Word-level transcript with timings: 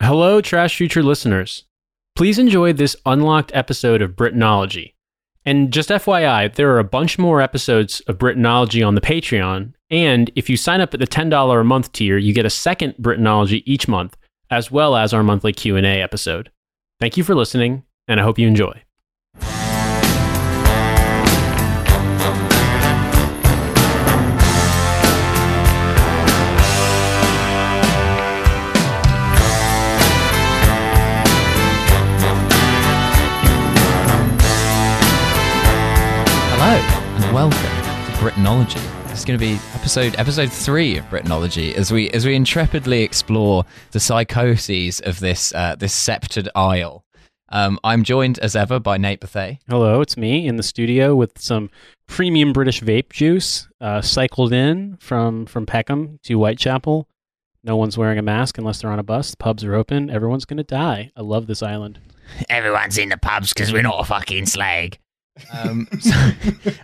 Hello, 0.00 0.42
Trash 0.42 0.76
Future 0.76 1.02
listeners. 1.02 1.64
Please 2.16 2.38
enjoy 2.38 2.74
this 2.74 2.96
unlocked 3.06 3.50
episode 3.54 4.02
of 4.02 4.12
Britanology. 4.12 4.92
And 5.46 5.72
just 5.72 5.88
FYI, 5.88 6.54
there 6.54 6.70
are 6.70 6.78
a 6.78 6.84
bunch 6.84 7.18
more 7.18 7.40
episodes 7.40 8.00
of 8.00 8.18
Britanology 8.18 8.86
on 8.86 8.94
the 8.94 9.00
Patreon. 9.00 9.72
And 9.88 10.30
if 10.36 10.50
you 10.50 10.58
sign 10.58 10.82
up 10.82 10.92
at 10.92 11.00
the 11.00 11.06
$10 11.06 11.60
a 11.60 11.64
month 11.64 11.92
tier, 11.92 12.18
you 12.18 12.34
get 12.34 12.44
a 12.44 12.50
second 12.50 12.94
Britanology 13.00 13.62
each 13.64 13.88
month, 13.88 14.18
as 14.50 14.70
well 14.70 14.96
as 14.96 15.14
our 15.14 15.22
monthly 15.22 15.54
Q&A 15.54 16.02
episode. 16.02 16.50
Thank 17.00 17.16
you 17.16 17.24
for 17.24 17.34
listening, 17.34 17.82
and 18.06 18.20
I 18.20 18.22
hope 18.22 18.38
you 18.38 18.46
enjoy. 18.46 18.82
To 38.36 38.42
Britanology. 38.42 39.08
This 39.08 39.20
is 39.20 39.24
going 39.24 39.38
to 39.38 39.44
be 39.44 39.58
episode 39.72 40.14
episode 40.18 40.52
three 40.52 40.98
of 40.98 41.06
Britanology 41.06 41.72
as 41.72 41.90
we 41.90 42.10
as 42.10 42.26
we 42.26 42.34
intrepidly 42.34 43.02
explore 43.02 43.64
the 43.92 43.98
psychoses 43.98 45.00
of 45.00 45.20
this 45.20 45.54
uh, 45.54 45.74
this 45.76 45.94
sceptred 45.94 46.50
isle. 46.54 47.02
Um, 47.48 47.78
I'm 47.82 48.04
joined 48.04 48.38
as 48.40 48.54
ever 48.54 48.78
by 48.78 48.98
Nate 48.98 49.20
Bethea. 49.20 49.58
Hello, 49.70 50.02
it's 50.02 50.18
me 50.18 50.46
in 50.46 50.56
the 50.56 50.62
studio 50.62 51.16
with 51.16 51.38
some 51.38 51.70
premium 52.08 52.52
British 52.52 52.82
vape 52.82 53.08
juice, 53.08 53.68
uh, 53.80 54.02
cycled 54.02 54.52
in 54.52 54.98
from 54.98 55.46
from 55.46 55.64
Peckham 55.64 56.18
to 56.24 56.34
Whitechapel. 56.34 57.08
No 57.64 57.76
one's 57.76 57.96
wearing 57.96 58.18
a 58.18 58.22
mask 58.22 58.58
unless 58.58 58.82
they're 58.82 58.90
on 58.92 58.98
a 58.98 59.02
bus. 59.02 59.30
The 59.30 59.38
Pubs 59.38 59.64
are 59.64 59.74
open. 59.74 60.10
Everyone's 60.10 60.44
gonna 60.44 60.62
die. 60.62 61.10
I 61.16 61.22
love 61.22 61.46
this 61.46 61.62
island. 61.62 62.00
Everyone's 62.50 62.98
in 62.98 63.08
the 63.08 63.16
pubs 63.16 63.54
because 63.54 63.72
we're 63.72 63.82
not 63.82 64.00
a 64.00 64.04
fucking 64.04 64.44
slag. 64.44 64.98
Um, 65.52 65.88
so- 66.00 66.32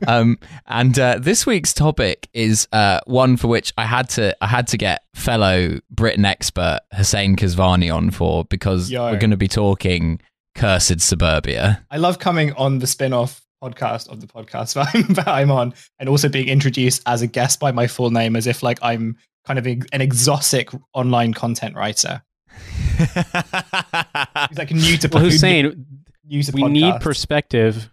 um, 0.07 0.39
and 0.67 0.99
uh, 0.99 1.19
this 1.21 1.47
week's 1.47 1.73
topic 1.73 2.29
is 2.33 2.69
uh, 2.73 3.01
one 3.07 3.37
for 3.37 3.49
which 3.49 3.73
I 3.79 3.87
had 3.87 4.09
to 4.11 4.37
I 4.43 4.47
had 4.47 4.67
to 4.69 4.77
get 4.77 5.03
fellow 5.15 5.79
Britain 5.91 6.25
expert 6.25 6.81
Hussein 6.95 7.37
Kesvani 7.37 7.95
on 7.95 8.11
for 8.11 8.45
because 8.45 8.91
Yo. 8.91 9.11
we're 9.11 9.19
going 9.19 9.31
to 9.31 9.37
be 9.37 9.49
talking 9.49 10.21
cursed 10.55 11.01
suburbia. 11.01 11.85
I 11.91 11.97
love 11.97 12.19
coming 12.19 12.53
on 12.55 12.79
the 12.79 12.87
spin-off 12.87 13.43
podcast 13.63 14.09
of 14.09 14.21
the 14.21 14.27
podcast 14.27 14.75
that 14.75 14.95
I'm, 14.95 15.15
that 15.15 15.29
I'm 15.29 15.51
on 15.51 15.75
and 15.99 16.09
also 16.09 16.29
being 16.29 16.49
introduced 16.49 17.03
as 17.07 17.23
a 17.23 17.27
guest 17.27 17.61
by 17.61 17.73
my 17.73 17.87
full 17.87 18.11
name 18.11 18.37
as 18.37 18.47
if 18.47 18.63
like 18.63 18.79
I'm 18.83 19.17
kind 19.45 19.59
of 19.59 19.67
an 19.67 20.01
exotic 20.01 20.71
online 20.95 21.35
content 21.35 21.75
writer. 21.75 22.23
He's 22.99 23.09
like 24.59 24.71
new 24.71 24.97
to 24.99 25.09
Well, 25.11 25.23
Hussein, 25.25 25.87
new 26.27 26.43
to 26.43 26.53
we 26.53 26.65
need 26.65 27.01
perspective 27.01 27.91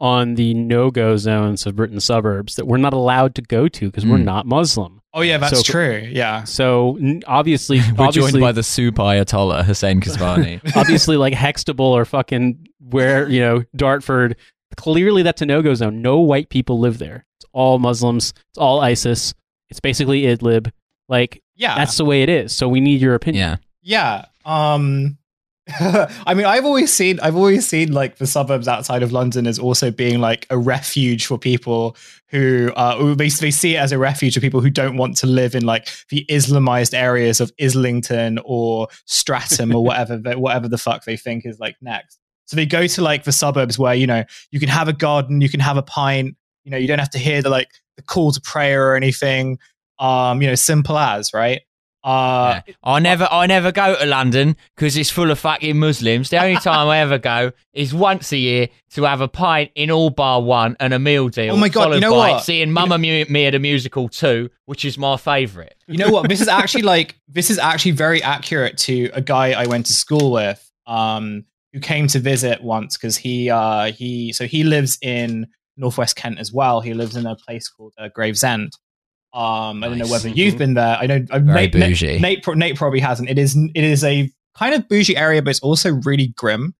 on 0.00 0.34
the 0.36 0.54
no-go 0.54 1.16
zones 1.16 1.66
of 1.66 1.76
Britain 1.76 2.00
suburbs 2.00 2.56
that 2.56 2.66
we're 2.66 2.78
not 2.78 2.92
allowed 2.94 3.34
to 3.34 3.42
go 3.42 3.68
to 3.68 3.86
because 3.86 4.06
we're 4.06 4.16
Mm. 4.18 4.24
not 4.24 4.46
Muslim. 4.46 5.00
Oh 5.12 5.20
yeah, 5.22 5.38
that's 5.38 5.58
So- 5.66 5.72
true. 5.72 6.08
Yeah. 6.10 6.44
So 6.44 6.98
obviously, 7.26 7.78
We're 7.98 8.06
obviously, 8.06 8.32
joined 8.32 8.40
by 8.40 8.52
the 8.52 8.62
super 8.62 9.02
Ayatollah 9.02 9.64
Hussein 9.64 10.00
Kesvani. 10.02 10.60
obviously 10.76 11.16
like 11.16 11.34
Hextable 11.34 11.80
or 11.80 12.04
fucking 12.04 12.66
where 12.78 13.28
you 13.28 13.40
know 13.40 13.64
Dartford. 13.76 14.36
Clearly, 14.76 15.22
that's 15.22 15.42
a 15.42 15.46
no-go 15.46 15.74
zone. 15.74 16.00
No 16.00 16.20
white 16.20 16.48
people 16.48 16.78
live 16.78 16.98
there. 16.98 17.26
It's 17.38 17.46
all 17.52 17.78
Muslims. 17.80 18.32
It's 18.50 18.58
all 18.58 18.80
ISIS. 18.80 19.34
It's 19.68 19.80
basically 19.80 20.22
Idlib. 20.22 20.70
Like 21.08 21.42
Yeah. 21.56 21.74
that's 21.74 21.96
the 21.96 22.04
way 22.04 22.22
it 22.22 22.28
is. 22.28 22.56
So 22.56 22.68
we 22.68 22.80
need 22.80 23.00
your 23.00 23.14
opinion. 23.16 23.58
yeah. 23.82 24.26
Yeah. 24.46 24.74
Um 24.74 25.18
I 26.26 26.34
mean, 26.34 26.46
I've 26.46 26.64
always 26.64 26.92
seen 26.92 27.20
I've 27.20 27.36
always 27.36 27.66
seen 27.66 27.92
like 27.92 28.16
the 28.16 28.26
suburbs 28.26 28.68
outside 28.68 29.02
of 29.02 29.12
London 29.12 29.46
as 29.46 29.58
also 29.58 29.90
being 29.90 30.20
like 30.20 30.46
a 30.50 30.58
refuge 30.58 31.26
for 31.26 31.38
people 31.38 31.96
who 32.28 32.72
uh 32.76 33.14
basically 33.14 33.50
see 33.50 33.76
it 33.76 33.78
as 33.78 33.92
a 33.92 33.98
refuge 33.98 34.34
for 34.34 34.40
people 34.40 34.60
who 34.60 34.70
don't 34.70 34.96
want 34.96 35.16
to 35.18 35.26
live 35.26 35.54
in 35.54 35.64
like 35.64 35.88
the 36.08 36.24
Islamized 36.30 36.94
areas 36.94 37.40
of 37.40 37.52
Islington 37.60 38.38
or 38.44 38.88
Streatham 39.04 39.74
or 39.74 39.84
whatever 39.84 40.18
whatever 40.38 40.68
the 40.68 40.78
fuck 40.78 41.04
they 41.04 41.16
think 41.16 41.44
is 41.46 41.58
like 41.58 41.76
next. 41.80 42.18
So 42.46 42.56
they 42.56 42.66
go 42.66 42.86
to 42.86 43.02
like 43.02 43.24
the 43.24 43.32
suburbs 43.32 43.78
where 43.78 43.94
you 43.94 44.06
know 44.06 44.24
you 44.50 44.58
can 44.58 44.68
have 44.68 44.88
a 44.88 44.92
garden, 44.92 45.40
you 45.40 45.48
can 45.48 45.60
have 45.60 45.76
a 45.76 45.82
pint, 45.82 46.36
you 46.64 46.70
know, 46.70 46.76
you 46.76 46.88
don't 46.88 46.98
have 46.98 47.10
to 47.10 47.18
hear 47.18 47.42
the 47.42 47.50
like 47.50 47.70
the 47.96 48.02
call 48.02 48.32
to 48.32 48.40
prayer 48.40 48.90
or 48.90 48.96
anything. 48.96 49.58
Um, 49.98 50.40
you 50.40 50.48
know, 50.48 50.54
simple 50.54 50.96
as, 50.96 51.34
right? 51.34 51.60
Uh 52.02 52.60
Yeah. 52.66 52.74
I 52.82 52.98
never, 53.00 53.28
I 53.30 53.46
never 53.46 53.72
go 53.72 53.94
to 53.94 54.06
London 54.06 54.56
because 54.74 54.96
it's 54.96 55.10
full 55.10 55.30
of 55.30 55.38
fucking 55.38 55.78
Muslims. 55.78 56.30
The 56.30 56.42
only 56.42 56.56
time 56.60 56.88
I 56.88 56.98
ever 56.98 57.18
go 57.18 57.52
is 57.74 57.92
once 57.92 58.32
a 58.32 58.38
year 58.38 58.68
to 58.92 59.04
have 59.04 59.20
a 59.20 59.28
pint 59.28 59.70
in 59.74 59.90
all 59.90 60.10
bar 60.10 60.40
one 60.40 60.76
and 60.80 60.94
a 60.94 60.98
meal 60.98 61.28
deal. 61.28 61.54
Oh 61.54 61.56
my 61.58 61.68
God, 61.68 61.94
you 61.94 62.00
know 62.00 62.12
what? 62.14 62.42
Seeing 62.44 62.72
Mamma 62.72 62.96
Mu- 62.98 63.26
Mia 63.28 63.50
the 63.50 63.58
musical 63.58 64.08
two, 64.08 64.50
which 64.64 64.84
is 64.84 64.96
my 64.96 65.16
favourite. 65.16 65.74
You 65.86 65.98
know 65.98 66.10
what? 66.10 66.28
This 66.28 66.40
is 66.40 66.48
actually 66.60 66.82
like 66.82 67.16
this 67.28 67.50
is 67.50 67.58
actually 67.58 67.92
very 67.92 68.22
accurate 68.22 68.78
to 68.78 69.10
a 69.12 69.20
guy 69.20 69.52
I 69.52 69.66
went 69.66 69.86
to 69.86 69.92
school 69.92 70.32
with, 70.32 70.70
um, 70.86 71.44
who 71.72 71.80
came 71.80 72.06
to 72.08 72.18
visit 72.18 72.62
once 72.62 72.96
because 72.96 73.16
he 73.18 73.50
uh 73.50 73.92
he 73.92 74.32
so 74.32 74.46
he 74.46 74.64
lives 74.64 74.98
in 75.02 75.46
northwest 75.76 76.16
Kent 76.16 76.38
as 76.38 76.52
well. 76.52 76.80
He 76.80 76.94
lives 76.94 77.14
in 77.14 77.26
a 77.26 77.36
place 77.36 77.68
called 77.68 77.94
uh, 77.98 78.08
Gravesend. 78.08 78.72
Um, 79.32 79.84
I 79.84 79.88
don't 79.88 79.98
know 79.98 80.08
whether 80.08 80.28
you've 80.28 80.58
been 80.58 80.74
there. 80.74 80.96
I 81.00 81.06
know 81.06 81.24
uh, 81.30 81.38
Very 81.38 81.68
Nate, 81.68 81.74
Nate- 81.74 81.88
bougie. 81.90 82.18
Nate, 82.18 82.42
pro- 82.42 82.54
Nate 82.54 82.76
probably 82.76 83.00
hasn't. 83.00 83.28
It 83.30 83.38
is 83.38 83.56
it 83.56 83.84
is 83.84 84.02
a 84.04 84.30
kind 84.56 84.74
of 84.74 84.88
bougie 84.88 85.16
area, 85.16 85.40
but 85.42 85.50
it's 85.50 85.60
also 85.60 85.92
really 86.04 86.28
grim. 86.36 86.74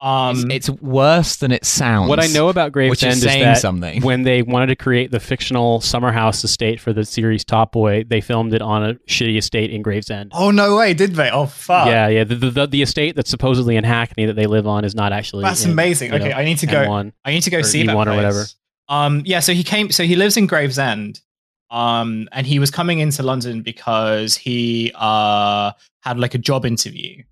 Um, 0.00 0.50
it's, 0.50 0.68
it's 0.68 0.82
worse 0.82 1.36
than 1.36 1.50
it 1.50 1.64
sounds. 1.64 2.10
What 2.10 2.22
I 2.22 2.26
know 2.26 2.48
about 2.50 2.72
Gravesend 2.72 3.12
is 3.14 3.18
is, 3.24 3.24
that 3.24 3.56
something. 3.56 4.02
when 4.02 4.22
they 4.24 4.42
wanted 4.42 4.66
to 4.66 4.76
create 4.76 5.10
the 5.12 5.20
fictional 5.20 5.80
summer 5.80 6.12
house 6.12 6.44
estate 6.44 6.78
for 6.78 6.92
the 6.92 7.06
series 7.06 7.42
Top 7.42 7.72
Boy, 7.72 8.04
they 8.04 8.20
filmed 8.20 8.52
it 8.52 8.60
on 8.60 8.84
a 8.84 8.94
shitty 9.08 9.38
estate 9.38 9.70
in 9.70 9.80
Gravesend. 9.80 10.32
oh 10.34 10.50
no 10.50 10.76
way, 10.76 10.92
did 10.92 11.14
they? 11.14 11.30
Oh 11.30 11.46
fuck! 11.46 11.86
yeah, 11.86 12.08
yeah. 12.08 12.24
The, 12.24 12.34
the, 12.34 12.50
the, 12.50 12.66
the 12.66 12.82
estate 12.82 13.16
that's 13.16 13.30
supposedly 13.30 13.76
in 13.76 13.84
Hackney 13.84 14.26
that 14.26 14.34
they 14.36 14.46
live 14.46 14.66
on 14.66 14.84
is 14.84 14.94
not 14.94 15.14
actually. 15.14 15.44
That's 15.44 15.64
in, 15.64 15.70
amazing. 15.70 16.10
you 16.12 16.18
Okay, 16.18 16.28
know, 16.30 16.36
I 16.36 16.44
need 16.44 16.58
to 16.58 16.66
go. 16.66 16.84
N1. 16.84 17.12
I 17.24 17.30
need 17.30 17.44
to 17.44 17.50
go 17.50 17.62
see 17.62 17.84
that 17.86 17.96
E1 17.96 18.00
or 18.00 18.04
place. 18.04 18.16
whatever. 18.16 18.44
Um, 18.90 19.22
yeah, 19.24 19.40
so 19.40 19.54
he 19.54 19.64
came. 19.64 19.90
So 19.90 20.02
he 20.02 20.16
lives 20.16 20.36
in 20.36 20.46
Gravesend. 20.46 21.20
Um, 21.74 22.28
and 22.30 22.46
he 22.46 22.60
was 22.60 22.70
coming 22.70 23.00
into 23.00 23.24
London 23.24 23.60
because 23.62 24.36
he 24.36 24.92
uh 24.94 25.72
had 26.02 26.18
like 26.20 26.34
a 26.34 26.38
job 26.38 26.64
interview. 26.64 27.22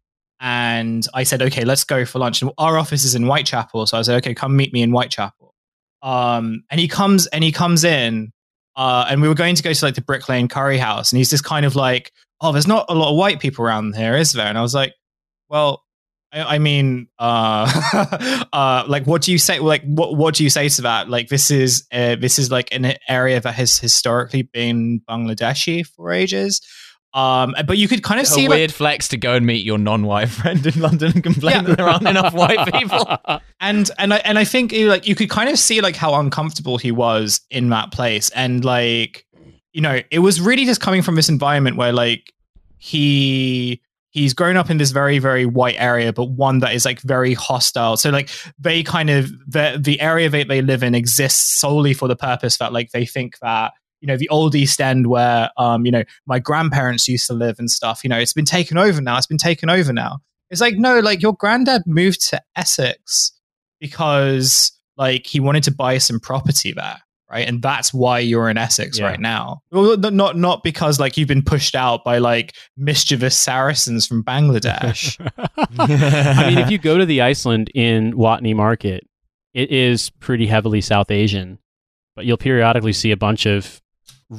And 0.40 1.06
I 1.14 1.22
said, 1.22 1.40
okay, 1.40 1.64
let's 1.64 1.84
go 1.84 2.04
for 2.04 2.18
lunch. 2.18 2.42
And 2.42 2.50
our 2.58 2.76
office 2.76 3.04
is 3.04 3.14
in 3.14 3.22
Whitechapel, 3.22 3.86
so 3.86 3.96
I 3.96 4.02
said, 4.02 4.16
okay, 4.16 4.34
come 4.34 4.56
meet 4.56 4.72
me 4.72 4.82
in 4.82 4.90
Whitechapel. 4.90 5.54
Um, 6.02 6.64
and 6.68 6.80
he 6.80 6.88
comes 6.88 7.28
and 7.28 7.44
he 7.44 7.52
comes 7.52 7.84
in, 7.84 8.32
uh, 8.74 9.06
and 9.08 9.22
we 9.22 9.28
were 9.28 9.36
going 9.36 9.54
to 9.54 9.62
go 9.62 9.72
to 9.72 9.84
like 9.84 9.94
the 9.94 10.02
Brick 10.02 10.28
Lane 10.28 10.48
Curry 10.48 10.78
House, 10.78 11.12
and 11.12 11.18
he's 11.18 11.30
just 11.30 11.44
kind 11.44 11.64
of 11.64 11.76
like, 11.76 12.10
oh, 12.40 12.50
there's 12.50 12.66
not 12.66 12.86
a 12.88 12.94
lot 12.94 13.12
of 13.12 13.16
white 13.16 13.38
people 13.38 13.64
around 13.64 13.94
here, 13.94 14.16
is 14.16 14.32
there? 14.32 14.48
And 14.48 14.58
I 14.58 14.62
was 14.62 14.74
like, 14.74 14.92
well, 15.48 15.84
I, 16.32 16.56
I 16.56 16.58
mean, 16.58 17.08
uh, 17.18 18.44
uh, 18.52 18.84
like, 18.86 19.06
what 19.06 19.22
do 19.22 19.32
you 19.32 19.38
say? 19.38 19.58
Like, 19.58 19.82
what 19.84 20.16
what 20.16 20.34
do 20.34 20.44
you 20.44 20.50
say 20.50 20.68
to 20.70 20.82
that? 20.82 21.08
Like, 21.08 21.28
this 21.28 21.50
is 21.50 21.86
uh, 21.92 22.16
this 22.16 22.38
is 22.38 22.50
like 22.50 22.72
an 22.74 22.94
area 23.08 23.40
that 23.40 23.52
has 23.54 23.78
historically 23.78 24.42
been 24.42 25.00
Bangladeshi 25.08 25.86
for 25.86 26.10
ages. 26.12 26.60
Um, 27.14 27.54
but 27.66 27.76
you 27.76 27.88
could 27.88 28.02
kind 28.02 28.20
of 28.20 28.24
a 28.24 28.30
see 28.30 28.46
a 28.46 28.48
weird 28.48 28.70
like, 28.70 28.76
flex 28.76 29.08
to 29.08 29.18
go 29.18 29.34
and 29.34 29.44
meet 29.44 29.66
your 29.66 29.76
non-white 29.76 30.28
friend 30.30 30.66
in 30.66 30.80
London 30.80 31.12
and 31.12 31.22
complain 31.22 31.56
Yeah. 31.56 31.62
that 31.62 31.76
there 31.76 31.88
aren't 31.88 32.08
enough 32.08 32.32
white 32.32 32.72
people. 32.72 33.06
and 33.60 33.90
and 33.98 34.14
I 34.14 34.16
and 34.24 34.38
I 34.38 34.44
think 34.44 34.72
like 34.72 35.06
you 35.06 35.14
could 35.14 35.28
kind 35.28 35.50
of 35.50 35.58
see 35.58 35.82
like 35.82 35.94
how 35.94 36.14
uncomfortable 36.14 36.78
he 36.78 36.90
was 36.90 37.42
in 37.50 37.68
that 37.68 37.92
place, 37.92 38.30
and 38.30 38.64
like 38.64 39.26
you 39.74 39.82
know, 39.82 40.00
it 40.10 40.20
was 40.20 40.40
really 40.40 40.64
just 40.64 40.80
coming 40.80 41.02
from 41.02 41.14
this 41.16 41.28
environment 41.28 41.76
where 41.76 41.92
like 41.92 42.32
he 42.78 43.82
he's 44.12 44.34
grown 44.34 44.56
up 44.56 44.70
in 44.70 44.76
this 44.76 44.92
very 44.92 45.18
very 45.18 45.44
white 45.44 45.76
area 45.78 46.12
but 46.12 46.26
one 46.26 46.60
that 46.60 46.74
is 46.74 46.84
like 46.84 47.00
very 47.00 47.34
hostile. 47.34 47.96
So 47.96 48.10
like 48.10 48.30
they 48.58 48.82
kind 48.82 49.10
of 49.10 49.30
the 49.46 49.78
the 49.82 50.00
area 50.00 50.28
that 50.30 50.48
they 50.48 50.62
live 50.62 50.82
in 50.82 50.94
exists 50.94 51.58
solely 51.58 51.94
for 51.94 52.06
the 52.06 52.16
purpose 52.16 52.58
that 52.58 52.72
like 52.72 52.90
they 52.92 53.04
think 53.04 53.38
that 53.40 53.72
you 54.00 54.06
know 54.06 54.16
the 54.16 54.28
old 54.28 54.54
east 54.54 54.80
end 54.80 55.08
where 55.08 55.50
um 55.56 55.84
you 55.84 55.92
know 55.92 56.04
my 56.26 56.38
grandparents 56.38 57.08
used 57.08 57.26
to 57.26 57.34
live 57.34 57.58
and 57.58 57.70
stuff 57.70 58.04
you 58.04 58.10
know 58.10 58.18
it's 58.18 58.32
been 58.32 58.44
taken 58.44 58.78
over 58.78 59.00
now 59.00 59.18
it's 59.18 59.26
been 59.26 59.38
taken 59.38 59.68
over 59.68 59.92
now. 59.92 60.18
It's 60.50 60.60
like 60.60 60.76
no 60.76 61.00
like 61.00 61.22
your 61.22 61.34
granddad 61.34 61.82
moved 61.86 62.28
to 62.28 62.40
essex 62.54 63.32
because 63.80 64.72
like 64.96 65.26
he 65.26 65.40
wanted 65.40 65.64
to 65.64 65.74
buy 65.74 65.98
some 65.98 66.20
property 66.20 66.72
there 66.72 67.00
right? 67.32 67.48
And 67.48 67.60
that's 67.60 67.92
why 67.92 68.20
you're 68.20 68.48
in 68.48 68.56
essex 68.58 68.98
Yeah. 68.98 69.06
right 69.06 69.20
now. 69.20 69.62
Well 69.72 69.96
not 69.96 70.36
not 70.36 70.62
because 70.62 71.00
like 71.00 71.16
you've 71.16 71.28
been 71.28 71.42
pushed 71.42 71.74
out 71.74 72.04
by 72.04 72.18
like 72.18 72.54
mischievous 72.76 73.36
saracens 73.36 74.06
from 74.06 74.22
bangladesh. 74.22 75.18
I 75.78 76.48
mean, 76.48 76.58
if 76.58 76.70
you 76.70 76.78
go 76.78 76.98
to 76.98 77.04
the 77.06 77.20
Iceland 77.22 77.70
in 77.74 78.12
Watney 78.12 78.54
Market, 78.54 79.04
it 79.54 79.70
is 79.70 80.10
pretty 80.20 80.46
heavily 80.46 80.80
South 80.80 81.10
Asian, 81.10 81.58
but 82.16 82.24
you'll 82.24 82.36
periodically 82.38 82.92
see 82.92 83.10
a 83.10 83.16
bunch 83.16 83.44
of 83.46 83.81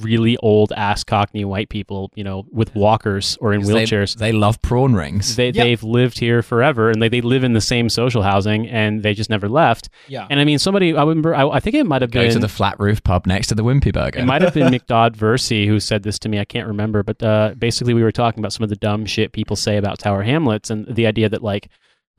really 0.01 0.38
old 0.38 0.74
ass 0.74 1.04
Cockney 1.04 1.45
white 1.45 1.69
people, 1.69 2.12
you 2.16 2.24
know, 2.24 2.45
with 2.51 2.74
walkers 2.75 3.38
or 3.40 3.54
in 3.54 3.62
wheelchairs. 3.62 4.16
They, 4.16 4.31
love 4.31 4.62
prawn 4.62 4.94
rings. 4.94 5.36
They, 5.36 5.50
Yeah. 5.50 5.63
They've 5.63 5.84
lived 5.84 6.19
here 6.19 6.42
forever 6.42 6.90
and 6.90 7.01
they, 7.01 7.10
they 7.10 7.22
live 7.22 7.44
in 7.44 7.54
the 7.54 7.62
same 7.62 7.90
social 7.90 8.24
housing 8.24 8.68
and 8.68 9.04
they 9.04 9.13
just 9.13 9.30
never 9.30 9.48
left. 9.48 9.90
Yeah. 10.07 10.28
And 10.30 10.40
I 10.40 10.45
mean, 10.45 10.57
somebody, 10.60 10.95
I 10.95 11.01
remember, 11.01 11.36
I, 11.36 11.48
I 11.48 11.60
think 11.60 11.75
it 11.75 11.86
might 11.86 12.01
have 12.01 12.12
Go 12.12 12.22
been. 12.24 12.31
to 12.31 12.40
the 12.40 12.48
flat 12.48 12.80
roof 12.80 13.04
pub 13.04 13.28
next 13.28 13.48
to 13.48 13.56
the 13.56 13.63
Wimpy 13.63 13.94
Burger. 13.94 14.19
It 14.19 14.25
might 14.25 14.42
have 14.42 14.54
been 14.54 14.74
McDodd 14.74 15.16
Versey 15.16 15.68
who 15.68 15.80
said 15.80 16.04
this 16.04 16.18
to 16.19 16.30
me. 16.30 16.39
I 16.39 16.46
can't 16.46 16.68
remember, 16.68 17.04
but 17.04 17.22
uh, 17.22 17.54
basically 17.57 17.94
we 17.94 18.04
were 18.04 18.12
talking 18.12 18.39
about 18.39 18.54
some 18.54 18.63
of 18.63 18.69
the 18.69 18.75
dumb 18.75 19.06
shit 19.06 19.31
people 19.31 19.56
say 19.56 19.78
about 19.78 20.00
Tower 20.00 20.24
Hamlets 20.24 20.69
and 20.69 20.88
the 20.88 21.06
idea 21.06 21.30
that 21.30 21.44
like 21.44 21.69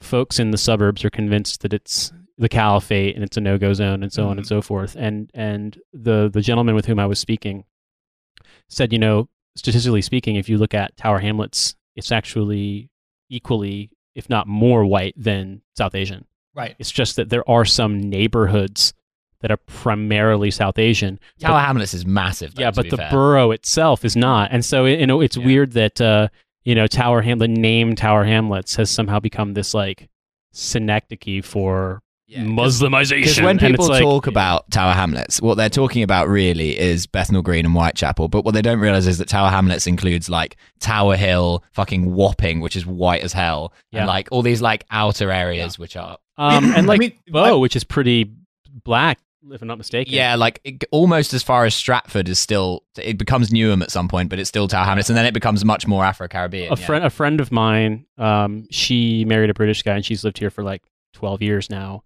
folks 0.00 0.38
in 0.38 0.50
the 0.50 0.58
suburbs 0.58 1.04
are 1.04 1.10
convinced 1.10 1.62
that 1.62 1.72
it's 1.72 2.12
the 2.38 2.48
caliphate 2.48 3.14
and 3.14 3.22
it's 3.24 3.36
a 3.36 3.40
no-go 3.40 3.72
zone 3.72 4.02
and 4.02 4.12
so 4.12 4.26
on 4.28 4.38
and 4.38 4.46
so 4.46 4.60
forth. 4.60 4.96
And 4.98 5.30
and 5.34 5.78
the 5.92 6.28
the 6.32 6.40
gentleman 6.40 6.74
with 6.74 6.86
whom 6.86 6.98
I 6.98 7.06
was 7.06 7.18
speaking 7.18 7.64
said, 8.68 8.92
you 8.92 8.98
know, 8.98 9.28
statistically 9.56 10.02
speaking, 10.02 10.36
if 10.36 10.48
you 10.48 10.58
look 10.58 10.74
at 10.74 10.96
Tower 10.96 11.20
Hamlets, 11.20 11.76
it's 11.96 12.10
actually 12.10 12.90
equally, 13.30 13.90
if 14.14 14.28
not 14.28 14.46
more, 14.48 14.84
white 14.84 15.14
than 15.16 15.62
South 15.76 15.94
Asian. 15.94 16.24
Right. 16.54 16.74
It's 16.78 16.90
just 16.90 17.16
that 17.16 17.28
there 17.30 17.48
are 17.48 17.64
some 17.64 18.00
neighborhoods 18.00 18.94
that 19.40 19.50
are 19.50 19.56
primarily 19.58 20.50
South 20.50 20.78
Asian. 20.78 21.20
but- 21.38 21.46
Tower 21.48 21.60
Hamlets 21.60 21.94
is 21.94 22.04
massive. 22.06 22.54
Though, 22.54 22.62
yeah, 22.62 22.70
but 22.70 22.90
the 22.90 22.96
fair. 22.96 23.10
borough 23.10 23.50
itself 23.52 24.04
is 24.04 24.16
not, 24.16 24.50
and 24.52 24.64
so 24.64 24.86
you 24.86 25.06
know 25.06 25.20
it's 25.20 25.36
Yeah. 25.36 25.44
weird 25.46 25.72
that 25.72 26.00
uh, 26.00 26.28
you 26.64 26.74
know 26.74 26.86
Tower 26.86 27.22
Hamlet 27.22 27.54
the 27.54 27.60
name 27.60 27.94
Tower 27.94 28.24
Hamlets 28.24 28.74
has 28.76 28.90
somehow 28.90 29.20
become 29.20 29.54
this 29.54 29.72
like 29.74 30.08
synecdoche 30.52 31.44
for 31.44 32.00
Yeah, 32.26 32.42
'cause- 32.42 32.80
Muslimization. 32.80 33.16
Because 33.20 33.40
when 33.40 33.48
And 33.50 33.60
people 33.60 33.84
it's 33.84 33.90
like- 33.90 34.02
talk 34.02 34.26
about 34.26 34.70
Tower 34.70 34.92
Hamlets, 34.94 35.42
what 35.42 35.56
they're 35.56 35.68
talking 35.68 36.02
about 36.02 36.26
really 36.28 36.78
is 36.78 37.06
Bethnal 37.06 37.42
Green 37.42 37.66
and 37.66 37.74
Whitechapel. 37.74 38.28
But 38.28 38.44
what 38.44 38.54
they 38.54 38.62
don't 38.62 38.78
realize 38.80 39.06
is 39.06 39.18
that 39.18 39.28
Tower 39.28 39.50
Hamlets 39.50 39.86
includes 39.86 40.30
like 40.30 40.56
Tower 40.80 41.16
Hill, 41.16 41.62
fucking 41.72 42.14
Wapping, 42.14 42.60
which 42.60 42.76
is 42.76 42.86
white 42.86 43.22
as 43.22 43.34
hell, 43.34 43.72
Yeah. 43.92 44.00
and 44.00 44.08
like 44.08 44.28
all 44.32 44.40
these 44.42 44.62
like 44.62 44.84
outer 44.90 45.30
areas 45.30 45.78
which 45.78 45.96
are 45.96 46.16
um, 46.38 46.64
and 46.64 46.74
I 46.76 46.80
like 46.80 46.98
mean, 47.00 47.12
Bow, 47.28 47.58
which 47.58 47.76
is 47.76 47.84
pretty 47.84 48.30
black, 48.84 49.18
if 49.52 49.60
I'm 49.62 49.68
not 49.68 49.78
mistaken. 49.78 50.12
yeah, 50.14 50.34
like 50.34 50.60
it, 50.64 50.82
almost 50.90 51.34
as 51.34 51.42
far 51.42 51.64
as 51.66 51.74
Stratford 51.74 52.28
is 52.28 52.38
still. 52.40 52.82
It 53.00 53.18
becomes 53.18 53.50
Newham 53.50 53.82
at 53.82 53.90
some 53.90 54.08
point, 54.08 54.30
but 54.30 54.38
it's 54.38 54.48
still 54.48 54.66
Tower 54.66 54.86
Hamlets, 54.86 55.10
and 55.10 55.16
then 55.16 55.26
it 55.26 55.34
becomes 55.34 55.64
much 55.64 55.86
more 55.86 56.04
Afro 56.04 56.26
Caribbean. 56.26 56.72
a 56.72 56.76
friend, 56.76 57.04
a 57.04 57.10
friend 57.10 57.40
of 57.40 57.52
mine, 57.52 58.06
um, 58.18 58.66
she 58.70 59.24
married 59.26 59.50
a 59.50 59.54
British 59.54 59.82
guy, 59.82 59.94
and 59.96 60.04
she's 60.04 60.24
lived 60.24 60.38
here 60.38 60.50
for 60.50 60.64
like 60.64 60.82
12 61.12 61.42
years 61.42 61.68
now. 61.70 62.02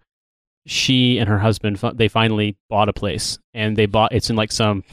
She 0.67 1.19
and 1.19 1.29
her 1.29 1.39
husband, 1.39 1.79
they 1.95 2.09
finally 2.09 2.57
bought 2.69 2.89
a 2.89 2.93
place, 2.93 3.39
and 3.55 3.77
they 3.77 3.87
bought. 3.87 4.13
It's 4.13 4.31
in 4.31 4.37
like 4.37 4.53
some. 4.53 4.85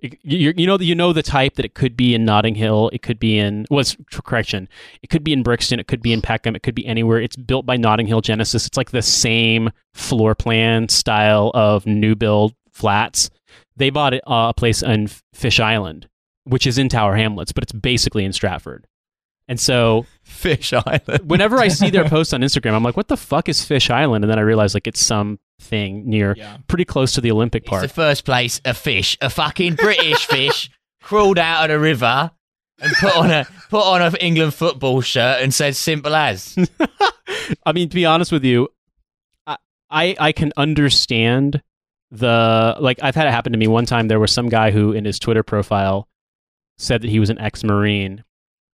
You, 0.00 0.52
you 0.54 0.66
know 0.66 0.78
you 0.78 0.94
know 0.94 1.14
the 1.14 1.22
type 1.22 1.54
that 1.54 1.64
it 1.64 1.72
could 1.72 1.96
be 1.96 2.14
in 2.14 2.26
Notting 2.26 2.54
Hill, 2.54 2.90
it 2.92 3.00
could 3.00 3.18
be 3.18 3.38
in 3.38 3.64
was 3.70 3.96
correction, 4.12 4.68
it 5.02 5.08
could 5.08 5.24
be 5.24 5.32
in 5.32 5.42
Brixton, 5.42 5.80
it 5.80 5.86
could 5.86 6.02
be 6.02 6.12
in 6.12 6.20
Peckham, 6.20 6.54
it 6.54 6.62
could 6.62 6.74
be 6.74 6.84
anywhere. 6.84 7.20
It's 7.20 7.36
built 7.36 7.64
by 7.64 7.78
Notting 7.78 8.06
Hill 8.06 8.20
Genesis. 8.20 8.66
It's 8.66 8.76
like 8.76 8.90
the 8.90 9.00
same 9.00 9.70
floor 9.94 10.34
plan 10.34 10.90
style 10.90 11.50
of 11.54 11.86
new 11.86 12.14
build 12.14 12.54
flats. 12.70 13.30
They 13.76 13.88
bought 13.88 14.12
uh, 14.14 14.18
a 14.26 14.54
place 14.54 14.82
on 14.82 15.08
Fish 15.32 15.58
Island, 15.58 16.08
which 16.44 16.66
is 16.66 16.76
in 16.76 16.90
Tower 16.90 17.16
Hamlets, 17.16 17.52
but 17.52 17.64
it's 17.64 17.72
basically 17.72 18.24
in 18.24 18.32
Stratford. 18.32 18.86
And 19.48 19.60
so 19.60 20.06
Fish 20.22 20.72
Island. 20.72 21.20
whenever 21.28 21.58
I 21.58 21.68
see 21.68 21.90
their 21.90 22.08
posts 22.08 22.32
on 22.32 22.40
Instagram, 22.40 22.72
I'm 22.74 22.82
like, 22.82 22.96
what 22.96 23.08
the 23.08 23.16
fuck 23.16 23.48
is 23.48 23.64
Fish 23.64 23.90
Island? 23.90 24.24
And 24.24 24.30
then 24.30 24.38
I 24.38 24.42
realize 24.42 24.72
like 24.74 24.86
it's 24.86 25.04
something 25.04 26.08
near 26.08 26.34
Yeah. 26.36 26.56
pretty 26.66 26.84
close 26.86 27.12
to 27.12 27.20
the 27.20 27.30
Olympic 27.30 27.64
It's 27.64 27.70
Park. 27.70 27.82
the 27.82 27.88
first 27.88 28.24
place 28.24 28.60
a 28.64 28.72
fish, 28.74 29.18
a 29.20 29.28
fucking 29.28 29.74
British 29.74 30.24
fish, 30.26 30.70
crawled 31.02 31.38
out 31.38 31.64
of 31.70 31.74
the 31.74 31.78
river 31.80 32.30
and 32.80 32.92
put 32.94 33.16
on 33.16 33.30
a 33.30 33.46
put 33.68 33.82
on 33.84 34.00
an 34.02 34.16
England 34.16 34.54
football 34.54 35.00
shirt 35.02 35.42
and 35.42 35.52
said 35.52 35.76
"simple 35.76 36.14
as." 36.14 36.56
I 37.66 37.72
mean, 37.72 37.88
to 37.90 37.94
be 37.94 38.06
honest 38.06 38.32
with 38.32 38.44
you, 38.44 38.68
I, 39.46 39.56
I 39.90 40.16
I 40.18 40.32
can 40.32 40.52
understand 40.56 41.62
the 42.10 42.76
like 42.80 42.98
I've 43.02 43.14
had 43.14 43.26
it 43.26 43.30
happen 43.32 43.52
to 43.52 43.58
me 43.58 43.66
one 43.68 43.86
time. 43.86 44.08
There 44.08 44.18
was 44.20 44.32
some 44.32 44.48
guy 44.48 44.70
who 44.70 44.92
in 44.92 45.04
his 45.04 45.18
Twitter 45.18 45.42
profile 45.42 46.08
said 46.78 47.02
that 47.02 47.10
he 47.10 47.20
was 47.20 47.30
an 47.30 47.38
ex-marine, 47.38 48.24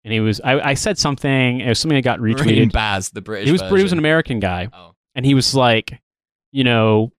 and 0.04 0.12
he 0.12 0.20
was 0.20 0.40
I, 0.40 0.60
I 0.70 0.74
said 0.74 0.98
something. 0.98 1.60
It 1.60 1.68
was 1.68 1.78
something 1.78 1.96
that 1.96 2.02
got 2.02 2.18
retweeted. 2.20 2.72
Baz, 2.72 3.10
the 3.10 3.20
British. 3.20 3.46
He 3.46 3.52
was 3.52 3.60
he 3.62 3.82
was 3.82 3.92
an 3.92 3.98
American 3.98 4.40
guy, 4.40 4.68
Oh. 4.72 4.94
and 5.14 5.24
he 5.26 5.34
was 5.34 5.54
like, 5.54 6.00
you 6.52 6.64
know, 6.64 7.12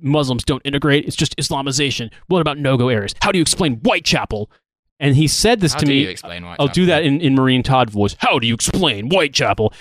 Muslims 0.00 0.44
don't 0.44 0.62
integrate. 0.64 1.06
It's 1.06 1.16
just 1.16 1.36
Islamization. 1.36 2.12
What 2.26 2.40
about 2.40 2.58
no-go 2.58 2.88
areas? 2.88 3.14
How 3.22 3.32
do 3.32 3.38
you 3.38 3.42
explain 3.42 3.76
Whitechapel? 3.80 4.50
And 4.98 5.14
he 5.14 5.28
said 5.28 5.60
this 5.60 5.72
How 5.74 5.80
to 5.80 5.84
do 5.86 5.90
me. 5.92 6.02
you 6.02 6.08
explain 6.08 6.42
Whitechapel? 6.42 6.66
I'll 6.68 6.72
do 6.72 6.86
that 6.86 7.04
in, 7.04 7.20
in 7.20 7.34
Marine 7.34 7.62
Todd 7.62 7.90
voice. 7.90 8.16
How 8.18 8.38
do 8.38 8.46
you 8.46 8.54
explain 8.54 9.08
Whitechapel? 9.10 9.72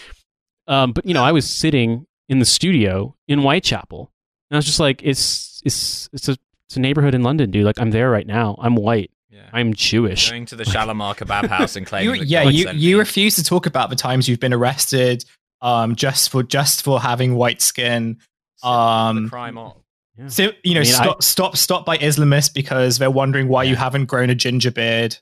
Um, 0.67 0.91
but 0.93 1.05
you 1.05 1.13
know, 1.13 1.23
I 1.23 1.31
was 1.31 1.49
sitting 1.49 2.05
in 2.27 2.39
the 2.39 2.45
studio 2.45 3.15
in 3.27 3.39
Whitechapel, 3.41 4.11
and 4.49 4.55
I 4.55 4.57
was 4.57 4.65
just 4.65 4.79
like, 4.79 5.01
it's 5.03 5.61
it's 5.65 6.09
it's 6.13 6.27
a 6.29 6.37
it's 6.67 6.77
a 6.77 6.79
neighborhood 6.79 7.13
in 7.13 7.21
London, 7.23 7.51
dude. 7.51 7.63
Like 7.65 7.79
I'm 7.79 7.91
there 7.91 8.09
right 8.09 8.25
now. 8.27 8.55
I'm 8.59 8.75
white. 8.75 9.11
Yeah. 9.35 9.49
I'm 9.51 9.73
Jewish. 9.73 10.29
Going 10.29 10.45
to 10.45 10.55
the 10.55 10.63
Shalimar 10.63 11.13
kebab 11.15 11.47
house 11.49 11.75
and 11.75 11.83
You, 11.85 11.89
claiming. 11.89 12.19
that 12.21 12.27
yeah, 12.27 12.43
God 12.45 12.53
you 12.53 12.63
sent 12.63 12.77
you 12.77 12.95
me. 12.95 12.99
refuse 12.99 13.35
to 13.35 13.43
talk 13.43 13.65
about 13.65 13.89
the 13.89 13.95
times 13.97 14.29
you've 14.29 14.39
been 14.39 14.53
arrested 14.53 15.25
um 15.61 15.95
just 15.95 16.29
for 16.29 16.41
just 16.41 16.83
for 16.83 17.01
having 17.01 17.35
white 17.35 17.61
skin. 17.61 18.17
Um, 18.63 19.23
the 19.25 19.29
crime 19.29 19.57
on. 19.57 19.73
Yeah. 20.17 20.27
So, 20.29 20.49
you 20.63 20.73
know, 20.75 20.79
I 20.79 20.83
mean, 20.83 20.93
I- 20.93 21.03
stop 21.03 21.23
stop 21.23 21.57
stop 21.57 21.85
by 21.85 21.97
Islamists 21.97 22.53
because 22.53 22.97
they're 22.97 23.11
wondering 23.11 23.49
why 23.49 23.63
you 23.65 23.75
haven't 23.75 24.05
grown 24.05 24.29
a 24.29 24.35
ginger 24.35 24.71
beard. 24.71 25.17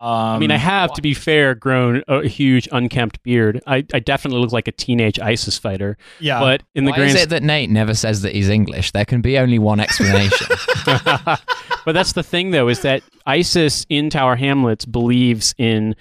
Um, 0.00 0.10
I 0.10 0.38
mean, 0.38 0.50
I 0.50 0.56
have, 0.56 0.92
to 0.94 1.02
be 1.02 1.14
fair, 1.14 1.54
grown 1.54 2.02
a 2.08 2.26
huge 2.26 2.68
unkempt 2.72 3.22
beard. 3.22 3.62
I, 3.66 3.86
I 3.94 4.00
definitely 4.00 4.40
look 4.40 4.52
like 4.52 4.68
a 4.68 4.72
teenage 4.72 5.18
ISIS 5.18 5.56
fighter. 5.56 5.96
yeah, 6.20 6.40
But 6.40 6.62
in 6.74 6.84
the 6.84 6.90
Why 6.90 6.98
grand 6.98 7.16
is 7.16 7.22
it 7.22 7.28
that 7.30 7.42
Nate 7.42 7.70
never 7.70 7.94
says 7.94 8.22
that 8.22 8.34
he's 8.34 8.48
English? 8.48 8.92
There 8.92 9.04
can 9.04 9.22
be 9.22 9.38
only 9.38 9.58
one 9.58 9.80
explanation. 9.80 10.48
but 10.84 11.92
that's 11.92 12.12
the 12.12 12.22
thing, 12.22 12.50
though, 12.50 12.68
is 12.68 12.82
that 12.82 13.02
ISIS 13.24 13.86
in 13.88 14.10
Tower 14.10 14.36
Hamlets 14.36 14.84
believes 14.84 15.54
in 15.58 15.94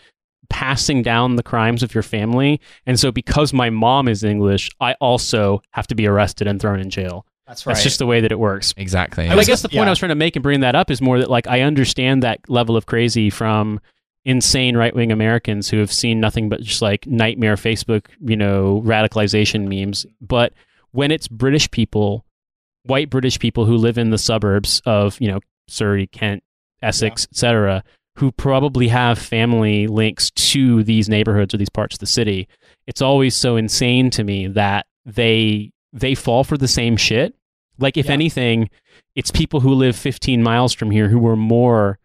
passing 0.50 1.02
down 1.02 1.36
the 1.36 1.44
crimes 1.44 1.82
of 1.82 1.94
your 1.94 2.04
family. 2.04 2.60
And 2.86 3.00
so, 3.00 3.12
because 3.12 3.54
my 3.54 3.70
mom 3.70 4.08
is 4.08 4.24
English, 4.24 4.70
I 4.82 4.94
also 4.94 5.62
have 5.72 5.88
to 5.88 5.96
be 5.96 6.08
arrested 6.08 6.48
and 6.48 6.60
thrown 6.60 6.80
in 6.80 6.90
jail. 6.90 7.26
That's 7.48 7.66
right. 7.66 7.74
That's 7.74 7.84
just 7.84 8.00
the 8.00 8.06
way 8.06 8.22
that 8.22 8.32
it 8.32 8.40
works. 8.40 8.74
exactly. 8.78 9.28
And 9.28 9.40
I 9.40 9.44
guess 9.44 9.62
the 9.62 9.70
point 9.70 9.76
yeah. 9.76 9.86
I 9.86 9.90
was 9.90 10.00
trying 10.00 10.10
to 10.10 10.16
make 10.16 10.36
in 10.36 10.42
bringing 10.42 10.62
that 10.62 10.76
up 10.76 10.90
is 10.90 11.02
more 11.02 11.20
that, 11.20 11.30
like, 11.30 11.48
I 11.48 11.62
understand 11.62 12.24
that 12.24 12.40
level 12.50 12.78
of 12.78 12.86
crazy 12.86 13.30
from 13.30 13.80
insane 14.26 14.78
right 14.78 14.96
wing 14.96 15.12
Americans 15.12 15.70
who 15.70 15.78
have 15.80 15.92
seen 15.92 16.20
nothing 16.22 16.48
but 16.48 16.62
just 16.62 16.82
like 16.82 17.06
nightmare 17.06 17.56
Facebook, 17.56 18.06
you 18.22 18.38
know, 18.38 18.82
radicalization 18.86 19.68
memes. 19.68 20.06
But 20.22 20.54
when 20.92 21.12
it's 21.12 21.28
British 21.28 21.70
people, 21.72 22.26
white 22.84 23.10
British 23.10 23.40
people 23.40 23.66
who 23.66 23.76
live 23.76 23.98
in 23.98 24.12
the 24.12 24.18
suburbs 24.18 24.82
of, 24.86 25.20
you 25.20 25.30
know, 25.30 25.40
Surrey, 25.68 26.08
Kent, 26.08 26.44
Essex, 26.82 27.28
etc., 27.32 27.84
who 28.16 28.32
probably 28.32 28.88
have 28.88 29.18
family 29.18 29.88
links 29.88 30.30
to 30.32 30.84
these 30.84 31.10
neighborhoods 31.10 31.54
or 31.54 31.58
these 31.58 31.70
parts 31.70 31.96
of 31.96 32.00
the 32.00 32.06
city, 32.06 32.48
it's 32.88 33.02
always 33.02 33.36
so 33.36 33.56
insane 33.56 34.10
to 34.12 34.24
me 34.24 34.48
that 34.48 34.86
they 35.06 35.72
they 35.94 36.16
fall 36.16 36.44
for 36.44 36.58
the 36.58 36.68
same 36.68 36.98
shit. 36.98 37.36
Like 37.80 37.96
if 37.98 38.08
Yeah. 38.08 38.14
anything, 38.14 38.70
it's 39.16 39.32
people 39.32 39.60
who 39.62 39.74
live 39.74 39.96
15 39.96 40.42
miles 40.44 40.74
from 40.74 40.92
here 40.92 41.08
who 41.10 41.26
are 41.28 41.36
more 41.38 42.00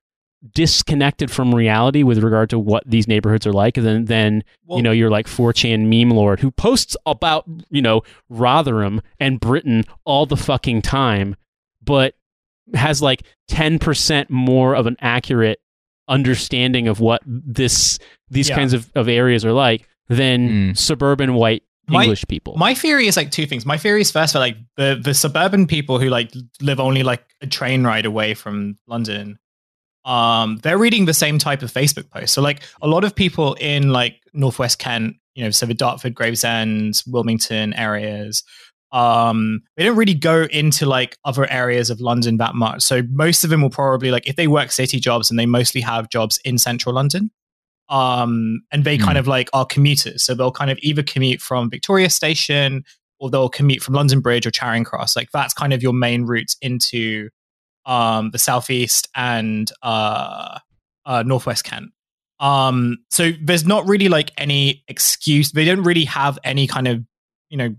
disconnected 0.55 1.31
from 1.31 1.53
reality 1.55 2.03
with 2.05 2.23
regard 2.23 2.49
to 2.51 2.59
what 2.59 2.85
these 2.87 3.09
neighborhoods 3.09 3.45
are 3.47 3.53
like 3.53 3.75
than 3.75 4.05
than 4.05 4.45
Well- 4.67 4.79
you 4.79 4.83
know 4.85 4.93
you're 4.93 5.11
like 5.11 5.27
4chan 5.27 5.89
meme 5.89 6.11
lord 6.17 6.39
who 6.39 6.53
posts 6.53 6.97
about 7.07 7.45
you 7.71 7.83
know 7.83 8.03
Rotherham 8.29 9.01
and 9.19 9.41
Britain 9.41 9.83
all 10.05 10.27
the 10.27 10.37
fucking 10.37 10.83
time 10.83 11.35
but 11.83 12.15
has 12.73 13.03
like 13.03 13.25
10% 13.51 14.31
more 14.31 14.75
of 14.77 14.87
an 14.87 14.97
accurate 15.01 15.59
understanding 16.07 16.87
of 16.87 17.01
what 17.01 17.21
this 17.27 17.99
these 18.31 18.49
Yeah. 18.49 18.55
kinds 18.57 18.73
of, 18.75 18.91
of 18.95 19.09
areas 19.09 19.45
are 19.45 19.53
like 19.53 19.89
than 20.09 20.49
Mm. 20.73 20.79
suburban 20.79 21.35
white 21.35 21.65
My- 21.89 22.05
English 22.05 22.25
people. 22.29 22.57
My 22.57 22.75
theory 22.75 23.07
is 23.07 23.17
like 23.17 23.31
two 23.31 23.47
things. 23.47 23.65
My 23.65 23.79
theory 23.79 24.01
is 24.01 24.11
first 24.11 24.33
for 24.33 24.39
like 24.39 24.57
the 24.77 25.01
the 25.03 25.15
suburban 25.15 25.67
people 25.67 25.99
who 25.99 26.09
like 26.09 26.33
live 26.61 26.81
only 26.81 27.03
like 27.03 27.25
a 27.41 27.47
train 27.47 27.85
ride 27.85 28.07
away 28.07 28.35
from 28.35 28.77
London. 28.87 29.39
Um, 30.05 30.59
they're 30.63 30.79
reading 30.79 31.05
the 31.05 31.15
same 31.15 31.39
type 31.39 31.63
of 31.63 31.73
Facebook 31.73 32.11
posts. 32.11 32.33
So 32.33 32.41
like 32.41 32.63
a 32.81 32.89
lot 32.89 33.05
of 33.05 33.15
people 33.15 33.55
in 33.55 33.91
like 33.91 34.21
Northwest 34.33 34.79
Kent, 34.79 35.17
you 35.35 35.45
know, 35.45 35.51
so 35.51 35.67
the 35.67 35.75
Dartford, 35.75 36.15
Gravesend, 36.15 37.03
Wilmington 37.07 37.75
areas, 37.75 38.43
um, 38.93 39.61
they 39.77 39.85
don't 39.85 39.97
really 39.97 40.15
go 40.15 40.45
into 40.45 40.87
like 40.87 41.19
other 41.25 41.51
areas 41.51 41.91
of 41.91 42.01
London 42.01 42.39
that 42.39 42.55
much. 42.55 42.83
So 42.83 43.03
most 43.11 43.45
of 43.45 43.51
them 43.51 43.61
will 43.61 43.71
probably 43.71 44.11
like 44.11 44.27
if 44.27 44.37
they 44.37 44.49
work 44.49 44.73
city 44.73 44.99
jobs 44.99 45.31
and 45.31 45.39
they 45.39 45.47
mostly 45.47 45.81
have 45.83 46.09
jobs 46.09 46.39
in 46.45 46.59
central 46.59 46.95
London. 46.95 47.31
Um, 47.89 48.63
and 48.71 48.85
they 48.85 48.99
kind 48.99 49.13
Hmm. 49.13 49.21
of 49.21 49.27
like 49.27 49.49
are 49.53 49.65
commuters. 49.65 50.25
So 50.25 50.35
they'll 50.35 50.53
kind 50.53 50.71
of 50.71 50.79
either 50.83 51.03
commute 51.03 51.41
from 51.41 51.71
Victoria 51.71 52.11
Station 52.11 52.85
or 53.19 53.31
they'll 53.31 53.49
commute 53.49 53.83
from 53.83 53.95
London 53.95 54.21
Bridge 54.21 54.47
or 54.47 54.51
Charing 54.51 54.85
Cross. 54.85 55.17
Like 55.17 55.31
that's 55.33 55.55
kind 55.55 55.73
of 55.73 55.83
your 55.83 55.93
main 55.95 56.25
routes 56.25 56.57
into 56.61 57.31
um, 57.87 58.31
the 58.33 58.39
southeast, 58.39 59.09
and 59.15 59.73
uh, 59.83 60.59
uh, 61.07 61.23
northwest 61.25 61.65
Kent. 61.65 61.91
Um, 62.39 62.99
so 63.11 63.33
there's 63.43 63.67
not 63.67 63.89
really 63.89 64.09
like 64.09 64.31
any 64.37 64.85
excuse. 64.89 65.53
They 65.53 65.65
don't 65.65 65.83
really 65.83 66.05
have 66.05 66.39
any 66.45 66.67
kind 66.67 66.87
of, 66.87 67.03
you 67.49 67.57
know, 67.57 67.75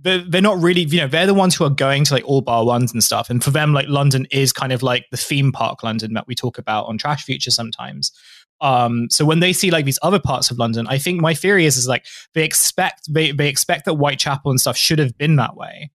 they're, 0.00 0.18
they're 0.18 0.40
not 0.40 0.62
really, 0.62 0.82
you 0.82 0.98
know, 1.00 1.08
they're 1.08 1.26
the 1.26 1.34
ones 1.34 1.56
who 1.56 1.64
are 1.64 1.70
going 1.70 2.04
to 2.04 2.14
like 2.14 2.24
all 2.24 2.40
bar 2.40 2.64
ones 2.64 2.92
and 2.92 3.02
stuff. 3.02 3.28
And 3.30 3.42
for 3.42 3.50
them, 3.50 3.74
like 3.74 3.88
London 3.88 4.26
is 4.30 4.52
kind 4.52 4.72
of 4.72 4.82
like 4.84 5.06
the 5.10 5.16
theme 5.16 5.50
park 5.50 5.82
London 5.82 6.14
that 6.14 6.28
we 6.28 6.36
talk 6.36 6.56
about 6.56 6.86
on 6.86 6.96
Trash 6.96 7.24
Future 7.24 7.50
sometimes. 7.50 8.12
Um, 8.60 9.08
so 9.10 9.24
when 9.24 9.40
they 9.40 9.52
see 9.52 9.70
like 9.70 9.84
these 9.84 9.98
other 10.02 10.18
parts 10.18 10.50
of 10.50 10.58
London, 10.58 10.86
I 10.88 10.98
think 10.98 11.20
my 11.20 11.34
theory 11.34 11.64
is 11.64 11.76
is 11.76 11.86
like 11.86 12.04
they 12.34 12.44
expect 12.44 13.02
they 13.08 13.30
they 13.32 13.48
expect 13.48 13.84
that 13.84 13.94
Whitechapel 13.94 14.50
and 14.50 14.60
stuff 14.60 14.76
should 14.76 14.98
have 14.98 15.16
been 15.16 15.36
that 15.36 15.56
way. 15.56 15.90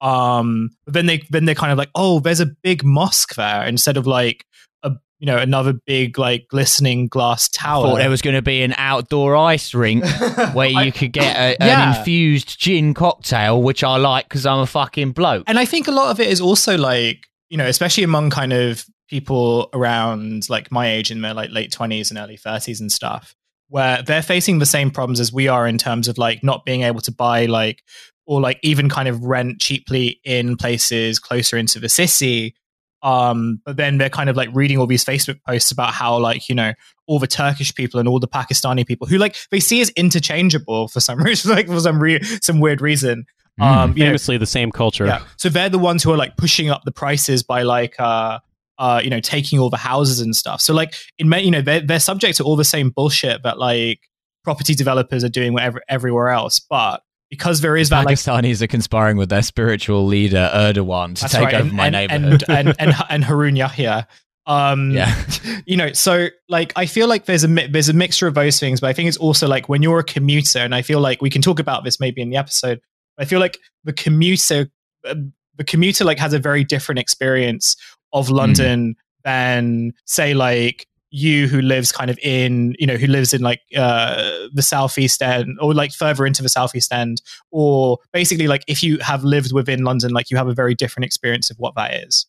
Um, 0.00 0.70
but 0.86 0.94
then 0.94 1.06
they 1.06 1.22
then 1.30 1.44
they're 1.44 1.54
kind 1.54 1.72
of 1.72 1.78
like, 1.78 1.90
oh, 1.94 2.20
there's 2.20 2.40
a 2.40 2.46
big 2.46 2.82
mosque 2.84 3.34
there 3.34 3.64
instead 3.66 3.96
of 3.96 4.06
like 4.06 4.46
a 4.82 4.92
you 5.18 5.26
know 5.26 5.36
another 5.36 5.74
big 5.86 6.18
like 6.18 6.46
glistening 6.48 7.06
glass 7.06 7.48
tower. 7.50 7.84
Thought 7.88 7.96
there 7.98 8.10
was 8.10 8.22
going 8.22 8.36
to 8.36 8.42
be 8.42 8.62
an 8.62 8.74
outdoor 8.78 9.36
ice 9.36 9.74
rink 9.74 10.04
where 10.54 10.68
you 10.68 10.78
I- 10.78 10.90
could 10.90 11.12
get 11.12 11.36
a, 11.36 11.64
Yeah. 11.64 11.92
an 11.92 11.98
infused 11.98 12.58
gin 12.58 12.94
cocktail, 12.94 13.62
which 13.62 13.84
I 13.84 13.98
like 13.98 14.26
because 14.28 14.46
I'm 14.46 14.60
a 14.60 14.66
fucking 14.66 15.12
bloke. 15.12 15.44
and 15.46 15.58
I 15.58 15.64
think 15.66 15.86
a 15.86 15.92
lot 15.92 16.10
of 16.10 16.18
it 16.18 16.28
is 16.28 16.40
also 16.40 16.76
like 16.78 17.26
you 17.50 17.56
know, 17.58 17.66
especially 17.66 18.04
among 18.04 18.30
kind 18.30 18.52
of 18.52 18.84
people 19.10 19.68
around 19.74 20.48
like 20.48 20.70
my 20.72 20.88
age 20.88 21.10
in 21.10 21.20
their 21.20 21.34
like 21.34 21.50
late 21.50 21.72
twenties 21.72 22.10
and 22.10 22.18
early 22.18 22.36
thirties 22.36 22.80
and 22.80 22.90
stuff, 22.90 23.34
where 23.68 24.02
they're 24.02 24.22
facing 24.22 24.60
the 24.60 24.66
same 24.66 24.90
problems 24.90 25.20
as 25.20 25.32
we 25.32 25.48
are 25.48 25.66
in 25.66 25.76
terms 25.76 26.08
of 26.08 26.16
like 26.16 26.42
not 26.42 26.64
being 26.64 26.82
able 26.82 27.00
to 27.00 27.12
buy 27.12 27.46
like 27.46 27.82
or 28.26 28.40
like 28.40 28.58
even 28.62 28.88
kind 28.88 29.08
of 29.08 29.24
rent 29.24 29.58
cheaply 29.60 30.20
in 30.24 30.56
places 30.56 31.18
closer 31.18 31.56
into 31.58 31.80
the 31.80 31.88
city. 31.88 32.54
Um, 33.02 33.60
but 33.64 33.76
then 33.76 33.98
they're 33.98 34.10
kind 34.10 34.30
of 34.30 34.36
like 34.36 34.50
reading 34.52 34.78
all 34.78 34.86
these 34.86 35.04
Facebook 35.04 35.40
posts 35.46 35.70
about 35.72 35.92
how 35.92 36.18
like 36.18 36.48
you 36.48 36.54
know 36.54 36.72
all 37.06 37.18
the 37.18 37.26
Turkish 37.26 37.74
people 37.74 37.98
and 37.98 38.08
all 38.08 38.20
the 38.20 38.28
Pakistani 38.28 38.86
people 38.86 39.08
who 39.08 39.18
like 39.18 39.36
they 39.50 39.58
see 39.58 39.80
as 39.80 39.90
interchangeable 39.90 40.86
for 40.86 41.00
some 41.00 41.18
reason, 41.24 41.50
like 41.50 41.66
for 41.66 41.80
some 41.80 42.00
re- 42.00 42.22
some 42.40 42.60
weird 42.60 42.80
reason. 42.80 43.24
Hmm. 43.58 43.64
Um, 43.64 43.92
you 43.96 44.04
know, 44.04 44.10
Famously, 44.10 44.36
the 44.38 44.46
same 44.46 44.70
culture. 44.70 45.06
yeah. 45.06 45.24
So 45.36 45.48
they're 45.48 45.68
the 45.68 45.78
ones 45.78 46.02
who 46.02 46.12
are 46.12 46.16
like 46.16 46.36
pushing 46.36 46.70
up 46.70 46.84
the 46.84 46.92
prices 46.92 47.42
by 47.42 47.62
like 47.62 47.98
uh 47.98 48.38
uh 48.80 49.00
you 49.04 49.10
know 49.10 49.20
taking 49.20 49.60
all 49.60 49.70
the 49.70 49.76
houses 49.76 50.20
and 50.20 50.34
stuff. 50.34 50.60
So 50.60 50.74
like 50.74 50.94
in 51.18 51.28
many 51.28 51.44
you 51.44 51.50
know 51.52 51.62
they're 51.62 51.80
they're 51.80 52.00
subject 52.00 52.38
to 52.38 52.44
all 52.44 52.56
the 52.56 52.64
same 52.64 52.90
bullshit 52.90 53.44
that 53.44 53.58
like 53.58 54.00
property 54.42 54.74
developers 54.74 55.22
are 55.22 55.28
doing 55.28 55.52
whatever 55.52 55.82
everywhere 55.88 56.30
else, 56.30 56.58
but 56.58 57.02
because 57.28 57.60
there 57.60 57.76
is 57.76 57.90
that 57.90 58.06
like 58.06 58.16
Pakistanis 58.16 58.60
are 58.60 58.66
conspiring 58.66 59.16
with 59.16 59.28
their 59.28 59.42
spiritual 59.42 60.06
leader 60.06 60.50
Erdogan 60.52 61.14
to 61.16 61.28
take 61.28 61.44
right, 61.44 61.54
over 61.54 61.68
and, 61.68 61.72
my 61.72 61.86
and, 61.86 61.92
neighborhood. 61.92 62.44
and, 62.48 62.68
and 62.68 62.76
and 62.78 62.94
and 63.10 63.24
Harun 63.24 63.54
Yahya. 63.54 64.08
Um, 64.46 64.90
yeah, 64.90 65.14
you 65.66 65.76
know, 65.76 65.92
so 65.92 66.28
like 66.48 66.72
I 66.74 66.86
feel 66.86 67.06
like 67.06 67.26
there's 67.26 67.44
a 67.44 67.48
mi- 67.48 67.68
there's 67.68 67.88
a 67.88 67.92
mixture 67.92 68.26
of 68.26 68.34
those 68.34 68.58
things, 68.58 68.80
but 68.80 68.88
I 68.88 68.92
think 68.92 69.08
it's 69.08 69.18
also 69.18 69.46
like 69.46 69.68
when 69.68 69.82
you're 69.82 70.00
a 70.00 70.04
commuter, 70.04 70.58
and 70.58 70.74
I 70.74 70.82
feel 70.82 71.00
like 71.00 71.22
we 71.22 71.30
can 71.30 71.42
talk 71.42 71.60
about 71.60 71.84
this 71.84 72.00
maybe 72.00 72.20
in 72.20 72.30
the 72.30 72.36
episode. 72.36 72.80
I 73.18 73.26
feel 73.26 73.38
like 73.38 73.58
the 73.84 73.92
commuter, 73.92 74.68
uh, 75.06 75.14
the 75.56 75.64
commuter 75.64 76.04
like 76.04 76.18
has 76.18 76.32
a 76.32 76.38
very 76.38 76.64
different 76.64 76.98
experience 76.98 77.76
of 78.12 78.30
London 78.30 78.96
than 79.24 79.92
say 80.06 80.34
like 80.34 80.86
you 81.12 81.48
who 81.48 81.60
lives 81.60 81.90
kind 81.92 82.08
of 82.10 82.18
in 82.22 82.74
you 82.78 82.86
know 82.86 82.96
who 82.96 83.06
lives 83.08 83.32
in 83.34 83.42
like 83.42 83.60
uh 83.76 84.46
the 84.52 84.62
southeast 84.62 85.20
end 85.22 85.58
or 85.60 85.74
like 85.74 85.92
further 85.92 86.24
into 86.24 86.40
the 86.40 86.48
southeast 86.48 86.92
end 86.92 87.20
or 87.50 87.98
basically 88.12 88.46
like 88.46 88.62
if 88.68 88.80
you 88.80 88.96
have 88.98 89.24
lived 89.24 89.52
within 89.52 89.82
london 89.82 90.12
like 90.12 90.30
you 90.30 90.36
have 90.36 90.46
a 90.46 90.54
very 90.54 90.72
different 90.72 91.04
experience 91.04 91.50
of 91.50 91.56
what 91.58 91.74
that 91.74 91.92
is 91.92 92.26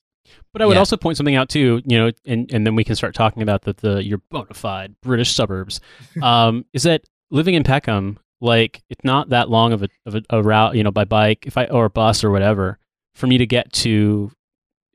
But 0.52 0.64
I 0.64 0.66
would 0.66 0.74
Yeah. 0.74 0.80
also 0.80 0.98
point 0.98 1.16
something 1.18 1.36
out 1.36 1.48
too, 1.48 1.82
you 1.86 1.98
know, 1.98 2.12
and, 2.26 2.52
and 2.52 2.66
then 2.66 2.74
we 2.76 2.84
can 2.84 2.96
start 2.96 3.14
talking 3.14 3.44
about 3.44 3.62
the, 3.62 3.74
the 3.74 4.04
your 4.04 4.18
bona 4.32 4.54
fide 4.56 4.96
British 5.02 5.32
suburbs. 5.34 5.80
Um, 6.24 6.66
is 6.74 6.82
that 6.84 7.04
living 7.30 7.54
in 7.54 7.64
Peckham, 7.64 8.18
like 8.42 8.82
it's 8.90 9.04
not 9.04 9.30
that 9.30 9.50
long 9.50 9.74
of 9.74 9.84
a 9.84 9.90
of 10.08 10.16
a, 10.16 10.22
a 10.32 10.42
route, 10.42 10.76
you 10.76 10.84
know, 10.84 10.92
by 10.92 11.06
bike, 11.06 11.46
if 11.46 11.56
I 11.56 11.66
or 11.66 11.88
bus 11.90 12.24
or 12.24 12.32
whatever, 12.32 12.80
for 13.14 13.28
me 13.28 13.38
to 13.38 13.46
get 13.46 13.72
to 13.86 14.32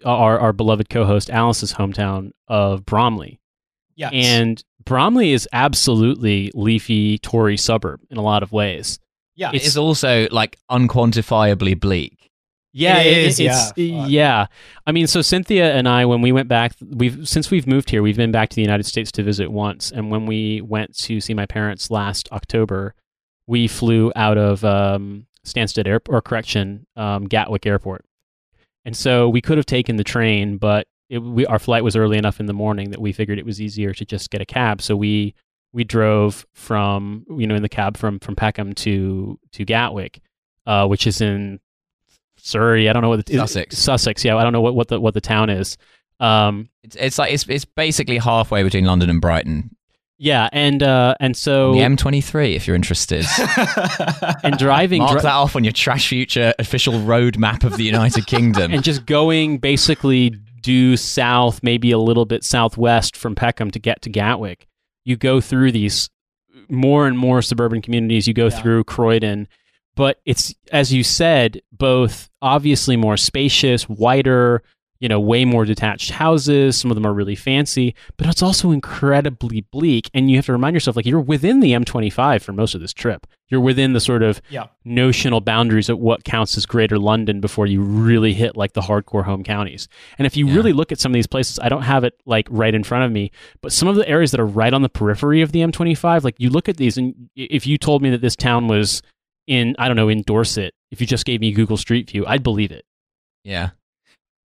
our 0.04 0.38
our 0.38 0.52
beloved 0.52 0.88
co-host 0.88 1.30
Alice's 1.30 1.72
hometown 1.74 2.30
of 2.48 2.84
Bromley. 2.84 3.40
yeah 3.94 4.10
And 4.12 4.62
Bromley 4.84 5.32
is 5.32 5.48
absolutely 5.52 6.50
leafy 6.54 7.18
Tory 7.18 7.56
suburb 7.56 8.00
in 8.10 8.16
a 8.18 8.22
lot 8.22 8.42
of 8.42 8.52
ways. 8.52 8.98
yeah 9.34 9.50
it 9.52 9.64
is 9.64 9.76
also 9.76 10.28
like 10.30 10.58
unquantifiably 10.70 11.78
bleak. 11.78 12.30
Yeah, 12.78 12.98
It 12.98 13.16
is, 13.16 13.40
it's, 13.40 13.72
yeah. 13.76 14.06
Yeah. 14.06 14.46
I 14.86 14.92
mean, 14.92 15.06
so 15.06 15.22
Cynthia 15.22 15.72
and 15.72 15.88
I, 15.88 16.04
when 16.04 16.20
we 16.20 16.30
went 16.30 16.46
back, 16.46 16.74
we've 16.86 17.26
since 17.26 17.50
we've 17.50 17.66
moved 17.66 17.88
here, 17.88 18.02
we've 18.02 18.18
been 18.18 18.32
back 18.32 18.50
to 18.50 18.54
the 18.56 18.60
United 18.60 18.84
States 18.84 19.10
to 19.12 19.22
visit 19.22 19.50
once. 19.50 19.90
And 19.90 20.10
when 20.10 20.26
we 20.26 20.60
went 20.60 20.94
to 20.98 21.18
see 21.22 21.32
my 21.32 21.46
parents 21.46 21.90
last 21.90 22.28
October, 22.32 22.94
we 23.46 23.66
flew 23.66 24.12
out 24.14 24.36
of 24.36 24.62
um, 24.62 25.26
Stansted 25.42 25.86
Airport, 25.86 26.14
or 26.14 26.20
correction, 26.20 26.86
um, 26.96 27.24
Gatwick 27.24 27.64
Airport. 27.64 28.04
And 28.86 28.96
so 28.96 29.28
we 29.28 29.40
could 29.40 29.58
have 29.58 29.66
taken 29.66 29.96
the 29.96 30.04
train, 30.04 30.58
but 30.58 30.86
it, 31.10 31.18
we, 31.18 31.44
our 31.44 31.58
flight 31.58 31.82
was 31.84 31.96
early 31.96 32.16
enough 32.16 32.40
in 32.40 32.46
the 32.46 32.52
morning 32.52 32.90
that 32.90 33.00
we 33.00 33.12
figured 33.12 33.38
it 33.38 33.44
was 33.44 33.60
easier 33.60 33.92
to 33.92 34.04
just 34.04 34.30
get 34.30 34.40
a 34.40 34.46
cab. 34.46 34.80
So 34.80 34.96
we 34.96 35.34
we 35.72 35.84
drove 35.84 36.46
from 36.54 37.26
you 37.28 37.46
know 37.46 37.56
in 37.56 37.62
the 37.62 37.68
cab 37.68 37.96
from 37.96 38.20
from 38.20 38.36
Peckham 38.36 38.74
to 38.74 39.38
to 39.52 39.64
Gatwick, 39.64 40.20
uh, 40.66 40.86
which 40.86 41.06
is 41.06 41.20
in 41.20 41.60
Surrey. 42.36 42.88
I 42.88 42.92
don't 42.92 43.02
know 43.02 43.08
what 43.08 43.26
the, 43.26 43.34
Sussex. 43.34 43.76
Sussex. 43.76 44.24
Yeah, 44.24 44.36
I 44.36 44.44
don't 44.44 44.52
know 44.52 44.60
what, 44.60 44.74
what 44.74 44.88
the 44.88 45.00
what 45.00 45.14
the 45.14 45.20
town 45.20 45.50
is. 45.50 45.76
Um, 46.20 46.70
It's, 46.82 46.96
it's 46.96 47.18
like 47.18 47.32
it's 47.32 47.46
it's 47.48 47.64
basically 47.64 48.18
halfway 48.18 48.62
between 48.62 48.84
London 48.84 49.10
and 49.10 49.20
Brighton. 49.20 49.75
Yeah, 50.18 50.48
and 50.52 50.82
uh, 50.82 51.14
and 51.20 51.36
so 51.36 51.72
the 51.72 51.80
M23, 51.80 52.54
if 52.54 52.66
you're 52.66 52.76
interested. 52.76 53.24
and 54.42 54.56
driving 54.58 55.00
Mark 55.00 55.12
dri- 55.12 55.20
that 55.22 55.32
off 55.32 55.56
on 55.56 55.64
your 55.64 55.72
Trash 55.72 56.08
Future 56.08 56.54
official 56.58 57.00
road 57.00 57.38
map 57.38 57.64
of 57.64 57.76
the 57.76 57.84
United 57.84 58.26
Kingdom. 58.28 58.72
and 58.72 58.82
just 58.82 59.06
going 59.06 59.58
basically 59.58 60.30
due 60.62 60.96
south, 60.96 61.62
maybe 61.62 61.90
a 61.92 61.98
little 61.98 62.24
bit 62.24 62.42
southwest 62.44 63.16
from 63.16 63.34
Peckham 63.34 63.70
to 63.70 63.78
get 63.78 64.02
to 64.02 64.10
Gatwick. 64.10 64.66
You 65.04 65.16
go 65.16 65.40
through 65.40 65.72
these 65.72 66.10
more 66.68 67.06
and 67.06 67.16
more 67.16 67.42
suburban 67.42 67.82
communities. 67.82 68.26
You 68.26 68.34
go 68.34 68.46
Yeah. 68.48 68.60
through 68.60 68.84
Croydon, 68.84 69.46
but 69.94 70.20
it's 70.24 70.54
as 70.72 70.92
you 70.92 71.04
said, 71.04 71.60
both 71.70 72.28
obviously 72.42 72.96
more 72.96 73.16
spacious, 73.16 73.88
wider. 73.88 74.62
You 74.98 75.08
know, 75.08 75.20
way 75.20 75.44
more 75.44 75.64
detached 75.64 76.10
houses. 76.10 76.76
Some 76.78 76.90
of 76.90 76.94
them 76.94 77.06
are 77.06 77.12
really 77.12 77.34
fancy, 77.34 77.94
but 78.16 78.26
it's 78.28 78.42
also 78.42 78.70
incredibly 78.70 79.60
bleak. 79.60 80.08
And 80.14 80.30
you 80.30 80.36
have 80.36 80.46
to 80.46 80.52
remind 80.52 80.74
yourself, 80.74 80.96
like 80.96 81.04
you're 81.06 81.20
within 81.20 81.60
the 81.60 81.72
M25 81.72 82.40
for 82.42 82.52
most 82.52 82.74
of 82.74 82.80
this 82.80 82.92
trip. 82.94 83.26
You're 83.48 83.60
within 83.60 83.92
the 83.92 84.00
sort 84.00 84.22
of 84.24 84.40
yeah 84.48 84.66
notional 84.84 85.40
boundaries 85.40 85.88
of 85.88 85.98
what 85.98 86.24
counts 86.24 86.56
as 86.56 86.66
greater 86.66 86.98
London 86.98 87.40
before 87.40 87.66
you 87.66 87.80
really 87.80 88.32
hit 88.32 88.56
like 88.56 88.72
the 88.72 88.80
hardcore 88.80 89.24
home 89.24 89.44
counties. 89.44 89.86
And 90.18 90.26
if 90.26 90.36
you 90.36 90.46
Yeah. 90.48 90.54
really 90.56 90.72
look 90.72 90.90
at 90.90 90.98
some 90.98 91.12
of 91.12 91.14
these 91.14 91.26
places, 91.28 91.58
I 91.60 91.68
don't 91.68 91.82
have 91.82 92.02
it 92.02 92.14
like 92.26 92.48
right 92.50 92.74
in 92.74 92.82
front 92.82 93.04
of 93.04 93.12
me, 93.12 93.30
but 93.60 93.70
some 93.72 93.86
of 93.88 93.94
the 93.96 94.08
areas 94.08 94.30
that 94.32 94.40
are 94.40 94.46
right 94.46 94.72
on 94.72 94.82
the 94.82 94.88
periphery 94.88 95.42
of 95.42 95.52
the 95.52 95.60
M25, 95.60 96.24
like 96.24 96.34
you 96.38 96.50
look 96.50 96.68
at 96.68 96.76
these 96.76 96.96
and 96.98 97.14
if 97.36 97.66
you 97.66 97.78
told 97.78 98.02
me 98.02 98.10
that 98.10 98.20
this 98.20 98.34
town 98.34 98.66
was 98.66 99.00
in, 99.46 99.76
I 99.78 99.86
don't 99.86 99.96
know, 99.96 100.08
in 100.08 100.22
Dorset, 100.22 100.74
if 100.90 101.00
you 101.00 101.06
just 101.06 101.24
gave 101.24 101.40
me 101.40 101.52
Google 101.52 101.76
Street 101.76 102.10
View, 102.10 102.24
I'd 102.26 102.42
believe 102.42 102.72
it. 102.72 102.84
Yeah. 103.44 103.70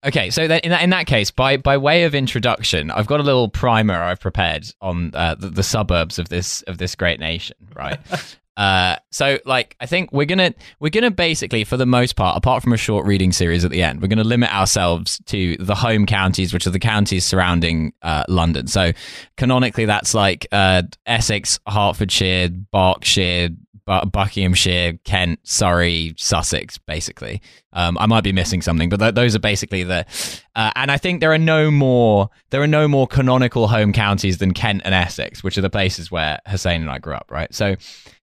Okay, 0.04 0.30
so 0.30 0.42
in 0.42 0.48
that 0.48 0.82
in 0.82 0.90
that 0.90 1.06
case, 1.06 1.30
by 1.30 1.56
by 1.56 1.76
way 1.76 2.02
of 2.04 2.14
introduction, 2.14 2.90
I've 2.90 3.06
got 3.06 3.20
a 3.20 3.22
little 3.22 3.48
primer 3.48 3.94
I've 3.94 4.18
prepared 4.18 4.66
on 4.80 5.12
uh, 5.14 5.36
the, 5.36 5.48
the 5.48 5.62
suburbs 5.62 6.18
of 6.18 6.28
this 6.28 6.62
of 6.62 6.78
this 6.78 6.96
great 6.96 7.20
nation, 7.20 7.56
right? 7.76 8.00
uh, 8.56 8.96
so 9.10 9.38
like 9.44 9.76
I 9.80 9.86
think 9.86 10.10
we're 10.12 10.26
gonna 10.26 10.54
we're 10.80 10.90
gonna 10.90 11.12
basically, 11.12 11.62
for 11.62 11.76
the 11.76 11.86
most 11.86 12.16
part, 12.16 12.36
apart 12.36 12.64
from 12.64 12.72
a 12.72 12.76
short 12.76 13.06
reading 13.06 13.30
series 13.30 13.64
at 13.64 13.70
the 13.70 13.80
end, 13.80 14.02
we're 14.02 14.08
gonna 14.08 14.24
limit 14.24 14.52
ourselves 14.52 15.20
to 15.26 15.56
the 15.58 15.76
home 15.76 16.04
counties, 16.04 16.52
which 16.52 16.66
are 16.66 16.70
the 16.70 16.80
counties 16.80 17.24
surrounding 17.24 17.92
uh, 18.02 18.24
London. 18.28 18.66
So 18.66 18.90
canonically, 19.36 19.84
that's 19.84 20.14
like 20.14 20.48
uh, 20.50 20.82
Essex, 21.06 21.60
Hertfordshire, 21.68 22.48
Berkshire. 22.48 23.50
Bu- 23.86 24.06
Buckinghamshire, 24.06 24.94
Kent, 25.04 25.40
Surrey, 25.42 26.14
Sussex, 26.16 26.78
basically. 26.78 27.40
Um, 27.72 27.96
I 27.98 28.06
might 28.06 28.24
be 28.24 28.32
missing 28.32 28.62
something, 28.62 28.88
but 28.88 28.98
th- 29.00 29.14
those 29.14 29.34
are 29.34 29.40
basically 29.40 29.82
the. 29.82 30.04
Uh, 30.54 30.70
and 30.76 30.90
I 30.90 30.98
think 30.98 31.20
there 31.20 31.32
are 31.32 31.38
no 31.38 31.70
more 31.70 32.28
there 32.50 32.62
are 32.62 32.66
no 32.66 32.86
more 32.86 33.06
canonical 33.06 33.68
home 33.68 33.92
counties 33.92 34.38
than 34.38 34.52
Kent 34.52 34.82
and 34.84 34.94
Essex, 34.94 35.42
which 35.42 35.56
are 35.58 35.62
the 35.62 35.70
places 35.70 36.10
where 36.10 36.38
Hussein 36.46 36.82
and 36.82 36.90
I 36.90 36.98
grew 36.98 37.14
up. 37.14 37.30
Right, 37.30 37.52
so 37.54 37.76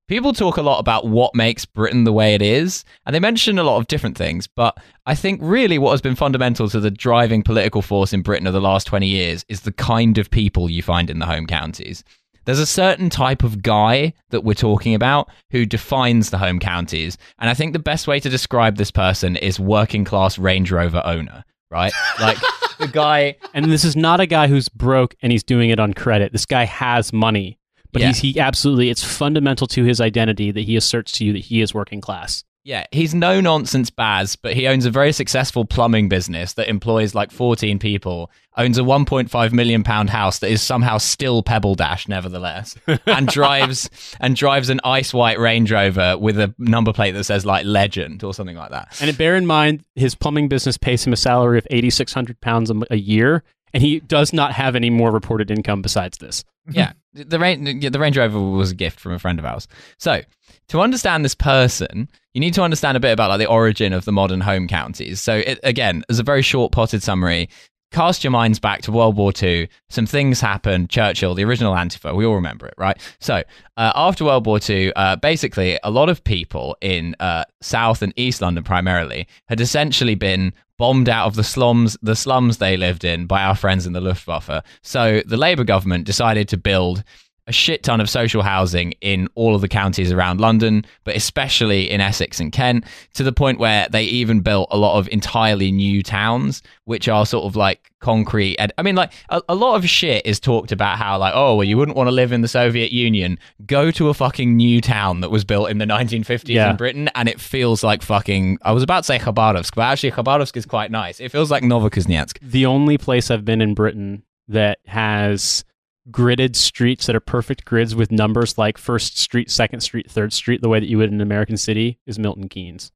people 0.07 0.33
talk 0.33 0.57
a 0.57 0.61
lot 0.61 0.79
about 0.79 1.07
what 1.07 1.35
makes 1.35 1.65
Britain 1.65 2.03
the 2.03 2.13
way 2.13 2.35
it 2.35 2.41
is, 2.41 2.83
and 3.05 3.15
they 3.15 3.19
mention 3.19 3.59
a 3.59 3.63
lot 3.63 3.77
of 3.77 3.87
different 3.87 4.17
things. 4.17 4.47
But 4.47 4.77
I 5.05 5.15
think 5.15 5.39
really 5.41 5.77
what 5.77 5.91
has 5.91 6.01
been 6.01 6.15
fundamental 6.15 6.69
to 6.69 6.79
the 6.79 6.91
driving 6.91 7.41
political 7.43 7.81
force 7.81 8.13
in 8.13 8.21
Britain 8.21 8.47
of 8.47 8.53
the 8.53 8.61
last 8.61 8.85
twenty 8.85 9.07
years 9.07 9.43
is 9.49 9.61
the 9.61 9.71
kind 9.73 10.17
of 10.17 10.29
people 10.29 10.69
you 10.69 10.83
find 10.83 11.09
in 11.09 11.19
the 11.19 11.25
home 11.25 11.47
counties. 11.47 12.03
There's 12.49 12.57
a 12.59 12.65
certain 12.65 13.11
type 13.11 13.43
of 13.43 13.61
guy 13.61 14.13
that 14.31 14.43
we're 14.43 14.55
talking 14.55 14.95
about 14.95 15.29
who 15.51 15.67
defines 15.67 16.31
the 16.31 16.39
home 16.39 16.59
counties. 16.59 17.15
And 17.37 17.47
I 17.47 17.53
think 17.53 17.73
the 17.73 17.79
best 17.79 18.07
way 18.07 18.19
to 18.19 18.27
describe 18.27 18.77
this 18.77 18.89
person 18.89 19.35
is 19.35 19.59
working 19.59 20.03
class 20.03 20.39
Range 20.39 20.71
Rover 20.71 21.03
owner. 21.05 21.43
right? 21.69 21.93
Like 22.19 22.37
the 22.79 22.87
guy. 22.91 23.35
And 23.53 23.71
this 23.71 23.83
is 23.85 23.95
not 23.95 24.19
a 24.19 24.25
guy 24.25 24.47
who's 24.47 24.67
broke 24.67 25.13
and 25.21 25.31
he's 25.31 25.43
doing 25.43 25.69
it 25.69 25.79
on 25.79 25.93
credit. 25.93 26.31
This 26.31 26.47
guy 26.47 26.65
has 26.65 27.13
money, 27.13 27.59
but 27.91 28.01
Yeah. 28.01 28.07
he's 28.07 28.17
he 28.17 28.39
absolutely 28.39 28.89
it's 28.89 29.03
fundamental 29.03 29.67
to 29.67 29.83
his 29.83 30.01
identity 30.01 30.49
that 30.49 30.61
he 30.61 30.75
asserts 30.75 31.11
to 31.19 31.25
you 31.25 31.33
that 31.33 31.39
he 31.45 31.61
is 31.61 31.71
working 31.75 32.01
class. 32.01 32.43
Yeah, 32.69 32.85
he's 32.91 33.15
no 33.15 33.41
nonsense 33.41 33.89
Baz, 33.89 34.35
but 34.35 34.53
he 34.53 34.67
owns 34.67 34.85
a 34.85 34.91
very 34.91 35.11
successful 35.11 35.65
plumbing 35.65 36.07
business 36.07 36.53
that 36.53 36.69
employs 36.69 37.15
like 37.15 37.31
14 37.31 37.79
people, 37.79 38.29
owns 38.57 38.77
a 38.77 38.81
1.5 38.81 39.51
million 39.53 39.81
pound 39.81 40.11
house 40.11 40.37
that 40.37 40.51
is 40.51 40.61
somehow 40.61 40.99
still 40.99 41.41
Pebble 41.41 41.73
Dash, 41.73 42.07
nevertheless, 42.07 42.75
and 43.07 43.27
drives 43.27 43.89
and 44.19 44.35
drives 44.35 44.69
an 44.69 44.81
ice 44.83 45.15
white 45.15 45.39
Range 45.39 45.71
Rover 45.71 46.15
with 46.19 46.37
a 46.37 46.53
number 46.59 46.93
plate 46.93 47.13
that 47.13 47.23
says 47.23 47.43
like 47.43 47.65
legend 47.65 48.23
or 48.23 48.35
something 48.35 48.55
like 48.55 48.69
that. 48.69 49.01
And 49.01 49.17
bear 49.17 49.35
in 49.35 49.47
mind, 49.47 49.83
his 49.95 50.13
plumbing 50.13 50.47
business 50.47 50.77
pays 50.77 51.03
him 51.03 51.11
a 51.11 51.17
salary 51.17 51.57
of 51.57 51.65
eighty 51.71 51.89
six 51.89 52.13
hundred 52.13 52.39
pounds 52.39 52.71
a 52.91 52.97
year, 52.97 53.41
and 53.73 53.81
he 53.81 53.99
does 53.99 54.31
not 54.31 54.51
have 54.51 54.75
any 54.75 54.91
more 54.91 55.09
reported 55.09 55.49
income 55.49 55.81
besides 55.81 56.19
this. 56.19 56.43
yeah, 56.69 56.93
the, 57.13 57.23
the, 57.23 57.39
Range, 57.39 57.91
the 57.91 57.99
Range 57.99 58.15
Rover 58.15 58.39
was 58.39 58.69
a 58.69 58.75
gift 58.75 58.99
from 58.99 59.13
a 59.13 59.17
friend 59.17 59.39
of 59.39 59.45
ours. 59.45 59.67
So, 59.97 60.21
to 60.67 60.81
understand 60.81 61.25
this 61.25 61.33
person, 61.33 62.07
you 62.33 62.41
need 62.41 62.53
to 62.53 62.61
understand 62.61 62.95
a 62.95 62.99
bit 62.99 63.11
about 63.11 63.29
like 63.29 63.39
the 63.39 63.47
origin 63.47 63.93
of 63.93 64.05
the 64.05 64.11
modern 64.11 64.41
home 64.41 64.67
counties. 64.67 65.19
So, 65.21 65.37
it, 65.37 65.59
again, 65.63 66.03
as 66.09 66.19
a 66.19 66.23
very 66.23 66.41
short 66.41 66.71
potted 66.71 67.01
summary, 67.01 67.49
cast 67.91 68.23
your 68.23 68.31
minds 68.31 68.59
back 68.59 68.81
to 68.83 68.91
World 68.91 69.17
War 69.17 69.31
II. 69.41 69.67
Some 69.89 70.05
things 70.05 70.39
happened. 70.39 70.89
Churchill, 70.89 71.33
the 71.33 71.43
original 71.43 71.73
Antifa, 71.73 72.15
we 72.15 72.25
all 72.25 72.35
remember 72.35 72.67
it, 72.67 72.75
right? 72.77 72.99
So, 73.19 73.43
uh, 73.77 73.91
after 73.95 74.25
World 74.25 74.45
War 74.45 74.59
II, 74.67 74.93
uh, 74.93 75.15
basically, 75.15 75.79
a 75.83 75.89
lot 75.89 76.09
of 76.09 76.23
people 76.23 76.77
in 76.81 77.15
uh, 77.19 77.45
South 77.61 78.01
and 78.01 78.13
East 78.15 78.41
London 78.41 78.63
primarily 78.63 79.27
had 79.47 79.59
essentially 79.59 80.15
been 80.15 80.53
bombed 80.77 81.09
out 81.09 81.27
of 81.27 81.35
the 81.35 81.43
slums, 81.43 81.97
the 82.01 82.15
slums 82.15 82.57
they 82.57 82.77
lived 82.77 83.03
in 83.03 83.25
by 83.25 83.43
our 83.43 83.55
friends 83.55 83.85
in 83.85 83.93
the 83.93 84.01
Luftwaffe. 84.01 84.63
So, 84.83 85.21
the 85.25 85.37
Labour 85.37 85.63
government 85.63 86.05
decided 86.05 86.47
to 86.49 86.57
build 86.57 87.03
a 87.49 87.51
shit 87.51 87.81
ton 87.83 87.99
of 87.99 88.09
social 88.09 88.43
housing 88.43 88.93
in 89.01 89.27
all 89.35 89.55
of 89.55 89.61
the 89.61 89.67
counties 89.67 90.11
around 90.11 90.39
London, 90.39 90.85
but 91.03 91.15
especially 91.15 91.89
in 91.89 91.99
Essex 91.99 92.39
and 92.39 92.51
Kent, 92.51 92.85
to 93.15 93.23
the 93.23 93.31
point 93.33 93.57
where 93.59 93.87
they 93.89 94.03
even 94.03 94.39
built 94.41 94.67
a 94.71 94.77
lot 94.77 94.99
of 94.99 95.07
entirely 95.09 95.71
new 95.71 96.03
towns, 96.03 96.61
which 96.85 97.09
are 97.09 97.25
sort 97.25 97.45
of 97.45 97.55
like 97.55 97.91
concrete. 98.01 98.55
I 98.77 98.81
mean, 98.83 98.95
like 98.95 99.11
a, 99.29 99.41
a 99.49 99.55
lot 99.55 99.75
of 99.75 99.89
shit 99.89 100.25
is 100.25 100.39
talked 100.39 100.71
about 100.71 100.97
how, 100.99 101.17
like, 101.17 101.33
oh, 101.35 101.55
well, 101.55 101.63
you 101.63 101.75
wouldn't 101.75 101.97
want 101.97 102.07
to 102.07 102.11
live 102.11 102.31
in 102.31 102.41
the 102.41 102.47
Soviet 102.47 102.91
Union. 102.91 103.39
Go 103.65 103.89
to 103.91 104.09
a 104.09 104.13
fucking 104.13 104.55
new 104.55 104.79
town 104.79 105.21
that 105.21 105.31
was 105.31 105.43
built 105.43 105.69
in 105.71 105.79
the 105.79 105.85
1950s 105.85 106.49
Yeah. 106.49 106.69
in 106.69 106.77
Britain, 106.77 107.09
and 107.15 107.27
it 107.27 107.41
feels 107.41 107.83
like 107.83 108.03
fucking. 108.03 108.59
I 108.61 108.71
was 108.73 108.83
about 108.83 108.99
to 108.99 109.03
say 109.05 109.17
Khabarovsk, 109.17 109.73
but 109.75 109.81
actually, 109.81 110.11
Khabarovsk 110.11 110.55
is 110.55 110.65
quite 110.67 110.91
nice. 110.91 111.19
It 111.19 111.29
feels 111.31 111.49
like 111.49 111.63
Novokuznetsk. 111.63 112.37
The 112.41 112.67
only 112.67 112.97
place 112.99 113.31
I've 113.31 113.43
been 113.43 113.59
in 113.61 113.73
Britain 113.73 114.21
that 114.47 114.79
has 114.85 115.63
gridded 116.11 116.55
streets 116.55 117.05
that 117.05 117.15
are 117.15 117.21
perfect 117.21 117.65
grids 117.65 117.95
with 117.95 118.11
numbers 118.11 118.57
like 118.57 118.77
first 118.77 119.17
street, 119.17 119.51
second 119.51 119.81
street, 119.81 120.09
third 120.09 120.33
street, 120.33 120.61
the 120.61 120.69
way 120.69 120.79
that 120.79 120.89
you 120.89 120.97
would 120.97 121.09
in 121.09 121.15
an 121.15 121.21
American 121.21 121.57
city 121.57 121.99
is 122.05 122.17
Milton 122.17 122.49
Keynes. 122.49 122.91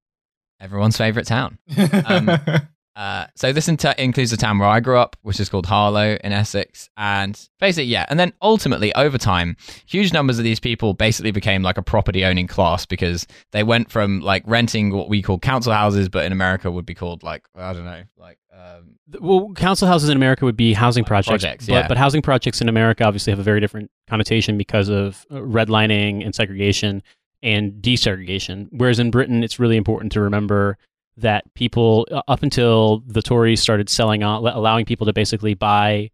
Everyone's 0.60 0.98
favorite 0.98 1.28
town. 1.28 1.58
Um, 2.06 2.40
Uh, 2.96 3.26
so 3.36 3.52
this 3.52 3.68
inter- 3.68 3.96
includes 3.98 4.32
the 4.32 4.38
town 4.38 4.60
where 4.60 4.70
I 4.70 4.80
grew 4.80 4.98
up, 4.98 5.16
which 5.24 5.40
is 5.40 5.50
called 5.50 5.66
Harlow 5.66 6.18
in 6.24 6.32
Essex, 6.32 6.90
and 6.96 7.50
basically, 7.60 7.86
yeah. 7.86 8.06
And 8.08 8.20
then 8.20 8.34
ultimately, 8.42 8.94
over 8.94 9.18
time, 9.18 9.58
huge 9.88 10.14
numbers 10.14 10.38
of 10.38 10.44
these 10.44 10.60
people 10.60 10.94
basically 10.94 11.32
became 11.32 11.64
like 11.64 11.80
a 11.80 11.82
property 11.82 12.24
owning 12.24 12.46
class 12.48 12.86
because 12.86 13.26
they 13.52 13.64
went 13.64 13.90
from 13.90 14.20
like 14.20 14.44
renting 14.46 14.92
what 14.92 15.10
we 15.10 15.24
call 15.24 15.40
council 15.40 15.74
houses, 15.74 16.08
but 16.08 16.26
in 16.26 16.32
America 16.32 16.70
would 16.70 16.86
be 16.86 16.94
called 16.94 17.24
like 17.24 17.48
I 17.56 17.74
don't 17.74 17.86
know, 17.86 18.04
like 18.18 18.38
um, 18.56 18.98
Well, 19.20 19.52
council 19.56 19.88
houses 19.88 20.10
in 20.10 20.16
America 20.16 20.46
would 20.46 20.58
be 20.58 20.74
housing 20.74 21.04
projects, 21.04 21.44
projects, 21.44 21.66
but, 21.68 21.74
yeah. 21.74 21.88
but 21.88 21.98
housing 21.98 22.22
projects 22.22 22.62
in 22.62 22.70
America 22.70 23.04
obviously 23.04 23.32
have 23.32 23.40
a 23.40 23.44
very 23.44 23.60
different 23.60 23.92
connotation 24.08 24.58
because 24.58 24.90
of 24.90 25.26
uh, 25.32 25.36
redlining 25.36 26.24
and 26.24 26.34
segregation 26.34 27.04
and 27.42 27.74
desegregation. 27.82 28.68
Whereas 28.72 29.00
in 29.00 29.12
Britain, 29.12 29.44
it's 29.44 29.60
really 29.60 29.78
important 29.78 30.12
to 30.14 30.22
remember 30.22 30.78
that 31.18 31.54
people, 31.54 32.08
uh, 32.12 32.22
up 32.28 32.42
until 32.44 33.04
the 33.06 33.22
Tories 33.22 33.62
started 33.62 33.90
selling 33.90 34.24
on, 34.24 34.46
allowing 34.48 34.86
people 34.86 35.06
to 35.06 35.14
basically 35.14 35.54
buy 35.54 36.10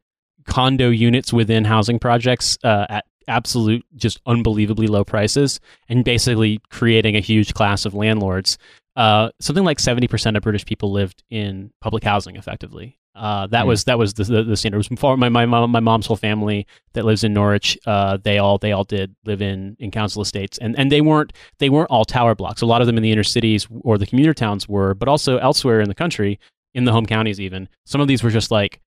condo 0.45 0.89
units 0.89 1.32
within 1.32 1.63
housing 1.63 1.99
projects 1.99 2.58
uh, 2.63 2.86
at 2.89 3.06
absolute, 3.28 3.86
just 3.95 4.19
unbelievably 4.25 4.88
low 4.88 5.04
prices, 5.04 5.60
and 5.88 6.04
basically 6.04 6.60
creating 6.71 7.15
a 7.15 7.19
huge 7.19 7.54
class 7.54 7.86
of 7.86 7.93
landlords. 7.93 8.58
Uh, 8.95 9.30
something 9.39 9.63
like 9.63 9.80
seventy 9.80 10.08
percent 10.08 10.36
of 10.38 10.43
British 10.43 10.65
people 10.65 10.91
lived 10.91 11.23
in 11.30 11.71
public 11.82 12.04
housing, 12.04 12.36
effectively. 12.36 12.97
Uh, 13.15 13.47
that 13.47 13.63
Hmm. 13.63 13.67
was 13.69 13.84
that 13.86 13.97
was 13.97 14.13
the, 14.13 14.23
the, 14.23 14.43
the 14.43 14.56
standard. 14.58 14.78
It 14.78 14.89
was 15.02 15.17
my, 15.17 15.30
my 15.30 15.45
mom, 15.45 15.71
my 15.71 15.80
mom's 15.80 16.06
whole 16.06 16.15
family 16.15 16.65
that 16.93 17.04
lives 17.06 17.23
in 17.23 17.34
Norwich. 17.34 17.78
Uh, 17.86 18.17
they 18.21 18.38
all 18.38 18.58
they 18.58 18.71
all 18.71 18.84
did 18.84 19.15
live 19.25 19.41
in 19.41 19.75
in 19.80 19.91
council 19.91 20.21
estates, 20.21 20.58
and 20.60 20.78
and 20.78 20.91
they 20.91 21.02
weren't 21.02 21.34
they 21.58 21.69
weren't 21.69 21.89
all 21.89 22.06
tower 22.06 22.36
blocks. 22.36 22.62
A 22.62 22.65
lot 22.65 22.82
of 22.82 22.88
them 22.88 22.97
in 22.97 23.04
the 23.04 23.12
inner 23.12 23.23
cities 23.23 23.67
or 23.82 23.97
the 23.97 24.06
commuter 24.06 24.34
towns 24.34 24.69
were, 24.69 24.93
but 24.93 25.08
also 25.10 25.38
elsewhere 25.38 25.82
in 25.82 25.89
the 25.89 25.95
country, 25.95 26.39
in 26.73 26.86
the 26.86 26.91
home 26.91 27.06
counties, 27.06 27.39
even 27.41 27.67
some 27.86 27.99
of 27.99 28.08
these 28.08 28.23
were 28.23 28.30
just 28.30 28.52
like 28.52 28.80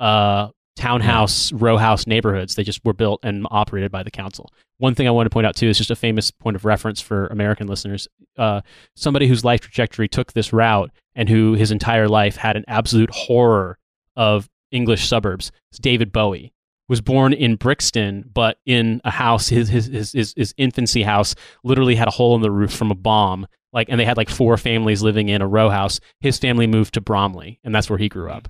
uh, 0.00 0.48
townhouse 0.78 1.52
row 1.52 1.76
house 1.76 2.06
neighborhoods. 2.06 2.54
They 2.54 2.62
just 2.62 2.84
were 2.84 2.92
built 2.92 3.20
and 3.24 3.46
operated 3.50 3.90
by 3.90 4.04
the 4.04 4.10
council. 4.10 4.52
One 4.78 4.94
thing 4.94 5.08
I 5.08 5.10
want 5.10 5.26
to 5.26 5.30
point 5.30 5.46
out 5.46 5.56
too 5.56 5.68
is 5.68 5.76
just 5.76 5.90
a 5.90 5.96
famous 5.96 6.30
point 6.30 6.54
of 6.54 6.64
reference 6.64 7.00
for 7.00 7.26
American 7.26 7.66
listeners. 7.66 8.06
Uh, 8.36 8.60
somebody 8.94 9.26
whose 9.26 9.44
life 9.44 9.60
trajectory 9.60 10.08
took 10.08 10.32
this 10.32 10.52
route 10.52 10.90
and 11.16 11.28
who 11.28 11.54
his 11.54 11.72
entire 11.72 12.08
life 12.08 12.36
had 12.36 12.56
an 12.56 12.64
absolute 12.68 13.10
horror 13.10 13.76
of 14.16 14.48
English 14.70 15.08
suburbs 15.08 15.50
is 15.72 15.78
David 15.78 16.12
Bowie. 16.12 16.52
Was 16.88 17.00
born 17.02 17.34
in 17.34 17.56
Brixton, 17.56 18.30
but 18.32 18.58
in 18.64 19.02
a 19.04 19.10
house, 19.10 19.48
his, 19.48 19.68
his 19.68 19.86
his 19.88 20.12
his 20.12 20.34
his 20.34 20.54
infancy 20.56 21.02
house 21.02 21.34
literally 21.62 21.96
had 21.96 22.08
a 22.08 22.12
hole 22.12 22.34
in 22.34 22.40
the 22.40 22.50
roof 22.50 22.72
from 22.72 22.90
a 22.90 22.94
bomb. 22.94 23.46
Like, 23.74 23.88
and 23.90 24.00
they 24.00 24.06
had 24.06 24.16
like 24.16 24.30
four 24.30 24.56
families 24.56 25.02
living 25.02 25.28
in 25.28 25.42
a 25.42 25.46
row 25.46 25.68
house. 25.68 26.00
His 26.20 26.38
family 26.38 26.66
moved 26.66 26.94
to 26.94 27.02
Bromley, 27.02 27.60
and 27.62 27.74
that's 27.74 27.90
where 27.90 27.98
he 27.98 28.08
grew 28.08 28.30
up. 28.30 28.48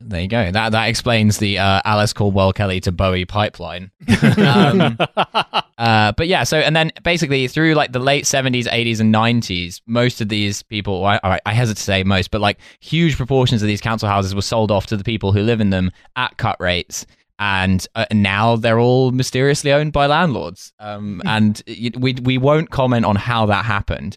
There 0.00 0.20
you 0.20 0.28
go. 0.28 0.50
That 0.50 0.72
that 0.72 0.88
explains 0.88 1.38
the 1.38 1.58
uh, 1.58 1.82
Alice 1.84 2.12
Caldwell 2.12 2.52
Kelly 2.52 2.80
to 2.80 2.92
Bowie 2.92 3.24
pipeline. 3.24 3.90
um, 4.38 4.96
Uh, 5.78 6.10
but 6.12 6.26
yeah, 6.26 6.42
so 6.42 6.58
and 6.58 6.74
then 6.74 6.90
basically 7.04 7.46
through 7.46 7.74
like 7.74 7.92
the 7.92 8.00
late 8.00 8.26
seventies, 8.26 8.66
eighties, 8.72 8.98
and 8.98 9.12
nineties, 9.12 9.80
most 9.86 10.20
of 10.20 10.28
these 10.28 10.62
people, 10.64 11.04
I, 11.04 11.20
I, 11.22 11.40
I 11.46 11.54
hesitate 11.54 11.78
to 11.78 11.82
say 11.84 12.02
most, 12.02 12.32
but 12.32 12.40
like 12.40 12.58
huge 12.80 13.16
proportions 13.16 13.62
of 13.62 13.68
these 13.68 13.80
council 13.80 14.08
houses 14.08 14.34
were 14.34 14.42
sold 14.42 14.72
off 14.72 14.86
to 14.86 14.96
the 14.96 15.04
people 15.04 15.30
who 15.30 15.40
live 15.42 15.60
in 15.60 15.70
them 15.70 15.92
at 16.16 16.36
cut 16.36 16.56
rates, 16.58 17.06
and 17.38 17.86
uh, 17.94 18.06
now 18.12 18.56
they're 18.56 18.80
all 18.80 19.12
mysteriously 19.12 19.72
owned 19.72 19.92
by 19.92 20.06
landlords. 20.06 20.72
Um, 20.80 21.22
and 21.24 21.62
we 21.96 22.14
we 22.14 22.38
won't 22.38 22.70
comment 22.70 23.06
on 23.06 23.14
how 23.14 23.46
that 23.46 23.64
happened. 23.64 24.16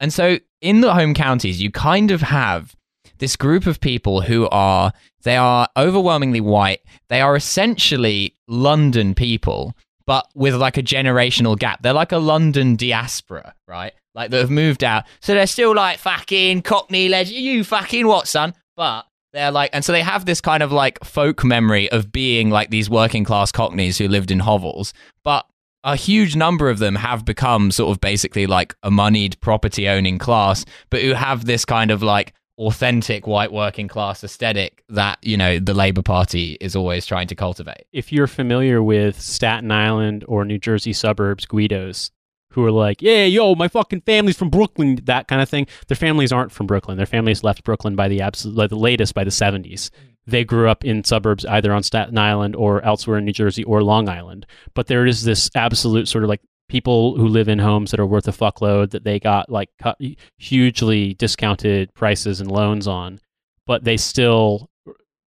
And 0.00 0.12
so 0.12 0.38
in 0.60 0.80
the 0.80 0.92
home 0.92 1.14
counties, 1.14 1.62
you 1.62 1.70
kind 1.70 2.10
of 2.10 2.20
have 2.20 2.74
this 3.18 3.36
group 3.36 3.66
of 3.66 3.80
people 3.80 4.20
who 4.22 4.48
are 4.50 4.92
they 5.22 5.36
are 5.36 5.68
overwhelmingly 5.76 6.40
white. 6.40 6.80
They 7.08 7.20
are 7.20 7.34
essentially 7.36 8.36
London 8.46 9.14
people, 9.14 9.76
but 10.06 10.28
with 10.34 10.54
like 10.54 10.76
a 10.76 10.82
generational 10.82 11.58
gap. 11.58 11.82
They're 11.82 11.92
like 11.92 12.12
a 12.12 12.18
London 12.18 12.76
diaspora, 12.76 13.54
right? 13.66 13.92
Like 14.14 14.30
that 14.30 14.40
have 14.40 14.50
moved 14.50 14.84
out. 14.84 15.04
So 15.20 15.34
they're 15.34 15.46
still 15.46 15.74
like 15.74 15.98
fucking 15.98 16.62
Cockney 16.62 17.08
legend. 17.08 17.36
You 17.38 17.64
fucking 17.64 18.06
what, 18.06 18.28
son? 18.28 18.54
But 18.76 19.06
they're 19.32 19.50
like, 19.50 19.70
and 19.72 19.84
so 19.84 19.92
they 19.92 20.02
have 20.02 20.24
this 20.24 20.40
kind 20.40 20.62
of 20.62 20.72
like 20.72 21.04
folk 21.04 21.44
memory 21.44 21.90
of 21.90 22.12
being 22.12 22.48
like 22.50 22.70
these 22.70 22.88
working 22.88 23.24
class 23.24 23.52
Cockneys 23.52 23.98
who 23.98 24.08
lived 24.08 24.30
in 24.30 24.38
hovels. 24.38 24.94
But 25.24 25.44
a 25.84 25.96
huge 25.96 26.34
number 26.34 26.70
of 26.70 26.78
them 26.78 26.94
have 26.96 27.24
become 27.24 27.70
sort 27.70 27.90
of 27.90 28.00
basically 28.00 28.46
like 28.46 28.74
a 28.82 28.90
moneyed 28.90 29.38
property 29.40 29.88
owning 29.88 30.18
class, 30.18 30.64
but 30.90 31.02
who 31.02 31.12
have 31.12 31.44
this 31.44 31.64
kind 31.64 31.90
of 31.90 32.02
like 32.02 32.32
authentic 32.58 33.26
white 33.26 33.52
working 33.52 33.88
class 33.88 34.24
aesthetic 34.24 34.82
that, 34.88 35.18
you 35.22 35.36
know, 35.36 35.58
the 35.58 35.74
Labour 35.74 36.02
Party 36.02 36.56
is 36.60 36.74
always 36.74 37.04
trying 37.04 37.26
to 37.28 37.34
cultivate. 37.34 37.86
if 37.92 38.12
you're 38.12 38.26
familiar 38.26 38.82
with 38.82 39.20
Staten 39.20 39.70
Island 39.70 40.24
or 40.26 40.44
New 40.44 40.58
Jersey 40.58 40.92
suburbs, 40.92 41.44
Guidos, 41.44 42.10
who 42.56 42.64
are 42.64 42.70
like, 42.70 43.02
yeah, 43.02 43.24
yo, 43.24 43.54
my 43.54 43.68
fucking 43.68 44.00
family's 44.00 44.38
from 44.38 44.48
Brooklyn, 44.48 44.98
that 45.04 45.28
kind 45.28 45.42
of 45.42 45.48
thing. 45.48 45.66
Their 45.88 45.96
families 45.96 46.32
aren't 46.32 46.52
from 46.52 46.66
Brooklyn. 46.66 46.96
Their 46.96 47.04
families 47.04 47.44
left 47.44 47.64
Brooklyn 47.64 47.96
by 47.96 48.08
the 48.08 48.22
absolute, 48.22 48.56
like 48.56 48.70
the 48.70 48.76
latest 48.76 49.14
by 49.14 49.24
the 49.24 49.30
70s. 49.30 49.90
Mm. 49.90 49.90
They 50.26 50.42
grew 50.42 50.68
up 50.68 50.82
in 50.82 51.04
suburbs 51.04 51.44
either 51.44 51.72
on 51.72 51.82
Staten 51.82 52.16
Island 52.16 52.56
or 52.56 52.82
elsewhere 52.82 53.18
in 53.18 53.26
New 53.26 53.32
Jersey 53.32 53.62
or 53.64 53.82
Long 53.82 54.08
Island. 54.08 54.46
But 54.72 54.86
there 54.86 55.04
is 55.04 55.24
this 55.24 55.50
absolute 55.54 56.08
sort 56.08 56.24
of 56.24 56.30
like 56.30 56.40
people 56.68 57.16
who 57.16 57.28
live 57.28 57.48
in 57.48 57.58
homes 57.58 57.90
that 57.90 58.00
are 58.00 58.06
worth 58.06 58.26
a 58.28 58.32
fuckload 58.32 58.90
that 58.90 59.04
they 59.04 59.18
got 59.20 59.48
like 59.50 59.70
cut, 59.80 59.98
hugely 60.38 61.14
discounted 61.14 61.92
prices 61.94 62.40
and 62.40 62.50
loans 62.50 62.86
on, 62.86 63.20
but 63.66 63.84
they 63.84 63.96
still 63.96 64.68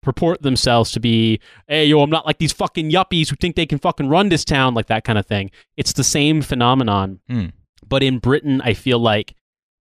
purport 0.02 0.42
themselves 0.42 0.92
to 0.94 1.00
be 1.02 1.42
hey 1.68 1.86
yo 1.86 2.02
i'm 2.02 2.10
not 2.10 2.26
like 2.26 2.38
these 2.38 2.54
fucking 2.54 2.90
yuppies 2.90 3.30
who 3.30 3.36
think 3.36 3.58
they 3.58 3.66
can 3.66 3.78
fucking 3.78 4.08
run 4.08 4.30
this 4.30 4.46
town 4.46 4.74
like 4.74 4.88
that 4.88 5.04
kind 5.04 5.20
of 5.20 5.26
thing 5.26 5.52
it's 5.76 5.92
the 5.92 6.06
same 6.06 6.42
phenomenon 6.42 7.20
Hmm. 7.28 7.48
but 7.86 8.02
in 8.02 8.18
britain 8.18 8.62
i 8.64 8.74
feel 8.74 8.98
like 8.98 9.36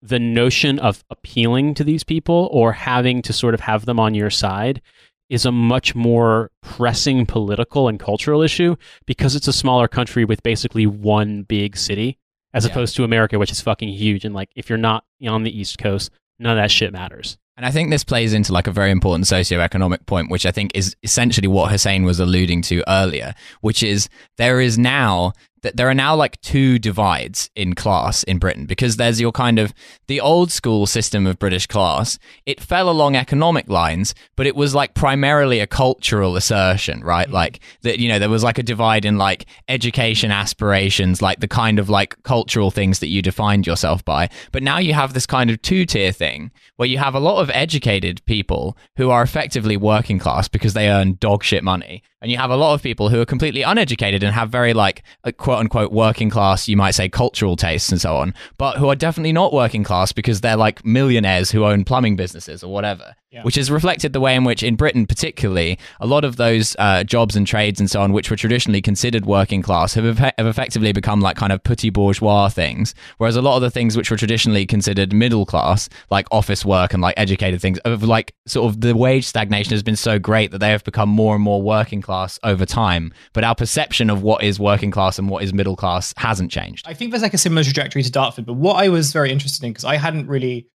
the 0.00 0.18
notion 0.18 0.78
of 0.78 1.04
appealing 1.10 1.74
to 1.74 1.84
these 1.84 2.04
people 2.04 2.48
or 2.52 2.72
having 2.72 3.20
to 3.20 3.34
sort 3.34 3.52
of 3.52 3.60
have 3.60 3.84
them 3.84 4.00
on 4.00 4.14
your 4.14 4.30
side 4.30 4.80
is 5.28 5.44
a 5.44 5.52
much 5.52 5.94
more 5.94 6.50
pressing 6.62 7.26
political 7.26 7.88
and 7.88 7.98
cultural 8.00 8.42
issue 8.42 8.76
because 9.06 9.34
it's 9.36 9.48
a 9.48 9.52
smaller 9.52 9.88
country 9.88 10.24
with 10.24 10.42
basically 10.42 10.86
one 10.86 11.42
big 11.42 11.76
city 11.76 12.18
as 12.54 12.64
Yeah. 12.64 12.70
opposed 12.70 12.96
to 12.96 13.04
America, 13.04 13.38
which 13.38 13.50
is 13.52 13.60
fucking 13.60 13.90
huge. 13.90 14.24
And 14.24 14.34
like, 14.34 14.48
if 14.56 14.68
you're 14.68 14.78
not 14.78 15.04
on 15.26 15.42
the 15.42 15.56
East 15.58 15.78
Coast, 15.78 16.10
none 16.38 16.56
of 16.56 16.62
that 16.62 16.70
shit 16.70 16.92
matters. 16.92 17.36
And 17.56 17.66
I 17.66 17.70
think 17.72 17.90
this 17.90 18.04
plays 18.04 18.32
into 18.32 18.52
like 18.52 18.68
a 18.68 18.72
very 18.72 18.90
important 18.92 19.26
socioeconomic 19.26 20.06
point, 20.06 20.30
which 20.30 20.46
I 20.46 20.52
think 20.52 20.70
is 20.74 20.94
essentially 21.02 21.48
what 21.48 21.72
Hussein 21.72 22.04
was 22.04 22.20
alluding 22.20 22.62
to 22.62 22.84
earlier, 22.88 23.34
which 23.60 23.82
is 23.82 24.08
there 24.36 24.60
is 24.60 24.78
now 24.78 25.32
that 25.62 25.76
there 25.76 25.88
are 25.88 25.94
now 25.94 26.14
like 26.14 26.40
two 26.40 26.78
divides 26.78 27.50
in 27.54 27.74
class 27.74 28.22
in 28.24 28.38
Britain 28.38 28.66
because 28.66 28.96
there's 28.96 29.20
your 29.20 29.32
kind 29.32 29.58
of 29.58 29.74
the 30.06 30.20
old 30.20 30.50
school 30.50 30.86
system 30.86 31.26
of 31.26 31.38
British 31.38 31.66
class. 31.66 32.18
It 32.46 32.60
fell 32.60 32.88
along 32.88 33.16
economic 33.16 33.68
lines, 33.68 34.14
but 34.36 34.46
it 34.46 34.56
was 34.56 34.74
like 34.74 34.94
primarily 34.94 35.60
a 35.60 35.66
cultural 35.66 36.36
assertion, 36.36 37.02
right? 37.02 37.26
Mm-hmm. 37.26 37.34
Like 37.34 37.60
that, 37.82 37.98
you 37.98 38.08
know, 38.08 38.18
there 38.18 38.30
was 38.30 38.44
like 38.44 38.58
a 38.58 38.62
divide 38.62 39.04
in 39.04 39.18
like 39.18 39.46
education 39.68 40.30
aspirations, 40.30 41.22
like 41.22 41.40
the 41.40 41.48
kind 41.48 41.78
of 41.78 41.88
like 41.88 42.22
cultural 42.22 42.70
things 42.70 43.00
that 43.00 43.08
you 43.08 43.22
defined 43.22 43.66
yourself 43.66 44.04
by. 44.04 44.28
But 44.52 44.62
now 44.62 44.78
you 44.78 44.94
have 44.94 45.14
this 45.14 45.26
kind 45.26 45.50
of 45.50 45.60
two 45.62 45.86
tier 45.86 46.12
thing 46.12 46.50
where 46.76 46.88
you 46.88 46.98
have 46.98 47.14
a 47.14 47.20
lot 47.20 47.40
of 47.40 47.50
educated 47.50 48.24
people 48.24 48.76
who 48.96 49.10
are 49.10 49.22
effectively 49.22 49.76
working 49.76 50.18
class 50.18 50.48
because 50.48 50.74
they 50.74 50.88
earn 50.88 51.16
dog 51.20 51.42
shit 51.42 51.64
money. 51.64 52.02
And 52.20 52.30
you 52.32 52.38
have 52.38 52.50
a 52.50 52.56
lot 52.56 52.74
of 52.74 52.82
people 52.82 53.08
who 53.08 53.20
are 53.20 53.26
completely 53.26 53.62
uneducated 53.62 54.22
and 54.22 54.34
have 54.34 54.50
very 54.50 54.74
like 54.74 55.02
a 55.22 55.32
quote 55.48 55.60
unquote 55.60 55.90
working 55.90 56.28
class, 56.28 56.68
you 56.68 56.76
might 56.76 56.90
say 56.90 57.08
cultural 57.08 57.56
tastes 57.56 57.90
and 57.90 57.98
so 57.98 58.16
on, 58.16 58.34
but 58.58 58.76
who 58.76 58.90
are 58.90 58.94
definitely 58.94 59.32
not 59.32 59.50
working 59.50 59.82
class 59.82 60.12
because 60.12 60.42
they're 60.42 60.58
like 60.58 60.84
millionaires 60.84 61.50
who 61.50 61.64
own 61.64 61.84
plumbing 61.84 62.16
businesses 62.16 62.62
or 62.62 62.70
whatever. 62.70 63.14
Yeah. 63.30 63.42
Which 63.42 63.56
has 63.56 63.70
reflected 63.70 64.14
the 64.14 64.20
way 64.20 64.34
in 64.34 64.44
which, 64.44 64.62
in 64.62 64.74
Britain 64.74 65.06
particularly, 65.06 65.78
a 66.00 66.06
lot 66.06 66.24
of 66.24 66.36
those 66.36 66.74
uh, 66.78 67.04
jobs 67.04 67.36
and 67.36 67.46
trades 67.46 67.78
and 67.78 67.90
so 67.90 68.00
on, 68.00 68.14
which 68.14 68.30
were 68.30 68.38
traditionally 68.38 68.80
considered 68.80 69.26
working 69.26 69.60
class, 69.60 69.92
have, 69.94 70.06
eff- 70.06 70.32
have 70.38 70.46
effectively 70.46 70.92
become 70.92 71.20
like 71.20 71.36
kind 71.36 71.52
of 71.52 71.62
petit 71.62 71.90
bourgeois 71.90 72.48
things. 72.48 72.94
Whereas 73.18 73.36
a 73.36 73.42
lot 73.42 73.56
of 73.56 73.62
the 73.62 73.70
things 73.70 73.98
which 73.98 74.10
were 74.10 74.16
traditionally 74.16 74.64
considered 74.64 75.12
middle 75.12 75.44
class, 75.44 75.90
like 76.10 76.26
office 76.30 76.64
work 76.64 76.94
and 76.94 77.02
like 77.02 77.12
educated 77.18 77.60
things, 77.60 77.78
of 77.80 78.02
like 78.02 78.32
sort 78.46 78.66
of 78.66 78.80
the 78.80 78.96
wage 78.96 79.26
stagnation 79.26 79.72
has 79.72 79.82
been 79.82 79.96
so 79.96 80.18
great 80.18 80.50
that 80.52 80.58
they 80.58 80.70
have 80.70 80.84
become 80.84 81.10
more 81.10 81.34
and 81.34 81.44
more 81.44 81.60
working 81.60 82.00
class 82.00 82.38
over 82.44 82.64
time. 82.64 83.12
But 83.34 83.44
our 83.44 83.54
perception 83.54 84.08
of 84.08 84.22
what 84.22 84.42
is 84.42 84.58
working 84.58 84.90
class 84.90 85.18
and 85.18 85.28
what 85.28 85.37
is 85.42 85.52
middle 85.52 85.76
class 85.76 86.12
hasn't 86.16 86.50
changed. 86.50 86.86
I 86.88 86.94
think 86.94 87.10
there's 87.10 87.22
like 87.22 87.34
a 87.34 87.38
similar 87.38 87.64
trajectory 87.64 88.02
to 88.02 88.10
Dartford, 88.10 88.46
but 88.46 88.54
what 88.54 88.82
I 88.82 88.88
was 88.88 89.12
very 89.12 89.30
interested 89.30 89.64
in 89.64 89.72
because 89.72 89.84
I 89.84 89.96
hadn't 89.96 90.26
really 90.26 90.68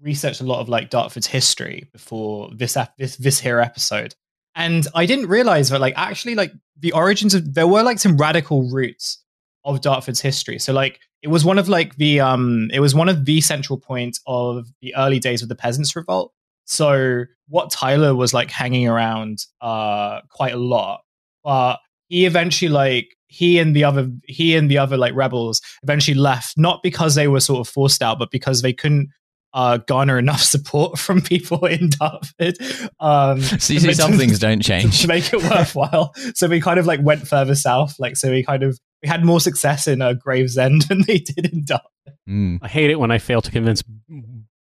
researched 0.00 0.40
a 0.40 0.44
lot 0.44 0.60
of 0.60 0.68
like 0.68 0.90
Dartford's 0.90 1.26
history 1.26 1.88
before 1.92 2.50
this 2.54 2.76
this 2.98 3.16
this 3.16 3.40
here 3.40 3.60
episode, 3.60 4.14
and 4.54 4.86
I 4.94 5.06
didn't 5.06 5.28
realize 5.28 5.70
that 5.70 5.80
like 5.80 5.94
actually 5.96 6.34
like 6.34 6.52
the 6.78 6.92
origins 6.92 7.34
of 7.34 7.54
there 7.54 7.66
were 7.66 7.82
like 7.82 7.98
some 7.98 8.16
radical 8.16 8.70
roots 8.70 9.22
of 9.64 9.80
Dartford's 9.80 10.20
history. 10.20 10.58
So 10.58 10.72
like 10.72 11.00
it 11.22 11.28
was 11.28 11.44
one 11.44 11.58
of 11.58 11.68
like 11.68 11.96
the 11.96 12.20
um 12.20 12.70
it 12.72 12.80
was 12.80 12.94
one 12.94 13.08
of 13.08 13.24
the 13.24 13.40
central 13.40 13.78
points 13.78 14.20
of 14.26 14.68
the 14.80 14.94
early 14.96 15.18
days 15.18 15.42
of 15.42 15.48
the 15.48 15.54
Peasants' 15.54 15.94
Revolt. 15.94 16.32
So 16.64 17.24
Wat 17.48 17.70
Tyler 17.70 18.14
was 18.14 18.32
like 18.32 18.50
hanging 18.50 18.88
around 18.88 19.44
uh 19.60 20.20
quite 20.30 20.54
a 20.54 20.58
lot, 20.58 21.02
but 21.44 21.78
he 22.08 22.26
eventually 22.26 22.70
like 22.70 23.16
he 23.30 23.58
and 23.58 23.74
the 23.74 23.84
other 23.84 24.10
he 24.26 24.56
and 24.56 24.70
the 24.70 24.76
other 24.76 24.96
like 24.96 25.14
rebels 25.14 25.62
eventually 25.82 26.16
left 26.16 26.58
not 26.58 26.82
because 26.82 27.14
they 27.14 27.28
were 27.28 27.40
sort 27.40 27.66
of 27.66 27.72
forced 27.72 28.02
out 28.02 28.18
but 28.18 28.30
because 28.30 28.60
they 28.60 28.72
couldn't 28.72 29.08
uh 29.54 29.78
garner 29.78 30.18
enough 30.18 30.40
support 30.54 30.98
from 30.98 31.20
people 31.22 31.64
in 31.64 31.90
Dartford 31.90 32.56
um 32.98 33.40
So 33.40 33.72
you 33.72 33.80
see, 33.80 33.94
some 33.94 34.18
things 34.18 34.38
don't 34.38 34.60
change. 34.60 35.00
to 35.02 35.08
make 35.08 35.32
it 35.32 35.42
worthwhile 35.50 36.12
so 36.34 36.48
we 36.48 36.60
kind 36.60 36.78
of 36.78 36.86
like 36.86 37.00
went 37.02 37.26
further 37.26 37.54
south 37.54 37.94
like 37.98 38.16
so 38.16 38.30
we 38.30 38.44
kind 38.44 38.62
of 38.64 38.78
we 39.02 39.08
had 39.08 39.24
more 39.24 39.40
success 39.40 39.86
in 39.86 40.02
uh, 40.02 40.12
Gravesend 40.12 40.82
than 40.82 41.02
they 41.06 41.18
did 41.18 41.52
in 41.52 41.64
Dartford 41.64 41.86
Mm. 42.28 42.58
I 42.62 42.68
hate 42.68 42.90
it 42.90 43.00
when 43.00 43.10
I 43.10 43.18
fail 43.18 43.42
to 43.42 43.50
convince 43.50 43.82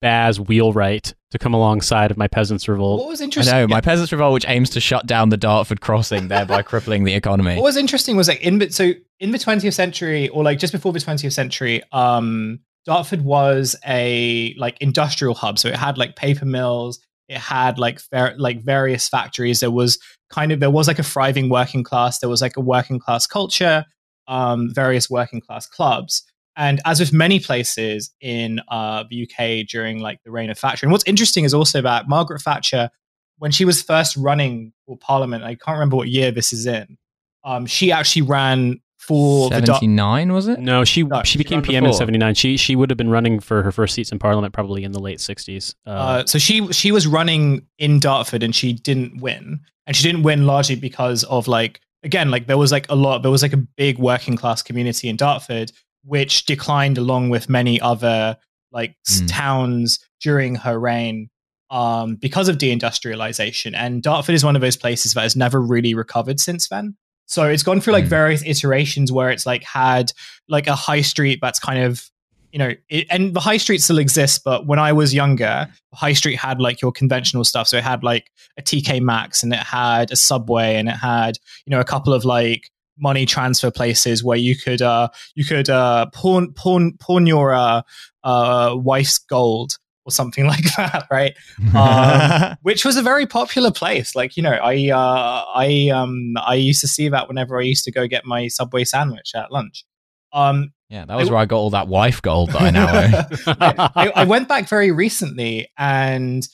Baz 0.01 0.39
Wheelwright 0.39 1.13
to 1.31 1.37
come 1.37 1.53
alongside 1.53 2.11
of 2.11 2.17
my 2.17 2.27
peasants' 2.27 2.67
revolt. 2.67 2.99
what 3.01 3.09
was 3.09 3.21
interesting? 3.21 3.53
I 3.53 3.61
know, 3.61 3.67
my 3.67 3.81
Peasants' 3.81 4.11
Revolt, 4.11 4.33
which 4.33 4.45
aims 4.47 4.69
to 4.71 4.79
shut 4.79 5.05
down 5.05 5.29
the 5.29 5.37
Dartford 5.37 5.81
crossing, 5.81 6.27
thereby 6.27 6.61
crippling 6.63 7.03
the 7.03 7.13
economy. 7.13 7.55
What 7.55 7.63
was 7.63 7.77
interesting 7.77 8.15
was 8.17 8.27
like 8.27 8.41
in 8.41 8.59
the 8.59 8.71
so 8.71 8.93
in 9.19 9.31
the 9.31 9.37
20th 9.37 9.73
century 9.73 10.29
or 10.29 10.43
like 10.43 10.59
just 10.59 10.73
before 10.73 10.93
the 10.93 10.99
20th 10.99 11.33
century, 11.33 11.83
um, 11.91 12.59
Dartford 12.85 13.21
was 13.21 13.75
a 13.85 14.55
like 14.57 14.77
industrial 14.81 15.35
hub. 15.35 15.59
So 15.59 15.67
it 15.67 15.75
had 15.75 15.97
like 15.97 16.15
paper 16.15 16.45
mills, 16.45 16.99
it 17.27 17.37
had 17.37 17.77
like 17.77 18.01
ver- 18.11 18.35
like 18.37 18.61
various 18.63 19.07
factories. 19.07 19.59
There 19.59 19.71
was 19.71 19.99
kind 20.31 20.51
of 20.51 20.59
there 20.59 20.71
was 20.71 20.87
like 20.87 20.99
a 20.99 21.03
thriving 21.03 21.49
working 21.49 21.83
class. 21.83 22.19
There 22.19 22.29
was 22.29 22.41
like 22.41 22.57
a 22.57 22.61
working 22.61 22.99
class 22.99 23.27
culture, 23.27 23.85
um, 24.27 24.73
various 24.73 25.09
working 25.09 25.41
class 25.41 25.67
clubs. 25.67 26.23
And 26.59 26.81
as 26.83 26.99
with 26.99 27.13
many 27.13 27.39
places 27.39 28.13
in 28.19 28.59
uh, 28.67 29.05
the 29.09 29.23
UK 29.23 29.65
during 29.65 29.99
like 29.99 30.21
the 30.25 30.29
reign 30.29 30.49
of 30.49 30.59
Thatcher, 30.59 30.85
and 30.85 30.91
what's 30.91 31.05
interesting 31.05 31.45
is 31.45 31.53
also 31.53 31.81
that 31.81 32.09
Margaret 32.09 32.41
Thatcher, 32.41 32.89
when 33.37 33.49
she 33.49 33.63
was 33.63 33.81
first 33.81 34.17
running 34.17 34.73
for 34.85 34.97
Parliament, 34.97 35.45
I 35.45 35.55
can't 35.55 35.75
remember 35.75 35.95
what 35.95 36.09
year 36.09 36.31
this 36.31 36.51
is 36.51 36.65
in. 36.65 36.97
Um, 37.45 37.65
she 37.65 37.93
actually 37.93 38.23
ran 38.23 38.81
for 38.97 39.49
the 39.49 39.61
Dar- 39.61 39.77
79, 39.77 40.33
was 40.33 40.49
it? 40.49 40.59
No, 40.59 40.83
she 40.83 41.03
No, 41.03 41.23
she 41.23 41.31
she 41.31 41.37
became 41.37 41.59
ran 41.59 41.63
PM 41.63 41.85
in 41.85 41.93
'79. 41.93 42.35
She 42.35 42.57
she 42.57 42.75
would 42.75 42.89
have 42.89 42.97
been 42.97 43.09
running 43.09 43.39
for 43.39 43.63
her 43.63 43.71
first 43.71 43.95
seats 43.95 44.11
in 44.11 44.19
Parliament 44.19 44.53
probably 44.53 44.83
in 44.83 44.91
the 44.91 44.99
late 44.99 45.19
'60s. 45.19 45.75
Uh, 45.87 45.89
Uh, 45.89 46.25
so 46.25 46.37
she 46.37 46.69
she 46.73 46.91
was 46.91 47.07
running 47.07 47.65
in 47.77 48.01
Dartford 48.01 48.43
and 48.43 48.53
she 48.53 48.73
didn't 48.73 49.21
win, 49.21 49.61
and 49.87 49.95
she 49.95 50.03
didn't 50.03 50.23
win 50.23 50.45
largely 50.45 50.75
because 50.75 51.23
of 51.23 51.47
like 51.47 51.79
again 52.03 52.29
like 52.29 52.47
there 52.47 52.57
was 52.57 52.73
like 52.73 52.85
a 52.89 52.95
lot 52.95 53.21
there 53.21 53.31
was 53.31 53.43
like 53.43 53.53
a 53.53 53.57
big 53.57 53.97
working 53.97 54.35
class 54.35 54.61
community 54.61 55.07
in 55.07 55.15
Dartford 55.15 55.71
which 56.03 56.45
declined 56.45 56.97
along 56.97 57.29
with 57.29 57.49
many 57.49 57.79
other 57.81 58.37
like 58.71 58.95
Mm. 59.09 59.27
towns 59.27 59.99
during 60.21 60.55
her 60.55 60.79
reign 60.79 61.29
um, 61.71 62.15
because 62.15 62.47
of 62.47 62.57
deindustrialization. 62.57 63.73
And 63.75 64.01
Dartford 64.03 64.35
is 64.35 64.43
one 64.43 64.55
of 64.55 64.61
those 64.61 64.77
places 64.77 65.13
that 65.13 65.21
has 65.21 65.35
never 65.35 65.61
really 65.61 65.93
recovered 65.93 66.39
since 66.39 66.67
then. 66.67 66.95
So 67.27 67.45
it's 67.47 67.63
gone 67.63 67.79
through 67.81 67.93
like 67.93 68.05
Mm. 68.05 68.09
various 68.09 68.43
iterations 68.45 69.11
where 69.11 69.29
it's 69.29 69.45
like 69.45 69.63
had 69.63 70.11
like 70.47 70.67
a 70.67 70.75
high 70.75 71.01
street 71.01 71.39
that's 71.41 71.59
kind 71.59 71.83
of 71.83 72.03
you 72.51 72.57
know, 72.57 72.71
it, 72.89 73.05
and 73.11 73.35
the 73.35 73.39
high 73.39 73.57
street 73.57 73.77
still 73.79 73.99
exists, 73.99 74.39
but 74.43 74.65
when 74.65 74.79
I 74.79 74.91
was 74.91 75.13
younger, 75.13 75.67
the 75.91 75.95
high 75.95 76.13
street 76.13 76.37
had 76.37 76.59
like 76.59 76.81
your 76.81 76.91
conventional 76.91 77.43
stuff. 77.43 77.67
So 77.67 77.77
it 77.77 77.83
had 77.83 78.03
like 78.03 78.31
a 78.57 78.63
TK 78.63 79.01
Maxx 79.03 79.43
and 79.43 79.53
it 79.53 79.59
had 79.59 80.09
a 80.09 80.15
Subway 80.15 80.75
and 80.77 80.89
it 80.89 80.95
had, 80.95 81.37
you 81.67 81.71
know, 81.71 81.79
a 81.79 81.83
couple 81.83 82.11
of 82.11 82.25
like 82.25 82.71
money 82.99 83.25
transfer 83.25 83.71
places 83.71 84.23
where 84.23 84.37
you 84.37 84.55
could 84.55 84.81
uh 84.81 85.09
you 85.35 85.45
could 85.45 85.69
uh 85.69 86.05
pawn 86.13 86.53
pawn 86.53 86.93
pawn 86.99 87.25
your 87.25 87.53
uh, 87.53 87.81
uh 88.23 88.75
wife's 88.77 89.17
gold 89.17 89.77
or 90.09 90.11
something 90.11 90.45
like 90.53 90.65
that, 90.75 91.07
right? 91.11 91.35
Um, 91.73 92.57
which 92.61 92.83
was 92.83 92.97
a 92.97 93.01
very 93.01 93.25
popular 93.25 93.71
place. 93.71 94.15
Like 94.15 94.35
you 94.35 94.43
know, 94.43 94.51
I 94.51 94.89
uh, 94.89 95.45
I 95.55 95.89
um 95.93 96.33
I 96.37 96.55
used 96.55 96.81
to 96.81 96.87
see 96.87 97.09
that 97.09 97.27
whenever 97.27 97.59
I 97.59 97.63
used 97.63 97.85
to 97.85 97.91
go 97.91 98.07
get 98.07 98.25
my 98.25 98.47
Subway 98.47 98.83
sandwich 98.83 99.31
at 99.35 99.51
lunch. 99.51 99.85
Um, 100.31 100.73
yeah, 100.89 101.05
that 101.05 101.15
was 101.15 101.29
where 101.29 101.39
I 101.39 101.45
got 101.45 101.57
all 101.57 101.69
that 101.71 101.87
wife 101.87 102.21
gold 102.21 102.51
that 102.51 102.61
I 102.61 102.69
now 102.71 102.89
own. 102.89 103.13
I, 103.59 103.91
I, 103.95 104.09
I 104.21 104.23
went 104.25 104.47
back 104.47 104.67
very 104.67 104.91
recently, 104.91 105.69
and 105.77 106.47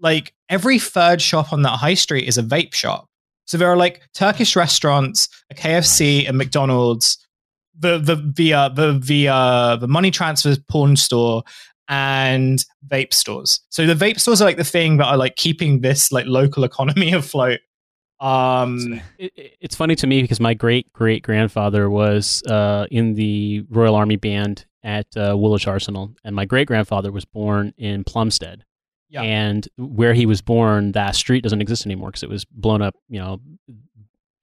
like 0.00 0.34
every 0.48 0.78
third 0.78 1.22
shop 1.22 1.52
on 1.52 1.62
that 1.62 1.78
high 1.78 1.94
street 1.94 2.28
is 2.28 2.38
a 2.38 2.42
vape 2.42 2.74
shop. 2.74 3.08
So 3.46 3.56
there 3.56 3.68
are 3.68 3.76
like 3.76 4.02
Turkish 4.14 4.54
restaurants, 4.56 5.28
a 5.50 5.54
KFC, 5.54 6.28
a 6.28 6.32
McDonald's, 6.32 7.18
the 7.78 7.98
the 7.98 8.52
uh, 8.52 8.68
the 8.70 9.28
uh, 9.28 9.76
the 9.76 9.88
money 9.88 10.10
transfer 10.10 10.56
pawn 10.68 10.96
store, 10.96 11.42
and 11.88 12.64
vape 12.88 13.14
stores. 13.14 13.60
So 13.68 13.86
the 13.86 13.94
vape 13.94 14.18
stores 14.20 14.42
are 14.42 14.44
like 14.44 14.56
the 14.56 14.64
thing 14.64 14.96
that 14.98 15.06
are 15.06 15.16
like 15.16 15.36
keeping 15.36 15.80
this 15.80 16.10
like 16.12 16.26
local 16.26 16.64
economy 16.64 17.12
afloat. 17.14 17.60
Um, 18.18 19.00
it- 19.18 19.32
it's 19.60 19.76
funny 19.76 19.94
to 19.96 20.06
me 20.06 20.22
because 20.22 20.40
my 20.40 20.54
great 20.54 20.92
great 20.92 21.22
grandfather 21.22 21.88
was 21.90 22.42
uh, 22.44 22.86
in 22.90 23.14
the 23.14 23.64
Royal 23.70 23.94
Army 23.94 24.16
Band 24.16 24.66
at 24.82 25.06
uh, 25.16 25.36
Woolwich 25.36 25.66
Arsenal, 25.66 26.14
and 26.24 26.34
my 26.34 26.44
great 26.44 26.66
grandfather 26.66 27.10
was 27.12 27.24
born 27.24 27.74
in 27.76 28.04
Plumstead. 28.04 28.64
Yeah. 29.08 29.22
And 29.22 29.68
where 29.76 30.14
he 30.14 30.26
was 30.26 30.42
born, 30.42 30.92
that 30.92 31.14
street 31.14 31.42
doesn't 31.42 31.60
exist 31.60 31.86
anymore 31.86 32.08
because 32.08 32.22
it 32.22 32.28
was 32.28 32.44
blown 32.44 32.82
up. 32.82 32.96
You 33.08 33.20
know, 33.20 33.40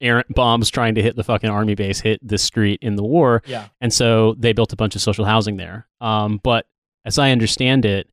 errant 0.00 0.28
bombs 0.34 0.70
trying 0.70 0.94
to 0.94 1.02
hit 1.02 1.16
the 1.16 1.24
fucking 1.24 1.50
army 1.50 1.74
base 1.74 2.00
hit 2.00 2.18
this 2.26 2.42
street 2.42 2.78
in 2.82 2.96
the 2.96 3.04
war, 3.04 3.42
yeah. 3.46 3.68
and 3.80 3.92
so 3.92 4.34
they 4.38 4.52
built 4.52 4.72
a 4.72 4.76
bunch 4.76 4.94
of 4.94 5.02
social 5.02 5.24
housing 5.24 5.56
there. 5.56 5.86
Um, 6.00 6.40
but 6.42 6.66
as 7.04 7.18
I 7.18 7.30
understand 7.30 7.84
it, 7.84 8.08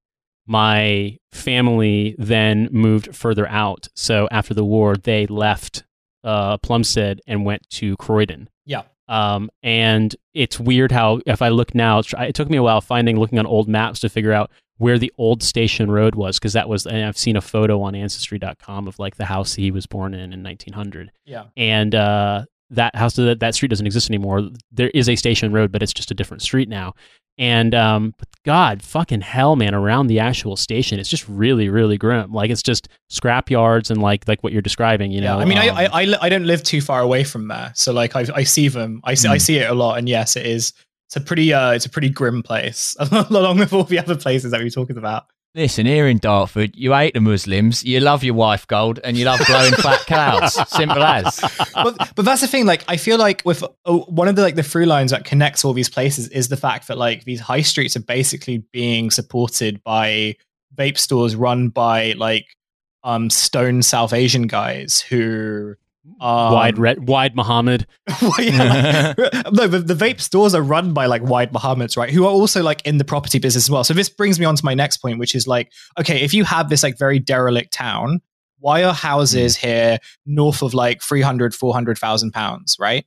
my 0.46 1.18
family 1.32 2.16
then 2.18 2.68
moved 2.72 3.16
further 3.16 3.48
out. 3.48 3.88
So 3.96 4.28
after 4.32 4.54
the 4.54 4.66
war, 4.66 4.96
they 4.98 5.28
left 5.28 5.84
uh, 6.24 6.58
Plumstead 6.58 7.22
and 7.28 7.46
went 7.46 7.70
to 7.72 7.96
Croydon. 7.98 8.50
Yeah. 8.66 8.84
Um, 9.08 9.50
and 9.62 10.16
it's 10.34 10.60
weird 10.60 10.92
how 10.92 11.22
if 11.26 11.42
I 11.42 11.50
look 11.50 11.76
now, 11.76 12.00
it 12.00 12.36
took 12.36 12.50
me 12.50 12.58
a 12.58 12.64
while 12.64 12.82
finding 12.82 13.20
looking 13.20 13.40
on 13.40 13.46
old 13.46 13.68
maps 13.68 14.00
to 14.02 14.10
figure 14.10 14.32
out 14.34 14.52
where 14.82 14.98
the 14.98 15.12
old 15.17 15.44
station 15.44 15.89
road 15.91 16.15
was 16.15 16.39
because 16.39 16.54
that 16.54 16.67
was 16.67 16.86
and 16.88 17.06
I've 17.06 17.17
seen 17.17 17.36
a 17.36 17.41
photo 17.41 17.82
on 17.82 17.94
ancestry.com 17.96 18.88
of 18.88 18.98
like 19.00 19.15
the 19.17 19.26
house 19.26 19.54
he 19.56 19.70
was 19.72 19.86
born 19.86 20.13
in 20.13 20.34
in 20.34 20.41
1900 20.44 21.12
Yeah. 21.26 21.46
and 21.56 21.94
uh, 21.94 22.46
that 22.72 22.96
house 22.96 23.15
that 23.15 23.39
that 23.41 23.54
street 23.56 23.67
doesn't 23.70 23.86
exist 23.86 24.10
anymore. 24.10 24.50
There 24.72 24.89
is 24.94 25.08
a 25.10 25.15
station 25.15 25.52
road, 25.54 25.72
but 25.72 25.84
it's 25.84 25.94
just 25.94 26.10
a 26.10 26.13
different 26.13 26.41
street 26.41 26.70
now. 26.70 26.94
And 27.38 27.74
um, 27.76 28.13
but 28.17 28.28
God, 28.46 28.82
fucking 28.84 29.22
hell, 29.22 29.56
man! 29.56 29.74
Around 29.74 30.08
the 30.08 30.20
actual 30.20 30.56
station, 30.58 31.00
it's 31.00 31.10
just 31.10 31.28
really, 31.30 31.70
really 31.70 31.98
grim. 31.98 32.32
Like 32.34 32.50
it's 32.52 32.62
just 32.62 32.88
scrap 33.10 33.50
yards 33.50 33.89
and 33.91 34.02
like 34.02 34.28
like 34.28 34.44
what 34.44 34.52
you're 34.54 34.62
describing. 34.62 35.12
You 35.12 35.22
yeah, 35.22 35.34
know, 35.34 35.39
I 35.39 35.46
mean, 35.46 35.58
um, 35.58 35.63
I, 35.76 35.86
I 35.86 36.02
I 36.02 36.17
I 36.24 36.30
don't 36.30 36.46
live 36.46 36.62
too 36.63 36.82
far 36.82 37.02
away 37.02 37.24
from 37.24 37.48
there, 37.48 37.72
so 37.74 37.94
like 37.94 38.15
I 38.15 38.26
I 38.36 38.44
see 38.44 38.67
them, 38.67 39.00
I 39.04 39.13
see 39.15 39.28
I 39.30 39.38
Mm. 39.38 39.41
see 39.41 39.58
it 39.58 39.70
a 39.70 39.74
lot, 39.74 39.98
and 39.98 40.08
yes, 40.10 40.36
it 40.36 40.46
is. 40.46 40.74
It's 41.12 41.17
a 41.17 41.19
pretty 41.19 41.54
uh, 41.54 41.71
it's 41.71 41.86
a 41.86 41.89
pretty 41.89 42.08
grim 42.08 42.41
place, 42.41 42.95
along 43.12 43.58
with 43.58 43.74
all 43.74 43.84
the 43.84 44.00
other 44.00 44.15
places 44.15 44.52
that 44.52 44.60
we 44.60 44.67
we're 44.67 44.69
talking 44.69 44.97
about. 44.97 45.26
Listen, 45.54 45.86
here 45.86 46.08
in 46.08 46.19
Dartford, 46.19 46.74
you 46.74 46.93
hate 46.93 47.13
the 47.13 47.19
Muslims, 47.19 47.84
you 47.84 48.00
love 48.00 48.24
your 48.24 48.34
wife 48.34 48.65
gold, 48.65 49.02
and 49.04 49.17
you 49.17 49.26
love 49.26 49.41
blowing 49.45 49.74
flat 49.74 50.00
clouds. 50.08 50.54
Simple 50.69 51.04
as. 51.04 51.41
but 51.74 52.13
but 52.15 52.24
that's 52.24 52.39
the 52.39 52.47
thing. 52.47 52.65
Like, 52.65 52.86
I 52.88 52.95
feel 52.95 53.17
like 53.17 53.41
with 53.43 53.62
uh, 53.62 53.93
one 53.93 54.30
of 54.30 54.38
the 54.38 54.41
like 54.41 54.56
the 54.56 54.63
through 54.63 54.86
lines 54.86 55.12
that 55.12 55.26
connects 55.26 55.65
all 55.65 55.74
these 55.74 55.89
places 55.89 56.30
is 56.30 56.47
the 56.47 56.56
fact 56.56 56.88
that 56.88 56.97
like 56.97 57.26
these 57.26 57.41
high 57.41 57.60
streets 57.60 57.97
are 57.97 58.04
basically 58.04 58.60
being 58.71 59.12
supported 59.12 59.84
by 59.84 60.38
vape 60.74 60.97
stores 60.97 61.36
run 61.36 61.67
by 61.67 62.13
like 62.13 62.56
um 63.04 63.30
stone 63.30 63.82
South 63.82 64.13
Asian 64.13 64.47
guys 64.47 65.02
who 65.02 65.76
um, 66.20 66.54
wide 66.54 66.78
red, 66.78 67.08
wide 67.08 67.36
Muhammad. 67.36 67.86
Well, 68.22 68.34
yeah, 68.40 69.14
like- 69.18 69.34
no, 69.54 69.68
but 69.68 69.88
the 69.88 69.94
vape 69.94 70.20
stores 70.22 70.54
are 70.56 70.62
run 70.62 70.94
by 70.94 71.06
like 71.06 71.22
Wide 71.24 71.54
Muhammad's, 71.54 71.96
right? 71.98 72.10
Who 72.10 72.26
are 72.26 72.32
also 72.32 72.62
like 72.64 72.86
in 72.86 72.98
the 72.98 73.04
property 73.06 73.40
business 73.40 73.66
as 73.66 73.70
well. 73.72 73.84
So 73.84 73.94
this 73.94 74.10
brings 74.10 74.40
me 74.40 74.46
on 74.46 74.56
to 74.56 74.66
my 74.66 74.74
next 74.74 74.98
point, 74.98 75.20
which 75.20 75.36
is 75.36 75.48
like, 75.48 75.72
okay, 76.00 76.22
if 76.24 76.34
you 76.34 76.44
have 76.44 76.70
this 76.70 76.84
like 76.84 76.98
very 76.98 77.20
derelict 77.20 77.74
town, 77.74 78.20
why 78.60 78.84
are 78.84 78.94
houses 78.94 79.56
here 79.58 79.98
north 80.26 80.62
of 80.62 80.74
like 80.74 81.02
300, 81.02 81.54
400,000 81.56 82.32
pounds, 82.32 82.78
right? 82.80 83.06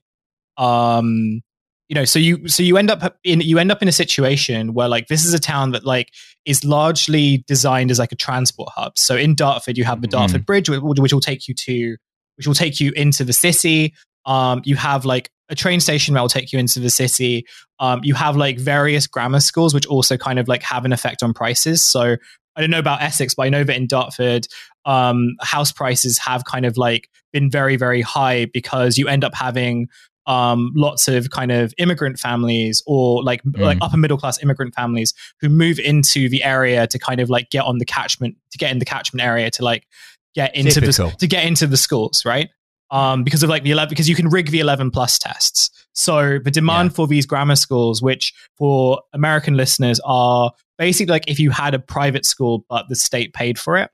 Um, 0.57 1.43
you 1.89 1.95
know, 1.95 2.05
so 2.05 2.19
you 2.19 2.49
so 2.49 2.63
you 2.63 2.77
end 2.79 2.91
up 2.91 3.17
in 3.25 3.41
you 3.41 3.59
end 3.59 3.71
up 3.71 3.83
in 3.83 3.89
a 3.89 3.93
situation 3.93 4.73
where 4.73 4.89
like 4.89 5.09
this 5.09 5.25
is 5.25 5.35
a 5.35 5.39
town 5.39 5.73
that 5.73 5.85
like 5.85 6.11
is 6.47 6.65
largely 6.65 7.45
designed 7.47 7.91
as 7.91 7.99
like 7.99 8.11
a 8.13 8.17
transport 8.17 8.71
hub. 8.75 8.97
So 8.97 9.17
in 9.17 9.35
Dartford, 9.35 9.77
you 9.77 9.85
have 9.85 10.01
the 10.01 10.09
Mm. 10.09 10.13
Dartford 10.13 10.47
Bridge, 10.47 10.69
which, 10.71 10.81
which 10.81 11.13
will 11.13 11.21
take 11.21 11.47
you 11.47 11.55
to 11.55 11.97
which 12.37 12.47
will 12.47 12.55
take 12.55 12.81
you 12.81 12.93
into 12.97 13.25
the 13.25 13.33
city. 13.33 13.95
Um, 14.27 14.63
you 14.65 14.77
have 14.77 15.05
like 15.05 15.31
a 15.49 15.55
train 15.55 15.81
station 15.81 16.15
that 16.15 16.21
will 16.21 16.29
take 16.29 16.53
you 16.53 16.59
into 16.59 16.81
the 16.81 16.91
city. 16.91 17.47
Um, 17.79 18.01
you 18.03 18.15
have 18.15 18.37
like 18.37 18.59
various 18.59 19.07
grammar 19.07 19.41
schools, 19.41 19.75
which 19.75 19.87
also 19.87 20.17
kind 20.17 20.39
of 20.39 20.49
like 20.49 20.63
have 20.63 20.85
an 20.85 20.93
effect 20.93 21.23
on 21.23 21.35
prices. 21.35 21.83
So 21.83 22.17
I 22.57 22.61
don't 22.61 22.71
know 22.71 22.79
about 22.79 23.03
Essex, 23.03 23.35
but 23.35 23.45
I 23.45 23.49
know 23.49 23.65
that 23.65 23.77
in 23.77 23.87
Dartford, 23.87 24.47
um, 24.85 25.37
house 25.41 25.73
prices 25.73 26.19
have 26.19 26.45
kind 26.45 26.65
of 26.65 26.77
like 26.77 27.09
been 27.33 27.51
very, 27.51 27.77
very 27.77 28.01
high 28.01 28.47
because 28.47 28.97
you 28.97 29.09
end 29.09 29.25
up 29.25 29.35
having 29.35 29.89
um, 30.27 30.73
lots 30.75 31.09
of 31.09 31.31
kind 31.31 31.53
of 31.53 31.75
immigrant 31.79 32.19
families 32.19 32.83
or 32.87 33.23
like 33.23 33.43
like 33.59 33.79
upper 33.83 33.97
middle 33.97 34.17
class 34.17 34.43
immigrant 34.43 34.75
families 34.75 35.13
who 35.41 35.49
move 35.49 35.79
into 35.79 36.29
the 36.29 36.43
area 36.43 36.87
to 36.87 36.99
kind 36.99 37.21
of 37.21 37.29
like 37.29 37.51
get 37.51 37.65
on 37.65 37.79
the 37.79 37.85
catchment 37.85 38.37
to 38.51 38.59
get 38.59 38.73
in 38.73 38.79
the 38.79 38.87
catchment 38.87 39.23
area 39.23 39.51
to 39.51 39.63
like 39.63 39.87
get 40.35 40.55
into 40.57 40.73
Typical. 40.81 41.11
the 41.11 41.17
to 41.17 41.27
get 41.27 41.45
into 41.47 41.67
the 41.67 41.77
schools, 41.77 42.25
right? 42.25 42.49
Um, 42.91 43.25
because 43.25 43.43
of 43.43 43.49
like 43.51 43.63
the 43.65 43.71
11 43.73 43.89
because 43.89 44.09
you 44.09 44.15
can 44.15 44.29
rig 44.29 44.51
the 44.51 44.61
11 44.61 44.91
plus 44.91 45.19
tests. 45.19 45.71
So 45.95 46.39
the 46.39 46.51
demand 46.51 46.95
for 46.95 47.07
these 47.07 47.27
grammar 47.27 47.57
schools, 47.57 48.03
which 48.03 48.33
for 48.59 49.01
American 49.13 49.55
listeners 49.57 50.01
are 50.05 50.53
basically 50.79 51.13
like 51.13 51.25
if 51.29 51.39
you 51.41 51.51
had 51.51 51.75
a 51.75 51.79
private 51.79 52.27
school 52.27 52.65
but 52.69 52.89
the 52.89 52.95
state 52.97 53.33
paid 53.33 53.59
for 53.59 53.77
it. 53.79 53.91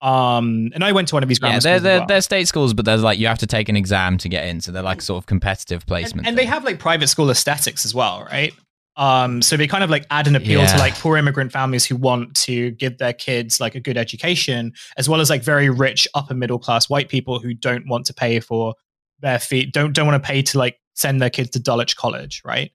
Um, 0.00 0.70
and 0.74 0.82
I 0.82 0.90
went 0.92 1.08
to 1.08 1.14
one 1.14 1.22
of 1.22 1.28
these 1.28 1.38
grammar 1.38 1.54
Yeah, 1.54 1.58
schools. 1.60 1.62
they're, 1.62 1.80
they're, 1.80 1.98
well. 2.00 2.06
they're 2.08 2.20
state 2.22 2.48
schools, 2.48 2.74
but 2.74 2.84
there's 2.84 3.02
like 3.02 3.18
you 3.18 3.28
have 3.28 3.38
to 3.38 3.46
take 3.46 3.68
an 3.68 3.76
exam 3.76 4.18
to 4.18 4.28
get 4.28 4.46
in, 4.46 4.60
so 4.60 4.72
they're 4.72 4.82
like 4.82 5.00
sort 5.00 5.18
of 5.18 5.26
competitive 5.26 5.86
placement. 5.86 6.26
and, 6.26 6.28
and 6.28 6.38
they 6.38 6.44
have 6.46 6.64
like 6.64 6.78
private 6.80 7.06
school 7.08 7.30
aesthetics 7.30 7.84
as 7.84 7.94
well, 7.94 8.24
right? 8.30 8.52
Um, 8.96 9.40
so 9.40 9.56
they 9.56 9.66
kind 9.66 9.82
of 9.82 9.90
like 9.90 10.06
add 10.10 10.26
an 10.26 10.36
appeal 10.36 10.66
to 10.66 10.78
like 10.78 10.94
poor 10.94 11.16
immigrant 11.16 11.50
families 11.50 11.86
who 11.86 11.96
want 11.96 12.36
to 12.36 12.72
give 12.72 12.98
their 12.98 13.14
kids 13.14 13.60
like 13.60 13.74
a 13.74 13.80
good 13.80 13.96
education, 13.96 14.72
as 14.96 15.08
well 15.08 15.20
as 15.20 15.30
like 15.30 15.42
very 15.42 15.70
rich 15.70 16.06
upper 16.14 16.34
middle 16.34 16.58
class 16.58 16.90
white 16.90 17.08
people 17.08 17.38
who 17.38 17.54
don't 17.54 17.88
want 17.88 18.04
to 18.06 18.14
pay 18.14 18.38
for 18.40 18.74
their 19.20 19.38
feet, 19.38 19.72
don't 19.72 19.94
don't 19.94 20.06
want 20.06 20.22
to 20.22 20.26
pay 20.26 20.42
to 20.42 20.58
like 20.58 20.78
send 20.94 21.22
their 21.22 21.30
kids 21.30 21.50
to 21.50 21.60
Dulwich 21.60 21.96
College, 21.96 22.42
right? 22.44 22.70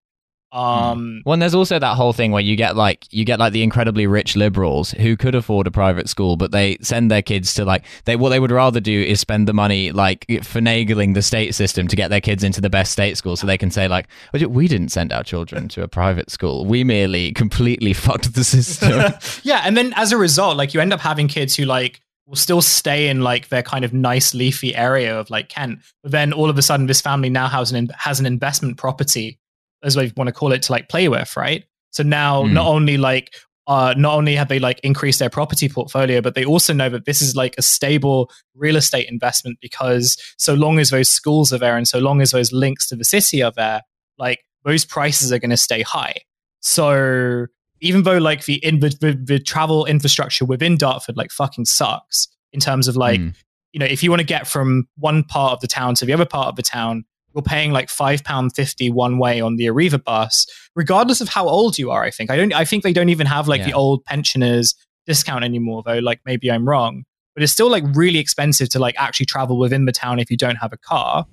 Um, 0.52 1.24
Well, 1.26 1.34
and 1.34 1.42
there's 1.42 1.54
also 1.56 1.78
that 1.78 1.96
whole 1.96 2.14
thing 2.14 2.32
where 2.32 2.42
you 2.42 2.56
get 2.56 2.76
like 2.76 3.06
you 3.12 3.26
get 3.26 3.40
like 3.40 3.54
the 3.54 3.64
incredibly 3.64 4.08
rich 4.08 4.36
liberals 4.36 4.92
who 4.92 5.18
could 5.18 5.36
afford 5.36 5.68
a 5.68 5.72
private 5.72 6.08
school, 6.08 6.38
but 6.38 6.52
they 6.52 6.78
send 6.82 7.12
their 7.12 7.22
kids 7.22 7.54
to 7.56 7.66
like 7.66 7.84
they 8.06 8.16
what 8.16 8.30
they 8.30 8.40
would 8.40 8.52
rather 8.52 8.80
do 8.80 9.02
is 9.02 9.20
spend 9.20 9.48
the 9.48 9.54
money 9.54 9.92
like 9.92 10.26
finagling 10.28 11.14
the 11.14 11.22
state 11.22 11.54
system 11.54 11.88
to 11.88 11.96
get 11.96 12.10
their 12.10 12.22
kids 12.22 12.44
into 12.44 12.62
the 12.62 12.70
best 12.70 12.92
state 12.92 13.18
school, 13.18 13.36
so 13.36 13.46
they 13.46 13.58
can 13.58 13.72
say 13.72 13.88
like, 13.88 14.08
"Oh, 14.34 14.48
we 14.48 14.68
didn't 14.68 14.90
send 14.90 15.12
our 15.12 15.24
children 15.24 15.68
to 15.70 15.84
a 15.84 15.88
private 15.88 16.32
school. 16.32 16.66
We 16.66 16.84
merely 16.84 17.34
completely 17.34 17.94
fucked 18.06 18.34
the 18.34 18.44
system." 18.44 19.14
yeah, 19.44 19.62
and 19.66 19.76
then 19.76 19.94
as 19.96 20.12
a 20.12 20.18
result, 20.18 20.56
like 20.56 20.74
you 20.74 20.80
end 20.80 20.94
up 20.94 21.02
having 21.02 21.28
kids 21.28 21.56
who 21.56 21.66
like 21.66 22.00
will 22.26 22.36
still 22.36 22.62
stay 22.62 23.08
in 23.08 23.22
like 23.22 23.50
their 23.50 23.64
kind 23.64 23.86
of 23.86 23.94
nice 23.94 24.34
leafy 24.34 24.76
area 24.76 25.18
of 25.18 25.30
like 25.30 25.50
Kent, 25.50 25.80
but 26.04 26.12
then 26.12 26.34
all 26.34 26.50
of 26.50 26.58
a 26.58 26.62
sudden 26.62 26.86
this 26.86 27.02
family 27.02 27.30
now 27.30 27.48
has 27.48 27.72
an 27.72 27.90
has 27.98 28.20
an 28.20 28.26
investment 28.26 28.78
property, 28.78 29.40
as 29.84 29.96
we 29.98 30.12
want 30.18 30.28
to 30.28 30.34
call 30.34 30.52
it, 30.52 30.62
to 30.64 30.72
like 30.72 30.90
play 30.90 31.08
with, 31.08 31.36
right? 31.38 31.64
So 31.92 32.04
now 32.04 32.44
Hmm. 32.46 32.54
not 32.54 32.68
only 32.68 32.98
like 32.98 33.34
uh, 33.68 33.94
not 33.98 34.16
only 34.16 34.34
have 34.36 34.48
they 34.48 34.60
like 34.60 34.80
increased 34.82 35.20
their 35.20 35.30
property 35.30 35.68
portfolio, 35.68 36.22
but 36.22 36.36
they 36.36 36.46
also 36.46 36.72
know 36.74 36.88
that 36.88 37.04
this 37.04 37.22
is 37.22 37.36
like 37.36 37.54
a 37.58 37.62
stable 37.62 38.32
real 38.56 38.78
estate 38.78 39.10
investment 39.10 39.58
because 39.62 40.16
so 40.38 40.54
long 40.54 40.80
as 40.80 40.90
those 40.90 41.10
schools 41.10 41.52
are 41.52 41.58
there 41.58 41.76
and 41.76 41.86
so 41.86 42.00
long 42.00 42.22
as 42.22 42.32
those 42.32 42.54
links 42.54 42.88
to 42.88 42.96
the 42.96 43.04
city 43.04 43.44
are 43.44 43.52
there, 43.52 43.82
like 44.18 44.40
those 44.64 44.86
prices 44.86 45.34
are 45.34 45.40
going 45.40 45.50
to 45.50 45.58
stay 45.58 45.82
high. 45.82 46.16
So 46.62 47.48
even 47.82 48.04
though 48.04 48.18
like 48.18 48.46
the, 48.46 48.56
in, 48.66 48.80
the, 48.80 48.90
the 48.90 49.20
the 49.22 49.40
travel 49.40 49.86
infrastructure 49.86 50.46
within 50.46 50.78
Dartford 50.78 51.18
like 51.18 51.32
fucking 51.32 51.66
sucks 51.66 52.28
in 52.54 52.60
terms 52.60 52.88
of 52.88 52.96
like 52.96 53.20
Mm. 53.20 53.36
you 53.74 53.80
know 53.80 53.86
if 53.86 54.02
you 54.02 54.10
want 54.10 54.22
to 54.22 54.26
get 54.26 54.48
from 54.48 54.88
one 54.98 55.24
part 55.24 55.54
of 55.54 55.60
the 55.60 55.68
town 55.68 55.94
to 55.96 56.06
the 56.06 56.14
other 56.14 56.26
part 56.26 56.48
of 56.48 56.56
the 56.56 56.64
town, 56.64 57.04
you're 57.38 57.44
paying 57.44 57.72
like 57.72 57.88
five 57.90 58.24
pound 58.24 58.56
fifty 58.56 58.90
one 58.90 59.20
way 59.20 59.40
on 59.40 59.58
the 59.58 59.66
Arriva 59.68 60.04
bus, 60.04 60.48
regardless 60.76 61.22
of 61.22 61.30
how 61.30 61.48
old 61.48 61.78
you 61.78 61.92
are. 61.92 62.04
I 62.04 62.10
think 62.12 62.32
I 62.32 62.36
don't. 62.36 62.54
I 62.54 62.66
think 62.66 62.84
they 62.84 62.94
don't 62.94 63.10
even 63.10 63.28
have 63.28 63.48
like 63.48 63.62
the 63.68 63.74
old 63.74 64.04
pensioners 64.06 64.74
discount 65.06 65.44
anymore 65.46 65.84
though. 65.86 66.00
Like 66.00 66.20
maybe 66.26 66.52
I'm 66.52 66.68
wrong, 66.68 67.04
but 67.36 67.44
it's 67.44 67.52
still 67.54 67.70
like 67.70 67.84
really 67.94 68.20
expensive 68.20 68.70
to 68.70 68.80
like 68.80 68.96
actually 68.98 69.28
travel 69.28 69.60
within 69.60 69.86
the 69.86 69.92
town 69.92 70.20
if 70.20 70.32
you 70.32 70.38
don't 70.38 70.56
have 70.56 70.74
a 70.74 70.78
car. 70.78 71.26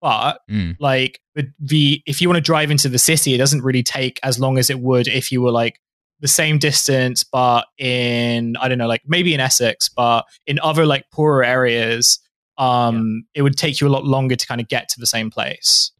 But 0.00 0.40
Mm. 0.50 0.76
like 0.80 1.20
the, 1.36 1.46
the 1.60 2.02
if 2.06 2.20
you 2.20 2.28
want 2.28 2.38
to 2.38 2.42
drive 2.42 2.72
into 2.72 2.88
the 2.88 2.98
city, 2.98 3.34
it 3.34 3.38
doesn't 3.38 3.62
really 3.62 3.84
take 3.84 4.18
as 4.24 4.40
long 4.40 4.58
as 4.58 4.68
it 4.68 4.80
would 4.80 5.06
if 5.06 5.30
you 5.30 5.40
were 5.40 5.52
like 5.52 5.78
the 6.18 6.26
same 6.28 6.58
distance, 6.58 7.22
but 7.22 7.66
in 7.78 8.56
I 8.56 8.68
don't 8.68 8.78
know, 8.78 8.88
like 8.88 9.02
maybe 9.06 9.32
in 9.32 9.38
Essex, 9.38 9.88
but 9.88 10.24
in 10.46 10.58
other 10.60 10.86
like 10.86 11.04
poorer 11.12 11.44
areas, 11.44 12.18
um, 12.58 13.24
it 13.34 13.42
would 13.42 13.56
take 13.56 13.80
you 13.80 13.86
a 13.86 13.90
lot 13.90 14.04
longer 14.04 14.36
to 14.36 14.46
kind 14.46 14.60
of 14.60 14.68
get 14.68 14.88
to 14.90 15.00
the 15.00 15.06
same 15.06 15.30
place. 15.30 15.92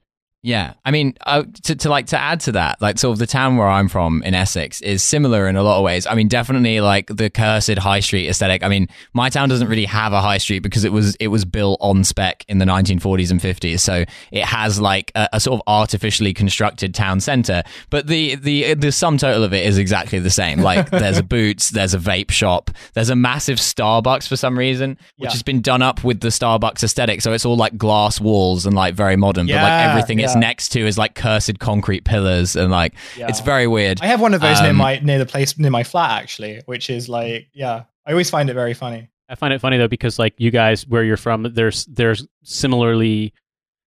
Yeah, 0.45 0.73
I 0.85 0.91
mean, 0.91 1.15
uh, 1.25 1.45
to, 1.63 1.77
to 1.77 1.89
like 1.89 2.07
to 2.07 2.19
add 2.19 2.41
to 2.41 2.53
that, 2.53 2.83
like 2.83 2.99
sort 2.99 3.13
of 3.13 3.21
the 3.21 3.29
town 3.29 3.57
where 3.59 3.69
I'm 3.69 3.89
from 3.89 4.25
in 4.25 4.35
Essex 4.35 4.81
is 4.81 5.01
similar 5.01 5.47
in 5.47 5.55
a 5.55 5.63
lot 5.63 5.79
of 5.79 5.85
ways. 5.85 6.05
I 6.05 6.17
mean, 6.17 6.27
definitely 6.27 6.81
like 6.81 7.07
the 7.07 7.31
cursed 7.31 7.79
high 7.79 8.01
street 8.01 8.29
aesthetic. 8.29 8.65
I 8.65 8.69
mean, 8.69 8.89
my 9.15 9.29
town 9.29 9.49
doesn't 9.49 9.69
really 9.69 9.85
have 9.85 10.13
a 10.13 10.21
high 10.21 10.39
street 10.39 10.59
because 10.59 10.83
it 10.85 10.91
was 10.93 11.15
it 11.21 11.29
was 11.29 11.45
built 11.45 11.79
on 11.81 12.03
spec 12.03 12.45
in 12.49 12.59
the 12.59 12.65
1940s 12.65 13.31
and 13.31 13.41
50s, 13.41 13.79
so 13.79 14.05
it 14.33 14.45
has 14.45 14.81
like 14.81 15.13
a, 15.15 15.29
a 15.35 15.39
sort 15.39 15.61
of 15.61 15.63
artificially 15.69 16.35
constructed 16.35 16.93
town 16.93 17.21
center. 17.21 17.63
But 17.91 18.09
the 18.09 18.35
the 18.35 18.75
the 18.75 18.91
sum 18.91 19.19
total 19.19 19.45
of 19.45 19.53
it 19.53 19.65
is 19.65 19.79
exactly 19.79 20.19
the 20.19 20.29
same. 20.31 20.61
Like, 20.61 20.91
there's 20.91 21.19
a 21.19 21.23
Boots, 21.23 21.71
there's 21.71 21.95
a 21.95 21.99
vape 21.99 22.33
shop, 22.33 22.73
there's 22.95 23.11
a 23.11 23.17
massive 23.17 23.59
Starbucks 23.59 24.27
for 24.27 24.35
some 24.35 24.59
reason, 24.59 24.99
which 25.19 25.29
Yeah. 25.29 25.31
has 25.35 25.45
been 25.45 25.61
done 25.61 25.83
up 25.83 26.03
with 26.03 26.19
the 26.19 26.29
Starbucks 26.29 26.83
aesthetic. 26.83 27.21
So 27.23 27.33
it's 27.33 27.47
all 27.47 27.57
like 27.57 27.77
glass 27.79 28.21
walls 28.21 28.67
and 28.67 28.75
like 28.75 28.95
very 28.97 29.15
modern, 29.15 29.47
but 29.47 29.55
like 29.55 29.63
Yeah, 29.63 29.89
everything 29.91 30.19
it's 30.33 30.41
next 30.41 30.69
to 30.71 30.87
is 30.87 30.99
like 30.99 31.15
cursed 31.15 31.59
concrete 31.59 32.05
pillars 32.05 32.57
and 32.57 32.71
like 32.71 32.95
Yeah. 33.17 33.29
it's 33.29 33.41
very 33.41 33.67
weird. 33.67 34.01
I 34.03 34.07
have 34.07 34.21
one 34.21 34.35
of 34.35 34.41
those 34.41 34.61
near 34.61 34.71
Um, 34.71 34.77
my 34.77 34.99
near 35.01 35.19
the 35.19 35.27
place 35.27 35.59
near 35.59 35.71
my 35.71 35.85
flat 35.85 36.23
actually, 36.23 36.61
which 36.67 36.91
is 36.91 37.09
like 37.09 37.49
yeah. 37.53 37.85
I 38.07 38.11
always 38.11 38.31
find 38.31 38.51
it 38.51 38.55
very 38.55 38.75
funny. 38.75 39.09
I 39.29 39.35
find 39.35 39.55
it 39.55 39.61
funny 39.61 39.79
though 39.79 39.89
because 39.89 40.19
like 40.19 40.35
you 40.39 40.51
guys 40.51 40.87
where 40.87 41.05
you're 41.05 41.17
from, 41.17 41.43
there's 41.55 41.87
there's 41.87 42.27
similarly, 42.43 43.33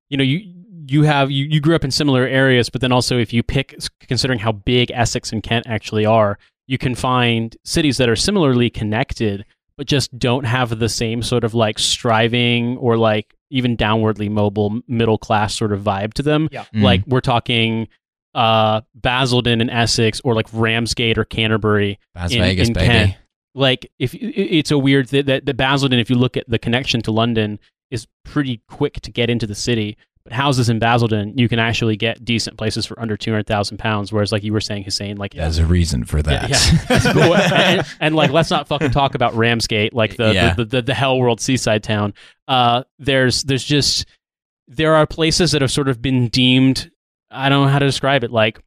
you 0.10 0.17
know, 0.17 0.23
you 0.23 0.53
you 0.88 1.03
have 1.03 1.32
you, 1.32 1.45
you 1.45 1.60
grew 1.62 1.75
up 1.75 1.84
in 1.84 1.91
similar 1.91 2.25
areas, 2.27 2.69
but 2.69 2.82
then 2.82 2.91
also 2.91 3.17
if 3.17 3.32
you 3.34 3.41
pick 3.43 3.75
considering 4.01 4.39
how 4.39 4.51
big 4.51 4.91
Essex 4.91 5.32
and 5.32 5.41
Kent 5.41 5.65
actually 5.67 6.06
are, 6.06 6.38
you 6.67 6.77
can 6.77 6.93
find 6.95 7.56
cities 7.63 7.97
that 7.97 8.10
are 8.10 8.15
similarly 8.15 8.69
connected 8.69 9.45
but 9.75 9.88
just 9.88 10.17
don't 10.19 10.43
have 10.43 10.77
the 10.77 10.88
same 10.88 11.23
sort 11.23 11.43
of 11.43 11.56
like 11.56 11.79
striving 11.79 12.77
or 12.77 12.95
like 12.95 13.34
even 13.53 13.77
downwardly 13.77 14.29
mobile 14.29 14.81
middle 14.87 15.17
class 15.17 15.53
sort 15.55 15.71
of 15.71 15.81
vibe 15.81 16.13
to 16.15 16.23
them. 16.23 16.49
Yeah. 16.51 16.65
Mm. 16.75 16.81
Like 16.81 17.03
we're 17.07 17.21
talking 17.21 17.87
uh 18.33 18.81
Basildon 18.99 19.61
in 19.61 19.69
Essex 19.69 20.19
or 20.23 20.33
like 20.33 20.47
Ramsgate 20.51 21.17
or 21.17 21.23
Canterbury 21.25 21.99
Las 22.15 22.31
in- 22.33 22.41
Vegas, 22.41 22.67
in 22.69 22.73
baby. 22.73 22.87
Kent. 22.87 23.15
like 23.53 23.91
if 23.99 24.15
it's 24.15 24.71
a 24.71 24.77
weird 24.77 25.07
that 25.09 25.27
that 25.27 25.45
the 25.45 25.53
Basildon 25.53 25.99
if 25.99 26.09
you 26.09 26.15
look 26.15 26.35
at 26.35 26.49
the 26.49 26.57
connection 26.57 27.01
to 27.03 27.11
London 27.11 27.59
is 27.91 28.07
pretty 28.25 28.61
quick 28.67 28.99
to 29.01 29.11
get 29.11 29.29
into 29.29 29.45
the 29.45 29.53
city 29.55 29.97
but 30.25 30.33
houses 30.33 30.69
in 30.69 30.79
Basildon 30.79 31.38
you 31.38 31.49
can 31.49 31.59
actually 31.59 31.95
get 31.97 32.23
decent 32.23 32.57
places 32.57 32.86
for 32.86 32.99
under 32.99 33.17
200,000 33.17 33.77
pounds 33.77 34.12
whereas 34.13 34.31
like 34.31 34.43
you 34.43 34.53
were 34.53 34.62
saying 34.62 34.83
Hussein 34.83 35.17
like 35.17 35.33
There's 35.33 35.57
a 35.57 35.65
reason 35.65 36.05
for 36.05 36.21
that. 36.21 36.49
yeah. 36.49 37.13
Well, 37.13 37.36
and, 37.53 37.86
and, 37.99 38.15
like 38.15 38.31
let's 38.31 38.49
not 38.49 38.67
fucking 38.67 38.91
talk 38.91 39.15
about 39.15 39.33
Ramsgate 39.36 39.93
like 39.93 40.15
the 40.17 40.33
Yeah. 40.33 40.53
the, 40.53 40.65
the, 40.65 40.81
the 40.81 40.93
hell 40.93 41.19
world 41.19 41.41
seaside 41.41 41.83
town 41.83 42.13
uh 42.47 42.83
there's 42.99 43.43
there's 43.43 43.63
just 43.63 44.05
there 44.67 44.95
are 44.95 45.05
places 45.05 45.51
that 45.51 45.62
have 45.62 45.71
sort 45.71 45.89
of 45.89 46.01
been 46.01 46.29
deemed 46.29 46.89
I 47.29 47.49
don't 47.49 47.65
know 47.65 47.71
how 47.71 47.79
to 47.79 47.86
describe 47.86 48.23
it 48.23 48.31
like 48.31 48.59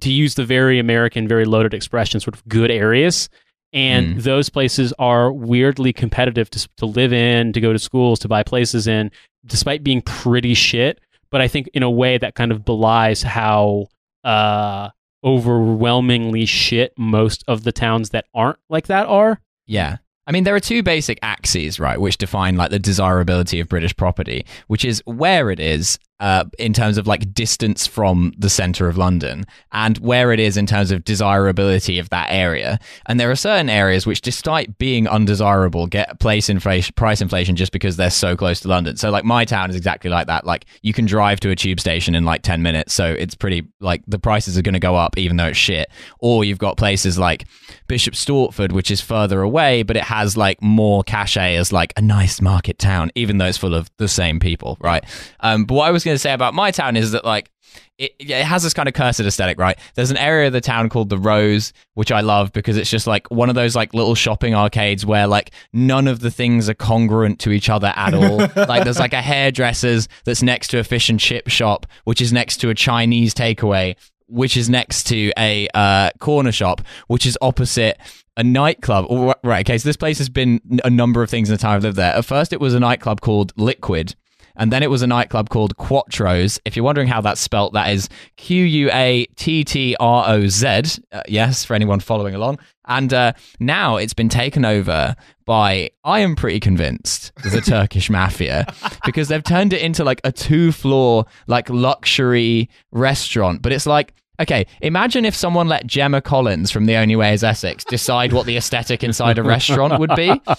to 0.00 0.12
use 0.12 0.34
the 0.36 0.44
very 0.44 0.78
American, 0.78 1.26
very 1.26 1.44
loaded 1.44 1.74
expression, 1.74 2.20
sort 2.20 2.34
of 2.34 2.46
good 2.48 2.70
areas. 2.70 3.28
And 3.72 4.16
Mm. 4.16 4.22
those 4.22 4.48
places 4.48 4.92
are 4.98 5.32
weirdly 5.32 5.92
competitive 5.92 6.48
to, 6.50 6.68
to 6.78 6.86
live 6.86 7.12
in, 7.12 7.52
to 7.52 7.60
go 7.60 7.72
to 7.72 7.78
schools, 7.78 8.18
to 8.20 8.28
buy 8.28 8.42
places 8.44 8.86
in, 8.86 9.10
despite 9.46 9.84
being 9.84 10.02
pretty 10.02 10.54
shit. 10.54 11.00
But 11.30 11.40
I 11.40 11.48
think 11.48 11.68
in 11.74 11.82
a 11.82 11.90
way 11.90 12.18
that 12.18 12.34
kind 12.34 12.50
of 12.50 12.64
belies 12.64 13.22
how 13.22 13.86
uh, 14.24 14.90
overwhelmingly 15.24 16.46
shit 16.46 16.92
most 16.98 17.44
of 17.46 17.62
the 17.64 17.72
towns 17.72 18.10
that 18.10 18.26
aren't 18.34 18.58
like 18.68 18.88
that 18.88 19.06
are. 19.06 19.40
Yeah. 19.66 19.98
I 20.26 20.32
mean, 20.32 20.44
there 20.44 20.54
are 20.54 20.60
two 20.60 20.82
basic 20.82 21.18
axes, 21.22 21.80
right, 21.80 22.00
which 22.00 22.18
define 22.18 22.56
like 22.56 22.70
the 22.70 22.78
desirability 22.78 23.60
of 23.60 23.68
British 23.68 23.96
property, 23.96 24.44
which 24.68 24.84
is 24.84 25.02
where 25.04 25.50
it 25.50 25.58
is 25.58 25.98
uh, 26.20 26.44
in 26.58 26.72
terms 26.74 26.98
of 26.98 27.06
like 27.06 27.32
distance 27.34 27.86
from 27.86 28.32
the 28.38 28.50
center 28.50 28.88
of 28.88 28.98
London 28.98 29.44
and 29.72 29.96
where 29.98 30.32
it 30.32 30.38
is 30.38 30.56
in 30.58 30.66
terms 30.66 30.90
of 30.90 31.02
desirability 31.02 31.98
of 31.98 32.10
that 32.10 32.28
area. 32.30 32.78
And 33.06 33.18
there 33.18 33.30
are 33.30 33.36
certain 33.36 33.70
areas 33.70 34.06
which, 34.06 34.20
despite 34.20 34.76
being 34.78 35.08
undesirable, 35.08 35.86
get 35.86 36.20
place 36.20 36.50
inflation, 36.50 36.92
price 36.94 37.22
inflation 37.22 37.56
just 37.56 37.72
because 37.72 37.96
they're 37.96 38.10
so 38.10 38.36
close 38.36 38.60
to 38.60 38.68
London. 38.68 38.96
So, 38.96 39.10
like, 39.10 39.24
my 39.24 39.46
town 39.46 39.70
is 39.70 39.76
exactly 39.76 40.10
like 40.10 40.26
that. 40.26 40.44
Like, 40.44 40.66
you 40.82 40.92
can 40.92 41.06
drive 41.06 41.40
to 41.40 41.50
a 41.50 41.56
tube 41.56 41.80
station 41.80 42.14
in 42.14 42.24
like 42.24 42.42
10 42.42 42.62
minutes. 42.62 42.92
So, 42.92 43.06
it's 43.06 43.34
pretty 43.34 43.66
like 43.80 44.02
the 44.06 44.18
prices 44.18 44.58
are 44.58 44.62
going 44.62 44.74
to 44.74 44.78
go 44.78 44.96
up 44.96 45.16
even 45.16 45.38
though 45.38 45.46
it's 45.46 45.58
shit. 45.58 45.90
Or 46.18 46.44
you've 46.44 46.58
got 46.58 46.76
places 46.76 47.18
like 47.18 47.46
Bishop 47.88 48.12
Stortford, 48.14 48.72
which 48.72 48.90
is 48.90 49.00
further 49.00 49.40
away, 49.40 49.82
but 49.82 49.96
it 49.96 50.04
has 50.04 50.36
like 50.36 50.62
more 50.62 51.02
cachet 51.02 51.56
as 51.56 51.72
like 51.72 51.94
a 51.96 52.02
nice 52.02 52.42
market 52.42 52.78
town, 52.78 53.10
even 53.14 53.38
though 53.38 53.46
it's 53.46 53.58
full 53.58 53.74
of 53.74 53.90
the 53.96 54.06
same 54.06 54.38
people, 54.38 54.76
right? 54.80 55.02
Um, 55.40 55.64
but 55.64 55.74
what 55.74 55.88
I 55.88 55.90
was 55.90 56.04
going 56.10 56.16
to 56.16 56.18
say 56.18 56.32
about 56.32 56.54
my 56.54 56.70
town 56.70 56.96
is 56.96 57.12
that 57.12 57.24
like 57.24 57.50
it, 57.98 58.12
it 58.18 58.44
has 58.44 58.62
this 58.62 58.74
kind 58.74 58.88
of 58.88 58.94
cursed 58.94 59.20
aesthetic, 59.20 59.58
right? 59.58 59.78
There's 59.94 60.10
an 60.10 60.16
area 60.16 60.48
of 60.48 60.52
the 60.52 60.60
town 60.60 60.88
called 60.88 61.08
the 61.08 61.18
Rows, 61.18 61.72
which 61.94 62.10
I 62.10 62.20
love 62.20 62.52
because 62.52 62.76
it's 62.76 62.90
just 62.90 63.06
like 63.06 63.30
one 63.30 63.48
of 63.48 63.54
those 63.54 63.76
like 63.76 63.94
little 63.94 64.14
shopping 64.14 64.54
arcades 64.54 65.04
where 65.04 65.26
like 65.26 65.50
none 65.72 66.08
of 66.08 66.20
the 66.20 66.30
things 66.30 66.68
are 66.68 66.74
congruent 66.74 67.38
to 67.40 67.50
each 67.50 67.68
other 67.68 67.92
at 67.94 68.14
all. 68.14 68.38
like 68.56 68.84
there's 68.84 68.98
like 68.98 69.12
a 69.12 69.22
hairdresser's 69.22 70.08
that's 70.24 70.42
next 70.42 70.68
to 70.68 70.78
a 70.78 70.84
fish 70.84 71.08
and 71.08 71.20
chip 71.20 71.48
shop, 71.48 71.86
which 72.04 72.20
is 72.20 72.32
next 72.32 72.58
to 72.58 72.70
a 72.70 72.74
Chinese 72.74 73.34
takeaway, 73.34 73.96
which 74.26 74.56
is 74.56 74.70
next 74.70 75.04
to 75.08 75.32
a 75.36 75.68
uh, 75.74 76.10
corner 76.18 76.52
shop, 76.52 76.80
which 77.08 77.26
is 77.26 77.36
opposite 77.42 77.98
a 78.36 78.42
nightclub. 78.42 79.36
Right, 79.44 79.66
okay, 79.68 79.76
so 79.76 79.88
this 79.88 79.98
place 79.98 80.18
has 80.18 80.30
been 80.30 80.60
a 80.84 80.90
number 80.90 81.22
of 81.22 81.28
things 81.28 81.50
in 81.50 81.54
the 81.54 81.58
time 81.58 81.76
I've 81.76 81.82
lived 81.82 81.96
there. 81.96 82.14
At 82.14 82.24
first, 82.24 82.52
it 82.52 82.60
was 82.60 82.74
a 82.74 82.80
nightclub 82.80 83.20
called 83.20 83.52
Liquid. 83.56 84.14
And 84.60 84.70
then 84.70 84.82
it 84.82 84.90
was 84.90 85.00
a 85.00 85.06
nightclub 85.06 85.48
called 85.48 85.74
Quattroz. 85.78 86.60
If 86.66 86.76
you're 86.76 86.84
wondering 86.84 87.08
how 87.08 87.22
that's 87.22 87.40
spelt, 87.40 87.72
that 87.72 87.90
is 87.90 88.10
Q 88.36 88.62
U 88.62 88.90
A 88.92 89.24
T 89.36 89.64
T 89.64 89.96
R 89.98 90.24
O 90.28 90.46
Z. 90.48 91.00
Uh, 91.10 91.22
yes, 91.26 91.64
for 91.64 91.72
anyone 91.72 91.98
following 91.98 92.34
along. 92.34 92.58
And 92.86 93.12
uh, 93.14 93.32
now 93.58 93.96
it's 93.96 94.12
been 94.12 94.28
taken 94.28 94.66
over 94.66 95.16
by, 95.46 95.90
I 96.04 96.20
am 96.20 96.36
pretty 96.36 96.60
convinced, 96.60 97.32
the 97.42 97.60
Turkish 97.66 98.10
mafia, 98.10 98.66
because 99.06 99.28
they've 99.28 99.42
turned 99.42 99.72
it 99.72 99.80
into 99.80 100.04
like 100.04 100.20
a 100.24 100.32
two 100.32 100.72
floor, 100.72 101.24
like 101.46 101.70
luxury 101.70 102.68
restaurant. 102.92 103.62
But 103.62 103.72
it's 103.72 103.86
like, 103.86 104.12
okay, 104.40 104.66
imagine 104.82 105.24
if 105.24 105.34
someone 105.34 105.68
let 105.68 105.86
Gemma 105.86 106.20
Collins 106.20 106.70
from 106.70 106.84
The 106.84 106.96
Only 106.96 107.16
Way 107.16 107.32
is 107.32 107.42
Essex 107.42 107.82
decide 107.84 108.34
what 108.34 108.44
the 108.44 108.58
aesthetic 108.58 109.02
inside 109.02 109.38
a 109.38 109.42
restaurant 109.42 109.98
would 109.98 110.14
be. 110.14 110.38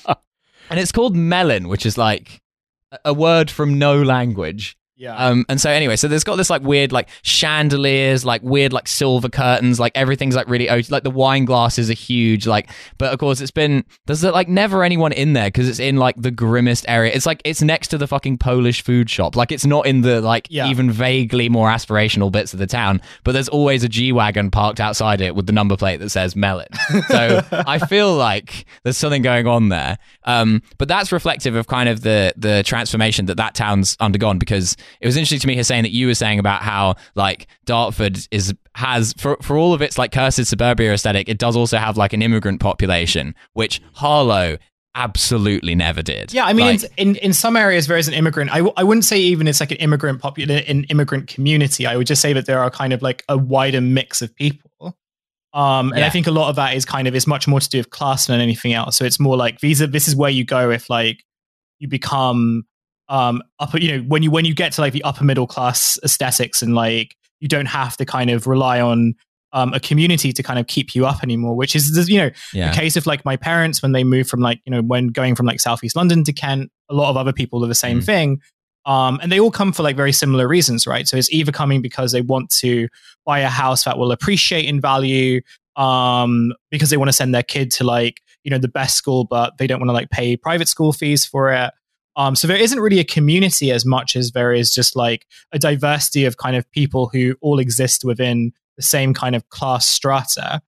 And 0.71 0.79
it's 0.79 0.93
called 0.93 1.17
Melon, 1.17 1.67
which 1.67 1.85
is 1.85 1.97
like 1.97 2.40
a- 3.05 3.13
word 3.13 3.49
from 3.51 3.77
no 3.79 4.01
language. 4.01 4.77
Yeah. 5.01 5.15
Um, 5.15 5.45
and 5.49 5.59
so 5.59 5.71
anyway, 5.71 5.95
so 5.95 6.07
there's 6.07 6.23
got 6.23 6.35
this 6.35 6.51
like 6.51 6.61
weird 6.61 6.91
like 6.91 7.09
chandeliers, 7.23 8.23
like 8.23 8.43
weird 8.43 8.71
like 8.71 8.87
silver 8.87 9.29
curtains, 9.29 9.79
like 9.79 9.91
everything's 9.95 10.35
like 10.35 10.47
really 10.47 10.69
o- 10.69 10.81
like 10.89 11.01
the 11.03 11.09
wine 11.09 11.43
glasses 11.45 11.89
are 11.89 11.93
huge, 11.95 12.45
like 12.45 12.69
but 12.99 13.11
of 13.11 13.19
course 13.19 13.41
it's 13.41 13.49
been 13.51 13.83
there's 14.05 14.23
like 14.23 14.47
never 14.47 14.83
anyone 14.83 15.11
in 15.11 15.33
there 15.33 15.47
because 15.47 15.67
it's 15.67 15.79
in 15.79 15.97
like 15.97 16.15
the 16.21 16.29
grimmest 16.29 16.85
area. 16.87 17.11
It's 17.13 17.25
like 17.25 17.41
it's 17.43 17.63
next 17.63 17.87
to 17.89 17.97
the 17.97 18.05
fucking 18.07 18.37
Polish 18.37 18.83
food 18.83 19.09
shop, 19.09 19.35
like 19.35 19.51
it's 19.51 19.65
not 19.65 19.87
in 19.87 20.01
the 20.01 20.21
like 20.21 20.45
Yeah. 20.51 20.67
even 20.69 20.91
vaguely 20.91 21.49
more 21.49 21.67
aspirational 21.69 22.31
bits 22.31 22.53
of 22.53 22.59
the 22.59 22.67
town, 22.67 23.01
but 23.23 23.31
there's 23.31 23.49
always 23.49 23.83
a 23.83 23.89
G 23.89 24.11
wagon 24.11 24.51
parked 24.51 24.79
outside 24.79 25.19
it 25.19 25.35
with 25.35 25.47
the 25.47 25.53
number 25.53 25.75
plate 25.75 25.97
that 25.97 26.09
says 26.11 26.35
Melon. 26.35 26.67
So 27.07 27.41
I 27.51 27.79
feel 27.79 28.13
like 28.15 28.65
there's 28.83 28.97
something 28.97 29.23
going 29.23 29.47
on 29.47 29.69
there. 29.69 29.97
Um, 30.25 30.61
but 30.77 30.87
that's 30.87 31.11
reflective 31.11 31.55
of 31.55 31.65
kind 31.65 31.89
of 31.89 32.01
the 32.01 32.33
the 32.37 32.61
transformation 32.63 33.25
that 33.25 33.37
that 33.37 33.55
town's 33.55 33.97
undergone 33.99 34.37
because 34.37 34.77
it 34.99 35.05
was 35.07 35.15
interesting 35.17 35.39
to 35.39 35.47
me 35.47 35.61
saying 35.63 35.83
that 35.83 35.91
you 35.91 36.07
were 36.07 36.15
saying 36.15 36.39
about 36.39 36.61
how 36.61 36.95
like 37.15 37.47
Dartford 37.65 38.17
is 38.31 38.53
has 38.75 39.13
for 39.17 39.37
for 39.41 39.57
all 39.57 39.73
of 39.73 39.81
its 39.81 39.97
like 39.97 40.11
cursed 40.11 40.45
suburbia 40.45 40.93
aesthetic, 40.93 41.29
it 41.29 41.37
does 41.37 41.55
also 41.55 41.77
have 41.77 41.97
like 41.97 42.13
an 42.13 42.21
immigrant 42.21 42.59
population, 42.59 43.35
which 43.53 43.81
Harlow 43.93 44.57
absolutely 44.95 45.73
never 45.73 46.01
did. 46.01 46.33
Yeah, 46.33 46.45
I 46.45 46.53
mean, 46.53 46.65
Like, 46.65 46.75
it's- 46.83 46.91
in 46.97 47.15
in 47.17 47.33
some 47.33 47.55
areas 47.55 47.87
there 47.87 47.97
is 47.97 48.07
an 48.09 48.13
immigrant. 48.13 48.51
I, 48.51 48.57
w- 48.57 48.73
I 48.75 48.83
wouldn't 48.83 49.05
say 49.05 49.17
even 49.19 49.47
it's 49.47 49.59
like 49.61 49.71
an 49.71 49.77
immigrant 49.77 50.21
popular 50.21 50.55
an 50.67 50.83
immigrant 50.85 51.27
community. 51.27 51.85
I 51.87 51.95
would 51.95 52.07
just 52.07 52.21
say 52.21 52.33
that 52.33 52.45
there 52.45 52.59
are 52.59 52.69
kind 52.69 52.91
of 52.93 53.01
like 53.01 53.23
a 53.29 53.37
wider 53.37 53.79
mix 53.81 54.21
of 54.21 54.35
people. 54.35 54.97
Um, 55.53 55.91
and 55.91 56.05
I 56.05 56.09
think 56.09 56.27
a 56.27 56.31
lot 56.31 56.49
of 56.49 56.55
that 56.55 56.75
is 56.77 56.85
kind 56.85 57.09
of 57.09 57.15
is 57.15 57.27
much 57.27 57.45
more 57.45 57.59
to 57.59 57.67
do 57.69 57.77
with 57.79 57.89
class 57.89 58.27
than 58.27 58.39
anything 58.39 58.71
else. 58.71 58.95
So 58.95 59.03
it's 59.03 59.19
more 59.19 59.35
like 59.35 59.59
these 59.59 59.81
are 59.81 59.87
this 59.87 60.07
is 60.07 60.15
where 60.15 60.29
you 60.29 60.45
go 60.45 60.71
if 60.71 60.89
like 60.89 61.23
you 61.79 61.89
become 61.89 62.63
um 63.11 63.43
upper 63.59 63.77
you 63.77 63.91
know 63.91 64.03
when 64.07 64.23
you 64.23 64.31
when 64.31 64.45
you 64.45 64.55
get 64.55 64.71
to 64.71 64.81
like 64.81 64.93
the 64.93 65.03
upper 65.03 65.23
middle 65.23 65.45
class 65.45 65.99
aesthetics 66.03 66.63
and 66.63 66.73
like 66.73 67.15
you 67.39 67.47
don't 67.47 67.67
have 67.67 67.95
to 67.97 68.05
kind 68.05 68.31
of 68.31 68.47
rely 68.47 68.79
on 68.81 69.13
um, 69.53 69.73
a 69.73 69.81
community 69.81 70.31
to 70.31 70.41
kind 70.41 70.57
of 70.59 70.67
keep 70.67 70.95
you 70.95 71.05
up 71.05 71.21
anymore 71.21 71.53
which 71.55 71.75
is 71.75 72.09
you 72.09 72.17
know 72.17 72.29
yeah. 72.53 72.69
the 72.71 72.75
case 72.75 72.95
of 72.95 73.05
like 73.05 73.25
my 73.25 73.35
parents 73.35 73.81
when 73.81 73.91
they 73.91 74.05
moved 74.05 74.29
from 74.29 74.39
like 74.39 74.61
you 74.65 74.71
know 74.71 74.81
when 74.81 75.07
going 75.07 75.35
from 75.35 75.45
like 75.45 75.59
southeast 75.59 75.95
london 75.95 76.23
to 76.23 76.31
kent 76.31 76.71
a 76.89 76.93
lot 76.93 77.09
of 77.09 77.17
other 77.17 77.33
people 77.33 77.63
are 77.63 77.67
the 77.67 77.75
same 77.75 77.99
Mm. 77.99 78.05
thing 78.05 78.41
um, 78.85 79.19
and 79.21 79.31
they 79.31 79.39
all 79.39 79.51
come 79.51 79.73
for 79.73 79.83
like 79.83 79.97
very 79.97 80.13
similar 80.13 80.47
reasons 80.47 80.87
right 80.87 81.05
so 81.05 81.17
it's 81.17 81.29
either 81.33 81.51
coming 81.51 81.81
because 81.81 82.13
they 82.13 82.21
want 82.21 82.49
to 82.61 82.87
buy 83.25 83.39
a 83.39 83.49
house 83.49 83.83
that 83.83 83.97
will 83.97 84.13
appreciate 84.13 84.65
in 84.65 84.79
value 84.79 85.41
um, 85.75 86.53
because 86.69 86.89
they 86.89 86.97
want 86.97 87.09
to 87.09 87.13
send 87.13 87.35
their 87.35 87.43
kid 87.43 87.71
to 87.71 87.83
like 87.83 88.21
you 88.45 88.51
know 88.51 88.57
the 88.57 88.69
best 88.69 88.95
school 88.95 89.25
but 89.25 89.57
they 89.57 89.67
don't 89.67 89.79
want 89.81 89.89
to 89.89 89.93
like 89.93 90.09
pay 90.11 90.37
private 90.37 90.69
school 90.69 90.93
fees 90.93 91.25
for 91.25 91.51
it 91.51 91.71
um, 92.15 92.35
so 92.35 92.47
there 92.47 92.57
isn't 92.57 92.79
really 92.79 92.99
a 92.99 93.03
community 93.05 93.71
as 93.71 93.85
much 93.85 94.15
as 94.15 94.31
there 94.31 94.53
is 94.53 94.73
just 94.73 94.95
like 94.95 95.25
a 95.51 95.59
diversity 95.59 96.25
of 96.25 96.37
kind 96.37 96.55
of 96.55 96.69
people 96.71 97.09
who 97.13 97.35
all 97.41 97.59
exist 97.59 98.03
within 98.05 98.51
the 98.77 98.83
same 98.83 99.13
kind 99.13 99.35
of 99.35 99.47
class 99.49 99.87
strata 99.87 100.61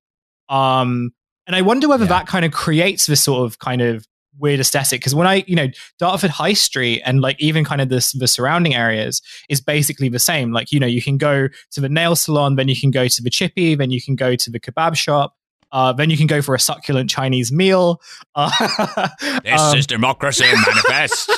um, 0.49 1.12
and 1.47 1.56
I 1.56 1.62
wonder 1.62 1.88
whether 1.89 2.06
Yeah. 2.06 2.10
that 2.19 2.27
kind 2.27 2.45
of 2.45 2.51
creates 2.51 3.06
this 3.06 3.21
sort 3.23 3.45
of 3.45 3.60
kind 3.60 3.82
of 3.82 4.06
weird 4.39 4.60
aesthetic. 4.60 4.99
Because 5.01 5.13
when 5.13 5.27
I, 5.27 5.43
you 5.45 5.56
know, 5.56 5.67
Dartford 5.99 6.29
High 6.32 6.53
Street 6.53 7.01
and 7.06 7.21
like 7.21 7.39
even 7.39 7.63
kind 7.65 7.82
of 7.82 7.89
this 7.89 8.13
the 8.13 8.27
surrounding 8.27 8.73
areas 8.73 9.21
is 9.49 9.60
basically 9.62 10.10
the 10.10 10.19
same. 10.19 10.51
Like, 10.51 10.71
you 10.71 10.79
know, 10.79 10.88
you 10.88 11.01
can 11.01 11.17
go 11.17 11.49
to 11.71 11.82
the 11.82 11.89
nail 11.89 12.15
salon, 12.15 12.56
then 12.56 12.67
you 12.67 12.79
can 12.79 12.91
go 12.91 13.08
to 13.08 13.21
the 13.21 13.29
chippy, 13.29 13.75
then 13.75 13.91
you 13.91 14.01
can 14.01 14.15
go 14.15 14.36
to 14.36 14.49
the 14.49 14.60
kebab 14.60 14.95
shop. 14.95 15.36
Uh, 15.73 15.91
then 15.91 16.09
you 16.09 16.15
can 16.15 16.27
go 16.27 16.41
for 16.41 16.55
a 16.55 16.59
succulent 16.59 17.09
Chinese 17.09 17.51
meal. 17.51 18.01
Uh, 18.36 18.49
um, 19.51 19.79
democracy 19.81 20.45
manifest. 20.67 21.29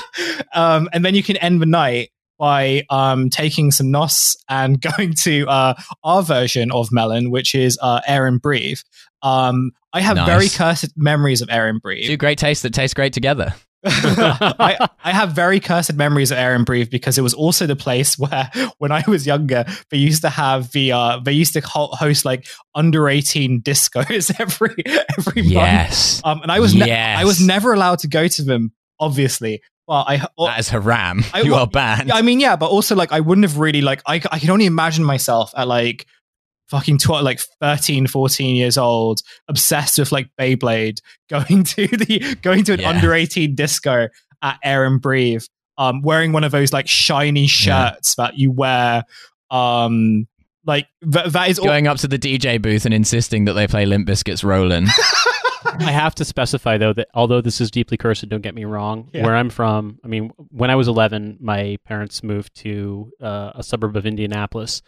um, 0.53 0.87
and 0.93 1.03
then 1.03 1.13
you 1.15 1.23
can 1.23 1.35
end 1.37 1.61
the 1.61 1.65
night 1.65 2.09
by 2.37 2.83
um, 2.89 3.29
taking 3.29 3.71
some 3.71 3.91
nos 3.91 4.35
and 4.49 4.81
going 4.97 5.13
to 5.13 5.45
uh, 5.47 5.73
our 6.03 6.21
version 6.23 6.71
of 6.71 6.89
Melon, 6.91 7.31
which 7.31 7.55
is 7.55 7.77
uh, 7.81 8.01
Air 8.07 8.27
and 8.27 8.41
Breathe. 8.41 8.79
Um, 9.21 9.71
I 9.93 10.01
have 10.01 10.17
Nice. 10.17 10.27
very 10.27 10.49
cursed 10.49 10.93
memories 10.97 11.41
of 11.41 11.49
Air 11.49 11.67
and 11.67 11.81
Breathe. 11.81 12.07
Two 12.07 12.17
great 12.17 12.37
tastes 12.37 12.63
that 12.63 12.73
taste 12.73 12.95
great 12.95 13.13
together. 13.13 13.53
I, 13.85 14.87
I 15.03 15.11
have 15.11 15.31
very 15.31 15.59
cursed 15.59 15.93
memories 15.93 16.31
of 16.31 16.37
and 16.37 16.65
Breathe 16.65 16.89
because 16.89 17.17
it 17.17 17.21
was 17.21 17.33
also 17.33 17.65
the 17.65 17.75
place 17.75 18.17
where, 18.19 18.49
when 18.77 18.91
I 18.91 19.03
was 19.07 19.25
younger, 19.25 19.65
they 19.89 19.97
used 19.97 20.21
to 20.23 20.29
have 20.29 20.71
the 20.71 20.91
uh, 20.91 21.19
they 21.19 21.31
used 21.31 21.53
to 21.53 21.61
host 21.63 22.25
like 22.25 22.47
under 22.73 23.07
eighteen 23.09 23.61
discos 23.61 24.33
every 24.39 24.75
every 25.17 25.41
month. 25.41 25.53
Yes. 25.53 26.21
Um, 26.23 26.41
and 26.41 26.51
I 26.51 26.59
was 26.59 26.73
ne- 26.73 26.87
Yes. 26.87 27.19
I 27.19 27.25
was 27.25 27.45
never 27.45 27.73
allowed 27.73 27.99
to 27.99 28.07
go 28.07 28.27
to 28.27 28.43
them, 28.43 28.71
obviously. 28.99 29.61
But 29.87 30.03
I, 30.07 30.27
That 30.39 30.59
is 30.59 30.69
haram. 30.69 31.23
I- 31.33 31.41
you 31.41 31.51
well, 31.51 31.61
are 31.61 31.67
banned. 31.67 32.11
I 32.11 32.23
mean, 32.23 32.39
yeah, 32.39 32.55
but 32.55 32.71
also 32.71 32.95
like 32.95 33.11
I 33.11 33.19
wouldn't 33.19 33.45
have 33.45 33.59
really 33.59 33.81
like 33.81 34.01
I 34.07 34.15
I 34.31 34.39
can 34.39 34.49
only 34.49 34.65
imagine 34.65 35.03
myself 35.03 35.51
at 35.55 35.67
like 35.67 36.05
fucking 36.69 36.97
tw- 36.97 37.21
like 37.23 37.39
13 37.61 38.07
14 38.07 38.55
years 38.55 38.77
old 38.77 39.21
obsessed 39.47 39.99
with 39.99 40.11
like 40.11 40.27
Beyblade 40.39 40.97
going 41.29 41.63
to 41.63 41.87
the 41.87 42.35
going 42.41 42.63
to 42.65 42.73
an 42.73 42.79
Yeah. 42.81 42.89
under 42.89 43.13
18 43.13 43.55
disco 43.55 44.07
at 44.41 44.59
Air 44.63 44.85
and 44.85 44.99
Breathe 45.01 45.43
um 45.77 46.01
wearing 46.01 46.31
one 46.31 46.43
of 46.43 46.51
those 46.51 46.71
like 46.73 46.87
shiny 46.87 47.47
shirts 47.47 48.15
that 48.15 48.37
you 48.37 48.51
wear 48.51 49.03
um 49.51 50.27
like 50.65 50.87
th- 51.11 51.27
that 51.31 51.49
is 51.49 51.59
all 51.59 51.65
Going 51.65 51.85
up 51.87 51.97
to 51.97 52.07
the 52.07 52.17
DJ 52.17 52.59
booth 52.61 52.85
and 52.85 52.93
insisting 52.93 53.45
that 53.45 53.53
they 53.53 53.67
play 53.67 53.85
Limp 53.85 54.07
Bizkit's 54.07 54.43
Rollin'. 54.43 54.87
I 55.79 55.91
have 55.91 56.15
to 56.15 56.25
specify 56.25 56.77
though 56.79 56.93
that 56.93 57.07
although 57.13 57.41
this 57.41 57.61
is 57.61 57.69
deeply 57.69 57.97
cursed, 57.97 58.27
don't 58.29 58.41
get 58.41 58.55
me 58.55 58.65
wrong. 58.65 59.09
Yeah. 59.13 59.23
Where 59.25 59.35
I'm 59.35 59.49
from, 59.51 59.99
I 60.03 60.07
mean, 60.07 60.31
when 60.49 60.71
I 60.71 60.75
was 60.75 60.87
11, 60.87 61.37
my 61.39 61.77
parents 61.85 62.23
moved 62.23 62.55
to 62.61 63.11
uh, 63.21 63.51
a 63.55 63.61
suburb 63.63 63.95
of 63.95 64.05
Indianapolis, 64.07 64.81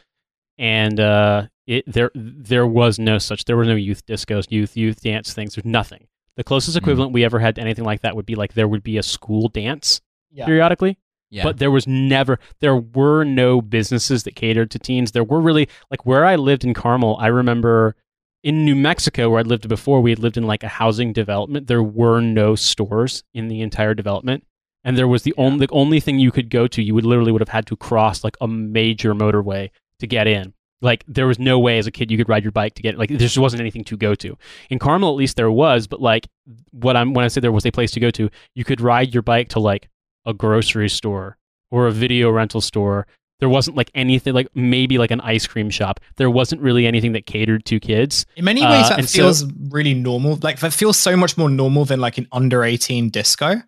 and 0.58 1.00
uh, 1.00 1.44
it 1.68 1.84
there 1.86 2.10
there 2.16 2.66
was 2.66 2.98
no 2.98 3.18
such 3.18 3.46
there 3.46 3.58
were 3.58 3.66
no 3.66 3.76
youth 3.76 4.06
discos, 4.06 4.46
youth 4.50 4.76
youth 4.78 5.02
dance 5.02 5.34
things. 5.34 5.56
There's 5.56 5.66
nothing. 5.66 6.08
The 6.38 6.44
closest 6.44 6.76
Mm. 6.78 6.82
equivalent 6.82 7.12
we 7.14 7.24
ever 7.26 7.40
had 7.40 7.56
to 7.56 7.62
anything 7.62 7.86
like 7.86 8.02
that 8.02 8.16
would 8.16 8.26
be 8.26 8.36
like 8.36 8.54
there 8.54 8.68
would 8.68 8.84
be 8.84 8.98
a 8.98 9.04
school 9.04 9.50
dance 9.50 10.02
Yeah. 10.32 10.46
periodically. 10.46 10.98
Yeah. 11.30 11.44
But 11.44 11.58
there 11.58 11.72
was 11.72 11.86
never, 11.86 12.40
there 12.62 12.76
were 12.78 13.26
no 13.26 13.62
businesses 13.62 14.24
that 14.24 14.36
catered 14.36 14.72
to 14.72 14.80
teens. 14.80 15.12
There 15.12 15.26
were 15.26 15.42
really, 15.42 15.68
like 15.92 16.06
where 16.06 16.24
I 16.26 16.38
lived 16.38 16.64
in 16.64 16.74
Carmel, 16.74 17.18
I 17.20 17.28
remember 17.28 17.98
in 18.44 18.64
New 18.64 18.76
Mexico, 18.76 19.30
where 19.30 19.40
I'd 19.42 19.48
lived 19.48 19.68
before, 19.68 20.00
we 20.00 20.12
had 20.12 20.20
lived 20.20 20.38
in 20.38 20.48
like 20.48 20.64
a 20.64 20.70
housing 20.70 21.12
development. 21.12 21.68
There 21.68 21.84
were 21.84 22.22
no 22.22 22.56
stores 22.56 23.26
in 23.34 23.50
the 23.50 23.60
entire 23.62 23.94
development. 23.94 24.46
And 24.86 24.98
there 24.98 25.08
was 25.08 25.24
the 25.24 25.34
only, 25.38 25.66
the 25.66 25.74
only 25.74 26.00
thing 26.00 26.18
you 26.18 26.32
could 26.32 26.50
go 26.50 26.66
to, 26.68 26.82
you 26.82 26.94
would 26.96 27.06
literally 27.06 27.34
would 27.34 27.42
have 27.42 27.50
had 27.50 27.66
to 27.66 27.76
cross 27.76 28.24
like 28.24 28.38
a 28.40 28.48
major 28.48 29.14
motorway 29.14 29.72
to 30.00 30.08
get 30.08 30.28
in. 30.28 30.54
Like 30.82 31.04
there 31.08 31.26
was 31.28 31.40
no 31.40 31.58
way 31.58 31.80
as 31.80 31.88
a 31.88 31.92
kid 31.92 32.12
you 32.12 32.18
could 32.18 32.30
ride 32.30 32.44
your 32.44 32.52
bike 32.52 32.76
to 32.76 32.82
get 32.84 32.98
like 32.98 33.10
there 33.10 33.18
just 33.18 33.38
wasn't 33.38 33.62
anything 33.62 33.84
to 33.86 33.98
go 33.98 34.14
to. 34.16 34.38
In 34.70 34.78
Carmel, 34.80 35.10
at 35.10 35.16
least 35.16 35.36
there 35.36 35.50
was, 35.52 35.88
but 35.88 36.02
like 36.02 36.28
what 36.72 36.96
I'm 36.96 37.14
when 37.14 37.26
I 37.26 37.30
say 37.30 37.42
there 37.42 37.52
was 37.52 37.66
a 37.66 37.72
place 37.72 37.92
to 37.92 38.00
go 38.00 38.12
to, 38.12 38.30
you 38.54 38.64
could 38.64 38.80
ride 38.82 39.14
your 39.14 39.24
bike 39.24 39.50
to 39.50 39.60
like 39.60 39.90
a 40.26 40.34
grocery 40.34 40.90
store 40.90 41.38
or 41.72 41.88
a 41.88 41.92
video 41.92 42.30
rental 42.30 42.62
store. 42.62 43.08
There 43.40 43.50
wasn't 43.50 43.78
like 43.78 43.92
anything 43.96 44.34
like 44.34 44.48
maybe 44.56 44.98
like 44.98 45.12
an 45.12 45.22
ice 45.22 45.46
cream 45.48 45.70
shop. 45.70 46.00
There 46.18 46.30
wasn't 46.30 46.62
really 46.62 46.86
anything 46.88 47.12
that 47.14 47.26
catered 47.28 47.66
to 47.66 47.80
kids. 47.80 48.26
in 48.36 48.46
many 48.46 48.64
Uh, 48.64 48.70
ways 48.72 48.90
that 48.90 49.00
and 49.00 49.10
so- 49.10 49.18
feels 49.24 49.46
really 49.70 49.94
normal 49.94 50.38
like 50.44 50.60
that 50.60 50.74
feels 50.74 50.98
so 50.98 51.16
much 51.18 51.38
more 51.38 51.50
normal 51.50 51.86
than 51.86 52.00
like 52.00 52.18
an 52.18 52.28
under 52.32 52.64
18 52.64 53.10
disco 53.10 53.62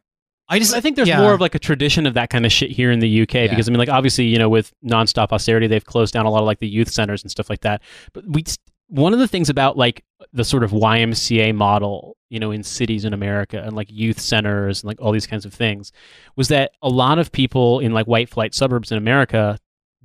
I 0.49 0.59
just 0.59 0.73
I 0.73 0.81
think 0.81 0.95
there's 0.95 1.07
yeah. 1.07 1.21
more 1.21 1.33
of 1.33 1.39
like 1.41 1.53
a 1.55 1.59
tradition 1.59 2.05
of 2.07 2.15
that 2.15 2.29
kind 2.29 2.45
of 2.45 2.51
shit 2.51 2.71
here 2.71 2.91
in 2.91 2.99
the 2.99 3.21
UK 3.21 3.33
Yeah. 3.33 3.47
because 3.47 3.69
I 3.69 3.71
mean, 3.71 3.79
like 3.79 3.89
obviously, 3.89 4.25
you 4.25 4.39
know, 4.39 4.49
with 4.49 4.73
nonstop 4.83 5.31
austerity, 5.31 5.67
they've 5.67 5.85
closed 5.85 6.13
down 6.13 6.25
a 6.25 6.31
lot 6.31 6.41
of 6.41 6.47
like 6.47 6.59
the 6.59 6.67
youth 6.67 6.89
centers 6.91 7.21
and 7.21 7.29
stuff 7.29 7.49
like 7.49 7.61
that. 7.61 7.81
But 8.13 8.25
we, 8.27 8.43
one 8.87 9.13
of 9.13 9.19
the 9.19 9.27
things 9.27 9.49
about 9.49 9.77
like 9.77 10.03
the 10.33 10.43
sort 10.43 10.63
of 10.63 10.71
YMCA 10.71 11.53
model, 11.53 12.17
you 12.29 12.39
know, 12.39 12.49
in 12.51 12.63
cities 12.63 13.05
in 13.05 13.13
America 13.13 13.61
and 13.63 13.75
like 13.75 13.87
youth 13.91 14.19
centers 14.19 14.81
and 14.81 14.87
like 14.87 14.99
all 14.99 15.11
these 15.11 15.27
kinds 15.27 15.45
of 15.45 15.53
things, 15.53 15.91
was 16.35 16.47
that 16.47 16.71
a 16.81 16.89
lot 16.89 17.19
of 17.19 17.31
people 17.31 17.79
in 17.79 17.93
like 17.93 18.07
white 18.07 18.29
flight 18.29 18.55
suburbs 18.55 18.91
in 18.91 18.97
America 18.97 19.59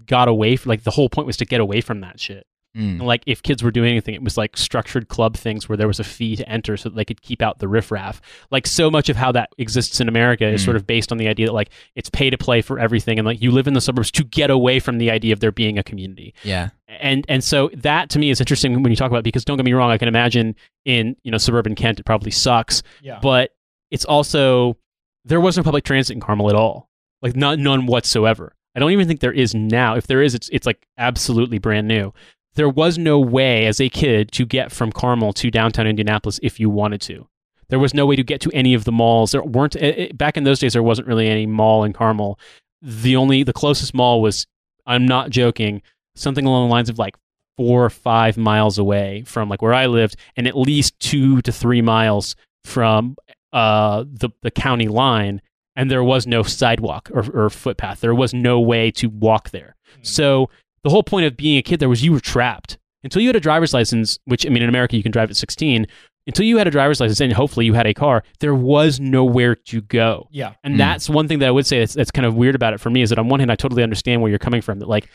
got 0.06 0.28
away 0.28 0.56
from 0.56 0.68
like 0.68 0.84
the 0.84 0.90
whole 0.90 1.08
point 1.08 1.26
was 1.26 1.38
to 1.38 1.46
get 1.46 1.60
away 1.60 1.80
from 1.80 2.00
that 2.00 2.20
shit. 2.20 2.46
Mm. 2.76 3.02
Like 3.02 3.22
if 3.26 3.42
kids 3.42 3.62
were 3.62 3.70
doing 3.70 3.90
anything, 3.90 4.14
it 4.14 4.22
was 4.22 4.36
like 4.36 4.56
structured 4.56 5.08
club 5.08 5.36
things 5.36 5.68
where 5.68 5.76
there 5.76 5.86
was 5.86 6.00
a 6.00 6.04
fee 6.04 6.34
to 6.36 6.48
enter 6.48 6.76
so 6.76 6.88
that 6.88 6.96
they 6.96 7.04
could 7.04 7.22
keep 7.22 7.40
out 7.40 7.58
the 7.60 7.68
riffraff. 7.68 8.20
Like 8.50 8.66
so 8.66 8.90
much 8.90 9.08
of 9.08 9.16
how 9.16 9.30
that 9.32 9.50
exists 9.58 10.00
in 10.00 10.08
America 10.08 10.46
is 10.46 10.62
Mm. 10.62 10.64
sort 10.64 10.76
of 10.76 10.86
based 10.86 11.12
on 11.12 11.18
the 11.18 11.28
idea 11.28 11.46
that 11.46 11.52
like 11.52 11.70
it's 11.94 12.10
pay 12.10 12.30
to 12.30 12.38
play 12.38 12.62
for 12.62 12.78
everything, 12.78 13.18
and 13.18 13.26
like 13.26 13.40
you 13.40 13.50
live 13.50 13.66
in 13.68 13.74
the 13.74 13.80
suburbs 13.80 14.10
to 14.12 14.24
get 14.24 14.50
away 14.50 14.80
from 14.80 14.98
the 14.98 15.10
idea 15.10 15.32
of 15.32 15.40
there 15.40 15.52
being 15.52 15.78
a 15.78 15.82
community. 15.82 16.34
Yeah. 16.42 16.70
And 16.88 17.24
and 17.28 17.42
so 17.44 17.70
that 17.74 18.10
to 18.10 18.18
me 18.18 18.30
is 18.30 18.40
interesting 18.40 18.82
when 18.82 18.90
you 18.90 18.96
talk 18.96 19.10
about 19.10 19.18
it, 19.18 19.24
because 19.24 19.44
don't 19.44 19.56
get 19.56 19.64
me 19.64 19.72
wrong, 19.72 19.90
I 19.90 19.98
can 19.98 20.08
imagine 20.08 20.56
in 20.84 21.16
you 21.22 21.30
know 21.30 21.38
suburban 21.38 21.74
Kent 21.74 22.00
it 22.00 22.04
probably 22.06 22.30
sucks, 22.30 22.82
yeah 23.02 23.18
but 23.22 23.50
it's 23.90 24.04
also 24.04 24.76
there 25.24 25.40
was 25.40 25.56
no 25.56 25.62
public 25.62 25.84
transit 25.84 26.14
in 26.14 26.20
Carmel 26.20 26.50
at 26.50 26.56
all, 26.56 26.90
like 27.22 27.36
not 27.36 27.58
none 27.58 27.86
whatsoever. 27.86 28.54
I 28.76 28.80
don't 28.80 28.90
even 28.90 29.06
think 29.06 29.20
there 29.20 29.32
is 29.32 29.54
now. 29.54 29.94
If 29.94 30.08
there 30.08 30.20
is, 30.20 30.34
it's 30.34 30.48
it's 30.52 30.66
like 30.66 30.84
absolutely 30.98 31.58
brand 31.58 31.86
new. 31.86 32.12
There 32.54 32.68
was 32.68 32.98
no 32.98 33.18
way 33.18 33.66
as 33.66 33.80
a 33.80 33.88
kid 33.88 34.30
to 34.32 34.46
get 34.46 34.72
from 34.72 34.92
Carmel 34.92 35.32
to 35.34 35.50
downtown 35.50 35.86
Indianapolis 35.86 36.38
if 36.42 36.60
you 36.60 36.70
wanted 36.70 37.00
to. 37.02 37.28
There 37.68 37.78
was 37.78 37.94
no 37.94 38.06
way 38.06 38.16
to 38.16 38.22
get 38.22 38.40
to 38.42 38.50
any 38.52 38.74
of 38.74 38.84
the 38.84 38.92
malls. 38.92 39.32
There 39.32 39.42
weren't 39.42 39.76
eh, 39.76 39.94
eh, 39.96 40.12
back 40.14 40.36
in 40.36 40.44
those 40.44 40.60
days. 40.60 40.74
There 40.74 40.82
wasn't 40.82 41.08
really 41.08 41.28
any 41.28 41.46
mall 41.46 41.84
in 41.84 41.92
Carmel. 41.92 42.38
The 42.82 43.16
only 43.16 43.42
the 43.42 43.52
closest 43.52 43.94
mall 43.94 44.20
was 44.20 44.46
I'm 44.86 45.06
not 45.06 45.30
joking 45.30 45.82
something 46.14 46.44
along 46.44 46.68
the 46.68 46.72
lines 46.72 46.88
of 46.88 46.98
like 46.98 47.16
four 47.56 47.84
or 47.84 47.90
five 47.90 48.36
miles 48.36 48.78
away 48.78 49.22
from 49.26 49.48
like 49.48 49.62
where 49.62 49.74
I 49.74 49.86
lived, 49.86 50.16
and 50.36 50.46
at 50.46 50.56
least 50.56 50.98
two 51.00 51.40
to 51.42 51.52
three 51.52 51.82
miles 51.82 52.36
from 52.64 53.16
uh, 53.52 54.04
the 54.06 54.30
the 54.42 54.50
county 54.50 54.88
line, 54.88 55.40
and 55.74 55.90
there 55.90 56.04
was 56.04 56.26
no 56.26 56.42
sidewalk 56.42 57.10
or, 57.12 57.24
or 57.46 57.50
footpath. 57.50 58.00
There 58.00 58.14
was 58.14 58.34
no 58.34 58.60
way 58.60 58.90
to 58.92 59.08
walk 59.08 59.50
there. 59.50 59.76
So 60.02 60.50
the 60.84 60.90
whole 60.90 61.02
point 61.02 61.26
of 61.26 61.36
being 61.36 61.58
a 61.58 61.62
kid 61.62 61.80
there 61.80 61.88
was 61.88 62.04
you 62.04 62.12
were 62.12 62.20
trapped 62.20 62.78
until 63.02 63.20
you 63.20 63.28
had 63.28 63.36
a 63.36 63.40
driver's 63.40 63.74
license. 63.74 64.18
Which 64.26 64.46
I 64.46 64.50
mean, 64.50 64.62
in 64.62 64.68
America 64.68 64.96
you 64.96 65.02
can 65.02 65.10
drive 65.12 65.30
at 65.30 65.36
16. 65.36 65.86
Until 66.26 66.46
you 66.46 66.56
had 66.56 66.66
a 66.66 66.70
driver's 66.70 67.00
license 67.00 67.20
and 67.20 67.32
hopefully 67.34 67.66
you 67.66 67.74
had 67.74 67.86
a 67.86 67.92
car, 67.92 68.22
there 68.40 68.54
was 68.54 68.98
nowhere 68.98 69.54
to 69.56 69.82
go. 69.82 70.26
yeah 70.30 70.54
And 70.64 70.76
Mm. 70.76 70.78
that's 70.78 71.10
one 71.10 71.28
thing 71.28 71.40
that 71.40 71.48
I 71.48 71.50
would 71.50 71.66
say 71.66 71.80
that's, 71.80 71.92
that's 71.92 72.10
kind 72.10 72.24
of 72.24 72.34
weird 72.34 72.54
about 72.54 72.72
it 72.72 72.80
for 72.80 72.88
me 72.88 73.02
is 73.02 73.10
that 73.10 73.18
on 73.18 73.28
one 73.28 73.40
hand, 73.40 73.52
I 73.52 73.56
totally 73.56 73.82
understand 73.82 74.22
where 74.22 74.30
you're 74.30 74.38
coming 74.38 74.62
from. 74.62 74.78
That 74.78 74.88
like 74.88 75.08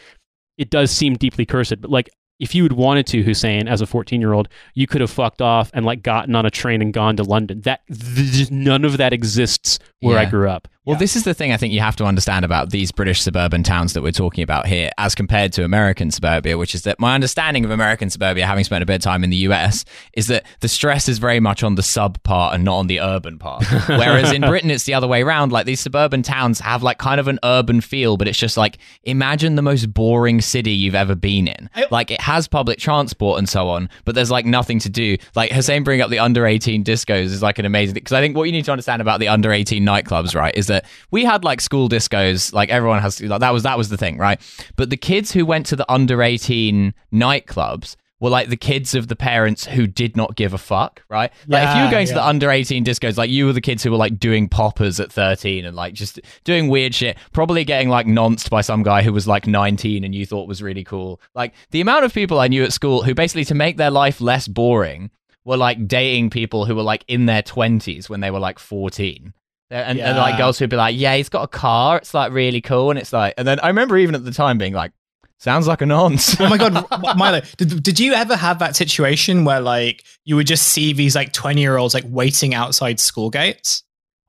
it 0.60 0.70
does 0.70 0.92
seem 0.92 1.16
deeply 1.16 1.46
cursed, 1.48 1.82
but 1.82 1.90
like 1.90 2.10
if 2.40 2.54
you 2.56 2.62
had 2.64 2.74
wanted 2.74 3.06
to, 3.08 3.22
Hussein, 3.24 3.68
as 3.68 3.82
a 3.82 3.88
14 3.88 4.22
year 4.22 4.34
old, 4.34 4.50
you 4.76 4.86
could 4.88 5.02
have 5.02 5.10
fucked 5.10 5.42
off 5.42 5.72
and 5.74 5.84
like 5.86 6.04
gotten 6.04 6.36
on 6.36 6.46
a 6.46 6.52
train 6.52 6.82
and 6.82 6.94
gone 6.94 7.18
to 7.18 7.24
London. 7.24 7.62
That 7.62 7.82
th- 7.88 8.52
none 8.52 8.86
of 8.86 8.98
that 8.98 9.12
exists 9.12 9.80
where 10.02 10.18
I 10.20 10.26
grew 10.26 10.48
up. 10.50 10.68
Well, 10.86 10.96
Yeah. 10.96 11.00
this 11.00 11.18
is 11.18 11.24
the 11.26 11.34
thing 11.34 11.52
I 11.52 11.58
think 11.58 11.74
you 11.74 11.82
have 11.82 11.98
to 11.98 12.06
understand 12.06 12.46
about 12.46 12.70
these 12.70 12.90
British 12.94 13.22
suburban 13.22 13.64
towns 13.64 13.92
that 13.94 14.02
we're 14.02 14.14
talking 14.14 14.44
about 14.46 14.66
here, 14.66 14.90
as 14.98 15.14
compared 15.14 15.52
to 15.54 15.66
American 15.66 16.10
suburbia, 16.10 16.58
which 16.58 16.74
is 16.74 16.84
that 16.84 17.02
my 17.02 17.14
understanding 17.14 17.66
of 17.66 17.70
American 17.72 18.10
suburbia, 18.10 18.46
having 18.48 18.64
spent 18.64 18.82
a 18.82 18.86
bit 18.86 18.96
of 18.96 19.02
time 19.02 19.22
in 19.26 19.30
the 19.30 19.36
US, 19.50 19.84
is 20.14 20.28
that 20.28 20.46
the 20.62 20.70
stress 20.70 21.10
is 21.10 21.18
very 21.18 21.42
much 21.42 21.64
on 21.64 21.76
the 21.76 21.84
sub 21.84 22.24
part 22.24 22.56
and 22.56 22.64
not 22.64 22.78
on 22.78 22.88
the 22.88 23.02
urban 23.02 23.38
part. 23.38 23.66
Whereas 23.88 24.32
in 24.32 24.42
Britain, 24.42 24.72
it's 24.72 24.86
the 24.86 24.94
other 24.94 25.06
way 25.06 25.22
around. 25.22 25.52
Like 25.52 25.66
these 25.66 25.82
suburban 25.82 26.24
towns 26.24 26.62
have 26.62 26.82
like 26.82 26.98
kind 26.98 27.20
of 27.20 27.28
an 27.28 27.40
urban 27.44 27.82
feel, 27.82 28.16
but 28.16 28.30
it's 28.30 28.40
just 28.40 28.56
like 28.56 28.78
imagine 29.04 29.56
the 29.56 29.62
most 29.62 29.94
boring 29.94 30.40
city 30.40 30.72
you've 30.72 30.96
ever 30.96 31.14
been 31.14 31.50
in. 31.50 31.70
I- 31.76 31.88
Like 31.92 32.10
it 32.10 32.22
has 32.22 32.48
public 32.48 32.80
transport 32.80 33.38
and 33.38 33.50
so 33.50 33.68
on, 33.68 33.90
but 34.06 34.16
there's 34.16 34.32
like 34.32 34.46
nothing 34.46 34.80
to 34.80 34.90
do. 34.90 35.18
Like 35.36 35.52
Hussein 35.52 35.84
bringing 35.84 36.04
up 36.04 36.10
the 36.10 36.20
under 36.20 36.46
18 36.48 36.86
discos 36.86 37.26
is 37.26 37.44
like 37.44 37.60
an 37.60 37.66
amazing 37.66 37.96
because 37.96 38.14
I 38.14 38.22
think 38.22 38.38
what 38.38 38.44
you 38.46 38.54
need 38.54 38.64
to 38.66 38.72
understand 38.72 39.02
about 39.02 39.20
the 39.20 39.28
under 39.28 39.52
18 39.52 39.84
nightclubs, 39.86 40.34
right, 40.36 40.56
is 40.56 40.69
that 40.70 40.86
we 41.12 41.24
had 41.26 41.44
like 41.44 41.62
school 41.62 41.88
discos, 41.90 42.52
like 42.54 42.70
everyone 42.70 43.02
has 43.02 43.22
like 43.22 43.42
that 43.42 43.52
was 43.54 43.64
that 43.64 43.78
was 43.78 43.90
the 43.90 43.98
thing, 43.98 44.18
right? 44.18 44.40
But 44.76 44.90
the 44.90 44.98
kids 44.98 45.32
who 45.34 45.46
went 45.46 45.68
to 45.68 45.76
the 45.76 45.90
under 45.92 46.24
18 46.24 46.94
nightclubs 47.14 47.96
were 48.22 48.30
like 48.30 48.50
the 48.50 48.58
kids 48.58 48.96
of 48.96 49.08
the 49.08 49.16
parents 49.16 49.66
who 49.66 49.88
did 49.88 50.18
not 50.18 50.36
give 50.36 50.54
a 50.54 50.58
fuck, 50.58 51.04
right? 51.10 51.32
like 51.48 51.64
if 51.64 51.70
you 51.76 51.82
were 51.82 51.86
Yeah, 51.86 51.92
going 51.92 52.08
to 52.08 52.14
the 52.16 52.26
under 52.26 52.52
18 52.52 52.84
discos, 52.84 53.18
like 53.18 53.30
you 53.30 53.46
were 53.46 53.54
the 53.54 53.62
kids 53.62 53.82
who 53.82 53.92
were 53.92 53.98
like 53.98 54.20
doing 54.20 54.50
poppers 54.50 55.00
at 55.00 55.10
13 55.10 55.64
and 55.66 55.74
like 55.74 55.94
just 55.94 56.20
doing 56.44 56.68
weird 56.68 56.94
shit, 56.94 57.18
probably 57.32 57.64
getting 57.64 57.88
like 57.88 58.08
nonced 58.08 58.50
by 58.50 58.60
some 58.60 58.84
guy 58.84 59.04
who 59.04 59.14
was 59.14 59.26
like 59.26 59.48
19 59.48 60.04
and 60.04 60.14
you 60.14 60.26
thought 60.26 60.50
was 60.50 60.62
really 60.62 60.84
cool. 60.84 61.22
Like 61.34 61.54
the 61.72 61.80
amount 61.80 62.04
of 62.04 62.14
people 62.14 62.42
I 62.42 62.50
knew 62.50 62.64
at 62.66 62.74
school 62.74 63.04
who 63.04 63.16
basically 63.16 63.46
to 63.46 63.56
make 63.56 63.78
their 63.78 63.92
life 63.92 64.20
less 64.20 64.50
boring 64.50 65.12
were 65.46 65.56
like 65.56 65.88
dating 65.88 66.30
people 66.30 66.66
who 66.66 66.76
were 66.76 66.84
like 66.84 67.06
in 67.08 67.26
their 67.26 67.42
20s 67.42 68.10
when 68.10 68.20
they 68.20 68.32
were 68.32 68.40
like 68.40 68.60
14. 68.60 69.34
And, 69.72 70.00
and 70.00 70.18
like 70.18 70.38
girls 70.38 70.58
who'd 70.58 70.70
be 70.70 70.76
like, 70.76 70.96
yeah, 70.98 71.16
he's 71.16 71.30
got 71.30 71.44
a 71.44 71.48
car. 71.48 71.98
It's 71.98 72.14
like 72.14 72.32
really 72.32 72.62
cool. 72.62 72.90
And 72.90 72.98
it's 73.00 73.14
like, 73.14 73.36
and 73.38 73.48
then 73.48 73.60
I 73.60 73.68
remember 73.68 73.98
even 73.98 74.16
at 74.16 74.26
the 74.26 74.32
time 74.32 74.58
being 74.58 74.74
like, 74.74 74.92
sounds 75.38 75.68
like 75.68 75.82
a 75.82 75.86
nonce. 75.86 76.40
oh 76.42 76.50
my 76.50 76.58
god 76.58 76.86
milo 77.18 77.40
did, 77.56 77.82
did 77.82 77.98
you 77.98 78.12
ever 78.14 78.36
have 78.36 78.60
that 78.60 78.76
situation 78.76 79.46
where 79.46 79.62
like 79.62 80.04
you 80.26 80.36
would 80.36 80.46
just 80.48 80.68
see 80.68 80.92
these 80.92 81.16
like 81.16 81.32
20 81.32 81.62
year 81.62 81.78
olds 81.78 81.94
like 81.94 82.04
waiting 82.08 82.54
outside 82.54 83.00
school 83.00 83.30
gates 83.30 83.84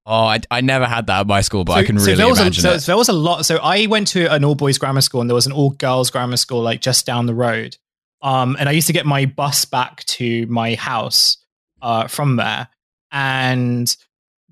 oh, 0.06 0.24
I, 0.26 0.40
I 0.52 0.60
never 0.60 0.86
had 0.86 1.06
that 1.08 1.20
at 1.20 1.26
my 1.26 1.40
school, 1.40 1.64
but 1.64 1.72
I 1.74 1.80
So- 1.82 1.86
can 1.86 1.98
so 1.98 2.04
really 2.06 2.16
there 2.16 2.28
was 2.28 2.38
imagine 2.40 2.60
a, 2.60 2.62
so, 2.62 2.72
it. 2.74 2.80
so 2.80 2.92
there 2.92 2.96
was 2.96 3.08
a 3.08 3.12
lot. 3.12 3.44
So 3.46 3.56
I 3.58 3.86
went 3.86 4.08
to 4.08 4.26
an 4.32 4.44
all 4.44 4.54
boys 4.56 4.76
grammar 4.78 5.02
school, 5.02 5.20
and 5.20 5.28
there 5.30 5.34
was 5.34 5.46
an 5.46 5.52
all 5.52 5.70
girls 5.70 6.10
grammar 6.10 6.36
school 6.36 6.62
like 6.62 6.80
just 6.80 7.06
down 7.06 7.26
the 7.26 7.34
road. 7.34 7.76
Um, 8.22 8.56
and 8.58 8.68
I 8.68 8.72
used 8.72 8.86
to 8.88 8.92
get 8.92 9.06
my 9.06 9.26
bus 9.26 9.64
back 9.66 10.02
to 10.04 10.46
my 10.46 10.74
house 10.74 11.36
uh, 11.80 12.08
from 12.08 12.36
there. 12.36 12.68
And 13.12 13.94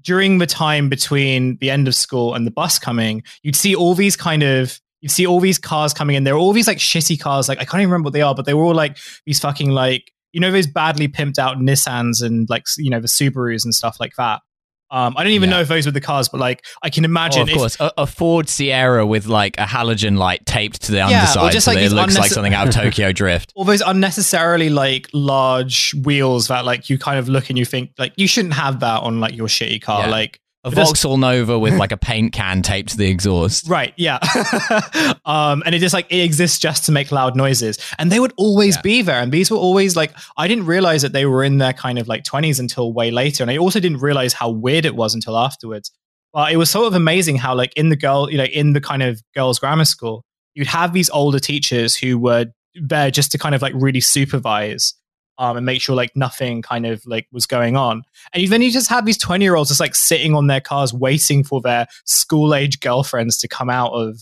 during 0.03 0.39
the 0.39 0.47
time 0.47 0.89
between 0.89 1.57
the 1.61 1.71
end 1.71 1.89
of 1.89 1.95
school 1.95 2.35
and 2.35 2.47
the 2.47 2.51
bus 2.51 2.79
coming, 2.79 3.23
you'd 3.43 3.57
see 3.57 3.75
all 3.75 3.95
these 3.95 4.17
kind 4.17 4.43
of 4.43 4.81
you'd 5.01 5.11
see 5.11 5.27
all 5.27 5.41
these 5.41 5.59
cars 5.59 5.95
coming 5.95 6.17
in. 6.17 6.25
There 6.25 6.35
were 6.35 6.41
all 6.41 6.53
these 6.53 6.67
like 6.67 6.79
shitty 6.79 7.21
cars. 7.21 7.49
Like 7.49 7.59
I 7.59 7.65
can't 7.65 7.81
even 7.81 7.91
remember 7.91 8.07
what 8.07 8.13
they 8.13 8.23
are, 8.23 8.35
but 8.35 8.47
they 8.47 8.55
were 8.55 8.65
all 8.65 8.75
like 8.75 8.99
these 9.27 9.41
fucking 9.41 9.71
like 9.71 10.11
you 10.33 10.41
know 10.41 10.51
those 10.51 10.67
badly 10.67 11.09
pimped 11.09 11.39
out 11.39 11.59
Nissans 11.59 12.23
and 12.23 12.49
like 12.49 12.65
you 12.77 12.91
know 12.91 13.01
the 13.01 13.09
Subarus 13.09 13.65
and 13.65 13.75
stuff 13.75 13.99
like 14.01 14.15
that. 14.17 14.43
Um, 14.91 15.15
I 15.17 15.23
don't 15.25 15.33
even 15.33 15.51
Yeah. 15.51 15.57
know 15.57 15.63
if 15.63 15.69
those 15.69 15.85
were 15.87 15.93
the 15.93 16.01
cars, 16.01 16.29
but 16.29 16.41
like 16.41 16.65
I 16.83 16.89
can 16.91 17.05
Oh, 17.05 17.07
imagine. 17.07 17.43
of 17.43 17.49
if- 17.51 17.57
course, 17.57 17.77
a, 17.81 17.93
a 17.99 18.07
Ford 18.07 18.49
Sierra 18.49 19.07
with 19.07 19.27
like 19.27 19.59
a 19.59 19.65
halogen 19.65 20.17
light 20.17 20.47
taped 20.47 20.83
to 20.83 20.93
the 20.93 21.01
or 21.01 21.05
underside, 21.05 21.53
just 21.53 21.67
so 21.67 21.73
like 21.73 21.81
it 21.83 21.93
looks 21.93 22.17
like 22.17 22.31
something 22.31 22.55
out 22.55 22.69
of 22.69 22.75
Tokyo 22.75 23.13
Drift. 23.21 23.53
all 23.55 23.65
those 23.65 23.83
unnecessarily 23.83 24.71
like 24.71 25.09
large 25.13 25.95
wheels 26.05 26.49
that 26.49 26.65
like 26.65 26.89
you 26.89 26.99
kind 26.99 27.19
of 27.19 27.29
look 27.29 27.49
and 27.51 27.59
you 27.59 27.65
think 27.65 27.91
like 27.99 28.13
you 28.17 28.27
shouldn't 28.27 28.55
have 28.55 28.81
that 28.81 29.03
on 29.03 29.21
like 29.21 29.37
your 29.37 29.49
shitty 29.49 29.83
car. 29.83 30.05
Yeah. 30.05 30.11
Like 30.11 30.41
A 30.65 30.71
Vauxhall 30.71 31.17
Nova 31.19 31.59
with 31.59 31.75
like 31.75 31.93
a 31.93 31.97
paint 31.97 32.33
can 32.33 32.63
taped 32.63 32.91
to 32.91 32.97
the 32.97 33.07
exhaust. 33.09 33.69
Right, 33.69 33.95
yeah. 33.97 34.19
um, 35.25 35.63
and 35.65 35.75
it 35.75 35.79
just 35.79 35.95
like 35.95 36.07
it 36.11 36.21
exists 36.21 36.59
just 36.59 36.87
to 36.87 36.93
make 36.93 37.13
loud 37.13 37.37
noises. 37.37 37.79
And 37.99 38.11
they 38.11 38.19
would 38.21 38.33
always 38.37 38.77
Yeah. 38.77 38.83
be 38.83 39.03
there. 39.03 39.21
And 39.21 39.31
these 39.33 39.51
were 39.51 39.57
always 39.57 39.97
like 39.97 40.13
I 40.37 40.49
didn't 40.49 40.67
realize 40.67 41.03
that 41.03 41.13
they 41.13 41.27
were 41.27 41.45
in 41.45 41.59
their 41.59 41.73
kind 41.73 41.99
of 41.99 42.09
like 42.09 42.25
20s 42.25 42.59
until 42.59 42.93
way 42.93 43.11
later. 43.11 43.45
And 43.45 43.51
I 43.51 43.57
also 43.57 43.79
didn't 43.81 43.99
realize 43.99 44.33
how 44.33 44.51
weird 44.51 44.85
it 44.85 44.97
was 44.97 45.15
until 45.15 45.39
afterwards. 45.39 45.91
But 46.33 46.53
it 46.53 46.57
was 46.57 46.69
sort 46.71 46.87
of 46.87 46.95
amazing 46.95 47.37
how 47.37 47.55
like 47.55 47.73
in 47.77 47.89
the 47.89 47.97
girl, 47.97 48.31
you 48.31 48.37
know, 48.37 48.45
in 48.45 48.73
the 48.73 48.81
kind 48.81 49.03
of 49.03 49.23
girls' 49.35 49.59
grammar 49.59 49.85
school, 49.85 50.25
you'd 50.55 50.67
have 50.67 50.93
these 50.93 51.09
older 51.11 51.39
teachers 51.39 51.97
who 51.97 52.19
were 52.19 52.47
there 52.75 53.11
just 53.11 53.33
to 53.33 53.39
kind 53.39 53.55
of 53.55 53.63
like 53.63 53.73
really 53.77 54.01
supervise 54.01 54.95
um, 55.39 55.57
and 55.57 55.65
make 55.65 55.81
sure 55.81 55.95
like 55.95 56.15
nothing 56.17 56.63
kind 56.63 56.85
of 56.85 57.05
like 57.07 57.27
was 57.33 57.47
going 57.47 57.77
on. 57.77 58.03
And 58.33 58.49
then 58.49 58.61
you 58.61 58.71
just 58.71 58.91
have 58.91 59.07
these 59.07 59.19
20 59.19 59.45
year 59.45 59.55
olds 59.55 59.71
just 59.71 59.81
like 59.81 59.95
sitting 59.95 60.35
on 60.35 60.49
their 60.49 60.61
cars 60.61 60.93
waiting 60.93 61.45
for 61.45 61.61
their 61.61 61.87
school 62.05 62.55
age 62.55 62.81
girlfriends 62.81 63.39
to 63.39 63.49
come 63.49 63.71
out 63.71 63.93
of 63.93 64.21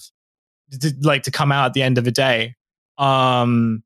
to, 0.81 0.95
like 1.01 1.23
to 1.25 1.31
come 1.31 1.51
out 1.53 1.67
at 1.67 1.73
the 1.73 1.83
end 1.83 1.99
of 1.99 2.05
the 2.05 2.13
day. 2.13 2.55
Um 2.99 3.83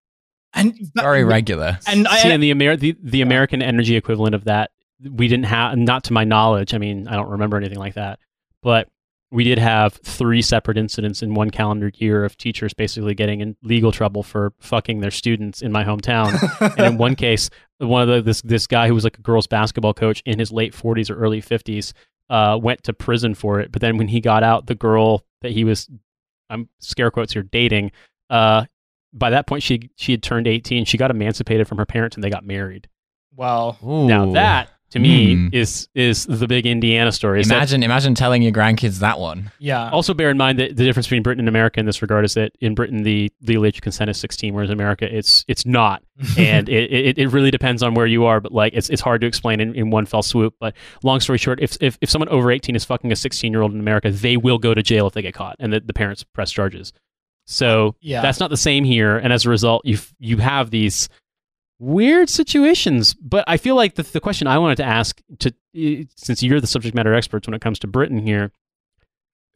and 0.52 0.76
Very 0.96 1.22
regular. 1.22 1.78
and 1.86 2.08
I, 2.08 2.18
See, 2.18 2.30
and 2.30 2.42
the, 2.42 2.50
Amer- 2.50 2.76
the 2.76 2.96
the 3.00 3.22
American 3.22 3.62
energy 3.62 3.94
equivalent 3.94 4.34
of 4.34 4.44
that, 4.44 4.72
we 5.08 5.28
didn't 5.28 5.44
have, 5.46 5.78
not 5.78 6.04
to 6.04 6.12
my 6.12 6.24
knowledge. 6.24 6.74
I 6.74 6.78
mean, 6.78 7.06
I 7.06 7.14
don't 7.14 7.30
remember 7.30 7.56
anything 7.56 7.78
like 7.78 7.94
that, 7.94 8.18
but 8.60 8.88
we 9.32 9.44
did 9.44 9.58
have 9.58 9.94
three 9.94 10.42
separate 10.42 10.76
incidents 10.76 11.22
in 11.22 11.34
one 11.34 11.50
calendar 11.50 11.92
year 11.94 12.24
of 12.24 12.36
teachers 12.36 12.74
basically 12.74 13.14
getting 13.14 13.40
in 13.40 13.56
legal 13.62 13.92
trouble 13.92 14.22
for 14.22 14.52
fucking 14.58 15.00
their 15.00 15.10
students 15.10 15.62
in 15.62 15.70
my 15.70 15.84
hometown. 15.84 16.36
and 16.78 16.94
in 16.94 16.98
one 16.98 17.14
case, 17.14 17.48
one 17.78 18.02
of 18.02 18.08
the, 18.08 18.22
this 18.22 18.42
this 18.42 18.66
guy 18.66 18.88
who 18.88 18.94
was 18.94 19.04
like 19.04 19.18
a 19.18 19.22
girls 19.22 19.46
basketball 19.46 19.94
coach 19.94 20.22
in 20.26 20.38
his 20.38 20.50
late 20.50 20.74
40s 20.74 21.10
or 21.10 21.14
early 21.14 21.40
50s 21.40 21.92
uh, 22.28 22.58
went 22.60 22.82
to 22.84 22.92
prison 22.92 23.34
for 23.34 23.60
it. 23.60 23.70
But 23.70 23.80
then 23.82 23.98
when 23.98 24.08
he 24.08 24.20
got 24.20 24.42
out, 24.42 24.66
the 24.66 24.74
girl 24.74 25.24
that 25.42 25.52
he 25.52 25.64
was, 25.64 25.88
I'm 26.48 26.68
scare 26.80 27.10
quotes 27.10 27.32
here, 27.32 27.42
dating. 27.42 27.92
Uh, 28.28 28.64
by 29.12 29.30
that 29.30 29.46
point, 29.46 29.62
she 29.62 29.90
she 29.96 30.12
had 30.12 30.22
turned 30.22 30.46
18. 30.46 30.84
She 30.84 30.98
got 30.98 31.10
emancipated 31.10 31.68
from 31.68 31.78
her 31.78 31.86
parents, 31.86 32.16
and 32.16 32.22
they 32.22 32.30
got 32.30 32.44
married. 32.44 32.88
well, 33.80 34.06
Now 34.08 34.32
that 34.32 34.70
to 34.90 34.98
me 34.98 35.34
Hmm. 35.36 35.48
is 35.52 35.88
is 35.94 36.26
the 36.26 36.46
big 36.46 36.66
Indiana 36.66 37.12
story. 37.12 37.40
Is 37.40 37.48
that- 37.48 37.54
Imagine, 37.56 37.82
imagine 37.82 38.14
telling 38.14 38.42
your 38.42 38.52
grandkids 38.52 38.98
that 39.00 39.18
one. 39.18 39.50
yeah. 39.58 39.88
also 39.90 40.14
bear 40.14 40.30
in 40.30 40.36
mind 40.36 40.58
that 40.58 40.76
the 40.76 40.84
difference 40.84 41.06
between 41.06 41.22
Britain 41.22 41.40
and 41.40 41.48
America 41.48 41.80
in 41.80 41.86
this 41.86 42.02
regard 42.02 42.24
is 42.24 42.34
that 42.34 42.52
in 42.60 42.74
Britain 42.74 43.02
the 43.02 43.30
legal 43.42 43.64
age 43.66 43.76
of 43.76 43.82
consent 43.82 44.10
is 44.10 44.18
16, 44.18 44.52
whereas 44.54 44.70
in 44.70 44.74
America 44.74 45.06
it's 45.12 45.44
it's 45.48 45.64
not. 45.64 46.02
and 46.36 46.68
it, 46.68 46.92
it, 46.92 47.18
it 47.18 47.28
really 47.28 47.50
depends 47.50 47.82
on 47.82 47.94
where 47.94 48.04
you 48.06 48.24
are, 48.26 48.40
but 48.40 48.52
like 48.52 48.74
it's, 48.74 48.90
it's 48.90 49.00
hard 49.00 49.22
to 49.22 49.26
explain 49.26 49.58
in, 49.58 49.74
in 49.74 49.88
one 49.90 50.04
fell 50.04 50.22
swoop. 50.22 50.54
But 50.60 50.74
long 51.02 51.18
story 51.20 51.38
short, 51.38 51.60
if, 51.62 51.78
if, 51.80 51.96
if 52.02 52.10
someone 52.10 52.28
over 52.28 52.50
18 52.50 52.76
is 52.76 52.84
fucking 52.84 53.10
a 53.10 53.16
16 53.16 53.50
year 53.50 53.62
old 53.62 53.72
in 53.72 53.80
America, 53.80 54.10
they 54.10 54.36
will 54.36 54.58
go 54.58 54.74
to 54.74 54.82
jail 54.82 55.06
if 55.06 55.14
they 55.14 55.22
get 55.22 55.32
caught 55.32 55.56
and 55.58 55.72
the, 55.72 55.80
the 55.80 55.94
parents 55.94 56.22
press 56.22 56.50
charges. 56.52 56.92
So 57.46 57.96
Yeah. 58.00 58.22
that's 58.22 58.38
not 58.38 58.50
the 58.50 58.56
same 58.56 58.84
here. 58.84 59.16
And 59.16 59.32
as 59.32 59.44
a 59.46 59.50
result, 59.50 59.82
you 59.84 59.98
you 60.18 60.36
have 60.38 60.70
these 60.70 61.08
weird 61.80 62.28
situations. 62.28 63.14
But 63.14 63.44
I 63.48 63.56
feel 63.56 63.74
like 63.74 63.96
the, 63.96 64.04
the 64.04 64.20
question 64.20 64.46
I 64.46 64.58
wanted 64.58 64.76
to 64.76 64.84
ask, 64.84 65.20
to 65.40 65.52
since 66.14 66.42
you're 66.42 66.60
the 66.60 66.66
subject 66.68 66.94
matter 66.94 67.14
experts 67.14 67.48
when 67.48 67.54
it 67.54 67.60
comes 67.60 67.80
to 67.80 67.88
Britain 67.88 68.18
here, 68.18 68.52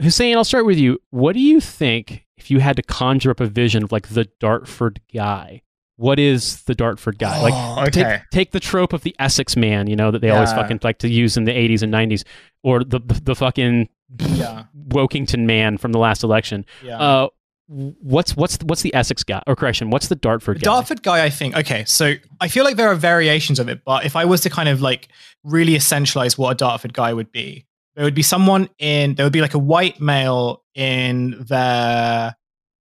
Hussein, 0.01 0.37
I'll 0.37 0.45
start 0.45 0.66
with 0.66 0.79
you. 0.79 1.01
What 1.11 1.35
do 1.35 1.41
you 1.41 1.61
think 1.61 2.27
if 2.37 2.51
you 2.51 2.59
had 2.59 2.75
to 2.77 2.83
conjure 2.83 3.31
up 3.31 3.39
a 3.41 3.47
vision 3.47 3.85
of 3.85 3.93
like 3.93 4.09
the 4.09 4.25
Dartford 4.41 5.01
guy? 5.12 5.62
What 5.97 6.18
is 6.18 6.62
the 6.62 6.75
Dartford 6.75 7.18
guy? 7.18 7.41
like 7.41 7.55
Oh, 7.55 7.83
okay. 7.83 7.91
take, 7.91 8.31
take 8.31 8.51
the 8.51 8.59
trope 8.59 8.93
of 8.93 9.03
the 9.03 9.14
Essex 9.20 9.57
man, 9.57 9.87
you 9.87 9.95
know, 9.95 10.11
that 10.11 10.20
they 10.20 10.31
always 10.31 10.53
fucking 10.53 10.81
like 10.83 10.99
to 10.99 11.09
use 11.09 11.37
in 11.37 11.45
the 11.45 11.53
80s 11.53 11.83
and 11.83 11.93
90s, 11.93 12.25
or 12.64 12.83
the 12.83 12.99
the, 12.99 13.20
the 13.22 13.35
fucking 13.37 13.89
yeah. 14.18 14.64
Workington 14.89 15.47
man 15.47 15.79
from 15.79 15.93
the 15.93 15.99
last 15.99 16.25
election. 16.25 16.66
Yeah. 16.83 16.99
Uh, 16.99 17.29
what's 17.67 18.37
what's 18.37 18.59
what's 18.62 18.83
the 18.83 18.95
Essex 18.95 19.23
guy? 19.25 19.43
Or 19.47 19.57
correction, 19.57 19.91
what's 19.91 20.09
the 20.09 20.17
Dartford 20.17 20.61
guy? 20.61 20.65
Dartford 20.65 21.03
guy, 21.03 21.25
I 21.25 21.31
think. 21.31 21.57
Okay, 21.57 21.85
so 21.87 22.15
I 22.41 22.49
feel 22.49 22.65
like 22.65 22.77
there 22.77 22.89
are 22.89 22.95
variations 22.95 23.59
of 23.59 23.69
it, 23.69 23.83
but 23.85 24.05
if 24.05 24.17
I 24.17 24.25
was 24.25 24.43
to 24.43 24.51
kind 24.51 24.69
of 24.69 24.81
like 24.81 25.09
really 25.43 25.75
essentialize 25.75 26.37
what 26.37 26.51
a 26.51 26.55
Dartford 26.55 26.93
guy 26.93 27.12
would 27.12 27.33
be, 27.33 27.67
there 27.97 28.05
would 28.05 28.15
be 28.15 28.23
someone 28.23 28.69
in, 28.79 29.15
there 29.15 29.25
would 29.25 29.33
be 29.33 29.41
like 29.41 29.55
a 29.55 29.59
white 29.59 30.01
male 30.01 30.62
in 30.75 31.45
their 31.49 32.35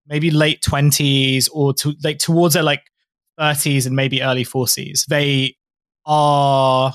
maybe 0.08 0.32
late 0.32 0.62
20s 0.62 1.50
or 1.54 1.74
to, 1.74 1.94
like 2.04 2.20
towards 2.20 2.54
their 2.54 2.64
like 2.64 2.84
30s 3.40 3.86
and 3.86 3.96
maybe 3.96 4.22
early 4.22 4.46
40s. 4.46 5.06
They 5.06 5.56
are 6.06 6.94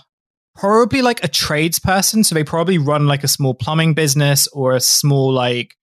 probably 0.54 1.02
like 1.02 1.22
a 1.22 1.28
tradesperson. 1.28 2.24
So 2.24 2.34
they 2.34 2.44
probably 2.44 2.78
run 2.78 3.06
like 3.06 3.24
a 3.24 3.28
small 3.28 3.54
plumbing 3.54 3.94
business 3.94 4.48
or 4.48 4.74
a 4.74 4.80
small 4.80 5.32
like 5.32 5.74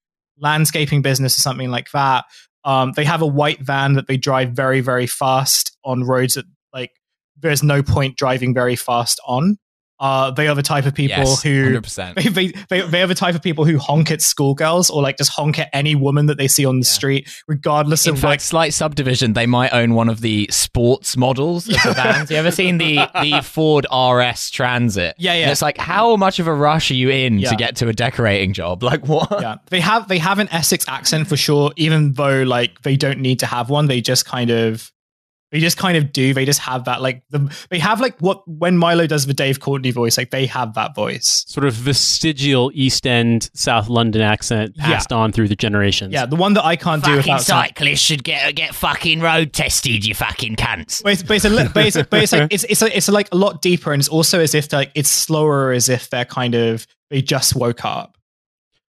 landscaping 0.44 1.02
business 1.02 1.38
or 1.38 1.42
something 1.42 1.72
like 1.72 1.90
that. 1.92 2.26
Um, 2.66 2.92
they 2.96 3.06
have 3.06 3.22
a 3.22 3.28
white 3.28 3.60
van 3.62 3.94
that 3.94 4.08
they 4.08 4.18
drive 4.18 4.52
very, 4.52 4.82
very 4.82 5.08
fast 5.08 5.76
on 5.84 6.04
roads 6.04 6.36
that 6.36 6.46
like 6.72 6.92
there's 7.40 7.64
no 7.64 7.82
point 7.82 8.18
driving 8.18 8.54
very 8.54 8.76
fast 8.76 9.20
on. 9.26 9.58
Uh, 10.04 10.32
they 10.32 10.48
are 10.50 10.54
the 10.56 10.62
type 10.62 10.86
of 10.86 10.94
people 10.94 11.18
yes, 11.24 11.42
who 11.42 11.80
100%. 11.80 12.16
they, 12.16 12.24
they, 12.30 12.48
they, 12.70 12.82
they 12.88 13.02
are 13.02 13.08
the 13.08 13.16
type 13.16 13.34
of 13.36 13.42
people 13.42 13.64
who 13.64 13.78
honk 13.78 14.12
at 14.12 14.22
schoolgirls 14.22 14.90
or 14.90 15.02
like 15.02 15.18
just 15.18 15.32
honk 15.32 15.58
at 15.60 15.70
any 15.74 15.96
woman 15.96 16.26
that 16.26 16.38
they 16.38 16.48
see 16.48 16.66
on 16.66 16.80
the 16.82 16.86
Yeah. 16.86 16.92
street, 16.92 17.44
regardless 17.48 18.06
In 18.06 18.14
of 18.14 18.20
fact, 18.20 18.26
like 18.30 18.42
slight 18.42 18.74
subdivision, 18.74 19.34
they 19.34 19.46
might 19.48 19.72
own 19.74 19.94
one 19.96 20.10
of 20.10 20.22
the 20.22 20.48
sports 20.52 21.16
models 21.18 21.68
of 21.70 21.82
the 21.84 21.94
vans. 21.96 22.30
You 22.30 22.38
ever 22.38 22.52
seen 22.52 22.78
the, 22.78 22.98
the 23.22 23.42
Ford 23.44 23.86
RS 23.92 24.50
Transit? 24.52 25.16
Yeah, 25.18 25.34
yeah. 25.36 25.44
And 25.44 25.52
it's 25.52 25.62
like, 25.62 25.78
how 25.78 26.16
much 26.18 26.40
of 26.40 26.48
a 26.48 26.54
rush 26.54 26.92
are 26.92 26.96
you 26.96 27.10
in 27.10 27.40
Yeah. 27.40 27.50
to 27.52 27.56
get 27.56 27.78
to 27.78 27.88
a 27.88 27.94
decorating 27.94 28.54
job? 28.54 28.84
Like, 28.94 29.08
what? 29.08 29.30
yeah 29.42 29.56
they 29.70 29.80
have 29.80 30.08
they 30.08 30.20
have 30.20 30.38
an 30.40 30.48
essex 30.52 30.86
accent 30.88 31.28
for 31.28 31.36
sure 31.38 31.72
even 31.78 32.14
though 32.14 32.44
like 32.44 32.82
they 32.84 32.96
don't 32.96 33.20
need 33.20 33.40
to 33.40 33.46
have 33.48 33.70
one 33.72 33.88
they 33.88 34.02
just 34.02 34.26
kind 34.26 34.52
of 34.52 34.92
they 35.54 35.60
just 35.60 35.78
kind 35.78 35.96
of 35.96 36.12
do 36.12 36.34
they 36.34 36.44
just 36.44 36.60
have 36.60 36.84
that 36.86 37.02
like 37.02 37.24
the, 37.30 37.40
they 37.70 37.80
have 37.80 38.02
like 38.02 38.20
what 38.20 38.46
when 38.50 38.78
milo 38.78 39.08
does 39.08 39.26
the 39.28 39.34
dave 39.34 39.62
courtney 39.62 39.92
voice 39.92 40.18
like 40.18 40.32
they 40.32 40.46
have 40.46 40.74
that 40.74 40.94
voice 40.96 41.46
sort 41.48 41.66
of 41.66 41.74
vestigial 41.74 42.72
East 42.74 43.08
End, 43.08 43.50
South 43.54 43.88
London 43.88 44.22
accent 44.22 44.74
Yeah. 44.76 44.88
passed 44.88 45.14
on 45.14 45.32
through 45.32 45.48
the 45.48 45.56
generations. 45.56 46.12
yeah 46.12 46.26
the 46.26 46.36
one 46.36 46.54
that 46.56 46.66
i 46.66 46.76
can't 46.76 47.04
do 47.04 47.12
Fucking 47.16 47.34
without 47.34 47.42
sound- 47.44 47.68
cyclists 47.68 48.00
should 48.02 48.24
get 48.26 48.56
get 48.56 48.76
fucking 48.76 49.22
road 49.22 49.54
tested, 49.54 50.04
you 50.06 50.14
fucking 50.16 50.56
cunts. 50.58 51.02
but 51.04 51.14
it's, 51.14 51.24
but 51.24 51.36
it's, 51.38 51.46
a, 51.46 51.70
but 51.74 51.86
it's, 51.86 51.96
but 52.10 52.24
it's 52.24 52.32
like 52.34 52.52
it's 52.52 52.64
it's, 52.66 52.82
a, 52.82 52.98
it's 52.98 53.08
like 53.08 53.30
a 53.32 53.36
lot 53.38 53.62
deeper 53.62 53.94
and 53.94 54.02
it's 54.02 54.10
also 54.10 54.40
as 54.42 54.54
if 54.56 54.74
like 54.74 54.92
it's 54.96 55.10
slower 55.10 55.72
as 55.72 55.88
if 55.88 56.10
they're 56.10 56.26
kind 56.26 56.56
of 56.56 56.86
they 57.12 57.22
just 57.22 57.56
woke 57.56 57.86
up 57.86 58.18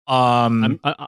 um 0.07 0.65
I'm, 0.65 0.81
I, 0.85 1.07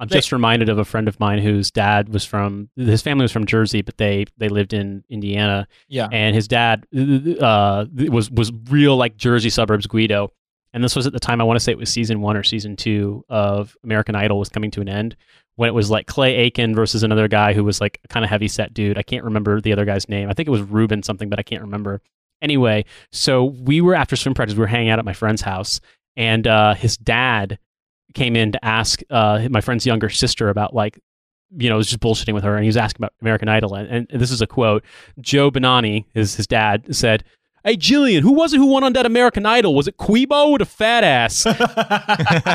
I'm 0.00 0.08
just 0.08 0.32
reminded 0.32 0.68
of 0.68 0.78
a 0.78 0.84
friend 0.84 1.08
of 1.08 1.20
mine 1.20 1.40
whose 1.40 1.70
dad 1.70 2.08
was 2.08 2.24
from 2.24 2.70
his 2.74 3.02
family 3.02 3.22
was 3.22 3.32
from 3.32 3.46
Jersey, 3.46 3.82
but 3.82 3.98
they 3.98 4.24
they 4.38 4.48
lived 4.48 4.72
in 4.72 5.04
Indiana, 5.10 5.68
yeah 5.88 6.08
and 6.10 6.34
his 6.34 6.48
dad 6.48 6.86
uh, 6.92 7.84
was 8.08 8.30
was 8.30 8.50
real 8.70 8.96
like 8.96 9.16
Jersey 9.16 9.50
suburbs 9.50 9.86
Guido. 9.86 10.32
And 10.72 10.84
this 10.84 10.94
was 10.94 11.06
at 11.06 11.12
the 11.12 11.20
time 11.20 11.40
I 11.40 11.44
want 11.44 11.56
to 11.56 11.60
say 11.60 11.72
it 11.72 11.78
was 11.78 11.90
season 11.90 12.20
one 12.20 12.36
or 12.36 12.44
season 12.44 12.76
two 12.76 13.24
of 13.28 13.76
American 13.82 14.14
Idol 14.14 14.38
was 14.38 14.48
coming 14.48 14.70
to 14.70 14.80
an 14.80 14.88
end 14.88 15.16
when 15.56 15.68
it 15.68 15.72
was 15.72 15.90
like 15.90 16.06
Clay 16.06 16.36
Aiken 16.36 16.74
versus 16.74 17.02
another 17.02 17.28
guy 17.28 17.52
who 17.52 17.64
was 17.64 17.80
like 17.80 18.00
a 18.04 18.08
kind 18.08 18.24
of 18.24 18.30
heavy 18.30 18.48
set 18.48 18.72
dude. 18.72 18.96
I 18.96 19.02
can't 19.02 19.24
remember 19.24 19.60
the 19.60 19.72
other 19.72 19.84
guy's 19.84 20.08
name. 20.08 20.30
I 20.30 20.32
think 20.32 20.46
it 20.48 20.52
was 20.52 20.62
Ruben 20.62 21.02
something, 21.02 21.28
but 21.28 21.38
I 21.38 21.42
can't 21.42 21.62
remember. 21.62 22.00
Anyway, 22.40 22.84
so 23.12 23.44
we 23.44 23.80
were 23.80 23.94
after 23.94 24.16
swim 24.16 24.32
practice, 24.32 24.56
we 24.56 24.60
were 24.60 24.66
hanging 24.66 24.88
out 24.88 24.98
at 24.98 25.04
my 25.04 25.12
friend's 25.12 25.42
house, 25.42 25.80
and 26.16 26.46
uh, 26.46 26.74
his 26.74 26.96
dad 26.96 27.58
came 28.14 28.36
in 28.36 28.52
to 28.52 28.64
ask 28.64 29.00
uh, 29.10 29.46
my 29.50 29.60
friend's 29.60 29.86
younger 29.86 30.08
sister 30.08 30.48
about 30.48 30.74
like 30.74 30.98
you 31.56 31.68
know, 31.68 31.76
it 31.76 31.78
was 31.78 31.88
just 31.88 32.00
bullshitting 32.00 32.34
with 32.34 32.44
her, 32.44 32.54
and 32.54 32.62
he 32.62 32.68
was 32.68 32.76
asking 32.76 33.00
about 33.00 33.12
American 33.20 33.48
Idol, 33.48 33.74
and, 33.74 34.06
and 34.08 34.20
this 34.20 34.30
is 34.30 34.40
a 34.40 34.46
quote. 34.46 34.84
Joe 35.20 35.50
Bonani, 35.50 36.04
his 36.14 36.36
his 36.36 36.46
dad, 36.46 36.94
said, 36.94 37.24
"Hey, 37.64 37.76
Jillian, 37.76 38.20
who 38.20 38.32
was 38.32 38.54
it 38.54 38.58
who 38.58 38.66
won 38.66 38.84
on 38.84 38.92
that 38.92 39.04
American 39.04 39.44
Idol? 39.46 39.74
Was 39.74 39.88
it 39.88 39.96
Quebo 39.96 40.50
or 40.50 40.58
the 40.58 40.64
fat 40.64 41.02
ass?" 41.02 41.44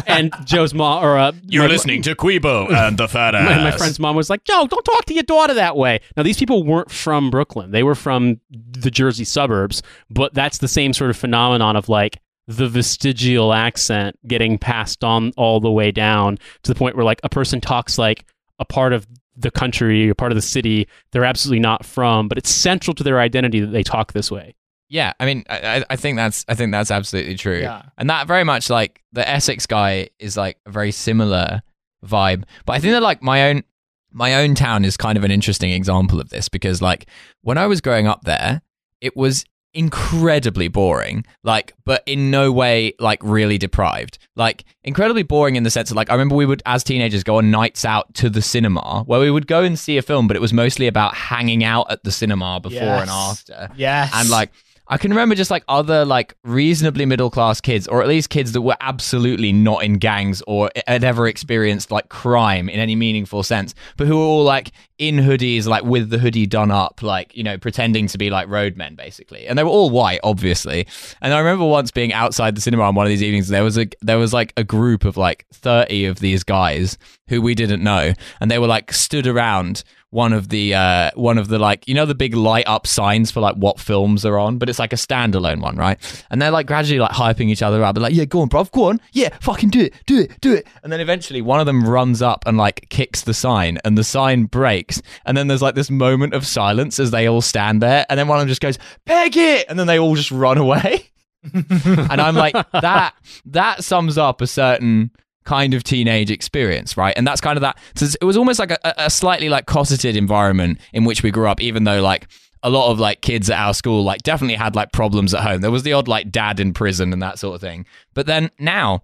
and 0.08 0.34
Joe's 0.46 0.74
mom, 0.74 1.04
or 1.04 1.18
uh, 1.18 1.34
you're 1.46 1.64
my- 1.64 1.70
listening 1.70 2.02
to 2.04 2.16
Quebo 2.16 2.72
and 2.72 2.98
the 2.98 3.10
fat 3.10 3.36
ass. 3.36 3.58
my, 3.58 3.64
my 3.72 3.78
friend's 3.78 4.00
mom 4.00 4.16
was 4.16 4.30
like, 4.30 4.46
Joe, 4.46 4.66
don't 4.66 4.84
talk 4.84 5.06
to 5.06 5.14
your 5.14 5.24
daughter 5.24 5.54
that 5.56 5.76
way. 5.76 6.00
Now, 6.16 6.24
these 6.24 6.38
people 6.38 6.64
weren't 6.64 6.90
from 6.90 7.30
Brooklyn. 7.30 7.72
They 7.72 7.84
were 7.84 7.96
from 7.96 8.40
the 8.50 8.92
Jersey 8.92 9.26
suburbs, 9.26 9.84
but 10.10 10.34
that's 10.34 10.60
the 10.60 10.70
same 10.70 10.94
sort 10.94 11.10
of 11.10 11.18
phenomenon 11.18 11.76
of 11.76 11.90
like 11.90 12.20
the 12.48 12.68
vestigial 12.70 13.54
accent 13.54 14.18
getting 14.28 14.58
passed 14.58 15.04
on 15.04 15.32
all 15.38 15.60
the 15.60 15.72
way 15.72 15.92
down 15.92 16.38
to 16.64 16.72
the 16.74 16.78
point 16.78 16.96
where 16.96 17.06
like 17.06 17.20
a 17.24 17.30
person 17.30 17.60
talks 17.60 17.98
like 17.98 18.26
a 18.60 18.66
part 18.66 18.94
of 18.94 19.08
the 19.36 19.52
country, 19.52 20.08
a 20.10 20.16
part 20.16 20.32
of 20.32 20.36
the 20.36 20.42
city 20.42 20.88
they're 21.12 21.26
absolutely 21.26 21.60
not 21.60 21.84
from, 21.84 22.28
but 22.28 22.38
it's 22.38 22.50
central 22.52 22.94
to 22.94 23.04
their 23.04 23.20
identity 23.20 23.60
that 23.60 23.68
they 23.72 23.84
talk 23.84 24.14
this 24.14 24.32
way. 24.32 24.56
Yeah, 24.88 25.14
I 25.20 25.26
mean, 25.26 25.44
I, 25.50 25.78
I- 25.80 25.86
I 25.90 25.96
think 25.96 26.16
that's 26.18 26.46
I 26.48 26.54
think 26.54 26.72
that's 26.72 26.92
absolutely 26.92 27.36
true, 27.36 27.60
Yeah. 27.62 27.82
and 27.98 28.10
that 28.10 28.28
very 28.28 28.44
much 28.44 28.70
like 28.70 29.02
the 29.12 29.28
Essex 29.28 29.66
guy 29.66 30.10
is 30.20 30.38
like 30.38 30.58
a 30.68 30.72
very 30.72 30.92
similar 30.92 31.64
vibe. 32.06 32.44
But 32.68 32.74
I 32.74 32.80
think 32.80 32.94
that 32.94 33.02
like 33.02 33.24
my 33.24 33.50
own 33.50 33.64
my 34.12 34.36
own 34.36 34.54
town 34.56 34.86
is 34.86 34.96
kind 34.96 35.18
of 35.18 35.24
an 35.24 35.32
interesting 35.32 35.72
example 35.72 36.22
of 36.22 36.30
this 36.30 36.48
because 36.48 36.82
like 36.82 37.08
when 37.42 37.58
I 37.58 37.66
was 37.66 37.82
growing 37.82 38.06
up 38.08 38.24
there, 38.26 38.62
it 39.02 39.18
was 39.18 39.44
incredibly 39.76 40.68
boring 40.68 41.26
like 41.44 41.74
but 41.84 42.02
in 42.06 42.32
no 42.32 42.52
way 42.52 42.94
like 43.00 43.20
really 43.22 43.58
deprived. 43.58 44.18
Like 44.36 44.66
incredibly 44.84 45.24
boring 45.24 45.56
in 45.56 45.64
the 45.64 45.70
sense 45.70 45.92
of 45.92 45.98
like 45.98 46.10
i 46.10 46.14
remember 46.14 46.36
we 46.36 46.46
would 46.46 46.62
as 46.66 46.84
teenagers 46.84 47.24
go 47.24 47.38
on 47.38 47.52
nights 47.52 47.86
out 47.86 48.14
to 48.16 48.30
the 48.30 48.42
cinema 48.42 49.04
where 49.06 49.20
we 49.20 49.32
would 49.32 49.48
go 49.48 49.64
and 49.64 49.78
see 49.78 49.98
a 49.98 50.02
film 50.02 50.28
but 50.28 50.36
it 50.36 50.40
was 50.40 50.54
mostly 50.54 50.88
about 50.88 51.14
hanging 51.14 51.64
out 51.64 51.90
at 51.92 52.04
the 52.04 52.12
cinema 52.12 52.60
before 52.60 52.82
and 52.82 53.10
after. 53.10 53.70
Yes. 53.76 54.12
and 54.14 54.30
like 54.30 54.52
I 54.88 54.98
can 54.98 55.12
remember 55.12 55.34
just 55.34 55.50
like 55.50 55.64
other 55.68 56.06
like 56.06 56.36
reasonably 56.44 57.06
middle 57.06 57.32
class 57.32 57.60
kids, 57.60 57.88
or 57.88 58.02
at 58.02 58.08
least 58.08 58.30
kids 58.30 58.52
that 58.52 58.62
were 58.62 58.78
absolutely 58.82 59.52
not 59.52 59.84
in 59.84 59.94
gangs 59.94 60.44
or 60.48 60.70
had 60.88 61.04
ever 61.04 61.28
experienced 61.28 61.92
like 61.92 62.10
crime 62.10 62.70
in 62.70 62.80
any 62.80 62.96
meaningful 62.96 63.42
sense, 63.42 63.74
but 63.98 64.06
who 64.08 64.18
were 64.18 64.24
all 64.24 64.44
like 64.44 64.72
in 64.98 65.18
hoodies, 65.18 65.66
like 65.66 65.84
with 65.84 66.10
the 66.10 66.20
hoodie 66.20 66.46
done 66.46 66.72
up, 66.72 67.02
like 67.02 67.36
you 67.36 67.44
know, 67.44 67.58
pretending 67.58 68.08
to 68.08 68.18
be 68.18 68.30
like 68.30 68.48
roadmen 68.48 68.96
basically, 68.96 69.48
and 69.48 69.58
they 69.58 69.64
were 69.64 69.70
all 69.70 69.90
white, 69.90 70.20
obviously. 70.24 70.88
And 71.22 71.34
I 71.34 71.40
remember 71.40 71.66
once 71.66 71.92
being 71.92 72.14
outside 72.14 72.56
the 72.56 72.62
cinema 72.62 72.84
on 72.84 72.96
one 72.96 73.06
of 73.06 73.10
these 73.10 73.24
evenings, 73.24 73.48
there 73.48 73.64
was 73.64 73.78
a 73.78 73.88
there 74.02 74.20
was 74.20 74.34
like 74.34 74.54
a 74.56 74.64
group 74.64 75.04
of 75.04 75.18
like 75.18 75.46
thirty 75.52 76.06
of 76.06 76.20
these 76.20 76.44
guys 76.44 76.98
who 77.28 77.42
we 77.42 77.56
didn't 77.56 77.84
know, 77.84 78.14
and 78.40 78.52
they 78.52 78.60
were 78.60 78.68
like 78.68 78.94
stood 78.94 79.26
around 79.26 79.84
one 80.16 80.32
of 80.32 80.48
the 80.48 80.74
uh 80.74 81.12
one 81.16 81.38
of 81.38 81.50
the 81.50 81.60
like 81.60 81.86
you 81.90 81.94
know 81.94 82.06
the 82.06 82.16
big 82.16 82.34
light 82.34 82.64
up 82.68 82.88
signs 82.88 83.32
for 83.32 83.42
like 83.42 83.56
what 83.56 83.80
films 83.80 84.26
are 84.26 84.40
on? 84.40 84.58
But 84.58 84.70
it's 84.70 84.80
like 84.80 84.94
a 84.94 84.96
standalone 84.96 85.62
one 85.62 85.76
right? 85.76 86.00
And 86.32 86.42
they're 86.42 86.52
like 86.52 86.68
gradually 86.68 87.00
like 87.00 87.12
hyping 87.12 87.50
each 87.50 87.62
other 87.62 87.84
up. 87.84 87.96
But 87.96 88.02
like 88.02 88.14
yeah 88.14 88.24
go 88.24 88.40
on 88.40 88.50
bruv 88.50 88.72
go 88.72 88.86
on. 88.86 89.02
Yeah 89.12 89.38
fucking 89.42 89.70
do 89.70 89.82
it 89.82 89.94
do 90.06 90.20
it 90.20 90.40
do 90.40 90.54
it. 90.54 90.66
And 90.84 90.92
then 90.92 91.02
eventually 91.02 91.42
one 91.42 91.60
of 91.60 91.66
them 91.66 91.88
runs 91.88 92.22
up 92.22 92.46
and 92.48 92.58
like 92.58 92.88
kicks 92.90 93.24
the 93.24 93.34
sign 93.34 93.78
and 93.84 93.98
the 93.98 94.06
sign 94.06 94.46
breaks. 94.46 95.02
And 95.26 95.36
then 95.36 95.48
there's 95.48 95.62
like 95.62 95.76
this 95.76 95.92
moment 95.92 96.34
of 96.34 96.48
silence 96.48 96.98
as 96.98 97.12
they 97.12 97.28
all 97.28 97.42
stand 97.42 97.82
there 97.82 98.06
and 98.10 98.18
then 98.18 98.30
one 98.30 98.38
of 98.38 98.42
them 98.42 98.48
just 98.48 98.62
goes 98.62 98.80
peg 99.06 99.36
it! 99.36 99.66
And 99.68 99.78
then 99.78 99.86
they 99.86 100.00
all 100.00 100.16
just 100.16 100.32
run 100.32 100.58
away. 100.58 101.10
And 101.54 102.20
I'm 102.22 102.34
like, 102.34 102.56
that 102.72 103.14
that 103.46 103.84
sums 103.84 104.18
up 104.18 104.42
a 104.42 104.48
certain 104.48 105.12
kind 105.46 105.74
of 105.74 105.84
teenage 105.84 106.32
experience, 106.32 106.98
right? 106.98 107.14
And 107.16 107.26
that's 107.26 107.42
kind 107.42 107.58
of 107.58 107.62
that. 107.62 107.78
It 108.22 108.24
was 108.24 108.38
almost 108.38 108.60
like 108.60 108.72
a, 108.72 108.80
a 108.98 109.10
slightly 109.10 109.50
like 109.50 109.66
cosseted 109.66 110.16
environment 110.16 110.80
in 110.94 111.06
which 111.06 111.24
we 111.24 111.32
grew 111.32 111.48
up, 111.48 111.62
even 111.62 111.84
though 111.86 112.02
like 112.02 112.28
a 112.64 112.70
lot 112.70 112.92
of 112.92 113.00
like 113.00 113.22
kids 113.22 113.50
at 113.50 113.60
our 113.60 113.74
school 113.74 114.04
like 114.04 114.24
definitely 114.24 114.56
had 114.56 114.76
like 114.76 114.92
problems 114.92 115.34
at 115.34 115.44
home. 115.44 115.62
There 115.62 115.72
was 115.72 115.84
the 115.84 115.94
odd 115.94 116.08
like 116.08 116.32
dad 116.32 116.60
in 116.60 116.74
prison 116.74 117.14
and 117.14 117.22
that 117.22 117.40
sort 117.40 117.56
of 117.56 117.62
thing. 117.62 117.86
But 118.14 118.26
then 118.26 118.50
now 118.60 119.04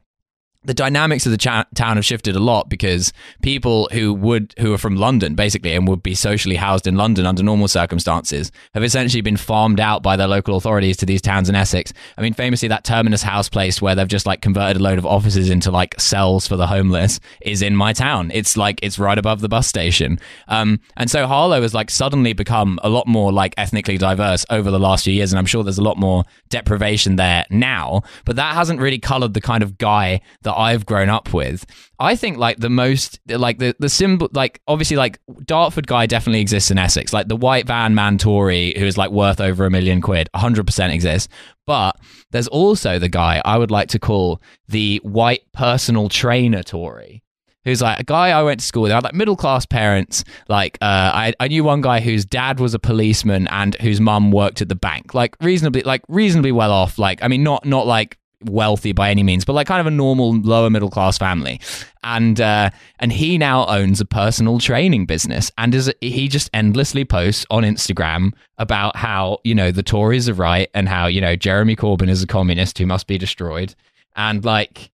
the 0.63 0.73
dynamics 0.75 1.25
of 1.25 1.31
the 1.31 1.37
cha- 1.37 1.65
town 1.73 1.95
have 1.95 2.05
shifted 2.05 2.35
a 2.35 2.39
lot 2.39 2.69
because 2.69 3.11
people 3.41 3.89
who 3.91 4.13
would 4.13 4.53
who 4.59 4.71
are 4.71 4.77
from 4.77 4.95
London 4.95 5.33
basically 5.33 5.73
and 5.73 5.87
would 5.87 6.03
be 6.03 6.13
socially 6.13 6.55
housed 6.55 6.85
in 6.85 6.95
London 6.95 7.25
under 7.25 7.41
normal 7.41 7.67
circumstances 7.67 8.51
have 8.75 8.83
essentially 8.83 9.21
been 9.21 9.37
farmed 9.37 9.79
out 9.79 10.03
by 10.03 10.15
their 10.15 10.27
local 10.27 10.55
authorities 10.55 10.97
to 10.97 11.05
these 11.05 11.21
towns 11.21 11.49
in 11.49 11.55
Essex. 11.55 11.93
I 12.15 12.21
mean, 12.21 12.33
famously, 12.33 12.67
that 12.67 12.83
Terminus 12.83 13.23
House 13.23 13.49
place 13.49 13.81
where 13.81 13.95
they've 13.95 14.07
just 14.07 14.27
like 14.27 14.41
converted 14.41 14.79
a 14.79 14.83
load 14.83 14.99
of 14.99 15.05
offices 15.05 15.49
into 15.49 15.71
like 15.71 15.99
cells 15.99 16.47
for 16.47 16.57
the 16.57 16.67
homeless 16.67 17.19
is 17.41 17.63
in 17.63 17.75
my 17.75 17.91
town. 17.91 18.29
It's 18.31 18.55
like 18.55 18.79
it's 18.83 18.99
right 18.99 19.17
above 19.17 19.41
the 19.41 19.49
bus 19.49 19.67
station. 19.67 20.19
Um, 20.47 20.79
and 20.95 21.09
so 21.09 21.25
Harlow 21.25 21.63
has 21.63 21.73
like 21.73 21.89
suddenly 21.89 22.33
become 22.33 22.79
a 22.83 22.89
lot 22.89 23.07
more 23.07 23.31
like 23.31 23.55
ethnically 23.57 23.97
diverse 23.97 24.45
over 24.51 24.69
the 24.69 24.79
last 24.79 25.05
few 25.05 25.13
years, 25.13 25.33
and 25.33 25.39
I'm 25.39 25.47
sure 25.47 25.63
there's 25.63 25.79
a 25.79 25.83
lot 25.83 25.97
more 25.97 26.23
deprivation 26.49 27.15
there 27.15 27.45
now. 27.49 28.03
But 28.25 28.35
that 28.35 28.53
hasn't 28.53 28.79
really 28.79 28.99
coloured 28.99 29.33
the 29.33 29.41
kind 29.41 29.63
of 29.63 29.79
guy 29.79 30.21
that 30.43 30.50
I've 30.53 30.85
grown 30.85 31.09
up 31.09 31.33
with. 31.33 31.65
I 31.99 32.15
think 32.15 32.37
like 32.37 32.57
the 32.57 32.69
most 32.69 33.19
like 33.27 33.59
the 33.59 33.75
the 33.79 33.89
symbol 33.89 34.29
like 34.33 34.61
obviously 34.67 34.97
like 34.97 35.19
Dartford 35.45 35.87
guy 35.87 36.05
definitely 36.05 36.41
exists 36.41 36.71
in 36.71 36.77
Essex. 36.77 37.13
Like 37.13 37.27
the 37.27 37.35
white 37.35 37.67
van 37.67 37.95
man 37.95 38.17
Tory 38.17 38.73
who 38.77 38.85
is 38.85 38.97
like 38.97 39.11
worth 39.11 39.39
over 39.39 39.65
a 39.65 39.69
million 39.69 40.01
quid, 40.01 40.29
100% 40.35 40.93
exists. 40.93 41.27
But 41.67 41.97
there's 42.31 42.47
also 42.47 42.99
the 42.99 43.09
guy 43.09 43.41
I 43.45 43.57
would 43.57 43.71
like 43.71 43.89
to 43.89 43.99
call 43.99 44.41
the 44.67 44.99
white 45.03 45.43
personal 45.53 46.09
trainer 46.09 46.63
Tory 46.63 47.23
who's 47.63 47.81
like 47.81 47.99
a 47.99 48.03
guy 48.03 48.29
I 48.29 48.43
went 48.43 48.59
to 48.59 48.65
school 48.65 48.83
with. 48.83 48.91
I 48.91 48.95
had 48.95 49.03
like 49.03 49.13
middle 49.13 49.35
class 49.35 49.65
parents. 49.65 50.23
Like 50.47 50.77
uh, 50.81 51.11
I, 51.13 51.33
I 51.39 51.47
knew 51.47 51.63
one 51.63 51.81
guy 51.81 51.99
whose 51.99 52.25
dad 52.25 52.59
was 52.59 52.73
a 52.73 52.79
policeman 52.79 53.47
and 53.47 53.75
whose 53.75 54.01
mum 54.01 54.31
worked 54.31 54.61
at 54.61 54.69
the 54.69 54.75
bank. 54.75 55.13
Like 55.13 55.35
reasonably, 55.41 55.83
like 55.83 56.01
reasonably 56.07 56.51
well 56.51 56.71
off. 56.71 56.97
Like 56.97 57.23
I 57.23 57.27
mean, 57.27 57.43
not 57.43 57.65
not 57.65 57.85
like 57.87 58.17
wealthy 58.45 58.91
by 58.91 59.09
any 59.09 59.23
means, 59.23 59.45
but 59.45 59.53
like 59.53 59.67
kind 59.67 59.81
of 59.81 59.87
a 59.87 59.91
normal 59.91 60.35
lower 60.37 60.69
middle 60.69 60.89
class 60.89 61.17
family. 61.17 61.59
And 62.03 62.41
uh, 62.41 62.71
and 62.99 63.11
he 63.11 63.37
now 63.37 63.67
owns 63.67 64.01
a 64.01 64.05
personal 64.05 64.59
training 64.59 65.05
business, 65.05 65.51
and 65.57 65.75
is 65.75 65.91
he 66.01 66.27
just 66.27 66.49
endlessly 66.53 67.05
posts 67.05 67.45
on 67.51 67.63
Instagram 67.63 68.31
about 68.57 68.95
how 68.95 69.39
you 69.43 69.53
know 69.53 69.71
the 69.71 69.83
Tories 69.83 70.27
are 70.27 70.33
right 70.33 70.69
and 70.73 70.89
how 70.89 71.07
you 71.07 71.21
know 71.21 71.35
Jeremy 71.35 71.75
Corbyn 71.75 72.09
is 72.09 72.23
a 72.23 72.27
communist 72.27 72.77
who 72.77 72.85
must 72.85 73.07
be 73.07 73.17
destroyed, 73.17 73.75
and 74.15 74.43
like 74.43 74.91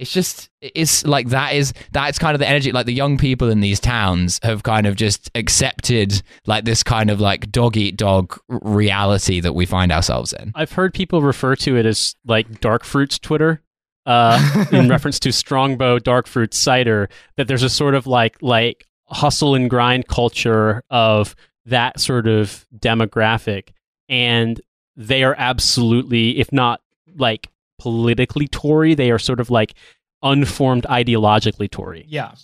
it's 0.00 0.12
just 0.12 0.48
it's 0.62 1.04
like 1.04 1.28
that 1.28 1.54
is 1.54 1.72
that's 1.92 2.18
kind 2.18 2.34
of 2.34 2.38
the 2.38 2.48
energy 2.48 2.72
like 2.72 2.86
the 2.86 2.92
young 2.92 3.18
people 3.18 3.50
in 3.50 3.60
these 3.60 3.78
towns 3.78 4.40
have 4.42 4.62
kind 4.62 4.86
of 4.86 4.96
just 4.96 5.30
accepted 5.34 6.22
like 6.46 6.64
this 6.64 6.82
kind 6.82 7.10
of 7.10 7.20
like 7.20 7.52
dog 7.52 7.76
eat 7.76 7.96
dog 7.96 8.38
reality 8.48 9.40
that 9.40 9.52
we 9.52 9.66
find 9.66 9.92
ourselves 9.92 10.32
in 10.32 10.52
I've 10.54 10.72
heard 10.72 10.94
people 10.94 11.20
refer 11.22 11.54
to 11.56 11.76
it 11.76 11.86
as 11.86 12.14
like 12.26 12.60
dark 12.60 12.84
fruits 12.84 13.18
Twitter. 13.18 13.62
Uh, 14.06 14.64
in 14.72 14.88
reference 14.88 15.20
to 15.20 15.30
Strongbow 15.30 15.98
dark 15.98 16.26
fruit 16.26 16.54
cider, 16.54 17.08
that 17.36 17.46
there's 17.46 17.62
a 17.62 17.68
sort 17.68 17.94
of 17.94 18.06
like 18.06 18.36
like 18.40 18.88
hustle 19.04 19.54
and 19.54 19.68
grind 19.68 20.08
culture 20.08 20.82
of 20.88 21.36
that 21.66 22.00
sort 22.00 22.26
of 22.26 22.66
demographic, 22.76 23.68
and 24.08 24.60
they 24.96 25.22
are 25.22 25.34
absolutely, 25.36 26.38
if 26.40 26.50
not 26.50 26.80
like 27.14 27.49
politically 27.80 28.46
Tory, 28.46 28.94
they 28.94 29.10
are 29.10 29.18
sort 29.18 29.40
of 29.40 29.50
like 29.50 29.74
unformed 30.22 30.84
ideologically 30.84 31.70
Tory, 31.70 32.04
yeah. 32.08 32.34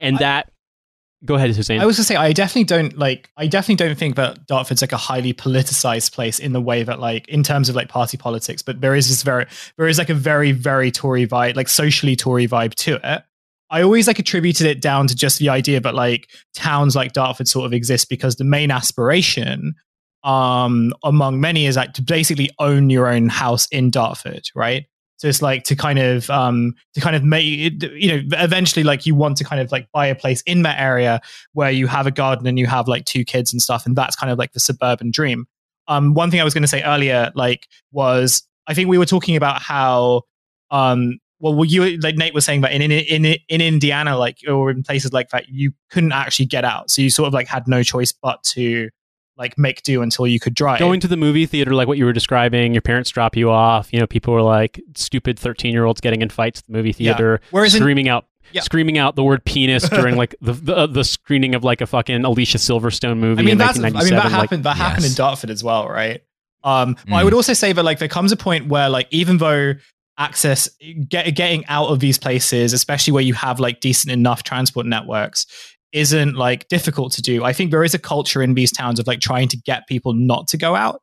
And 0.00 0.16
I- 0.16 0.18
that. 0.18 0.52
Go 1.22 1.34
ahead, 1.34 1.50
Hussein. 1.54 1.82
I 1.82 1.84
was 1.84 1.98
gonna 1.98 2.04
say 2.04 2.16
I 2.16 2.32
definitely 2.32 2.64
don't 2.64 2.96
like 2.96 3.28
I 3.36 3.46
definitely 3.46 3.74
don't 3.74 3.98
think 3.98 4.16
that 4.16 4.46
Dartford's 4.46 4.80
like 4.80 4.92
a 4.92 4.96
highly 4.96 5.34
politicized 5.34 6.14
place 6.14 6.38
in 6.38 6.54
the 6.54 6.62
way 6.62 6.82
that 6.82 6.98
like 6.98 7.28
in 7.28 7.42
terms 7.42 7.68
of 7.68 7.76
like 7.76 7.90
party 7.90 8.16
politics, 8.16 8.62
but 8.62 8.80
there 8.80 8.94
is 8.94 9.08
this 9.08 9.22
very 9.22 9.44
there 9.76 9.86
is 9.86 9.98
like 9.98 10.08
a 10.08 10.14
very, 10.14 10.52
very 10.52 10.90
Tory 10.90 11.26
vibe, 11.26 11.56
like 11.56 11.68
socially 11.68 12.16
Tory 12.16 12.48
vibe 12.48 12.74
to 12.76 12.98
it. 13.04 13.22
I 13.68 13.82
always 13.82 14.06
like 14.06 14.18
attributed 14.18 14.66
it 14.66 14.80
down 14.80 15.08
to 15.08 15.14
just 15.14 15.38
the 15.38 15.50
idea 15.50 15.78
that 15.80 15.94
like 15.94 16.30
towns 16.54 16.96
like 16.96 17.12
Dartford 17.12 17.48
sort 17.48 17.66
of 17.66 17.74
exist 17.74 18.08
because 18.08 18.36
the 18.36 18.44
main 18.44 18.70
aspiration 18.70 19.74
um 20.22 20.92
among 21.02 21.40
many 21.40 21.66
is 21.66 21.76
like 21.76 21.94
to 21.94 22.02
basically 22.02 22.50
own 22.58 22.90
your 22.90 23.08
own 23.08 23.28
house 23.28 23.66
in 23.68 23.90
Dartford, 23.90 24.48
right? 24.54 24.86
So 25.16 25.28
it's 25.28 25.42
like 25.42 25.64
to 25.64 25.76
kind 25.76 25.98
of 25.98 26.30
um 26.30 26.74
to 26.94 27.00
kind 27.00 27.14
of 27.14 27.22
make 27.22 27.44
you 27.46 28.08
know 28.08 28.22
eventually 28.38 28.84
like 28.84 29.04
you 29.06 29.14
want 29.14 29.36
to 29.38 29.44
kind 29.44 29.60
of 29.60 29.70
like 29.70 29.86
buy 29.92 30.06
a 30.06 30.14
place 30.14 30.42
in 30.42 30.62
that 30.62 30.80
area 30.80 31.20
where 31.52 31.70
you 31.70 31.86
have 31.86 32.06
a 32.06 32.10
garden 32.10 32.46
and 32.46 32.58
you 32.58 32.66
have 32.66 32.88
like 32.88 33.04
two 33.04 33.24
kids 33.24 33.52
and 33.52 33.60
stuff 33.60 33.86
and 33.86 33.96
that's 33.96 34.16
kind 34.16 34.32
of 34.32 34.38
like 34.38 34.52
the 34.52 34.60
suburban 34.60 35.10
dream. 35.10 35.46
Um 35.88 36.14
one 36.14 36.30
thing 36.30 36.40
I 36.40 36.44
was 36.44 36.54
going 36.54 36.62
to 36.62 36.68
say 36.68 36.82
earlier 36.82 37.32
like 37.34 37.66
was 37.92 38.42
I 38.66 38.74
think 38.74 38.88
we 38.88 38.98
were 38.98 39.06
talking 39.06 39.36
about 39.36 39.60
how 39.60 40.22
um 40.70 41.18
well, 41.40 41.64
you 41.64 41.98
like 41.98 42.16
Nate 42.16 42.34
was 42.34 42.44
saying 42.44 42.60
that 42.60 42.72
in 42.72 42.82
in 42.82 42.90
in 42.90 43.24
in 43.48 43.60
Indiana 43.60 44.16
like 44.16 44.38
or 44.46 44.70
in 44.70 44.82
places 44.82 45.12
like 45.12 45.30
that 45.30 45.48
you 45.48 45.72
couldn't 45.90 46.12
actually 46.12 46.46
get 46.46 46.64
out. 46.64 46.90
So 46.90 47.02
you 47.02 47.10
sort 47.10 47.26
of 47.28 47.34
like 47.34 47.48
had 47.48 47.66
no 47.66 47.82
choice 47.82 48.12
but 48.12 48.42
to 48.54 48.90
like 49.40 49.58
make 49.58 49.82
do 49.82 50.02
until 50.02 50.26
you 50.28 50.38
could 50.38 50.54
drive. 50.54 50.78
Going 50.78 51.00
to 51.00 51.08
the 51.08 51.16
movie 51.16 51.46
theater, 51.46 51.74
like 51.74 51.88
what 51.88 51.98
you 51.98 52.04
were 52.04 52.12
describing, 52.12 52.72
your 52.74 52.82
parents 52.82 53.10
drop 53.10 53.34
you 53.36 53.50
off. 53.50 53.92
You 53.92 53.98
know, 53.98 54.06
people 54.06 54.32
were 54.34 54.42
like 54.42 54.80
stupid 54.94 55.36
thirteen-year-olds 55.38 56.00
getting 56.00 56.22
in 56.22 56.28
fights 56.28 56.60
at 56.60 56.66
the 56.66 56.72
movie 56.72 56.90
Yeah. 56.90 57.14
theater, 57.14 57.40
Whereas 57.50 57.74
in- 57.74 57.80
screaming 57.80 58.08
out, 58.08 58.26
Yeah. 58.52 58.60
screaming 58.60 58.98
out 58.98 59.16
the 59.16 59.24
word 59.24 59.44
penis 59.44 59.88
during 59.88 60.16
like 60.16 60.36
the 60.40 60.52
the, 60.52 60.76
uh, 60.76 60.86
the 60.86 61.02
screening 61.02 61.56
of 61.56 61.64
like 61.64 61.80
a 61.80 61.86
fucking 61.86 62.24
Alicia 62.24 62.58
Silverstone 62.58 63.18
movie 63.18 63.40
I 63.40 63.44
mean, 63.44 63.52
in 63.52 63.58
that's, 63.58 63.78
I 63.78 63.82
mean, 63.82 63.94
that 63.94 64.04
like, 64.04 64.30
happened. 64.30 64.64
That 64.64 64.76
happened 64.76 65.06
in 65.06 65.14
Dartford 65.14 65.50
as 65.50 65.64
well, 65.64 65.88
right? 65.88 66.20
Um, 66.62 66.96
but 67.08 67.14
I 67.16 67.22
Mm. 67.22 67.24
would 67.24 67.34
also 67.34 67.54
say 67.54 67.72
that 67.72 67.82
like 67.82 67.98
there 67.98 68.08
comes 68.08 68.30
a 68.32 68.36
point 68.36 68.66
where 68.68 68.88
like 68.90 69.08
even 69.10 69.38
though 69.38 69.74
access 70.18 70.68
get, 71.08 71.34
getting 71.34 71.64
out 71.66 71.88
of 71.88 72.00
these 72.00 72.18
places, 72.18 72.74
especially 72.74 73.12
where 73.14 73.22
you 73.22 73.32
have 73.32 73.58
like 73.58 73.80
decent 73.80 74.12
enough 74.12 74.42
transport 74.42 74.84
networks, 74.84 75.46
isn't 75.92 76.36
like 76.36 76.68
difficult 76.68 77.12
to 77.12 77.22
do. 77.22 77.44
I 77.44 77.52
think 77.52 77.70
there 77.70 77.84
is 77.84 77.94
a 77.94 77.98
culture 77.98 78.42
in 78.42 78.54
these 78.54 78.72
towns 78.72 78.98
of 78.98 79.06
like 79.06 79.20
trying 79.20 79.48
to 79.48 79.56
get 79.56 79.86
people 79.86 80.12
not 80.12 80.48
to 80.48 80.56
go 80.56 80.74
out. 80.74 81.02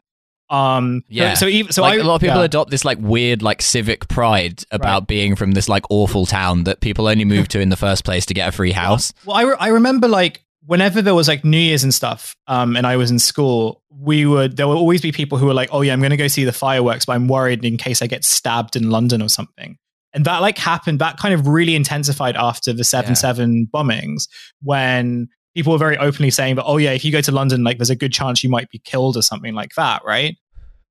Um, 0.50 1.04
Yeah. 1.10 1.34
So 1.34 1.48
even 1.48 1.72
so, 1.74 1.82
like 1.82 2.00
I, 2.00 2.02
a 2.02 2.06
lot 2.06 2.16
of 2.16 2.22
people 2.22 2.38
yeah. 2.38 2.46
adopt 2.46 2.72
this 2.72 2.86
like 2.86 2.98
weird 3.02 3.42
like 3.42 3.62
civic 3.62 4.08
pride 4.08 4.64
about 4.72 5.02
Right. 5.02 5.08
being 5.08 5.36
from 5.36 5.52
this 5.52 5.68
like 5.68 5.84
awful 5.90 6.26
town 6.26 6.64
that 6.64 6.80
people 6.80 7.08
only 7.08 7.26
move 7.26 7.50
to 7.50 7.60
in 7.60 7.70
the 7.70 7.76
first 7.76 8.06
place 8.06 8.26
to 8.28 8.34
get 8.34 8.48
a 8.48 8.52
free 8.52 8.72
house. 8.72 9.12
Well, 9.26 9.36
I, 9.36 9.42
re- 9.42 9.58
I 9.60 9.68
remember 9.70 10.08
like 10.08 10.46
whenever 10.66 11.02
there 11.02 11.16
was 11.16 11.28
like 11.28 11.44
New 11.44 11.58
Year's 11.58 11.84
and 11.84 11.94
stuff, 11.94 12.36
um, 12.48 12.78
and 12.78 12.88
I 12.88 12.96
was 12.96 13.12
in 13.12 13.20
school, 13.20 13.82
we 13.90 14.26
would 14.26 14.56
there 14.56 14.68
would 14.68 14.78
always 14.78 15.02
be 15.02 15.12
people 15.12 15.38
who 15.38 15.48
were 15.48 15.54
like, 15.54 15.70
"Oh 15.74 15.82
yeah, 15.82 15.92
I'm 15.92 16.00
going 16.00 16.12
to 16.12 16.18
go 16.18 16.28
see 16.28 16.46
the 16.46 16.54
fireworks, 16.54 17.06
but 17.06 17.14
I'm 17.14 17.28
worried 17.28 17.66
in 17.66 17.76
case 17.78 18.02
I 18.02 18.08
get 18.08 18.24
stabbed 18.24 18.76
in 18.78 18.90
London 18.90 19.22
or 19.22 19.28
something." 19.30 19.78
And 20.14 20.26
that 20.26 20.42
like 20.42 20.58
happened. 20.58 21.00
That 21.00 21.18
kind 21.18 21.34
of 21.34 21.48
really 21.48 21.76
intensified 21.76 22.36
after 22.36 22.74
the 22.74 22.84
seven 22.84 23.12
Yeah. 23.12 23.16
seven 23.16 23.68
bombings, 23.74 24.28
when 24.62 25.28
people 25.56 25.74
were 25.74 25.80
very 25.80 25.98
openly 25.98 26.32
saying 26.32 26.56
that, 26.56 26.64
"Oh 26.66 26.78
yeah, 26.78 26.92
if 26.92 27.04
you 27.06 27.12
go 27.12 27.22
to 27.22 27.32
London, 27.32 27.64
like 27.64 27.78
there's 27.78 27.90
a 27.90 27.96
good 27.96 28.14
chance 28.14 28.44
you 28.44 28.50
might 28.50 28.70
be 28.70 28.80
killed 28.80 29.18
or 29.18 29.22
something 29.22 29.54
like 29.54 29.74
that," 29.76 30.02
right? 30.06 30.36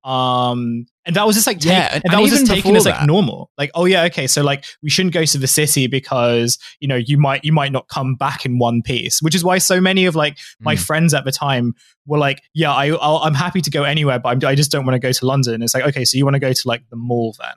Um, 0.05 0.87
and 1.05 1.17
that 1.17 1.27
was 1.27 1.35
just 1.35 1.49
like, 1.49 1.59
take, 1.59 1.73
Yeah, 1.73 1.89
and, 1.93 2.03
and 2.05 2.13
that 2.15 2.21
was 2.21 2.31
just 2.31 2.47
taken 2.47 2.77
as 2.77 2.85
like 2.87 2.95
that- 2.95 3.07
normal. 3.07 3.51
Like, 3.59 3.73
oh 3.75 3.87
yeah, 3.87 4.05
okay, 4.05 4.29
so 4.29 4.43
like 4.43 4.65
we 4.83 4.89
shouldn't 4.91 5.15
go 5.15 5.25
to 5.25 5.39
the 5.39 5.49
city 5.49 5.89
because 5.89 6.59
you 6.79 6.87
know 6.87 6.95
you 6.97 7.19
might 7.19 7.45
you 7.45 7.53
might 7.53 7.73
not 7.73 7.89
come 7.89 8.15
back 8.15 8.47
in 8.47 8.59
one 8.59 8.83
piece, 8.83 9.21
which 9.21 9.35
is 9.35 9.43
why 9.43 9.59
so 9.59 9.81
many 9.81 10.05
of 10.05 10.15
like 10.15 10.39
my 10.61 10.77
Mm. 10.77 10.87
friends 10.87 11.15
at 11.15 11.25
the 11.25 11.33
time 11.33 11.75
were 12.07 12.19
like, 12.19 12.41
yeah, 12.55 12.73
I 12.73 12.89
I'll, 12.91 13.19
I'm 13.25 13.35
happy 13.35 13.61
to 13.63 13.71
go 13.71 13.83
anywhere, 13.83 14.19
but 14.21 14.29
I'm, 14.45 14.49
I 14.49 14.55
just 14.55 14.71
don't 14.71 14.85
want 14.87 14.95
to 14.95 15.01
go 15.01 15.11
to 15.11 15.27
London. 15.27 15.61
It's 15.63 15.75
like, 15.75 15.85
okay, 15.87 16.05
so 16.05 16.17
you 16.19 16.25
want 16.25 16.35
to 16.35 16.41
go 16.41 16.53
to 16.53 16.63
like 16.69 16.83
the 16.91 16.97
mall 16.97 17.35
then? 17.41 17.55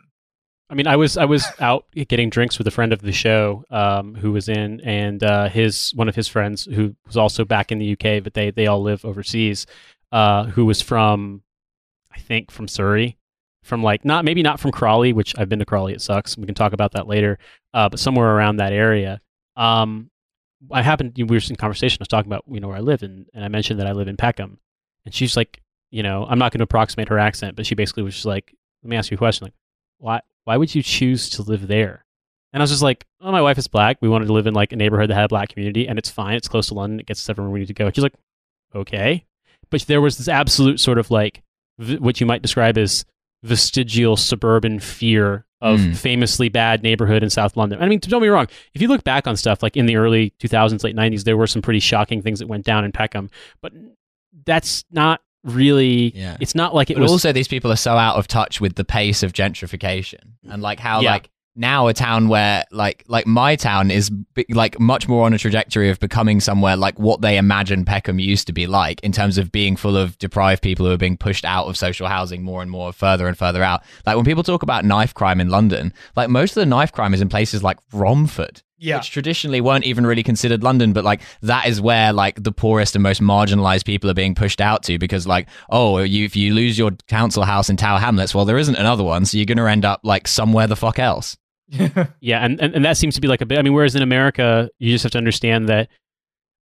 I 0.70 0.76
mean, 0.76 0.86
I 0.86 0.96
was 0.96 1.18
I 1.18 1.26
was 1.26 1.46
out 1.60 1.86
getting 1.94 2.30
drinks 2.30 2.58
with 2.60 2.68
a 2.68 2.72
friend 2.72 2.94
of 2.94 3.02
the 3.02 3.12
show 3.12 3.64
um, 3.72 4.14
who 4.14 4.32
was 4.32 4.48
in, 4.48 4.82
and 4.82 5.24
uh, 5.24 5.50
his 5.50 5.92
one 5.96 6.08
of 6.08 6.16
his 6.16 6.28
friends 6.28 6.66
who 6.66 6.96
was 7.08 7.18
also 7.18 7.44
back 7.44 7.72
in 7.72 7.80
the 7.80 7.94
UK, 7.94 8.24
but 8.24 8.36
they 8.36 8.52
they 8.52 8.68
all 8.68 8.82
live 8.82 9.04
overseas. 9.04 9.66
Uh, 10.12 10.46
who 10.46 10.66
was 10.66 10.82
from, 10.82 11.44
I 12.12 12.18
think, 12.18 12.50
from 12.50 12.68
Surrey, 12.68 13.18
from 13.64 13.84
like 13.84 14.06
not 14.06 14.26
maybe 14.26 14.44
not 14.44 14.60
from 14.60 14.72
Crawley, 14.72 15.12
which 15.14 15.38
I've 15.38 15.50
been 15.50 15.60
to 15.60 15.66
Crawley. 15.66 15.94
It 15.94 16.02
sucks. 16.02 16.38
We 16.38 16.46
can 16.46 16.56
talk 16.56 16.74
about 16.74 16.92
that 16.94 17.08
later. 17.08 17.40
Uh, 17.74 17.90
but 17.90 18.00
somewhere 18.00 18.36
around 18.36 18.58
that 18.58 18.74
area. 18.74 19.22
Um, 19.56 20.10
I 20.72 20.82
happened 20.82 21.14
we 21.18 21.24
were 21.24 21.42
in 21.50 21.56
conversation. 21.56 21.98
I 22.00 22.04
was 22.04 22.08
talking 22.08 22.32
about 22.32 22.44
you 22.48 22.60
know 22.60 22.68
where 22.68 22.78
I 22.78 22.82
live, 22.82 23.02
and, 23.02 23.26
and 23.34 23.44
I 23.44 23.48
mentioned 23.48 23.80
that 23.80 23.88
I 23.88 23.94
live 23.94 24.08
in 24.08 24.18
Peckham, 24.18 24.60
and 25.06 25.14
she's 25.14 25.36
like, 25.38 25.62
you 25.90 26.04
know, 26.04 26.26
I'm 26.30 26.38
not 26.38 26.52
going 26.52 26.60
to 26.60 26.66
approximate 26.66 27.10
her 27.10 27.18
accent, 27.18 27.56
but 27.56 27.66
she 27.66 27.76
basically 27.76 28.04
was 28.04 28.14
just 28.14 28.26
like, 28.26 28.54
let 28.84 28.90
me 28.90 28.98
ask 28.98 29.10
you 29.10 29.16
a 29.16 29.18
question, 29.18 29.46
like, 29.46 29.54
why 29.98 30.22
why 30.50 30.58
would 30.58 30.74
you 30.74 30.82
choose 30.82 31.30
to 31.30 31.44
live 31.44 31.68
there? 31.68 32.04
And 32.54 32.62
I 32.62 32.64
was 32.64 32.72
just 32.72 32.82
like, 32.82 33.06
oh, 33.22 33.32
my 33.32 33.44
wife 33.44 33.60
is 33.60 33.68
black. 33.68 33.98
We 34.02 34.10
wanted 34.10 34.26
to 34.26 34.34
live 34.34 34.48
in 34.48 34.56
like 34.56 34.72
a 34.72 34.76
neighborhood 34.76 35.12
that 35.12 35.14
had 35.14 35.26
a 35.26 35.28
black 35.30 35.50
community, 35.50 35.88
and 35.88 36.00
it's 36.00 36.10
fine. 36.10 36.34
It's 36.36 36.48
close 36.48 36.68
to 36.70 36.74
London. 36.74 37.00
It 37.00 37.06
gets 37.06 37.20
us 37.24 37.30
everywhere 37.30 37.52
we 37.52 37.60
need 37.60 37.68
to 37.68 37.76
go. 37.76 37.86
And 37.86 37.96
she's 37.96 38.02
like, 38.02 38.16
okay, 38.74 39.26
but 39.70 39.82
there 39.84 40.02
was 40.02 40.18
this 40.18 40.28
absolute 40.28 40.80
sort 40.80 40.98
of 40.98 41.12
like 41.12 41.44
v- 41.78 41.98
what 41.98 42.20
you 42.20 42.26
might 42.26 42.42
describe 42.42 42.80
as 42.80 43.06
vestigial 43.44 44.18
suburban 44.18 44.80
fear 44.80 45.46
of 45.62 45.80
Mm. 45.80 45.96
famously 45.96 46.50
bad 46.50 46.82
neighborhood 46.82 47.22
in 47.22 47.30
South 47.30 47.56
London. 47.56 47.80
I 47.82 47.86
mean, 47.88 48.00
don't 48.00 48.22
be 48.22 48.30
wrong. 48.30 48.48
If 48.74 48.82
you 48.82 48.88
look 48.88 49.04
back 49.04 49.28
on 49.28 49.36
stuff 49.38 49.62
like 49.62 49.78
in 49.78 49.86
the 49.86 49.98
early 49.98 50.34
2000s, 50.40 50.84
late 50.84 50.96
90s, 50.96 51.26
there 51.26 51.38
were 51.38 51.46
some 51.48 51.62
pretty 51.62 51.80
shocking 51.82 52.24
things 52.24 52.40
that 52.40 52.48
went 52.48 52.66
down 52.66 52.84
in 52.86 52.92
Peckham, 52.92 53.30
but 53.62 53.74
that's 54.46 54.84
not 54.90 55.22
really. 55.44 56.12
Yeah. 56.16 56.38
It's 56.40 56.56
not 56.56 56.74
like 56.76 56.90
it 56.90 56.96
but 56.96 57.02
was. 57.04 57.12
also 57.12 57.32
these 57.32 57.48
people 57.48 57.72
are 57.72 57.76
so 57.78 57.98
out 57.98 58.18
of 58.18 58.28
touch 58.28 58.60
with 58.62 58.76
the 58.76 58.86
pace 58.86 59.24
of 59.24 59.34
gentrification 59.34 60.34
and 60.50 60.62
like 60.62 60.80
how 60.80 61.02
Yeah. 61.02 61.12
like 61.12 61.30
now 61.56 61.88
a 61.88 61.94
town 61.94 62.30
where 62.30 62.64
like 62.72 63.04
like 63.08 63.26
my 63.28 63.56
town 63.56 63.92
is 63.92 64.10
like 64.50 64.80
much 64.80 65.08
more 65.10 65.26
on 65.26 65.34
a 65.34 65.38
trajectory 65.38 65.90
of 65.90 66.00
becoming 66.00 66.40
somewhere 66.40 66.78
like 66.78 66.98
what 67.00 67.22
they 67.22 67.38
imagine 67.38 67.84
Peckham 67.84 68.18
used 68.20 68.48
to 68.48 68.54
be 68.54 68.66
like 68.68 69.02
in 69.02 69.12
terms 69.12 69.38
of 69.38 69.52
being 69.52 69.76
full 69.76 69.98
of 69.98 70.18
deprived 70.20 70.62
people 70.62 70.86
who 70.86 70.92
are 70.94 70.98
being 70.98 71.18
pushed 71.18 71.44
out 71.44 71.66
of 71.68 71.76
social 71.76 72.08
housing 72.08 72.44
more 72.44 72.62
and 72.62 72.72
more 72.72 72.94
further 72.94 73.28
and 73.28 73.38
further 73.38 73.62
out. 73.64 73.82
Like 74.06 74.16
when 74.16 74.26
people 74.26 74.44
talk 74.44 74.64
about 74.64 74.86
knife 74.86 75.14
crime 75.14 75.42
in 75.42 75.50
London, 75.50 75.92
like 76.16 76.30
most 76.30 76.52
of 76.52 76.62
the 76.62 76.66
knife 76.66 76.94
crime 76.94 77.14
is 77.14 77.20
in 77.22 77.28
places 77.30 77.62
like 77.64 77.78
Romford 77.92 78.62
Yeah, 78.80 78.98
which 78.98 79.12
traditionally 79.12 79.62
weren't 79.62 79.86
even 79.86 80.06
really 80.06 80.24
considered 80.24 80.64
London, 80.64 80.94
but 80.94 81.04
like 81.04 81.22
that 81.42 81.68
is 81.68 81.82
where 81.82 82.14
like 82.14 82.42
the 82.42 82.52
poorest 82.52 82.96
and 82.96 83.04
most 83.04 83.22
marginalized 83.22 83.86
people 83.86 84.10
are 84.10 84.14
being 84.16 84.36
pushed 84.36 84.62
out 84.62 84.84
to 84.84 84.98
because 84.98 85.28
like 85.28 85.48
oh 85.70 86.00
you 86.00 86.26
if 86.26 86.36
you 86.36 86.54
lose 86.54 86.78
your 86.78 86.92
council 87.08 87.44
house 87.44 87.70
in 87.70 87.78
Tower 87.78 88.00
Hamlets, 88.00 88.34
well 88.34 88.46
there 88.46 88.58
isn't 88.58 88.76
another 88.76 89.04
one, 89.04 89.26
so 89.26 89.38
you're 89.38 89.46
gonna 89.46 89.66
end 89.68 89.86
up 89.86 90.02
like 90.04 90.28
somewhere 90.28 90.66
the 90.68 90.76
fuck 90.76 90.98
else. 91.00 91.38
Yeah, 92.22 92.44
and, 92.44 92.60
and, 92.60 92.76
and 92.76 92.86
that 92.86 92.98
seems 92.98 93.16
to 93.16 93.22
be 93.22 93.28
like 93.28 93.42
a 93.42 93.46
bit. 93.46 93.60
I 93.60 93.62
mean, 93.62 93.74
whereas 93.74 93.96
in 93.96 94.02
America, 94.02 94.70
you 94.80 94.92
just 94.92 95.04
have 95.04 95.12
to 95.14 95.18
understand 95.18 95.70
that 95.70 95.90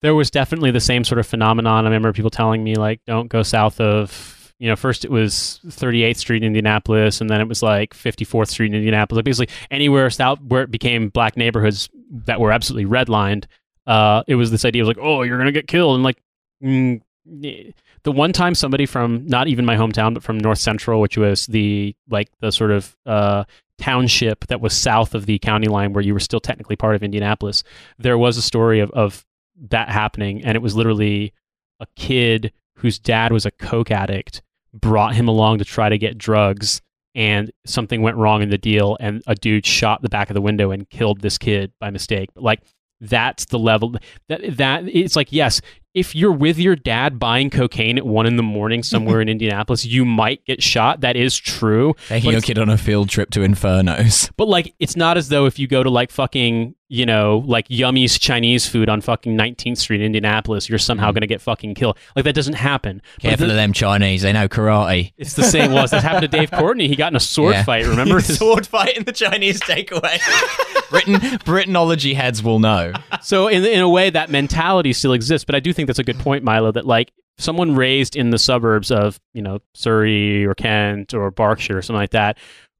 there 0.01 0.15
was 0.15 0.29
definitely 0.29 0.71
the 0.71 0.79
same 0.79 1.03
sort 1.03 1.19
of 1.19 1.27
phenomenon. 1.27 1.85
I 1.85 1.87
remember 1.87 2.11
people 2.13 2.29
telling 2.29 2.63
me, 2.63 2.75
like, 2.75 3.01
don't 3.05 3.27
go 3.27 3.43
south 3.43 3.79
of, 3.79 4.53
you 4.59 4.67
know, 4.67 4.75
first 4.75 5.05
it 5.05 5.11
was 5.11 5.59
38th 5.65 6.17
Street 6.17 6.43
in 6.43 6.47
Indianapolis, 6.47 7.21
and 7.21 7.29
then 7.29 7.41
it 7.41 7.47
was 7.47 7.63
like 7.63 7.93
54th 7.93 8.49
Street 8.49 8.67
in 8.67 8.75
Indianapolis. 8.75 9.17
Like, 9.17 9.25
basically, 9.25 9.55
anywhere 9.71 10.09
south 10.09 10.39
where 10.41 10.63
it 10.63 10.71
became 10.71 11.09
black 11.09 11.37
neighborhoods 11.37 11.89
that 12.11 12.39
were 12.39 12.51
absolutely 12.51 12.89
redlined, 12.89 13.45
uh, 13.87 14.23
it 14.27 14.35
was 14.35 14.51
this 14.51 14.65
idea 14.65 14.83
of 14.83 14.87
like, 14.87 14.97
oh, 14.99 15.23
you're 15.23 15.41
to 15.43 15.51
get 15.51 15.67
killed. 15.67 15.95
And 15.95 16.03
like, 16.03 16.21
mm, 16.63 17.01
the 17.25 18.11
one 18.11 18.33
time 18.33 18.55
somebody 18.55 18.85
from 18.85 19.25
not 19.25 19.47
even 19.47 19.65
my 19.65 19.75
hometown, 19.75 20.13
but 20.13 20.23
from 20.23 20.37
North 20.37 20.59
Central, 20.59 21.01
which 21.01 21.17
was 21.17 21.47
the, 21.47 21.95
like, 22.09 22.29
the 22.39 22.51
sort 22.51 22.71
of, 22.71 22.95
uh, 23.05 23.43
township 23.77 24.47
that 24.47 24.61
was 24.61 24.73
south 24.73 25.13
of 25.13 25.25
the 25.25 25.37
county 25.39 25.67
line 25.67 25.91
where 25.93 26.03
you 26.03 26.13
were 26.13 26.19
still 26.19 26.39
technically 26.39 26.75
part 26.75 26.95
of 26.95 27.03
Indianapolis, 27.03 27.63
there 27.97 28.17
was 28.17 28.37
a 28.37 28.41
story 28.41 28.79
of, 28.79 28.89
of 28.91 29.25
that 29.69 29.89
happening. 29.89 30.43
And 30.43 30.55
it 30.55 30.61
was 30.61 30.75
literally 30.75 31.33
a 31.79 31.87
kid 31.95 32.53
whose 32.75 32.99
dad 32.99 33.31
was 33.31 33.45
a 33.45 33.51
coke 33.51 33.91
addict 33.91 34.41
brought 34.73 35.15
him 35.15 35.27
along 35.27 35.57
to 35.57 35.65
try 35.65 35.89
to 35.89 35.97
get 35.97 36.17
drugs. 36.17 36.81
And 37.15 37.51
something 37.65 38.01
went 38.01 38.17
wrong 38.17 38.41
in 38.41 38.49
the 38.49 38.57
deal, 38.57 38.97
and 38.99 39.23
a 39.25 39.35
dude 39.35 39.65
shot 39.65 40.01
the 40.01 40.09
back 40.09 40.29
of 40.29 40.33
the 40.33 40.41
window 40.41 40.71
and 40.71 40.89
killed 40.89 41.21
this 41.21 41.37
kid 41.37 41.71
by 41.79 41.89
mistake. 41.89 42.29
But 42.35 42.43
like, 42.43 42.61
that's 43.01 43.45
the 43.45 43.59
level 43.59 43.93
that 44.29 44.57
that 44.57 44.87
it's 44.87 45.17
like 45.17 45.31
yes 45.31 45.59
if 45.93 46.15
you're 46.15 46.31
with 46.31 46.57
your 46.57 46.77
dad 46.77 47.19
buying 47.19 47.49
cocaine 47.49 47.97
at 47.97 48.05
one 48.05 48.25
in 48.25 48.37
the 48.37 48.43
morning 48.43 48.81
somewhere 48.93 49.19
in 49.19 49.27
indianapolis 49.27 49.85
you 49.85 50.05
might 50.05 50.43
get 50.45 50.63
shot 50.63 51.01
that 51.01 51.17
is 51.17 51.37
true 51.37 51.93
Taking 52.07 52.31
your 52.31 52.39
kid 52.41 52.57
on 52.57 52.69
a 52.69 52.77
field 52.77 53.09
trip 53.09 53.31
to 53.31 53.41
Infernos. 53.41 54.31
but 54.37 54.47
like, 54.47 54.73
it's 54.79 54.95
not 54.95 55.17
as 55.17 55.27
though 55.27 55.45
if 55.45 55.59
you 55.59 55.67
go 55.67 55.83
to 55.83 55.89
like 55.89 56.09
fucking, 56.09 56.73
you 56.87 57.05
know, 57.05 57.43
like 57.47 57.65
Yummy's 57.67 58.19
Chinese 58.19 58.67
food 58.67 58.89
on 58.89 59.01
fucking 59.01 59.35
19th 59.35 59.77
Street 59.77 60.01
in 60.01 60.05
Indianapolis, 60.05 60.69
you're 60.69 60.77
somehow 60.77 61.09
mm. 61.09 61.13
going 61.13 61.21
to 61.21 61.27
get 61.27 61.41
fucking 61.41 61.73
killed. 61.73 61.97
Like 62.15 62.25
that 62.25 62.35
doesn't 62.35 62.53
happen. 62.53 63.01
Careful 63.19 63.47
the- 63.47 63.53
of 63.53 63.57
them 63.57 63.73
Chinese, 63.73 64.21
they 64.21 64.33
know 64.33 64.47
karate. 64.47 65.13
it's 65.17 65.33
the 65.33 65.43
same. 65.43 65.73
Well, 65.73 65.87
that 65.87 66.03
happened 66.03 66.31
to 66.31 66.37
Dave 66.37 66.51
Courtney. 66.51 66.87
He 66.87 66.95
got 66.95 67.11
in 67.11 67.15
a 67.15 67.19
sword 67.19 67.55
Yeah. 67.55 67.63
fight. 67.63 67.85
Remember? 67.87 68.15
His- 68.15 68.37
sword 68.37 68.67
fight 68.67 68.97
in 68.97 69.03
the 69.03 69.11
Chinese 69.11 69.59
takeaway. 69.61 70.19
Britain 70.89 71.15
Britanology 71.39 72.13
heads 72.13 72.43
will 72.43 72.59
know. 72.59 72.93
so 73.21 73.47
in 73.47 73.65
in 73.65 73.81
a 73.81 73.89
way, 73.89 74.09
that 74.11 74.29
mentality 74.29 74.93
still 74.93 75.13
exists. 75.13 75.45
But 75.45 75.55
I 75.55 75.59
do 75.59 75.73
think 75.73 75.87
that's 75.87 75.99
a 75.99 76.03
good 76.03 76.19
point, 76.19 76.43
Milo. 76.43 76.71
That 76.71 76.85
like 76.85 77.11
someone 77.37 77.75
raised 77.75 78.15
in 78.15 78.29
the 78.29 78.37
suburbs 78.37 78.91
of 78.91 79.19
you 79.33 79.41
know 79.41 79.59
Surrey 79.73 80.45
or 80.45 80.53
Kent 80.53 81.13
or 81.13 81.31
Berkshire 81.31 81.77
or 81.77 81.81
something 81.81 81.99
like 81.99 82.11
that 82.11 82.37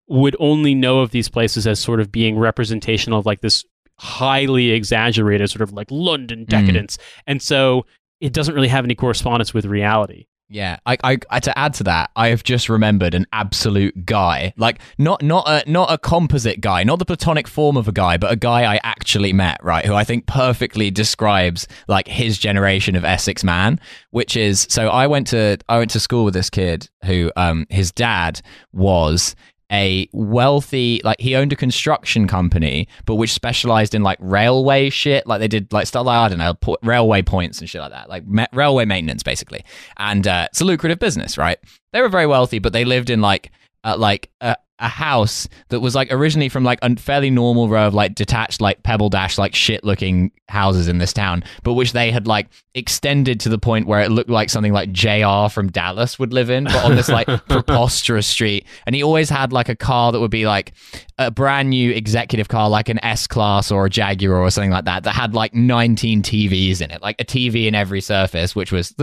would 0.08 0.36
only 0.40 0.76
know 0.76 1.00
of 1.00 1.10
these 1.10 1.30
places 1.30 1.66
as 1.66 1.80
sort 1.80 2.00
of 2.00 2.12
being 2.12 2.38
representational 2.38 3.18
of 3.18 3.26
like 3.26 3.42
this 3.42 3.66
highly 3.98 4.72
exaggerated 4.72 5.50
sort 5.50 5.62
of 5.62 5.74
like 5.74 5.88
London 5.90 6.46
decadence, 6.46 6.98
and 7.28 7.42
so 7.42 7.86
it 8.20 8.34
doesn't 8.34 8.56
really 8.56 8.68
have 8.68 8.86
any 8.86 8.96
correspondence 8.96 9.54
with 9.54 9.66
reality. 9.66 10.28
Yeah, 10.48 10.78
I, 10.86 10.98
I, 11.04 11.18
I, 11.32 11.40
to 11.40 11.58
add 11.58 11.74
to 11.76 11.84
that, 11.86 12.12
I 12.16 12.28
have 12.28 12.44
just 12.44 12.70
remembered 12.70 13.16
an 13.16 13.26
absolute 13.34 14.06
guy, 14.06 14.54
like 14.58 14.80
not 15.00 15.24
not 15.24 15.46
a 15.48 15.64
not 15.70 15.92
a 15.92 15.98
composite 15.98 16.62
guy, 16.62 16.84
not 16.84 17.00
the 17.00 17.06
platonic 17.06 17.48
form 17.48 17.76
of 17.78 17.88
a 17.88 17.92
guy, 17.92 18.18
but 18.18 18.32
a 18.32 18.36
guy 18.36 18.72
I 18.72 18.80
actually 18.84 19.34
met, 19.34 19.58
right? 19.64 19.84
Who 19.84 19.96
I 19.96 20.04
think 20.04 20.28
perfectly 20.28 20.92
describes 20.92 21.68
like 21.88 22.08
his 22.08 22.38
generation 22.38 22.96
of 22.96 23.04
Essex 23.04 23.44
man, 23.44 23.80
which 24.12 24.38
is 24.38 24.68
so 24.70 24.90
I 24.90 25.08
went 25.08 25.28
to 25.28 25.58
I 25.68 25.80
went 25.80 25.90
to 25.92 26.00
school 26.00 26.26
with 26.26 26.36
this 26.36 26.52
kid 26.52 26.90
who 27.06 27.32
um 27.36 27.66
his 27.72 27.92
dad 27.92 28.42
was 28.72 29.36
a 29.76 30.08
wealthy 30.14 31.02
like 31.04 31.20
he 31.20 31.36
owned 31.36 31.52
a 31.52 31.56
construction 31.56 32.28
company 32.28 32.88
but 33.06 33.16
which 33.16 33.34
specialized 33.34 33.94
in 33.94 34.04
like 34.04 34.18
railway 34.22 34.90
shit. 34.90 35.28
Like 35.28 35.40
they 35.40 35.48
did 35.48 35.72
like 35.74 35.88
stuff 35.88 36.06
like 36.06 36.18
i 36.18 36.30
don't 36.30 36.38
know 36.38 36.54
po- 36.54 36.78
railway 36.82 37.22
points 37.22 37.60
and 37.60 37.70
shit 37.70 37.82
like 37.82 37.92
that. 37.92 38.10
Like 38.10 38.26
ma- 38.26 38.48
railway 38.54 38.86
maintenance 38.86 39.24
basically. 39.24 39.64
And 39.98 40.26
uh, 40.28 40.48
it's 40.50 40.62
a 40.62 40.66
lucrative 40.66 41.00
business 41.00 41.38
right? 41.38 41.60
They 41.92 42.02
were 42.02 42.10
very 42.10 42.28
wealthy 42.28 42.60
but 42.60 42.74
they 42.74 42.86
lived 42.86 43.10
in 43.10 43.22
like 43.22 43.52
uh, 43.84 43.96
like 43.98 44.32
a, 44.42 44.56
a 44.80 44.88
house 44.88 45.48
that 45.70 45.80
was 45.80 45.96
like 45.96 46.12
originally 46.12 46.50
from 46.50 46.64
like 46.64 46.80
a 46.82 46.96
fairly 46.98 47.30
normal 47.30 47.70
row 47.70 47.88
of 47.88 47.94
like 47.94 48.14
detached 48.16 48.62
like 48.62 48.84
pebble 48.84 49.10
dash 49.10 49.38
like 49.38 49.56
shit 49.56 49.84
looking 49.84 50.32
houses 50.50 50.88
in 50.88 51.00
this 51.00 51.14
town 51.14 51.44
but 51.64 51.74
which 51.74 51.94
they 51.94 52.12
had 52.12 52.28
like 52.28 52.48
extended 52.76 53.40
to 53.40 53.50
the 53.50 53.58
point 53.58 53.88
where 53.88 54.02
it 54.02 54.12
looked 54.12 54.30
like 54.30 54.50
something 54.50 54.74
like 54.74 54.92
jr 54.92 55.48
from 55.50 55.72
dallas 55.72 56.20
would 56.20 56.34
live 56.34 56.50
in 56.50 56.66
but 56.66 56.84
on 56.84 56.96
this 56.96 57.10
like 57.10 57.28
preposterous 57.50 58.28
street. 58.28 58.66
And 58.86 58.96
he 58.96 59.04
always 59.04 59.30
had 59.30 59.54
like 59.54 59.70
a 59.70 59.76
car 59.76 60.12
that 60.12 60.20
would 60.20 60.32
be 60.32 60.46
like 60.46 60.74
a 61.18 61.32
brand 61.32 61.70
new 61.70 61.92
executive 61.92 62.48
car 62.48 62.70
like 62.70 62.90
an 62.90 63.04
s 63.04 63.28
class 63.28 63.72
or 63.72 63.86
a 63.86 63.90
jaguar 63.90 64.38
or 64.38 64.50
something 64.52 64.72
like 64.72 64.86
that 64.86 65.04
that 65.04 65.16
had 65.16 65.34
like 65.34 65.54
19 65.54 66.22
tvs 66.22 66.82
in 66.82 66.92
it 66.92 67.02
like 67.02 67.20
a 67.20 67.26
tv 67.26 67.68
in 67.68 67.76
every 67.76 68.02
surface 68.02 68.56
which 68.56 68.72
was 68.72 68.94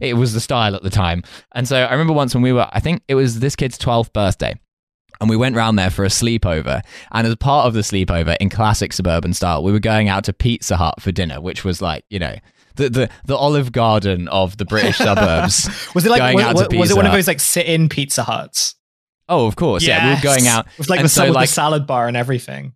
it 0.00 0.14
was 0.14 0.34
the 0.34 0.40
style 0.40 0.74
at 0.74 0.82
the 0.82 0.90
time. 0.90 1.22
And 1.52 1.66
so 1.66 1.76
i 1.76 1.90
remember 1.92 2.12
once 2.12 2.34
when 2.34 2.42
we 2.42 2.52
were 2.52 2.68
i 2.72 2.80
think 2.80 3.02
it 3.08 3.14
was 3.14 3.40
this 3.40 3.56
kid's 3.56 3.78
12th 3.78 4.12
birthday 4.12 4.54
and 5.20 5.28
we 5.30 5.36
went 5.36 5.54
round 5.56 5.78
there 5.78 5.90
for 5.90 6.04
a 6.04 6.08
sleepover. 6.08 6.82
And 7.12 7.26
as 7.26 7.36
part 7.36 7.66
of 7.66 7.74
the 7.74 7.80
sleepover, 7.80 8.36
in 8.40 8.48
classic 8.48 8.92
suburban 8.92 9.32
style, 9.34 9.62
we 9.62 9.72
were 9.72 9.78
going 9.80 10.08
out 10.08 10.24
to 10.24 10.32
Pizza 10.32 10.76
Hut 10.76 11.00
for 11.00 11.12
dinner, 11.12 11.40
which 11.40 11.64
was 11.64 11.82
like, 11.82 12.04
you 12.10 12.18
know, 12.18 12.36
the, 12.76 12.88
the 12.88 13.10
the 13.26 13.36
Olive 13.36 13.72
Garden 13.72 14.28
of 14.28 14.56
the 14.56 14.64
British 14.64 14.96
suburbs. 15.06 15.68
Was 15.94 16.06
it 16.06 16.10
like 16.10 16.20
Going 16.20 16.36
was, 16.36 16.44
out 16.44 16.56
to 16.70 16.76
was- 16.76 16.78
was 16.78 16.90
it 16.92 16.96
one 16.96 17.06
of 17.06 17.12
those 17.12 17.26
like 17.28 17.40
sit-in 17.40 17.88
Pizza 17.88 18.22
Huts? 18.22 18.74
Oh, 19.28 19.46
of 19.46 19.54
course, 19.56 19.84
yeah. 19.86 20.08
We 20.08 20.14
were 20.16 20.20
going 20.22 20.44
Yes. 20.44 20.54
out 20.54 20.66
with 20.78 20.88
like 20.88 21.00
and 21.00 21.04
the, 21.04 21.08
so, 21.10 21.30
like- 21.30 21.48
the 21.48 21.52
salad 21.52 21.86
bar 21.86 22.08
and 22.08 22.16
everything. 22.16 22.72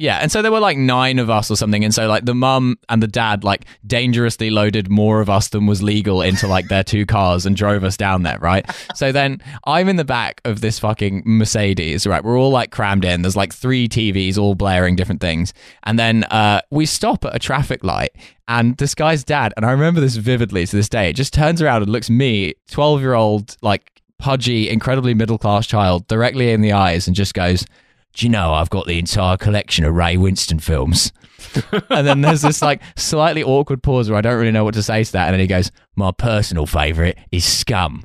Yeah, 0.00 0.16
and 0.16 0.32
so 0.32 0.40
there 0.40 0.50
were 0.50 0.60
like 0.60 0.78
nine 0.78 1.18
of 1.18 1.28
us 1.28 1.50
or 1.50 1.56
something, 1.56 1.84
and 1.84 1.92
so 1.92 2.08
like 2.08 2.24
the 2.24 2.34
mum 2.34 2.78
and 2.88 3.02
the 3.02 3.06
dad 3.06 3.44
like 3.44 3.66
dangerously 3.86 4.48
loaded 4.48 4.88
more 4.88 5.20
of 5.20 5.28
us 5.28 5.48
than 5.48 5.66
was 5.66 5.82
legal 5.82 6.22
into 6.22 6.46
like 6.46 6.68
their 6.68 6.82
two 6.82 7.04
cars 7.04 7.44
and 7.44 7.54
drove 7.54 7.84
us 7.84 7.98
down 7.98 8.22
there, 8.22 8.38
right? 8.38 8.64
so 8.94 9.12
then 9.12 9.42
I'm 9.66 9.90
in 9.90 9.96
the 9.96 10.04
back 10.06 10.40
of 10.46 10.62
this 10.62 10.78
fucking 10.78 11.24
Mercedes, 11.26 12.06
right? 12.06 12.24
We're 12.24 12.38
all 12.38 12.48
like 12.48 12.70
crammed 12.70 13.04
in. 13.04 13.20
There's 13.20 13.36
like 13.36 13.52
three 13.52 13.88
TVs 13.88 14.38
all 14.38 14.54
blaring 14.54 14.96
different 14.96 15.20
things, 15.20 15.52
and 15.82 15.98
then 15.98 16.24
uh, 16.24 16.62
we 16.70 16.86
stop 16.86 17.26
at 17.26 17.36
a 17.36 17.38
traffic 17.38 17.84
light, 17.84 18.16
and 18.48 18.78
this 18.78 18.94
guy's 18.94 19.22
dad, 19.22 19.52
and 19.58 19.66
I 19.66 19.70
remember 19.72 20.00
this 20.00 20.16
vividly 20.16 20.64
to 20.64 20.76
this 20.76 20.88
day, 20.88 21.12
just 21.12 21.34
turns 21.34 21.60
around 21.60 21.82
and 21.82 21.92
looks 21.92 22.08
me, 22.08 22.54
twelve 22.70 23.02
year 23.02 23.12
old 23.12 23.54
like 23.60 24.00
pudgy, 24.18 24.70
incredibly 24.70 25.12
middle 25.12 25.36
class 25.36 25.66
child, 25.66 26.08
directly 26.08 26.52
in 26.52 26.62
the 26.62 26.72
eyes, 26.72 27.06
and 27.06 27.14
just 27.14 27.34
goes 27.34 27.66
do 28.14 28.26
you 28.26 28.30
know 28.30 28.52
I've 28.52 28.70
got 28.70 28.86
the 28.86 28.98
entire 28.98 29.36
collection 29.36 29.84
of 29.84 29.94
Ray 29.94 30.16
Winstone 30.16 30.62
films? 30.62 31.12
and 31.90 32.06
then 32.06 32.20
there's 32.20 32.42
this 32.42 32.62
like 32.62 32.82
slightly 32.96 33.42
awkward 33.42 33.82
pause 33.82 34.10
where 34.10 34.18
I 34.18 34.20
don't 34.20 34.38
really 34.38 34.52
know 34.52 34.64
what 34.64 34.74
to 34.74 34.82
say 34.82 35.04
to 35.04 35.12
that. 35.12 35.26
And 35.26 35.34
then 35.34 35.40
he 35.40 35.46
goes, 35.46 35.70
My 35.96 36.12
personal 36.12 36.66
favorite 36.66 37.18
is 37.30 37.44
Scum. 37.44 38.04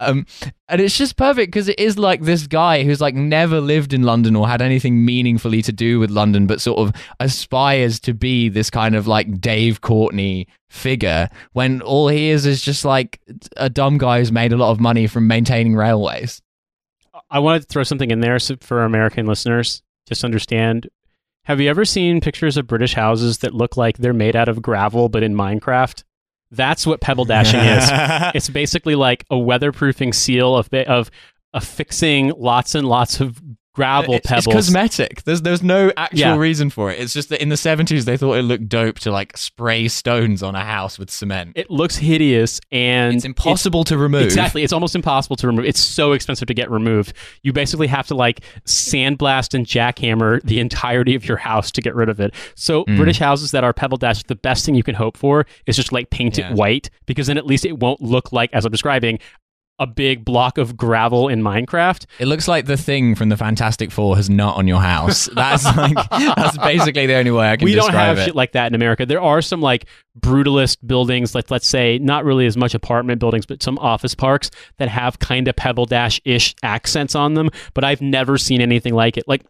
Um, 0.00 0.26
and 0.68 0.80
it's 0.80 0.98
just 0.98 1.16
perfect 1.16 1.52
because 1.52 1.68
it 1.68 1.78
is 1.78 1.96
like 1.96 2.22
this 2.22 2.48
guy 2.48 2.82
who's 2.82 3.00
like 3.00 3.14
never 3.14 3.60
lived 3.60 3.92
in 3.92 4.02
London 4.02 4.34
or 4.34 4.48
had 4.48 4.60
anything 4.60 5.04
meaningfully 5.04 5.62
to 5.62 5.72
do 5.72 6.00
with 6.00 6.10
London, 6.10 6.48
but 6.48 6.60
sort 6.60 6.80
of 6.80 6.92
aspires 7.20 8.00
to 8.00 8.12
be 8.12 8.48
this 8.48 8.68
kind 8.68 8.96
of 8.96 9.06
like 9.06 9.40
Dave 9.40 9.80
Courtney 9.80 10.48
figure 10.68 11.28
when 11.52 11.82
all 11.82 12.08
he 12.08 12.30
is 12.30 12.46
is 12.46 12.62
just 12.62 12.84
like 12.84 13.20
a 13.56 13.70
dumb 13.70 13.96
guy 13.96 14.18
who's 14.18 14.32
made 14.32 14.52
a 14.52 14.56
lot 14.56 14.72
of 14.72 14.80
money 14.80 15.06
from 15.06 15.28
maintaining 15.28 15.76
railways. 15.76 16.42
I 17.32 17.38
wanted 17.38 17.62
to 17.62 17.66
throw 17.66 17.82
something 17.82 18.10
in 18.10 18.20
there 18.20 18.38
for 18.38 18.84
American 18.84 19.26
listeners. 19.26 19.82
Just 20.06 20.22
understand. 20.22 20.88
Have 21.44 21.60
you 21.60 21.70
ever 21.70 21.86
seen 21.86 22.20
pictures 22.20 22.58
of 22.58 22.66
British 22.66 22.92
houses 22.94 23.38
that 23.38 23.54
look 23.54 23.76
like 23.76 23.96
they're 23.96 24.12
made 24.12 24.36
out 24.36 24.48
of 24.48 24.60
gravel, 24.60 25.08
but 25.08 25.22
in 25.22 25.34
Minecraft? 25.34 26.04
That's 26.50 26.86
what 26.86 27.00
pebble 27.00 27.24
dashing 27.24 27.60
is. 27.60 27.90
It's 28.34 28.50
basically 28.50 28.94
like 28.94 29.24
a 29.30 29.34
weatherproofing 29.34 30.14
seal 30.14 30.54
of 30.56 30.72
of 30.72 31.10
affixing 31.54 32.32
lots 32.36 32.74
and 32.74 32.86
lots 32.86 33.20
of 33.20 33.40
gravel 33.74 34.14
it's, 34.14 34.26
pebbles. 34.26 34.46
It's 34.46 34.54
cosmetic. 34.54 35.22
There's 35.24 35.42
there's 35.42 35.62
no 35.62 35.90
actual 35.96 36.18
Yeah. 36.18 36.36
reason 36.36 36.70
for 36.70 36.90
it. 36.90 37.00
It's 37.00 37.12
just 37.12 37.28
that 37.30 37.40
in 37.40 37.48
the 37.48 37.56
70s 37.56 38.04
they 38.04 38.16
thought 38.16 38.34
it 38.34 38.42
looked 38.42 38.68
dope 38.68 38.98
to 39.00 39.10
like 39.10 39.36
spray 39.36 39.88
stones 39.88 40.42
on 40.42 40.54
a 40.54 40.64
house 40.64 40.98
with 40.98 41.10
cement. 41.10 41.52
it 41.56 41.70
looks 41.70 41.96
hideous 41.96 42.60
and 42.70 43.14
it's 43.16 43.24
impossible 43.24 43.84
to 43.84 43.96
remove. 43.96 44.22
Exactly. 44.22 44.62
It's 44.62 44.72
almost 44.72 44.94
impossible 44.94 45.36
to 45.36 45.46
remove. 45.46 45.64
It's 45.64 45.80
so 45.80 46.12
expensive 46.12 46.46
to 46.48 46.54
get 46.54 46.70
removed. 46.70 47.12
You 47.42 47.52
basically 47.52 47.86
have 47.86 48.06
to 48.08 48.14
like 48.14 48.40
sandblast 48.66 49.54
and 49.54 49.66
jackhammer 49.66 50.42
the 50.42 50.60
entirety 50.60 51.14
of 51.14 51.26
your 51.26 51.36
house 51.38 51.70
to 51.72 51.80
get 51.80 51.94
rid 51.94 52.08
of 52.08 52.20
it. 52.20 52.34
So 52.54 52.84
Mm. 52.84 52.96
British 52.96 53.18
houses 53.18 53.50
that 53.52 53.64
are 53.64 53.72
pebble 53.72 53.96
dashed, 53.96 54.28
the 54.28 54.34
best 54.34 54.66
thing 54.66 54.74
you 54.74 54.82
can 54.82 54.94
hope 54.94 55.16
for 55.16 55.46
is 55.66 55.76
just 55.76 55.92
like 55.92 56.10
paint 56.10 56.36
Yeah. 56.38 56.50
it 56.50 56.56
white 56.56 56.90
because 57.06 57.26
then 57.28 57.38
at 57.38 57.46
least 57.46 57.64
it 57.64 57.78
won't 57.78 58.00
look 58.00 58.32
like, 58.32 58.50
as 58.52 58.64
I'm 58.64 58.72
describing, 58.72 59.18
a 59.82 59.86
big 59.86 60.24
block 60.24 60.58
of 60.58 60.76
gravel 60.76 61.28
in 61.28 61.42
Minecraft. 61.42 62.06
It 62.20 62.26
looks 62.26 62.46
like 62.46 62.66
the 62.66 62.76
thing 62.76 63.16
from 63.16 63.30
the 63.30 63.36
Fantastic 63.36 63.90
Four 63.90 64.14
has 64.14 64.30
not 64.30 64.56
on 64.56 64.68
your 64.68 64.80
house. 64.80 65.28
That's 65.34 65.64
like 65.76 65.96
that's 66.10 66.56
basically 66.58 67.06
the 67.06 67.14
only 67.14 67.32
way 67.32 67.50
I 67.50 67.56
can 67.56 67.64
we 67.64 67.74
don't 67.74 67.92
have 67.92 68.16
it. 68.16 68.26
shit 68.26 68.36
like 68.36 68.52
that 68.52 68.68
in 68.68 68.76
America. 68.76 69.04
There 69.04 69.20
are 69.20 69.42
some 69.42 69.60
like 69.60 69.86
brutalist 70.20 70.78
buildings, 70.86 71.34
like 71.34 71.50
let's 71.50 71.66
say 71.66 71.98
not 71.98 72.24
really 72.24 72.46
as 72.46 72.56
much 72.56 72.74
apartment 72.74 73.18
buildings, 73.18 73.44
but 73.44 73.60
some 73.60 73.76
office 73.78 74.14
parks 74.14 74.50
that 74.76 74.88
have 74.88 75.18
kind 75.18 75.48
of 75.48 75.56
pebble 75.56 75.86
dash 75.86 76.20
ish 76.24 76.54
accents 76.62 77.16
on 77.16 77.34
them. 77.34 77.50
But 77.74 77.82
I've 77.82 78.00
never 78.00 78.38
seen 78.38 78.60
anything 78.60 78.94
like 78.94 79.16
it. 79.16 79.24
Like 79.26 79.44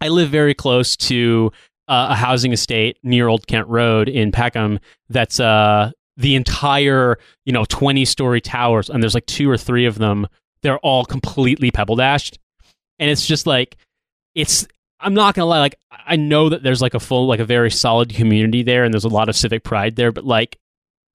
I 0.00 0.08
live 0.08 0.30
very 0.30 0.54
close 0.54 0.96
to 0.96 1.52
uh, 1.86 2.08
a 2.10 2.14
housing 2.14 2.52
estate 2.52 2.96
near 3.02 3.28
Old 3.28 3.46
Kent 3.46 3.68
Road 3.68 4.08
in 4.08 4.32
Peckham. 4.32 4.80
That's 5.10 5.38
uh 5.38 5.90
the 6.16 6.34
entire 6.34 7.18
you 7.44 7.52
know 7.52 7.64
twenty 7.64 8.04
story 8.04 8.40
towers, 8.40 8.90
and 8.90 9.02
there's 9.02 9.14
like 9.14 9.26
two 9.26 9.50
or 9.50 9.56
three 9.56 9.86
of 9.86 9.98
them. 9.98 10.26
They're 10.62 10.78
all 10.78 11.04
completely 11.04 11.70
pebble 11.70 11.96
dashed, 11.96 12.38
and 12.98 13.10
it's 13.10 13.26
just 13.26 13.46
like 13.46 13.76
it's 14.34 14.66
I'm 15.00 15.14
not 15.14 15.34
gonna 15.34 15.46
lie, 15.46 15.60
like 15.60 15.78
I 15.90 16.16
know 16.16 16.48
that 16.48 16.62
there's 16.62 16.82
like 16.82 16.94
a 16.94 17.00
full, 17.00 17.26
like 17.26 17.40
a 17.40 17.44
very 17.44 17.70
solid 17.70 18.14
community 18.14 18.62
there, 18.62 18.84
and 18.84 18.92
there's 18.92 19.04
a 19.04 19.08
lot 19.08 19.28
of 19.28 19.36
civic 19.36 19.62
pride 19.62 19.96
there, 19.96 20.12
but 20.12 20.24
like 20.24 20.58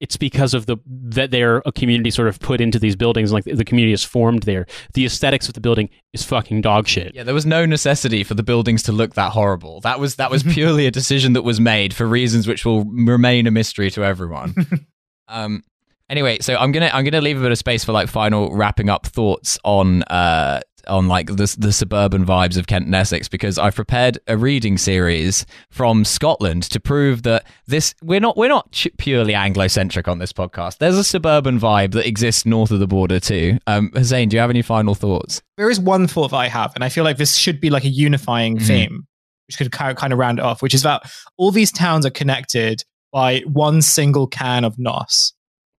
it's 0.02 0.18
because 0.18 0.54
of 0.54 0.66
the 0.66 0.78
that 0.88 1.30
they're 1.30 1.62
a 1.66 1.72
community 1.72 2.10
sort 2.10 2.28
of 2.28 2.39
put 2.39 2.60
into 2.60 2.80
these 2.80 2.95
buildings, 2.95 3.32
like 3.32 3.45
the 3.45 3.64
community 3.64 3.93
is 3.93 4.04
formed 4.04 4.43
there. 4.43 4.66
The 4.95 5.06
aesthetics 5.06 5.47
of 5.47 5.54
the 5.54 5.62
building 5.62 5.89
is 6.12 6.24
fucking 6.24 6.62
dog 6.62 6.88
shit. 6.88 7.14
Yeah, 7.14 7.24
there 7.24 7.36
was 7.36 7.45
no 7.45 7.66
necessity 7.66 8.24
for 8.24 8.34
the 8.34 8.43
buildings 8.43 8.82
to 8.84 8.91
look 8.91 9.14
that 9.14 9.32
horrible. 9.32 9.80
That 9.82 9.99
was 9.99 10.16
that 10.16 10.32
was 10.32 10.43
purely 10.54 10.88
a 10.88 10.91
decision 10.91 11.34
that 11.34 11.43
was 11.43 11.62
made 11.62 11.93
for 11.93 12.06
reasons 12.08 12.47
which 12.47 12.66
will 12.66 12.84
remain 12.86 13.45
a 13.45 13.52
mystery 13.52 13.91
to 13.91 14.04
everyone. 14.04 14.56
um 15.28 15.64
anyway, 16.10 16.39
so 16.39 16.56
I'm 16.56 16.72
going 16.72 16.88
to 16.88 16.95
I'm 16.95 17.04
going 17.04 17.14
to 17.14 17.22
leave 17.22 17.39
a 17.39 17.41
bit 17.41 17.52
of 17.52 17.58
space 17.60 17.84
for 17.84 17.91
like 17.91 18.10
final 18.10 18.54
wrapping 18.54 18.89
up 18.89 19.06
thoughts 19.06 19.60
on 19.64 20.02
uh 20.04 20.62
on 20.88 21.08
like 21.08 21.28
the 21.28 21.56
the 21.58 21.72
suburban 21.72 22.26
vibes 22.26 22.58
of 22.58 22.68
Kent 22.68 22.86
and 22.86 22.96
Essex 22.96 23.28
because 23.28 23.58
I've 23.58 23.76
prepared 23.76 24.20
a 24.28 24.38
reading 24.38 24.78
series 24.78 25.46
from 25.70 26.04
Scotland 26.06 26.64
to 26.64 26.80
prove 26.80 27.24
that 27.24 27.46
this 27.68 27.94
we're 28.02 28.20
not 28.20 28.38
we're 28.38 28.48
not 28.50 28.72
ch- 28.72 28.88
purely 28.98 29.34
Anglo-centric 29.34 30.08
on 30.08 30.20
this 30.20 30.34
podcast. 30.34 30.78
There's 30.80 30.98
a 30.98 31.04
suburban 31.04 31.60
vibe 31.60 31.92
that 31.94 32.08
exists 32.08 32.46
north 32.46 32.72
of 32.72 32.80
the 32.80 32.88
border 32.88 33.20
too. 33.20 33.58
Um 33.68 33.92
Hussein, 33.94 34.30
do 34.30 34.36
you 34.38 34.42
have 34.42 34.50
any 34.50 34.62
final 34.62 34.96
thoughts? 34.96 35.42
There 35.58 35.70
is 35.70 35.80
one 35.80 36.08
thought 36.08 36.32
that 36.32 36.38
I 36.38 36.48
have, 36.48 36.74
and 36.76 36.84
I 36.84 36.90
feel 36.90 37.04
like 37.04 37.18
this 37.18 37.36
should 37.36 37.60
be 37.62 37.70
like 37.70 37.84
a 37.86 37.90
unifying 37.90 38.58
Mhm. 38.58 38.68
theme, 38.68 39.08
which 39.48 39.58
could 39.58 39.72
kind 39.72 39.92
of, 39.92 39.98
kind 39.98 40.12
of 40.14 40.20
round 40.20 40.40
it 40.40 40.46
off, 40.46 40.62
which 40.62 40.74
is 40.74 40.84
that 40.84 41.04
all 41.38 41.52
these 41.52 41.72
towns 41.72 42.06
are 42.06 42.10
connected 42.12 42.84
by 43.14 43.42
one 43.46 43.82
single 43.82 44.26
can 44.28 44.64
of 44.64 44.80
nos. 44.80 45.34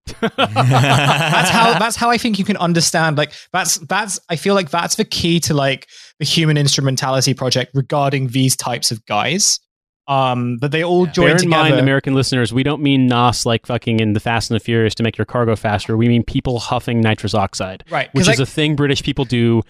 That's 0.06 1.50
how 1.50 1.78
that's 1.78 1.96
how 1.96 2.10
I 2.10 2.18
think 2.18 2.38
you 2.38 2.44
can 2.44 2.56
understand 2.56 3.16
like 3.18 3.32
that's 3.52 3.76
that's 3.78 4.20
I 4.28 4.36
feel 4.36 4.54
like 4.54 4.70
that's 4.70 4.96
the 4.96 5.04
key 5.04 5.40
to 5.40 5.54
like 5.54 5.88
the 6.18 6.24
human 6.24 6.56
instrumentality 6.56 7.34
project 7.34 7.72
regarding 7.74 8.28
these 8.28 8.56
types 8.56 8.90
of 8.90 9.04
guys. 9.06 9.60
Um 10.08 10.58
that 10.58 10.72
they 10.72 10.82
all 10.82 11.06
Yeah. 11.06 11.12
join 11.12 11.26
Bear 11.26 11.32
in 11.34 11.38
together. 11.42 11.62
mind, 11.62 11.74
American 11.78 12.14
listeners, 12.14 12.52
we 12.52 12.62
don't 12.64 12.82
mean 12.82 13.06
NOS 13.06 13.46
like 13.46 13.66
fucking 13.66 14.00
in 14.00 14.14
the 14.14 14.20
Fast 14.20 14.50
and 14.50 14.56
the 14.60 14.64
Furious 14.64 14.94
to 14.96 15.02
make 15.04 15.16
your 15.16 15.24
cargo 15.24 15.54
faster. 15.54 15.96
We 15.96 16.08
mean 16.08 16.24
people 16.24 16.58
huffing 16.58 17.00
nitrous 17.00 17.34
oxide, 17.34 17.84
right. 17.88 18.08
which 18.12 18.26
'cause, 18.26 18.34
is 18.34 18.40
like, 18.40 18.48
a 18.48 18.50
thing 18.50 18.74
British 18.74 19.02
people 19.04 19.24
do 19.24 19.62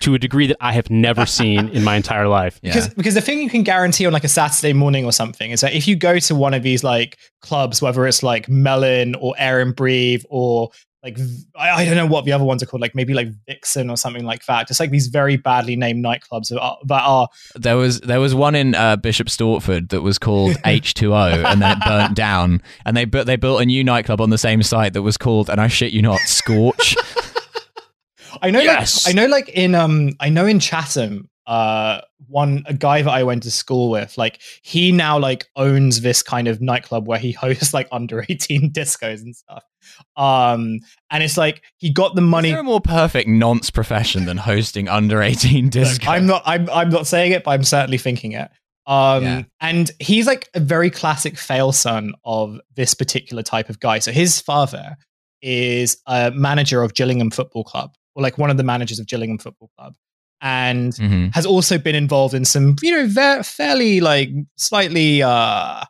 to 0.00 0.14
a 0.14 0.18
degree 0.18 0.46
that 0.46 0.56
I 0.60 0.72
have 0.72 0.90
never 0.90 1.26
seen 1.26 1.68
in 1.68 1.84
my 1.84 1.96
entire 1.96 2.28
life. 2.28 2.58
Yeah. 2.62 2.72
because 2.74 2.94
because 2.94 3.14
the 3.14 3.20
thing 3.20 3.40
you 3.40 3.50
can 3.50 3.62
guarantee 3.62 4.06
on 4.06 4.12
like 4.12 4.24
a 4.24 4.28
Saturday 4.28 4.72
morning 4.72 5.04
or 5.04 5.12
something 5.12 5.50
is 5.50 5.60
that 5.60 5.72
if 5.72 5.88
you 5.88 5.96
go 5.96 6.18
to 6.18 6.34
one 6.34 6.54
of 6.54 6.62
these 6.62 6.84
like 6.84 7.18
clubs, 7.40 7.80
whether 7.80 8.06
it's 8.06 8.22
like 8.22 8.48
Melon 8.48 9.14
or 9.16 9.34
Air 9.38 9.60
and 9.60 9.74
Breathe 9.74 10.24
or 10.28 10.70
like 11.02 11.18
I 11.56 11.86
don't 11.86 11.96
know 11.96 12.06
what 12.06 12.26
the 12.26 12.32
other 12.32 12.44
ones 12.44 12.62
are 12.62 12.66
called, 12.66 12.82
like 12.82 12.94
maybe 12.94 13.14
like 13.14 13.28
Vixen 13.46 13.88
or 13.88 13.96
something 13.96 14.24
like 14.24 14.44
that, 14.44 14.68
just 14.68 14.80
like 14.80 14.90
these 14.90 15.06
very 15.06 15.38
badly 15.38 15.74
named 15.74 16.04
nightclubs 16.04 16.48
that 16.48 16.60
are, 16.60 16.76
that 16.86 17.02
are 17.02 17.28
There 17.54 17.78
was 17.78 18.00
there 18.00 18.20
was 18.20 18.34
one 18.34 18.54
in 18.54 18.74
uh, 18.74 18.96
Bishop 18.96 19.28
Stortford 19.28 19.88
that 19.90 20.02
was 20.02 20.18
called 20.18 20.52
H2O, 20.64 21.44
and 21.44 21.62
then 21.62 21.78
it 21.78 21.84
burnt 21.86 22.14
down. 22.14 22.60
And 22.84 22.96
they 22.96 23.06
bu- 23.06 23.24
they 23.24 23.36
built 23.36 23.62
a 23.62 23.64
new 23.64 23.82
nightclub 23.82 24.20
on 24.20 24.28
the 24.28 24.38
same 24.38 24.62
site 24.62 24.92
that 24.92 25.02
was 25.02 25.16
called, 25.16 25.48
and 25.48 25.58
I 25.58 25.68
shit 25.68 25.92
you 25.92 26.02
not, 26.02 26.20
Scorch. 26.20 26.96
I 28.42 28.50
know, 28.50 28.60
Yes! 28.60 29.06
like, 29.06 29.14
I 29.14 29.16
know, 29.20 29.26
like 29.26 29.48
in 29.48 29.74
um, 29.74 30.12
I 30.20 30.28
know 30.28 30.46
in 30.46 30.60
Chatham, 30.60 31.28
uh, 31.46 32.00
one 32.28 32.62
a 32.66 32.74
guy 32.74 33.02
that 33.02 33.10
I 33.10 33.22
went 33.24 33.42
to 33.44 33.50
school 33.50 33.90
with, 33.90 34.16
like 34.18 34.40
he 34.62 34.92
now 34.92 35.18
like 35.18 35.46
owns 35.56 36.00
this 36.02 36.22
kind 36.22 36.46
of 36.48 36.60
nightclub 36.60 37.06
where 37.08 37.18
he 37.18 37.32
hosts 37.44 37.74
like 37.74 37.88
under 37.92 38.24
eighteen 38.28 38.72
discos 38.72 39.20
and 39.22 39.34
stuff. 39.34 39.64
Um, 40.16 40.80
and 41.10 41.22
it's 41.24 41.36
like 41.36 41.62
he 41.78 41.90
got 41.90 42.14
the 42.14 42.22
Is 42.22 42.28
money. 42.28 42.50
there 42.50 42.60
a 42.60 42.64
more 42.64 42.80
perfect 42.80 43.28
nonce 43.28 43.70
profession 43.70 44.26
than 44.26 44.36
hosting 44.36 44.88
under 44.88 45.22
eighteen 45.30 45.68
disco? 45.68 46.08
I'm 46.10 46.26
not, 46.26 46.42
I'm, 46.46 46.68
I'm 46.70 46.90
not 46.90 47.06
saying 47.06 47.32
it, 47.32 47.44
but 47.44 47.52
I'm 47.52 47.64
certainly 47.64 47.98
thinking 47.98 48.32
it. 48.32 48.50
Um, 48.86 49.22
Yeah. 49.24 49.42
and 49.60 49.90
he's 50.00 50.26
like 50.26 50.48
a 50.54 50.60
very 50.60 50.90
classic 50.90 51.36
fail 51.38 51.70
son 51.72 52.12
of 52.24 52.58
this 52.76 52.94
particular 52.94 53.42
type 53.42 53.68
of 53.70 53.78
guy. 53.80 53.98
So 54.00 54.10
his 54.12 54.40
father 54.40 54.96
is 55.42 55.98
a 56.06 56.30
manager 56.32 56.82
of 56.82 56.94
Gillingham 56.94 57.30
Football 57.30 57.64
Club, 57.64 57.94
or 58.20 58.22
like 58.22 58.38
one 58.38 58.50
of 58.50 58.56
the 58.56 58.62
managers 58.62 58.98
of 58.98 59.06
Gillingham 59.06 59.38
Football 59.38 59.70
Club, 59.78 59.94
and 60.42 60.92
Mhm. 60.94 61.34
has 61.34 61.44
also 61.46 61.78
been 61.78 61.94
involved 61.94 62.34
in 62.34 62.44
some, 62.44 62.76
you 62.82 62.92
know, 62.92 63.06
ve- 63.06 63.42
fairly 63.42 64.00
like 64.00 64.30
slightly. 64.56 65.22
Uh, 65.22 65.30
uh, 65.30 65.84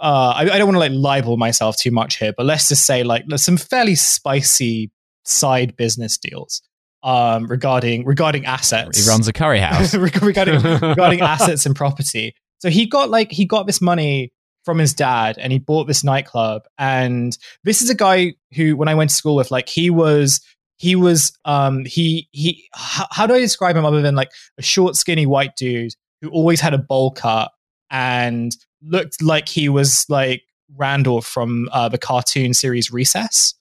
I, 0.00 0.42
I 0.42 0.58
don't 0.58 0.66
want 0.66 0.76
to 0.76 0.80
like 0.80 0.92
libel 0.92 1.36
myself 1.36 1.76
too 1.76 1.90
much 1.90 2.18
here, 2.18 2.32
but 2.36 2.46
let's 2.46 2.68
just 2.68 2.84
say 2.84 3.02
like 3.02 3.24
some 3.36 3.56
fairly 3.56 3.94
spicy 3.94 4.90
side 5.24 5.76
business 5.76 6.18
deals 6.18 6.62
um, 7.02 7.46
regarding 7.46 8.04
regarding 8.04 8.46
assets. 8.46 9.04
He 9.04 9.10
runs 9.10 9.26
a 9.28 9.32
curry 9.32 9.58
house. 9.60 9.94
regarding 10.20 10.60
regarding 10.62 11.20
assets 11.34 11.66
and 11.66 11.74
property. 11.74 12.34
So 12.58 12.70
he 12.70 12.86
got 12.86 13.10
like 13.10 13.32
he 13.32 13.44
got 13.44 13.66
this 13.66 13.80
money 13.80 14.32
from 14.64 14.78
his 14.78 14.94
dad, 14.94 15.36
and 15.38 15.52
he 15.52 15.58
bought 15.60 15.86
this 15.86 16.02
nightclub. 16.02 16.62
And 16.78 17.36
this 17.64 17.82
is 17.82 17.90
a 17.90 17.94
guy 17.94 18.34
who, 18.56 18.76
when 18.76 18.88
I 18.88 18.94
went 18.96 19.10
to 19.10 19.16
school 19.16 19.36
with, 19.36 19.50
like 19.52 19.68
he 19.68 19.90
was 19.90 20.40
he 20.76 20.94
was 20.96 21.32
um 21.44 21.84
he 21.84 22.28
he 22.32 22.68
how, 22.74 23.06
how 23.10 23.26
do 23.26 23.34
I 23.34 23.40
describe 23.40 23.76
him 23.76 23.84
other 23.84 24.02
than 24.02 24.14
like 24.14 24.30
a 24.58 24.62
short, 24.62 24.96
skinny 24.96 25.26
white 25.26 25.56
dude 25.56 25.92
who 26.20 26.28
always 26.30 26.60
had 26.60 26.74
a 26.74 26.78
bowl 26.78 27.10
cut 27.10 27.50
and 27.90 28.52
looked 28.82 29.22
like 29.22 29.48
he 29.48 29.68
was 29.68 30.06
like 30.08 30.42
Randolph 30.76 31.26
from 31.26 31.68
uh, 31.72 31.88
the 31.88 31.98
cartoon 31.98 32.52
series 32.54 32.90
Recess. 32.90 33.54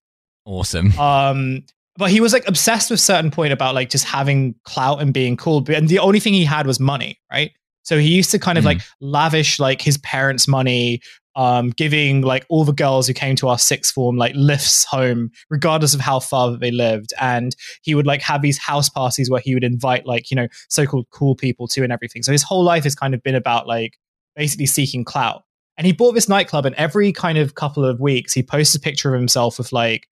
Awesome. 0.46 0.98
Um, 1.00 1.64
but 1.98 2.10
he 2.12 2.20
was 2.20 2.34
like 2.34 2.48
obsessed 2.48 2.92
with 2.92 3.00
certain 3.00 3.32
point 3.32 3.54
about 3.54 3.74
like 3.76 3.90
just 3.90 4.06
having 4.06 4.56
clout 4.64 5.02
and 5.02 5.14
being 5.14 5.38
cool. 5.38 5.64
And 5.72 5.88
the 5.88 6.00
only 6.00 6.20
thing 6.20 6.34
he 6.34 6.44
had 6.46 6.68
was 6.68 6.80
money, 6.80 7.20
right? 7.32 7.52
So 7.84 8.00
he 8.00 8.10
used 8.10 8.32
to 8.32 8.40
kind 8.40 8.58
of 8.58 8.64
Mm. 8.64 8.68
like 8.68 8.82
lavish 9.00 9.60
like 9.60 9.82
his 9.82 9.98
parents' 10.00 10.48
money, 10.48 11.02
um, 11.36 11.70
giving 11.70 12.22
like 12.22 12.46
all 12.50 12.64
the 12.64 12.72
girls 12.72 13.08
who 13.08 13.14
came 13.14 13.36
to 13.36 13.48
our 13.50 13.60
sixth 13.60 13.94
form 13.94 14.16
like 14.16 14.34
lifts 14.36 14.86
home, 14.86 15.32
regardless 15.50 15.94
of 15.94 16.00
how 16.00 16.20
far 16.20 16.58
they 16.58 16.72
lived. 16.72 17.14
And 17.20 17.56
he 17.82 17.96
would 17.96 18.06
like 18.06 18.22
have 18.22 18.42
these 18.42 18.58
house 18.58 18.90
parties 18.90 19.30
where 19.30 19.42
he 19.42 19.54
would 19.54 19.64
invite 19.64 20.06
like, 20.06 20.32
you 20.32 20.36
know, 20.36 20.48
so-called 20.70 21.08
cool 21.12 21.36
people 21.36 21.68
to 21.70 21.84
and 21.84 21.92
everything. 21.92 22.24
So 22.24 22.32
his 22.32 22.44
whole 22.44 22.64
life 22.64 22.84
has 22.84 22.96
kind 22.96 23.14
of 23.14 23.22
been 23.22 23.36
about 23.36 23.68
like 23.68 23.98
basically 24.36 24.66
seeking 24.66 25.04
clout. 25.04 25.44
And 25.78 25.86
he 25.86 25.92
bought 25.92 26.14
this 26.14 26.30
nightclub, 26.30 26.66
and 26.66 26.74
every 26.76 27.12
kind 27.12 27.38
of 27.38 27.56
couple 27.56 27.84
of 27.84 28.00
weeks, 28.00 28.32
he 28.32 28.42
posts 28.42 28.76
a 28.76 28.80
picture 28.80 29.14
of 29.14 29.20
himself 29.20 29.58
with 29.58 29.74
like 29.74 30.08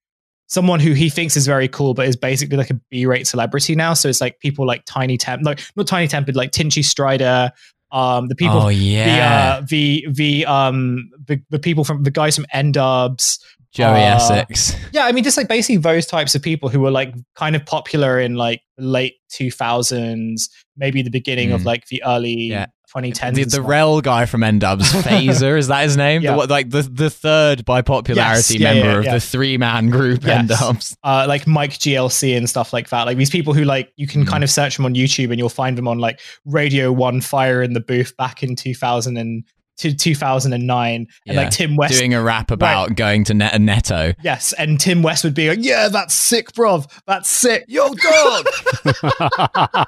someone 0.47 0.81
who 0.81 0.91
he 0.91 1.09
thinks 1.09 1.37
is 1.37 1.47
very 1.47 1.69
cool, 1.69 1.93
but 1.93 2.05
is 2.05 2.17
basically 2.17 2.57
like 2.57 2.69
a 2.69 2.79
B-rate 2.91 3.25
celebrity 3.25 3.73
now. 3.73 3.93
So 3.93 4.09
it's 4.09 4.19
like 4.19 4.41
people 4.41 4.67
like 4.67 4.83
Tiny 4.85 5.17
Temp, 5.17 5.43
like 5.45 5.61
not 5.77 5.87
Tiny 5.87 6.09
Tempered, 6.09 6.35
like 6.35 6.51
Tinchy 6.51 6.83
Stryder, 6.83 7.49
um, 7.93 8.27
the 8.27 8.35
people, 8.35 8.57
oh 8.63 8.67
yeah, 8.69 9.59
the 9.61 9.63
uh, 9.63 9.65
the 9.69 10.07
the 10.11 10.45
um 10.45 11.09
the, 11.27 11.39
the 11.49 11.59
people 11.59 11.83
from 11.85 12.03
the 12.03 12.11
guys 12.11 12.35
from 12.35 12.45
N-Dubz. 12.51 13.39
Joey 13.71 14.03
uh, 14.03 14.15
Essex. 14.17 14.75
Yeah, 14.91 15.05
I 15.05 15.11
mean, 15.11 15.23
just 15.23 15.35
like 15.35 15.47
basically 15.47 15.77
those 15.77 16.05
types 16.05 16.35
of 16.35 16.43
people 16.43 16.69
who 16.69 16.79
were 16.79 16.91
like 16.91 17.15
kind 17.35 17.55
of 17.55 17.65
popular 17.65 18.19
in 18.19 18.35
like 18.35 18.61
late 18.77 19.15
2000s, 19.31 20.41
maybe 20.77 21.01
the 21.01 21.09
beginning 21.09 21.51
of 21.51 21.61
Mm. 21.61 21.65
like 21.65 21.87
the 21.87 22.03
early 22.05 22.33
Yeah. 22.35 22.67
2010s. 22.95 23.35
The, 23.35 23.43
the. 23.45 23.61
Rel 23.61 24.01
guy 24.01 24.25
from 24.25 24.43
N-Dubz, 24.43 24.81
Fazer, 25.03 25.57
is 25.57 25.67
that 25.67 25.83
his 25.83 25.97
name? 25.97 26.21
Yeah. 26.21 26.35
The, 26.35 26.47
like 26.47 26.69
the 26.69 26.81
the 26.83 27.09
third 27.09 27.65
by 27.65 27.81
popularity 27.81 28.37
Yes, 28.37 28.55
yeah, 28.55 28.73
member 28.73 29.01
yeah, 29.03 29.15
of 29.15 29.21
the 29.21 29.27
three 29.27 29.57
man 29.57 29.89
group 29.89 30.25
N-Dubz. 30.25 30.95
uh, 31.03 31.25
like 31.27 31.47
Mike 31.47 31.71
GLC 31.71 32.35
and 32.37 32.49
stuff 32.49 32.73
like 32.73 32.89
that. 32.89 33.03
Like 33.05 33.17
these 33.17 33.29
people 33.29 33.53
who 33.53 33.63
like 33.63 33.91
you 33.95 34.07
can 34.07 34.23
Mm. 34.23 34.27
kind 34.27 34.43
of 34.43 34.49
search 34.49 34.77
them 34.77 34.85
on 34.85 34.93
YouTube 34.95 35.29
and 35.31 35.37
you'll 35.39 35.49
find 35.49 35.77
them 35.77 35.87
on 35.87 35.97
like 35.99 36.19
Radio 36.45 36.91
One 36.91 37.19
Fire 37.21 37.61
in 37.63 37.73
the 37.73 37.79
Booth 37.81 38.15
back 38.17 38.41
in 38.43 38.55
2000 38.55 39.17
and 39.17 39.43
to 39.77 39.93
2009 39.93 40.95
and 40.95 41.07
Yeah. 41.25 41.33
like 41.33 41.49
Tim 41.51 41.75
West. 41.75 41.97
Doing 41.97 42.13
a 42.13 42.21
rap 42.21 42.51
about 42.51 42.95
going 42.95 43.23
to 43.25 43.33
Net- 43.33 43.59
Netto. 43.59 44.13
yes, 44.23 44.53
and 44.53 44.79
Tim 44.79 45.01
West 45.01 45.23
would 45.23 45.33
be 45.33 45.49
like, 45.49 45.59
"Yeah, 45.61 45.87
that's 45.89 46.13
sick, 46.13 46.51
bruv. 46.53 46.89
That's 47.07 47.29
sick." 47.29 47.65
Yo, 47.67 47.93
dog! 47.93 48.45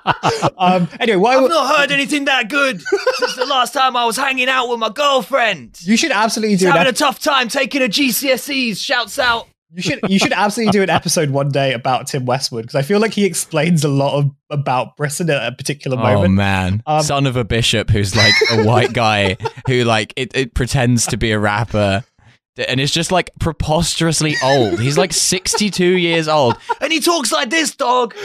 Um, 0.58 0.88
anyway, 1.00 1.18
why 1.18 1.36
I've 1.36 1.42
would 1.44 1.52
not 1.52 1.78
heard 1.78 1.92
anything 1.92 2.26
that 2.26 2.50
good 2.50 2.82
since 2.82 3.36
the 3.36 3.46
last 3.46 3.74
time 3.74 3.96
I 3.96 4.06
was 4.06 4.16
hanging 4.18 4.48
out 4.50 4.68
with 4.70 4.80
my 4.80 4.90
girlfriend. 4.90 5.78
you 5.82 5.98
should 5.98 6.12
absolutely 6.12 6.56
do 6.56 6.60
She's 6.60 6.68
an 6.70 6.78
having 6.78 6.90
a 6.90 6.94
tough 6.96 7.20
time 7.20 7.48
taking 7.48 7.82
her 7.82 7.88
GCSEs. 7.88 8.78
Shouts 8.78 9.20
out. 9.20 9.48
You 9.74 9.82
should 9.82 10.00
you 10.08 10.20
should 10.20 10.32
absolutely 10.32 10.72
do 10.72 10.84
an 10.84 10.90
episode 10.90 11.32
one 11.32 11.50
day 11.50 11.74
about 11.74 12.08
Tim 12.08 12.26
Westwood 12.26 12.64
because 12.64 12.76
I 12.76 12.82
feel 12.82 13.00
like 13.00 13.14
he 13.14 13.26
explains 13.26 13.84
a 13.84 13.90
lot 13.90 14.18
of 14.18 14.32
about 14.50 14.96
Britain 14.96 15.30
at 15.30 15.52
a 15.52 15.56
particular 15.56 15.98
moment. 15.98 16.26
Oh 16.26 16.28
man, 16.30 16.84
Um, 16.86 17.02
son 17.04 17.26
of 17.26 17.36
a 17.36 17.44
bishop 17.44 17.90
who's 17.90 18.16
like 18.16 18.34
a 18.52 18.64
white 18.64 18.94
guy 18.94 19.38
who 19.68 19.84
like 19.84 20.14
it, 20.16 20.36
it 20.36 20.54
pretends 20.54 21.08
to 21.08 21.18
be 21.18 21.32
a 21.32 21.40
rapper. 21.40 22.04
And 22.70 22.80
is 22.80 22.92
just 22.92 23.12
like 23.12 23.32
preposterously 23.42 24.36
old. 24.42 24.80
He's 24.80 24.98
like 24.98 25.12
62 25.12 25.84
years 25.98 26.30
old. 26.30 26.56
And 26.80 26.90
he 26.94 27.02
talks 27.02 27.30
like 27.34 27.50
this, 27.50 27.76
dog. 27.76 28.16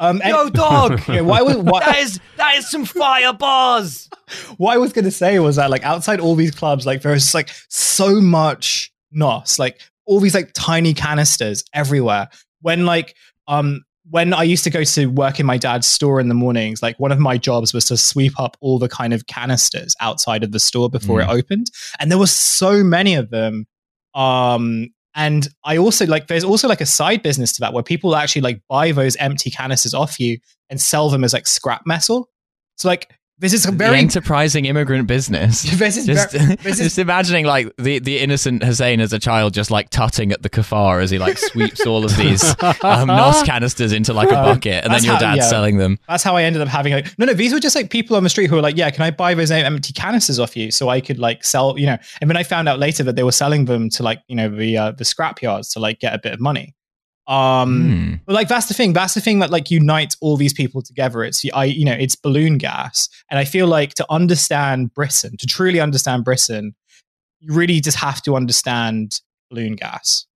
Um, 0.00 0.20
and- 0.24 0.30
Yo, 0.30 0.50
dog. 0.50 1.02
yeah, 1.08 1.20
why 1.20 1.42
was 1.42 1.56
why, 1.58 1.80
That 1.84 1.98
is 1.98 2.18
that 2.36 2.56
is 2.56 2.68
some 2.68 2.84
fire 2.84 3.32
bars. 3.32 4.08
what 4.56 4.74
I 4.74 4.78
was 4.78 4.92
going 4.92 5.04
to 5.04 5.12
say 5.12 5.38
was 5.38 5.54
that 5.54 5.70
like 5.70 5.84
outside 5.84 6.18
all 6.18 6.34
these 6.34 6.50
clubs, 6.50 6.84
like 6.84 7.02
there's 7.02 7.32
like 7.32 7.50
so 7.68 8.20
much 8.20 8.92
nos, 9.12 9.58
like 9.60 9.80
all 10.06 10.20
these 10.20 10.34
like 10.34 10.52
tiny 10.54 10.94
canisters 10.94 11.64
everywhere. 11.72 12.28
When 12.60 12.86
like 12.86 13.14
um 13.46 13.82
when 14.08 14.32
I 14.32 14.44
used 14.44 14.62
to 14.64 14.70
go 14.70 14.84
to 14.84 15.06
work 15.06 15.40
in 15.40 15.46
my 15.46 15.58
dad's 15.58 15.86
store 15.86 16.20
in 16.20 16.28
the 16.28 16.34
mornings, 16.34 16.80
like 16.80 16.98
one 17.00 17.10
of 17.10 17.18
my 17.18 17.36
jobs 17.36 17.74
was 17.74 17.86
to 17.86 17.96
sweep 17.96 18.38
up 18.38 18.56
all 18.60 18.78
the 18.78 18.88
kind 18.88 19.12
of 19.12 19.26
canisters 19.26 19.96
outside 20.00 20.44
of 20.44 20.52
the 20.52 20.60
store 20.60 20.88
before 20.88 21.20
it 21.20 21.28
opened, 21.28 21.66
and 21.98 22.10
there 22.10 22.18
were 22.18 22.26
so 22.26 22.84
many 22.84 23.14
of 23.14 23.30
them. 23.30 23.66
Um, 24.14 24.88
and 25.16 25.48
I 25.64 25.78
also 25.78 26.06
like 26.06 26.28
there's 26.28 26.44
also 26.44 26.68
like 26.68 26.80
a 26.80 26.86
side 26.86 27.22
business 27.22 27.54
to 27.54 27.60
that 27.60 27.72
where 27.72 27.82
people 27.82 28.14
actually 28.14 28.42
like 28.42 28.60
buy 28.68 28.92
those 28.92 29.16
empty 29.16 29.50
canisters 29.50 29.94
off 29.94 30.20
you 30.20 30.38
and 30.68 30.80
sell 30.80 31.08
them 31.08 31.24
as 31.24 31.32
like 31.32 31.46
scrap 31.46 31.82
metal. 31.86 32.28
So 32.76 32.88
like 32.88 33.10
this 33.38 33.52
is 33.52 33.66
a 33.66 33.70
The 33.70 33.76
very 33.76 33.98
enterprising 33.98 34.64
immigrant 34.64 35.06
business. 35.06 35.62
this 35.78 35.96
is 35.96 36.06
Just, 36.06 36.32
this 36.32 36.80
is 36.80 36.98
imagining 36.98 37.44
like 37.44 37.70
the, 37.76 37.98
the 37.98 38.18
innocent 38.18 38.62
Hussein 38.62 39.00
as 39.00 39.12
a 39.12 39.18
child 39.18 39.52
just 39.52 39.70
like 39.70 39.90
tutting 39.90 40.32
at 40.32 40.42
the 40.42 40.48
kafar 40.48 41.02
as 41.02 41.10
he 41.10 41.18
like 41.18 41.36
sweeps 41.36 41.86
all 41.86 42.04
of 42.04 42.16
these 42.16 42.44
um, 42.82 43.08
nos 43.08 43.42
canisters 43.42 43.92
into 43.92 44.12
like 44.12 44.30
a 44.30 44.34
bucket 44.34 44.84
and 44.84 44.92
then 44.92 45.04
your 45.04 45.16
how- 45.16 45.34
yeah. 45.34 45.42
selling 45.42 45.76
them. 45.76 45.98
That's 46.08 46.22
how 46.22 46.36
I 46.36 46.44
ended 46.44 46.62
up 46.62 46.68
having 46.68 46.92
like 46.92 47.18
no 47.18 47.26
no 47.26 47.34
these 47.34 47.52
were 47.52 47.60
just 47.60 47.76
like 47.76 47.90
people 47.90 48.16
on 48.16 48.22
the 48.22 48.30
street 48.30 48.48
who 48.48 48.56
were 48.56 48.62
like 48.62 48.76
yeah 48.76 48.90
can 48.90 49.02
I 49.02 49.10
buy 49.10 49.34
those 49.34 49.50
empty 49.50 49.92
canisters 49.92 50.38
off 50.38 50.56
you 50.56 50.70
so 50.70 50.88
I 50.88 51.00
could 51.00 51.18
like 51.18 51.44
sell 51.44 51.78
you 51.78 51.86
know 51.86 51.98
and 52.20 52.30
then 52.30 52.36
I 52.36 52.42
found 52.42 52.68
out 52.68 52.78
later 52.78 53.02
that 53.02 53.16
they 53.16 53.22
were 53.22 53.32
selling 53.32 53.66
them 53.66 53.90
to 53.90 54.02
like 54.02 54.22
you 54.28 54.36
know 54.36 54.48
the 54.48 54.78
uh, 54.78 54.90
the 54.92 55.04
scrap 55.04 55.42
yards 55.42 55.70
to 55.70 55.80
like 55.80 56.00
get 56.00 56.14
a 56.14 56.18
bit 56.18 56.32
of 56.32 56.40
money. 56.40 56.75
Um, 57.28 57.90
Hmm. 57.90 58.14
but 58.24 58.34
like 58.34 58.48
that's 58.48 58.66
the 58.66 58.74
thing. 58.74 58.92
That's 58.92 59.14
the 59.14 59.20
thing 59.20 59.40
that 59.40 59.50
like 59.50 59.70
unites 59.70 60.16
all 60.20 60.36
these 60.36 60.52
people 60.52 60.80
together. 60.82 61.24
It's 61.24 61.42
I 61.52 61.64
you 61.64 61.84
know 61.84 61.92
it's 61.92 62.14
balloon 62.16 62.58
gas, 62.58 63.08
and 63.30 63.38
I 63.38 63.44
feel 63.44 63.66
like 63.66 63.94
to 63.94 64.06
understand 64.10 64.94
Britain, 64.94 65.36
to 65.38 65.46
truly 65.46 65.80
understand 65.80 66.24
Britain, 66.24 66.74
you 67.40 67.52
really 67.52 67.80
just 67.80 67.96
have 67.98 68.22
to 68.22 68.36
understand 68.36 69.20
balloon 69.50 69.74
gas. 69.74 70.26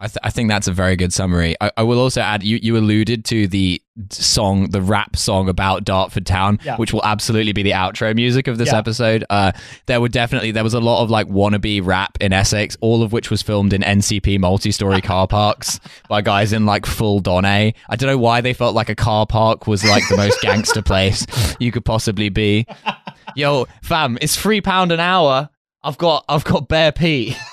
I, 0.00 0.06
th- 0.06 0.16
I 0.22 0.30
think 0.30 0.48
that's 0.48 0.66
a 0.66 0.72
very 0.72 0.96
good 0.96 1.12
summary. 1.12 1.54
I, 1.60 1.70
I 1.76 1.82
will 1.82 1.98
also 1.98 2.22
add 2.22 2.42
you, 2.42 2.58
you 2.62 2.76
alluded 2.78 3.24
to 3.26 3.46
the 3.46 3.82
song, 4.10 4.70
the 4.70 4.80
rap 4.80 5.14
song 5.14 5.48
about 5.50 5.84
Dartford 5.84 6.24
Town, 6.24 6.58
Yeah. 6.64 6.76
which 6.76 6.92
will 6.94 7.04
absolutely 7.04 7.52
be 7.52 7.62
the 7.62 7.72
outro 7.72 8.14
music 8.14 8.48
of 8.48 8.56
this 8.56 8.68
Yeah. 8.72 8.78
episode. 8.78 9.24
Uh, 9.28 9.52
there 9.86 10.00
were 10.00 10.08
definitely 10.08 10.52
there 10.52 10.64
was 10.64 10.72
a 10.72 10.80
lot 10.80 11.02
of 11.02 11.10
like 11.10 11.26
wannabe 11.28 11.84
rap 11.84 12.16
in 12.20 12.32
Essex, 12.32 12.78
all 12.80 13.02
of 13.02 13.12
which 13.12 13.30
was 13.30 13.42
filmed 13.42 13.74
in 13.74 13.82
NCP 13.82 14.38
multi-story 14.40 15.00
car 15.02 15.26
parks 15.28 15.78
by 16.08 16.22
guys 16.22 16.52
in 16.54 16.64
like 16.64 16.86
full 16.86 17.20
Don 17.20 17.44
I 17.44 17.72
don't 17.90 18.08
know 18.08 18.16
why 18.18 18.40
they 18.40 18.54
felt 18.54 18.74
like 18.74 18.88
a 18.88 18.94
car 18.94 19.26
park 19.26 19.66
was 19.66 19.84
like 19.84 20.02
the 20.08 20.16
most 20.16 20.40
gangster 20.40 20.80
place 20.82 21.26
you 21.58 21.70
could 21.72 21.84
possibly 21.84 22.30
be. 22.30 22.66
Yo, 23.36 23.66
fam, 23.82 24.16
it's 24.20 24.36
three 24.36 24.60
pound 24.62 24.92
an 24.92 25.00
hour. 25.00 25.50
I've 25.82 25.98
got 25.98 26.24
I've 26.28 26.44
got 26.44 26.68
bare 26.68 26.92
pee. 26.92 27.36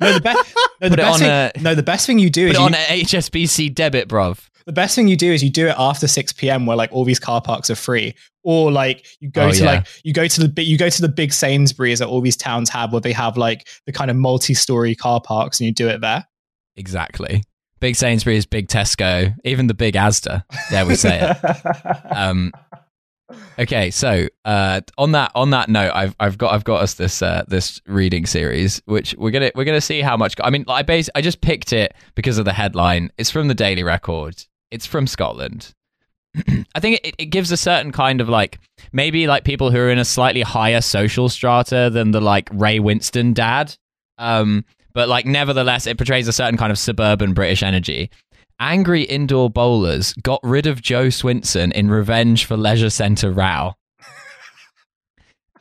No, 0.00 0.12
the 0.14 0.20
best. 0.20 0.56
No, 0.80 0.88
the 0.88 0.96
best 0.96 1.18
thing, 1.18 1.28
a- 1.28 1.52
no, 1.60 1.74
the 1.74 1.82
best 1.82 2.06
thing 2.06 2.18
you 2.18 2.30
do 2.30 2.46
Put 2.46 2.50
is 2.52 2.56
it 2.56 2.60
you, 2.60 2.64
on 2.66 2.74
an 2.74 3.00
HSBC 3.00 3.74
debit, 3.74 4.08
bruv. 4.08 4.48
the 4.64 4.72
best 4.72 4.94
thing 4.94 5.08
you 5.08 5.16
do 5.16 5.30
is 5.32 5.42
you 5.42 5.50
do 5.50 5.66
it 5.68 5.74
after 5.78 6.06
6 6.08 6.32
p.m. 6.34 6.64
where 6.66 6.76
like 6.76 6.90
all 6.92 7.04
these 7.04 7.18
car 7.18 7.42
parks 7.42 7.68
are 7.70 7.74
free 7.74 8.14
or 8.42 8.72
like 8.72 9.04
you 9.20 9.28
go 9.30 9.48
Oh, 9.48 9.52
to 9.52 9.58
yeah. 9.58 9.64
like 9.64 9.86
you 10.04 10.12
go 10.14 10.26
to 10.26 10.46
the 10.48 10.62
you 10.62 10.78
go 10.78 10.88
to 10.88 11.02
the 11.02 11.08
big 11.08 11.32
Sainsbury's 11.32 11.98
that 11.98 12.08
all 12.08 12.20
these 12.22 12.36
towns 12.36 12.70
have 12.70 12.92
where 12.92 13.00
they 13.00 13.12
have 13.12 13.36
like 13.36 13.68
the 13.86 13.92
kind 13.92 14.10
of 14.10 14.16
multi-story 14.16 14.94
car 14.94 15.20
parks 15.20 15.60
and 15.60 15.66
you 15.66 15.72
do 15.74 15.88
it 15.88 16.00
there. 16.00 16.24
Exactly. 16.76 17.42
Big 17.80 17.96
Sainsbury's, 17.96 18.46
big 18.46 18.68
Tesco, 18.68 19.34
even 19.44 19.66
the 19.66 19.74
big 19.74 19.94
Asda. 19.94 20.44
There 20.70 20.86
we 20.86 20.94
say 20.96 21.20
it. 21.20 21.96
Um, 22.16 22.52
okay, 23.58 23.90
so 23.90 24.26
uh, 24.44 24.80
on 24.98 25.12
that 25.12 25.32
on 25.34 25.50
that 25.50 25.68
note, 25.68 25.92
I've 25.94 26.14
I've 26.20 26.38
got 26.38 26.52
I've 26.52 26.64
got 26.64 26.82
us 26.82 26.94
this 26.94 27.22
uh, 27.22 27.44
this 27.48 27.80
reading 27.86 28.26
series, 28.26 28.82
which 28.86 29.14
we're 29.18 29.30
gonna 29.30 29.50
we're 29.54 29.64
gonna 29.64 29.80
see 29.80 30.00
how 30.00 30.16
much. 30.16 30.34
I 30.42 30.50
mean, 30.50 30.64
I 30.68 30.82
base 30.82 31.08
I 31.14 31.20
just 31.20 31.40
picked 31.40 31.72
it 31.72 31.94
because 32.14 32.38
of 32.38 32.44
the 32.44 32.52
headline. 32.52 33.10
It's 33.18 33.30
from 33.30 33.48
the 33.48 33.54
Daily 33.54 33.82
Record. 33.82 34.44
It's 34.70 34.86
from 34.86 35.06
Scotland. 35.06 35.74
I 36.74 36.80
think 36.80 37.00
it, 37.02 37.14
it 37.18 37.26
gives 37.26 37.50
a 37.50 37.56
certain 37.56 37.92
kind 37.92 38.20
of 38.20 38.28
like 38.28 38.58
maybe 38.92 39.26
like 39.26 39.44
people 39.44 39.70
who 39.70 39.78
are 39.78 39.90
in 39.90 39.98
a 39.98 40.04
slightly 40.04 40.42
higher 40.42 40.80
social 40.80 41.28
strata 41.28 41.90
than 41.92 42.12
the 42.12 42.20
like 42.20 42.48
Ray 42.52 42.78
Winstone 42.78 43.34
dad. 43.34 43.76
Um, 44.18 44.64
but 44.92 45.08
like 45.08 45.26
nevertheless, 45.26 45.86
it 45.86 45.96
portrays 45.96 46.28
a 46.28 46.32
certain 46.32 46.56
kind 46.56 46.72
of 46.72 46.78
suburban 46.78 47.32
British 47.32 47.62
energy. 47.62 48.10
Angry 48.62 49.04
indoor 49.04 49.48
bowlers 49.48 50.12
got 50.22 50.38
rid 50.42 50.66
of 50.66 50.82
Jo 50.82 51.06
Swinson 51.06 51.72
in 51.72 51.90
revenge 51.90 52.44
for 52.44 52.58
leisure 52.58 52.90
centre 52.90 53.32
row. 53.32 53.72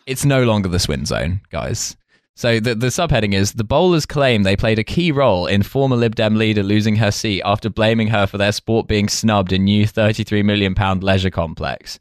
it's 0.05 0.25
no 0.25 0.43
longer 0.43 0.67
the 0.67 0.79
Swin 0.79 1.05
Zone, 1.05 1.39
guys. 1.49 1.95
So 2.35 2.59
the, 2.59 2.75
the 2.75 2.87
subheading 2.87 3.33
is 3.33 3.53
the 3.53 3.63
bowlers 3.63 4.05
claim 4.05 4.43
they 4.43 4.57
played 4.57 4.79
a 4.79 4.83
key 4.83 5.13
role 5.13 5.47
in 5.47 5.63
former 5.63 5.95
Lib 5.95 6.15
Dem 6.15 6.35
leader 6.35 6.61
losing 6.61 6.97
her 6.97 7.09
seat 7.11 7.41
after 7.45 7.69
blaming 7.69 8.09
her 8.09 8.27
for 8.27 8.37
their 8.37 8.51
sport 8.51 8.89
being 8.89 9.07
snubbed 9.07 9.53
in 9.53 9.63
new 9.63 9.87
33 9.87 10.43
million 10.43 10.75
pound 10.75 11.01
leisure 11.01 11.29
complex. 11.29 11.99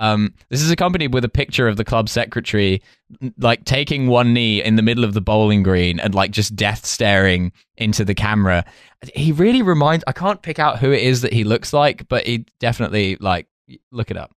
Um, 0.00 0.34
this 0.48 0.62
is 0.62 0.70
accompanied 0.70 1.12
with 1.12 1.24
a 1.24 1.28
picture 1.28 1.66
of 1.66 1.76
the 1.76 1.84
club 1.84 2.08
secretary, 2.08 2.82
like 3.38 3.64
taking 3.64 4.06
one 4.06 4.32
knee 4.32 4.62
in 4.62 4.76
the 4.76 4.82
middle 4.82 5.04
of 5.04 5.14
the 5.14 5.20
bowling 5.20 5.62
green 5.62 5.98
and 5.98 6.14
like 6.14 6.30
just 6.30 6.54
death 6.54 6.86
staring 6.86 7.52
into 7.76 8.04
the 8.04 8.14
camera. 8.14 8.64
He 9.14 9.32
really 9.32 9.62
reminds. 9.62 10.04
I 10.06 10.12
can't 10.12 10.42
pick 10.42 10.58
out 10.58 10.78
who 10.78 10.92
it 10.92 11.02
is 11.02 11.22
that 11.22 11.32
he 11.32 11.44
looks 11.44 11.72
like, 11.72 12.08
but 12.08 12.26
he 12.26 12.46
definitely 12.60 13.16
like 13.16 13.46
look 13.90 14.10
it 14.10 14.16
up. 14.16 14.32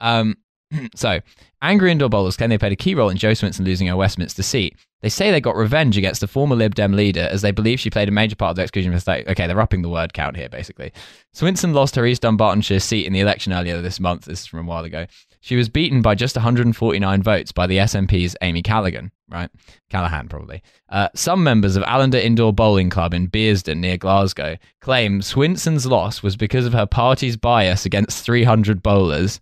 Um, 0.00 0.36
so, 0.94 1.20
angry 1.62 1.92
indoor 1.92 2.08
bowlers 2.08 2.36
claim 2.36 2.50
they 2.50 2.58
played 2.58 2.72
a 2.72 2.76
key 2.76 2.94
role 2.94 3.08
in 3.08 3.16
Jo 3.16 3.32
Swinson 3.32 3.64
losing 3.64 3.86
her 3.86 3.96
Westminster 3.96 4.42
seat. 4.42 4.76
They 5.04 5.10
say 5.10 5.30
they 5.30 5.42
got 5.42 5.54
revenge 5.54 5.98
against 5.98 6.22
the 6.22 6.26
former 6.26 6.56
Lib 6.56 6.74
Dem 6.74 6.92
leader 6.92 7.28
as 7.30 7.42
they 7.42 7.50
believe 7.50 7.78
she 7.78 7.90
played 7.90 8.08
a 8.08 8.10
major 8.10 8.36
part 8.36 8.52
of 8.52 8.56
the 8.56 8.62
exclusion 8.62 8.90
for 8.90 8.98
30. 8.98 9.28
Okay, 9.32 9.46
they're 9.46 9.60
upping 9.60 9.82
the 9.82 9.90
word 9.90 10.14
count 10.14 10.34
here, 10.34 10.48
basically. 10.48 10.94
Swinson 11.36 11.74
lost 11.74 11.94
her 11.96 12.06
East 12.06 12.22
Dunbartonshire 12.22 12.80
seat 12.80 13.04
in 13.04 13.12
the 13.12 13.20
election 13.20 13.52
earlier 13.52 13.82
this 13.82 14.00
month. 14.00 14.24
This 14.24 14.40
is 14.40 14.46
from 14.46 14.60
a 14.60 14.62
while 14.62 14.82
ago. 14.82 15.04
She 15.42 15.56
was 15.56 15.68
beaten 15.68 16.00
by 16.00 16.14
just 16.14 16.36
149 16.36 17.22
votes 17.22 17.52
by 17.52 17.66
the 17.66 17.76
SNP's 17.76 18.34
Amy 18.40 18.62
Callaghan, 18.62 19.12
right? 19.28 19.50
Callahan, 19.90 20.26
probably. 20.26 20.62
Uh, 20.88 21.10
some 21.14 21.44
members 21.44 21.76
of 21.76 21.82
Allander 21.82 22.24
Indoor 22.24 22.54
Bowling 22.54 22.88
Club 22.88 23.12
in 23.12 23.26
Bearsden, 23.26 23.82
near 23.82 23.98
Glasgow, 23.98 24.56
claim 24.80 25.20
Swinson's 25.20 25.84
loss 25.84 26.22
was 26.22 26.34
because 26.34 26.64
of 26.64 26.72
her 26.72 26.86
party's 26.86 27.36
bias 27.36 27.84
against 27.84 28.24
300 28.24 28.82
bowlers. 28.82 29.38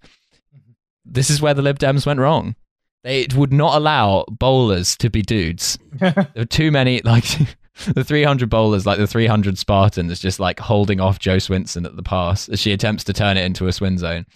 This 1.04 1.30
is 1.30 1.40
where 1.40 1.54
the 1.54 1.62
Lib 1.62 1.78
Dems 1.78 2.04
went 2.04 2.18
wrong. 2.18 2.56
They 3.04 3.26
would 3.34 3.52
not 3.52 3.76
allow 3.76 4.24
bowlers 4.28 4.96
to 4.98 5.10
be 5.10 5.22
dudes. 5.22 5.78
there 5.92 6.28
were 6.36 6.44
too 6.44 6.70
many, 6.70 7.00
like 7.02 7.24
the 7.94 8.04
300 8.04 8.48
bowlers, 8.48 8.86
like 8.86 8.98
the 8.98 9.06
300 9.06 9.58
Spartans, 9.58 10.20
just 10.20 10.38
like 10.38 10.60
holding 10.60 11.00
off 11.00 11.18
Jo 11.18 11.36
Swinson 11.36 11.84
at 11.84 11.96
the 11.96 12.02
pass 12.02 12.48
as 12.48 12.60
she 12.60 12.72
attempts 12.72 13.04
to 13.04 13.12
turn 13.12 13.36
it 13.36 13.44
into 13.44 13.66
a 13.66 13.72
swin 13.72 13.98
zone. 13.98 14.26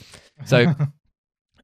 So 0.44 0.74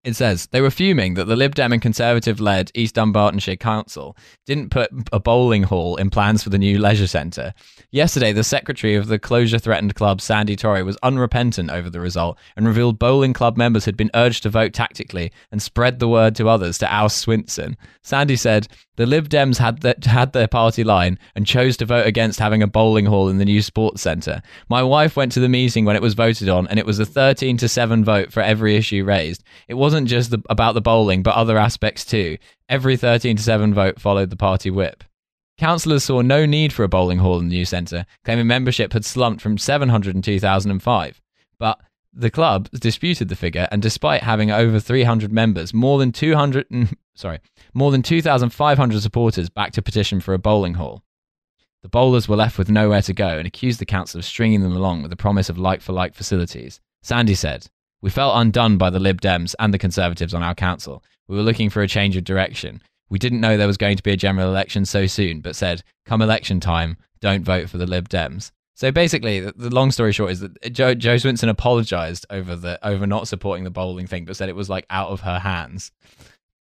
it 0.04 0.16
says 0.16 0.46
they 0.46 0.60
were 0.60 0.70
fuming 0.70 1.14
that 1.14 1.26
the 1.26 1.36
Lib 1.36 1.54
Dem 1.54 1.72
and 1.72 1.80
Conservative 1.80 2.40
led 2.40 2.72
East 2.74 2.96
Dunbartonshire 2.96 3.60
Council 3.60 4.16
didn't 4.46 4.70
put 4.70 4.90
a 5.12 5.20
bowling 5.20 5.62
hall 5.62 5.96
in 5.96 6.10
plans 6.10 6.42
for 6.42 6.50
the 6.50 6.58
new 6.58 6.78
leisure 6.78 7.06
centre. 7.06 7.54
Yesterday, 7.92 8.32
the 8.32 8.42
secretary 8.42 8.96
of 8.96 9.06
the 9.06 9.18
closure 9.18 9.58
threatened 9.58 9.94
club, 9.94 10.20
Sandy 10.20 10.56
Torrey, 10.56 10.82
was 10.82 10.98
unrepentant 11.04 11.70
over 11.70 11.88
the 11.88 12.00
result 12.00 12.36
and 12.56 12.66
revealed 12.66 12.98
bowling 12.98 13.32
club 13.32 13.56
members 13.56 13.84
had 13.84 13.96
been 13.96 14.10
urged 14.14 14.42
to 14.42 14.50
vote 14.50 14.72
tactically 14.72 15.30
and 15.52 15.62
spread 15.62 16.00
the 16.00 16.08
word 16.08 16.34
to 16.36 16.48
others 16.48 16.78
to 16.78 16.92
oust 16.92 17.24
Swinson. 17.24 17.76
Sandy 18.02 18.36
said, 18.36 18.66
the 18.96 19.06
Lib 19.06 19.30
Dems 19.30 19.56
had, 19.56 19.80
the, 19.80 19.96
had 20.04 20.34
their 20.34 20.46
party 20.46 20.84
line 20.84 21.18
and 21.34 21.46
chose 21.46 21.78
to 21.78 21.86
vote 21.86 22.06
against 22.06 22.38
having 22.38 22.62
a 22.62 22.66
bowling 22.66 23.06
hall 23.06 23.30
in 23.30 23.38
the 23.38 23.44
new 23.44 23.62
sports 23.62 24.02
centre. 24.02 24.42
My 24.68 24.82
wife 24.82 25.16
went 25.16 25.32
to 25.32 25.40
the 25.40 25.48
meeting 25.48 25.86
when 25.86 25.96
it 25.96 26.02
was 26.02 26.12
voted 26.12 26.50
on, 26.50 26.66
and 26.66 26.78
it 26.78 26.84
was 26.84 26.98
a 26.98 27.06
13 27.06 27.56
to 27.56 27.68
7 27.68 28.04
vote 28.04 28.30
for 28.30 28.42
every 28.42 28.76
issue 28.76 29.02
raised. 29.02 29.44
It 29.66 29.74
wasn't 29.92 30.08
just 30.08 30.30
the, 30.30 30.42
about 30.48 30.72
the 30.72 30.80
bowling, 30.80 31.22
but 31.22 31.34
other 31.34 31.58
aspects 31.58 32.02
too. 32.02 32.38
Every 32.66 32.96
13 32.96 33.36
to 33.36 33.42
7 33.42 33.74
vote 33.74 34.00
followed 34.00 34.30
the 34.30 34.36
party 34.36 34.70
whip. 34.70 35.04
Councillors 35.58 36.04
saw 36.04 36.22
no 36.22 36.46
need 36.46 36.72
for 36.72 36.82
a 36.82 36.88
bowling 36.88 37.18
hall 37.18 37.38
in 37.38 37.50
the 37.50 37.54
new 37.54 37.66
centre, 37.66 38.06
claiming 38.24 38.46
membership 38.46 38.94
had 38.94 39.04
slumped 39.04 39.42
from 39.42 39.58
700 39.58 40.16
in 40.16 40.22
2005. 40.22 41.20
But 41.58 41.78
the 42.10 42.30
club 42.30 42.70
disputed 42.70 43.28
the 43.28 43.36
figure, 43.36 43.68
and 43.70 43.82
despite 43.82 44.22
having 44.22 44.50
over 44.50 44.80
300 44.80 45.30
members, 45.30 45.74
more 45.74 45.98
than 45.98 46.10
200, 46.10 46.66
sorry, 47.14 47.40
more 47.74 47.90
than 47.90 48.00
2,500 48.00 49.02
supporters 49.02 49.50
backed 49.50 49.76
a 49.76 49.82
petition 49.82 50.20
for 50.20 50.32
a 50.32 50.38
bowling 50.38 50.74
hall. 50.74 51.02
The 51.82 51.90
bowlers 51.90 52.28
were 52.28 52.36
left 52.36 52.56
with 52.56 52.70
nowhere 52.70 53.02
to 53.02 53.12
go 53.12 53.36
and 53.36 53.46
accused 53.46 53.78
the 53.78 53.84
council 53.84 54.20
of 54.20 54.24
stringing 54.24 54.62
them 54.62 54.74
along 54.74 55.02
with 55.02 55.10
the 55.10 55.16
promise 55.16 55.50
of 55.50 55.58
like 55.58 55.82
for 55.82 55.92
like 55.92 56.14
facilities. 56.14 56.80
Sandy 57.02 57.34
said, 57.34 57.66
We 58.02 58.10
felt 58.10 58.36
undone 58.36 58.76
by 58.76 58.90
the 58.90 59.00
Lib 59.00 59.20
Dems 59.20 59.54
and 59.58 59.72
the 59.72 59.78
Conservatives 59.78 60.34
on 60.34 60.42
our 60.42 60.54
council. 60.54 61.02
We 61.28 61.36
were 61.36 61.42
looking 61.42 61.70
for 61.70 61.82
a 61.82 61.88
change 61.88 62.16
of 62.16 62.24
direction. 62.24 62.82
We 63.08 63.18
didn't 63.18 63.40
know 63.40 63.56
there 63.56 63.66
was 63.66 63.76
going 63.76 63.96
to 63.96 64.02
be 64.02 64.10
a 64.10 64.16
general 64.16 64.48
election 64.48 64.84
so 64.84 65.06
soon, 65.06 65.40
but 65.40 65.56
said, 65.56 65.82
Come 66.04 66.20
election 66.20 66.60
time, 66.60 66.96
don't 67.20 67.44
vote 67.44 67.70
for 67.70 67.78
the 67.78 67.86
Lib 67.86 68.08
Dems. 68.08 68.50
So 68.74 68.90
basically, 68.90 69.38
the, 69.40 69.70
long 69.70 69.92
story 69.92 70.12
short 70.12 70.32
is 70.32 70.40
that 70.40 70.72
Jo, 70.72 70.94
Jo 70.94 71.14
Swinson 71.14 71.48
apologized 71.48 72.26
over 72.30 72.56
the 72.56 72.84
over 72.84 73.06
not 73.06 73.28
supporting 73.28 73.64
the 73.64 73.70
bowling 73.70 74.06
thing, 74.06 74.24
but 74.24 74.34
said 74.34 74.48
it 74.48 74.56
was 74.56 74.68
like 74.68 74.86
out 74.90 75.10
of 75.10 75.20
her 75.20 75.38
hands. 75.38 75.92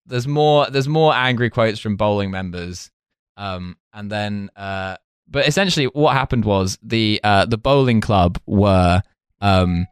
There's 0.06 0.26
more. 0.26 0.66
There's 0.68 0.88
more 0.88 1.14
angry 1.14 1.50
quotes 1.50 1.78
from 1.78 1.96
bowling 1.96 2.30
members, 2.30 2.90
um, 3.36 3.76
and 3.94 4.10
then, 4.10 4.50
uh, 4.56 4.96
but 5.28 5.46
essentially, 5.46 5.86
what 5.86 6.14
happened 6.14 6.44
was 6.44 6.78
the 6.82 7.20
uh, 7.22 7.46
the 7.46 7.58
bowling 7.58 8.00
club 8.00 8.38
were 8.44 9.02
um, 9.40 9.86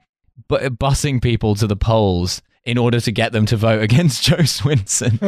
bu- 0.48 0.70
busing 0.70 1.22
people 1.22 1.54
to 1.56 1.66
the 1.66 1.76
polls 1.76 2.42
in 2.64 2.76
order 2.78 3.00
to 3.00 3.12
get 3.12 3.32
them 3.32 3.46
to 3.46 3.56
vote 3.56 3.82
against 3.82 4.22
Jo 4.24 4.36
Swinson. 4.38 5.18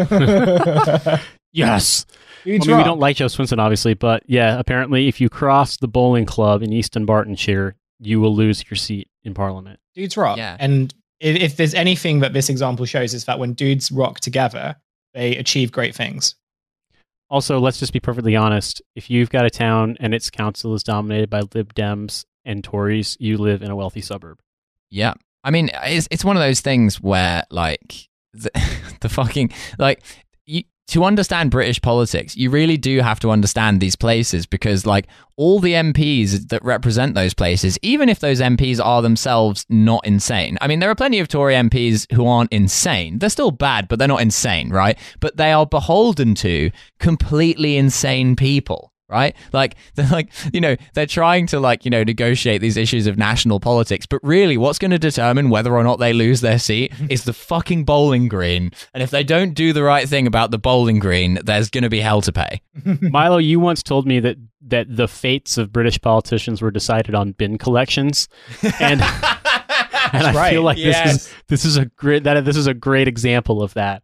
Yes. 1.52 2.06
Dude's 2.44 2.66
I 2.68 2.70
mean, 2.70 2.78
we 2.78 2.84
don't 2.84 3.00
like 3.00 3.16
Jo 3.16 3.26
Swinson, 3.26 3.58
obviously, 3.58 3.94
but 3.94 4.22
yeah, 4.26 4.58
apparently, 4.58 5.08
if 5.08 5.20
you 5.20 5.28
cross 5.28 5.76
the 5.76 5.88
bowling 5.88 6.24
club 6.26 6.62
in 6.62 6.72
East 6.72 6.94
Dunbartonshire, 6.94 7.72
you 7.98 8.20
will 8.20 8.34
lose 8.34 8.64
your 8.70 8.76
seat 8.76 9.08
in 9.24 9.34
Parliament. 9.34 9.80
dudes 9.94 10.16
rock. 10.16 10.38
Yeah. 10.38 10.56
And 10.60 10.94
if, 11.18 11.36
if 11.36 11.56
there's 11.56 11.74
anything 11.74 12.20
that 12.20 12.32
this 12.32 12.48
example 12.48 12.86
shows, 12.86 13.14
is 13.14 13.24
that 13.24 13.38
when 13.38 13.52
dudes 13.54 13.90
rock 13.90 14.20
together, 14.20 14.76
they 15.12 15.36
achieve 15.36 15.72
great 15.72 15.94
things. 15.94 16.36
Also, 17.28 17.58
let's 17.58 17.78
just 17.80 17.92
be 17.92 18.00
perfectly 18.00 18.36
honest. 18.36 18.80
If 18.94 19.10
you've 19.10 19.30
got 19.30 19.44
a 19.44 19.50
town 19.50 19.96
and 20.00 20.14
its 20.14 20.30
council 20.30 20.72
is 20.74 20.82
dominated 20.84 21.30
by 21.30 21.42
Lib 21.54 21.74
Dems 21.74 22.24
and 22.44 22.62
Tories, 22.64 23.16
you 23.20 23.38
live 23.38 23.62
in 23.62 23.70
a 23.70 23.76
wealthy 23.76 24.00
suburb. 24.00 24.38
Yeah. 24.90 25.14
I 25.42 25.50
mean, 25.50 25.70
it's 25.84 26.08
it's 26.10 26.24
one 26.24 26.36
of 26.36 26.42
those 26.42 26.60
things 26.60 27.00
where 27.00 27.44
like 27.50 28.08
the, 28.32 28.50
the 29.00 29.08
fucking 29.08 29.52
like 29.78 30.02
you 30.46 30.64
to 30.88 31.04
understand 31.04 31.52
British 31.52 31.80
politics, 31.80 32.36
you 32.36 32.50
really 32.50 32.76
do 32.76 32.98
have 33.00 33.20
to 33.20 33.30
understand 33.30 33.80
these 33.80 33.94
places 33.94 34.44
because 34.44 34.84
like 34.84 35.06
all 35.36 35.60
the 35.60 35.74
MPs 35.74 36.48
that 36.48 36.64
represent 36.64 37.14
those 37.14 37.32
places, 37.32 37.78
even 37.80 38.08
if 38.08 38.18
those 38.18 38.40
MPs 38.40 38.84
are 38.84 39.00
themselves 39.00 39.64
not 39.68 40.04
insane. 40.04 40.58
I 40.60 40.66
mean, 40.66 40.80
there 40.80 40.90
are 40.90 40.96
plenty 40.96 41.20
of 41.20 41.28
Tory 41.28 41.54
MPs 41.54 42.12
who 42.12 42.26
aren't 42.26 42.52
insane. 42.52 43.20
They're 43.20 43.30
still 43.30 43.52
bad, 43.52 43.86
but 43.86 44.00
they're 44.00 44.08
not 44.08 44.20
insane, 44.20 44.70
right? 44.70 44.98
But 45.20 45.36
they 45.36 45.52
are 45.52 45.64
beholden 45.64 46.34
to 46.36 46.72
completely 46.98 47.76
insane 47.76 48.34
people 48.34 48.92
right? 49.10 49.36
Like 49.52 49.76
they're 49.94 50.08
like, 50.08 50.30
you 50.52 50.60
know, 50.60 50.76
they're 50.94 51.06
trying 51.06 51.46
to 51.48 51.60
like, 51.60 51.84
you 51.84 51.90
know, 51.90 52.04
negotiate 52.04 52.60
these 52.60 52.76
issues 52.76 53.06
of 53.06 53.18
national 53.18 53.60
politics, 53.60 54.06
but 54.06 54.20
really 54.22 54.56
what's 54.56 54.78
going 54.78 54.90
to 54.90 54.98
determine 54.98 55.50
whether 55.50 55.74
or 55.74 55.82
not 55.82 55.98
they 55.98 56.12
lose 56.12 56.40
their 56.40 56.58
seat 56.58 56.92
is 57.10 57.24
the 57.24 57.32
fucking 57.32 57.84
bowling 57.84 58.28
green. 58.28 58.70
And 58.94 59.02
if 59.02 59.10
they 59.10 59.24
don't 59.24 59.54
do 59.54 59.72
the 59.72 59.82
right 59.82 60.08
thing 60.08 60.26
about 60.26 60.50
the 60.50 60.58
bowling 60.58 60.98
green, 60.98 61.38
there's 61.44 61.70
going 61.70 61.84
to 61.84 61.90
be 61.90 62.00
hell 62.00 62.20
to 62.22 62.32
pay. 62.32 62.62
Milo, 63.00 63.38
you 63.38 63.60
once 63.60 63.82
told 63.82 64.06
me 64.06 64.20
that 64.20 64.36
that 64.62 64.94
the 64.94 65.08
fates 65.08 65.56
of 65.56 65.72
British 65.72 66.00
politicians 66.00 66.60
were 66.60 66.70
decided 66.70 67.14
on 67.14 67.32
bin 67.32 67.56
collections, 67.56 68.28
and 68.78 69.00
and 70.12 70.26
I 70.26 70.32
right. 70.34 70.50
feel 70.50 70.62
like 70.62 70.76
this 70.76 71.14
is 71.14 71.34
this 71.48 71.64
is 71.64 71.76
a 71.76 71.86
great 71.86 72.24
that 72.24 72.44
this 72.44 72.56
is 72.56 72.66
a 72.66 72.74
great 72.74 73.08
example 73.08 73.62
of 73.62 73.74
that. 73.74 74.02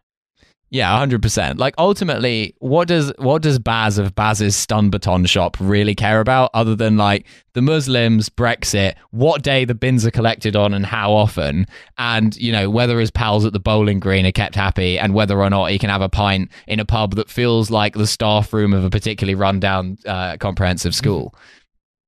Yeah, 0.69 0.97
hundred 0.99 1.23
percent. 1.23 1.61
Like 1.61 1.75
ultimately, 1.79 2.57
what 2.59 2.89
does 2.89 3.13
what 3.19 3.41
does 3.41 3.59
Baz 3.61 3.99
of 3.99 4.17
Baz's 4.17 4.57
stun 4.57 4.91
baton 4.91 5.25
shop 5.25 5.57
really 5.61 5.95
care 5.95 6.21
about, 6.21 6.51
other 6.55 6.75
than 6.75 6.97
like 6.97 7.25
the 7.53 7.63
Muslims, 7.63 8.29
Brexit, 8.29 8.95
what 9.11 9.43
day 9.43 9.65
the 9.65 9.77
bins 9.77 10.05
are 10.05 10.11
collected 10.11 10.57
on, 10.57 10.75
and 10.75 10.85
how 10.85 11.13
often, 11.13 11.67
and 11.99 12.37
you 12.37 12.51
know 12.51 12.69
whether 12.69 12.99
his 12.99 13.13
pals 13.13 13.45
at 13.45 13.53
the 13.53 13.61
bowling 13.61 14.01
green 14.01 14.27
are 14.27 14.33
kept 14.33 14.57
happy, 14.57 14.99
and 14.99 15.15
whether 15.15 15.41
or 15.41 15.49
not 15.51 15.71
he 15.71 15.79
can 15.79 15.89
have 15.89 16.03
a 16.03 16.09
pint 16.09 16.51
in 16.67 16.81
a 16.81 16.85
pub 16.85 17.15
that 17.15 17.31
feels 17.31 17.71
like 17.71 17.95
the 17.95 18.07
staff 18.07 18.53
room 18.53 18.73
of 18.73 18.85
a 18.85 18.91
particularly 18.91 19.37
rundown 19.37 19.97
uh, 20.05 20.37
comprehensive 20.39 20.97
school. 20.97 21.33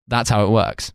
That's 0.08 0.30
how 0.30 0.44
it 0.44 0.50
works. 0.50 0.92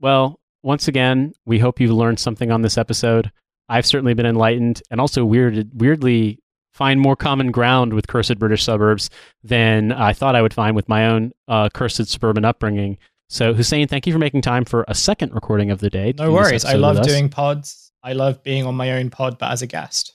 Well, 0.00 0.40
once 0.64 0.88
again, 0.88 1.32
we 1.46 1.60
hope 1.60 1.78
you've 1.78 1.92
learned 1.92 2.18
something 2.18 2.50
on 2.50 2.62
this 2.62 2.76
episode. 2.76 3.30
I've 3.68 3.86
certainly 3.86 4.14
been 4.14 4.26
enlightened, 4.26 4.82
and 4.90 5.00
also 5.00 5.24
weirded, 5.24 5.70
weirdly 5.74 6.40
find 6.74 7.00
more 7.00 7.16
common 7.16 7.50
ground 7.50 7.94
with 7.94 8.06
cursed 8.06 8.38
British 8.38 8.64
suburbs 8.64 9.08
than 9.42 9.92
I 9.92 10.12
thought 10.12 10.36
I 10.36 10.42
would 10.42 10.52
find 10.54 10.76
with 10.76 10.88
my 10.88 11.06
own 11.06 11.32
uh, 11.48 11.68
cursed 11.72 12.06
suburban 12.08 12.44
upbringing. 12.44 12.98
So, 13.30 13.54
Hussein, 13.54 13.88
thank 13.88 14.06
you 14.06 14.12
for 14.12 14.18
making 14.18 14.42
time 14.42 14.64
for 14.64 14.84
a 14.86 14.94
second 14.94 15.34
recording 15.34 15.70
of 15.70 15.80
the 15.80 15.88
day. 15.90 16.12
No 16.18 16.32
worries. 16.32 16.64
I 16.64 16.74
love 16.74 17.02
doing 17.02 17.28
pods. 17.30 17.90
I 18.02 18.12
love 18.12 18.42
being 18.42 18.66
on 18.66 18.74
my 18.74 18.92
own 18.92 19.08
pod, 19.10 19.38
but 19.38 19.50
as 19.50 19.62
a 19.62 19.66
guest. 19.66 20.12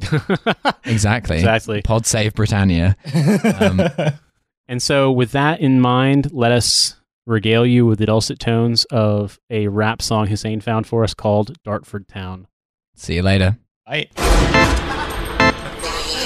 Exactly. 0.86 1.36
exactly. 1.36 1.80
Pod 1.82 2.04
save 2.04 2.34
Britannia. 2.34 2.94
Um, 3.60 3.80
And 4.68 4.82
so, 4.82 5.12
with 5.12 5.32
that 5.32 5.60
in 5.60 5.80
mind, 5.80 6.32
let 6.32 6.50
us 6.52 6.96
regale 7.26 7.66
you 7.66 7.86
with 7.86 7.98
the 7.98 8.06
dulcet 8.06 8.38
tones 8.38 8.84
of 8.86 9.38
a 9.50 9.68
rap 9.68 10.00
song 10.00 10.26
Hussein 10.26 10.60
found 10.60 10.86
for 10.86 11.04
us 11.04 11.14
called 11.14 11.56
Dartford 11.64 12.08
Town. 12.08 12.46
See 12.94 13.16
you 13.16 13.22
later. 13.22 13.58
Right. 13.86 14.10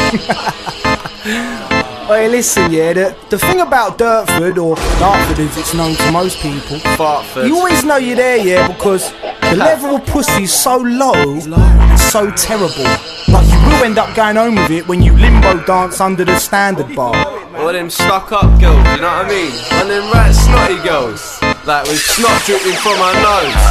Hey, 2.09 2.27
listen, 2.27 2.73
yeah, 2.73 2.95
the, 2.95 3.17
the 3.29 3.39
thing 3.39 3.61
about 3.61 3.99
Dartford, 3.99 4.57
or 4.57 4.77
Dartford 4.99 5.41
as 5.41 5.59
it's 5.59 5.75
known 5.75 5.95
to 5.95 6.11
most 6.11 6.39
people, 6.41 6.79
Fartford. 6.97 7.47
you 7.47 7.55
always 7.55 7.85
know 7.85 7.99
you're 7.99 8.17
there, 8.17 8.39
yeah, 8.39 8.67
because 8.67 9.13
The 9.51 9.57
level 9.57 9.97
of 9.97 10.07
pussy 10.07 10.45
is 10.45 10.53
so 10.55 10.79
low, 10.79 11.13
and 11.13 12.01
so 12.01 12.31
terrible. 12.31 12.89
But 13.29 13.45
you 13.53 13.59
will 13.61 13.85
end 13.85 13.99
up 13.99 14.17
going 14.17 14.37
home 14.37 14.55
with 14.55 14.71
it 14.71 14.89
when 14.89 15.03
you 15.03 15.13
limbo 15.13 15.63
dance 15.67 16.01
under 16.01 16.25
the 16.25 16.39
standard 16.39 16.97
bar. 16.97 17.15
All 17.57 17.73
them 17.75 17.91
stuck 17.91 18.33
up 18.33 18.59
girls, 18.59 18.87
you 18.97 19.03
know 19.03 19.13
what 19.13 19.27
I 19.27 19.29
mean? 19.29 19.53
And 19.73 19.91
them 19.91 20.11
rat 20.11 20.35
snotty 20.35 20.83
girls, 20.83 21.39
like 21.67 21.85
with 21.89 22.01
snot 22.01 22.41
dripping 22.47 22.73
from 22.81 22.97
her 22.97 23.15
nose. 23.21 23.63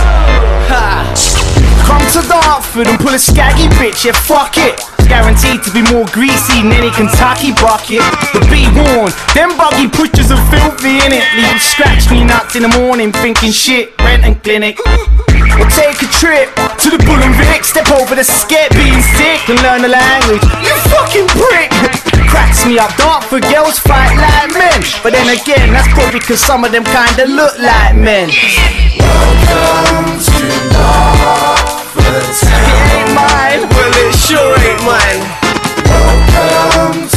Ha! 0.69 1.09
Come 1.87 2.21
to 2.21 2.27
Dartford 2.29 2.85
and 2.85 2.99
pull 2.99 3.15
a 3.15 3.19
skaggy 3.19 3.67
bitch, 3.81 4.05
yeah, 4.05 4.11
fuck 4.11 4.57
it. 4.57 4.96
Guaranteed 5.07 5.63
to 5.63 5.71
be 5.71 5.81
more 5.87 6.05
greasy 6.11 6.61
than 6.61 6.71
any 6.75 6.91
Kentucky 6.91 7.55
bucket. 7.55 8.03
But 8.35 8.43
be 8.51 8.67
warned, 8.75 9.15
them 9.31 9.55
buggy 9.55 9.87
pushers 9.87 10.31
are 10.31 10.43
filthy 10.51 10.99
in 10.99 11.15
it. 11.15 11.23
Leave 11.35 11.47
you 11.47 11.59
scratch 11.59 12.11
me 12.11 12.23
nuts 12.23 12.55
in 12.55 12.63
the 12.63 12.73
morning 12.79 13.11
thinking 13.11 13.51
shit, 13.51 13.95
rent 14.03 14.23
and 14.23 14.35
clinic. 14.43 14.79
Or 15.57 15.67
take 15.71 16.03
a 16.03 16.09
trip 16.19 16.51
to 16.83 16.87
the 16.91 16.99
Bull 17.07 17.17
and 17.17 17.33
Vic, 17.47 17.63
step 17.63 17.89
over 17.91 18.15
the 18.15 18.23
skate, 18.23 18.69
being 18.75 19.01
sick 19.15 19.47
and 19.49 19.57
learn 19.63 19.81
the 19.81 19.89
language. 19.89 20.43
You 20.61 20.75
fucking 20.91 21.27
prick! 21.33 21.71
Cracks 22.27 22.65
me 22.67 22.77
up, 22.77 22.93
Dartford 22.97 23.43
girls 23.43 23.79
fight 23.79 24.13
like 24.19 24.53
men. 24.53 24.83
But 25.01 25.13
then 25.13 25.31
again, 25.31 25.71
that's 25.71 25.87
probably 25.93 26.19
cause 26.19 26.41
some 26.41 26.63
of 26.63 26.71
them 26.71 26.83
kinda 26.83 27.25
look 27.25 27.57
like 27.57 27.95
men. 27.95 28.29
Welcome 28.99 30.19
to 30.19 31.76
it 31.99 32.83
ain't 32.93 33.13
mine, 33.15 33.69
well 33.69 33.93
it 33.95 34.13
sure 34.15 34.53
ain't 34.61 34.83
mine. 34.85 35.23
Welcome 35.89 37.16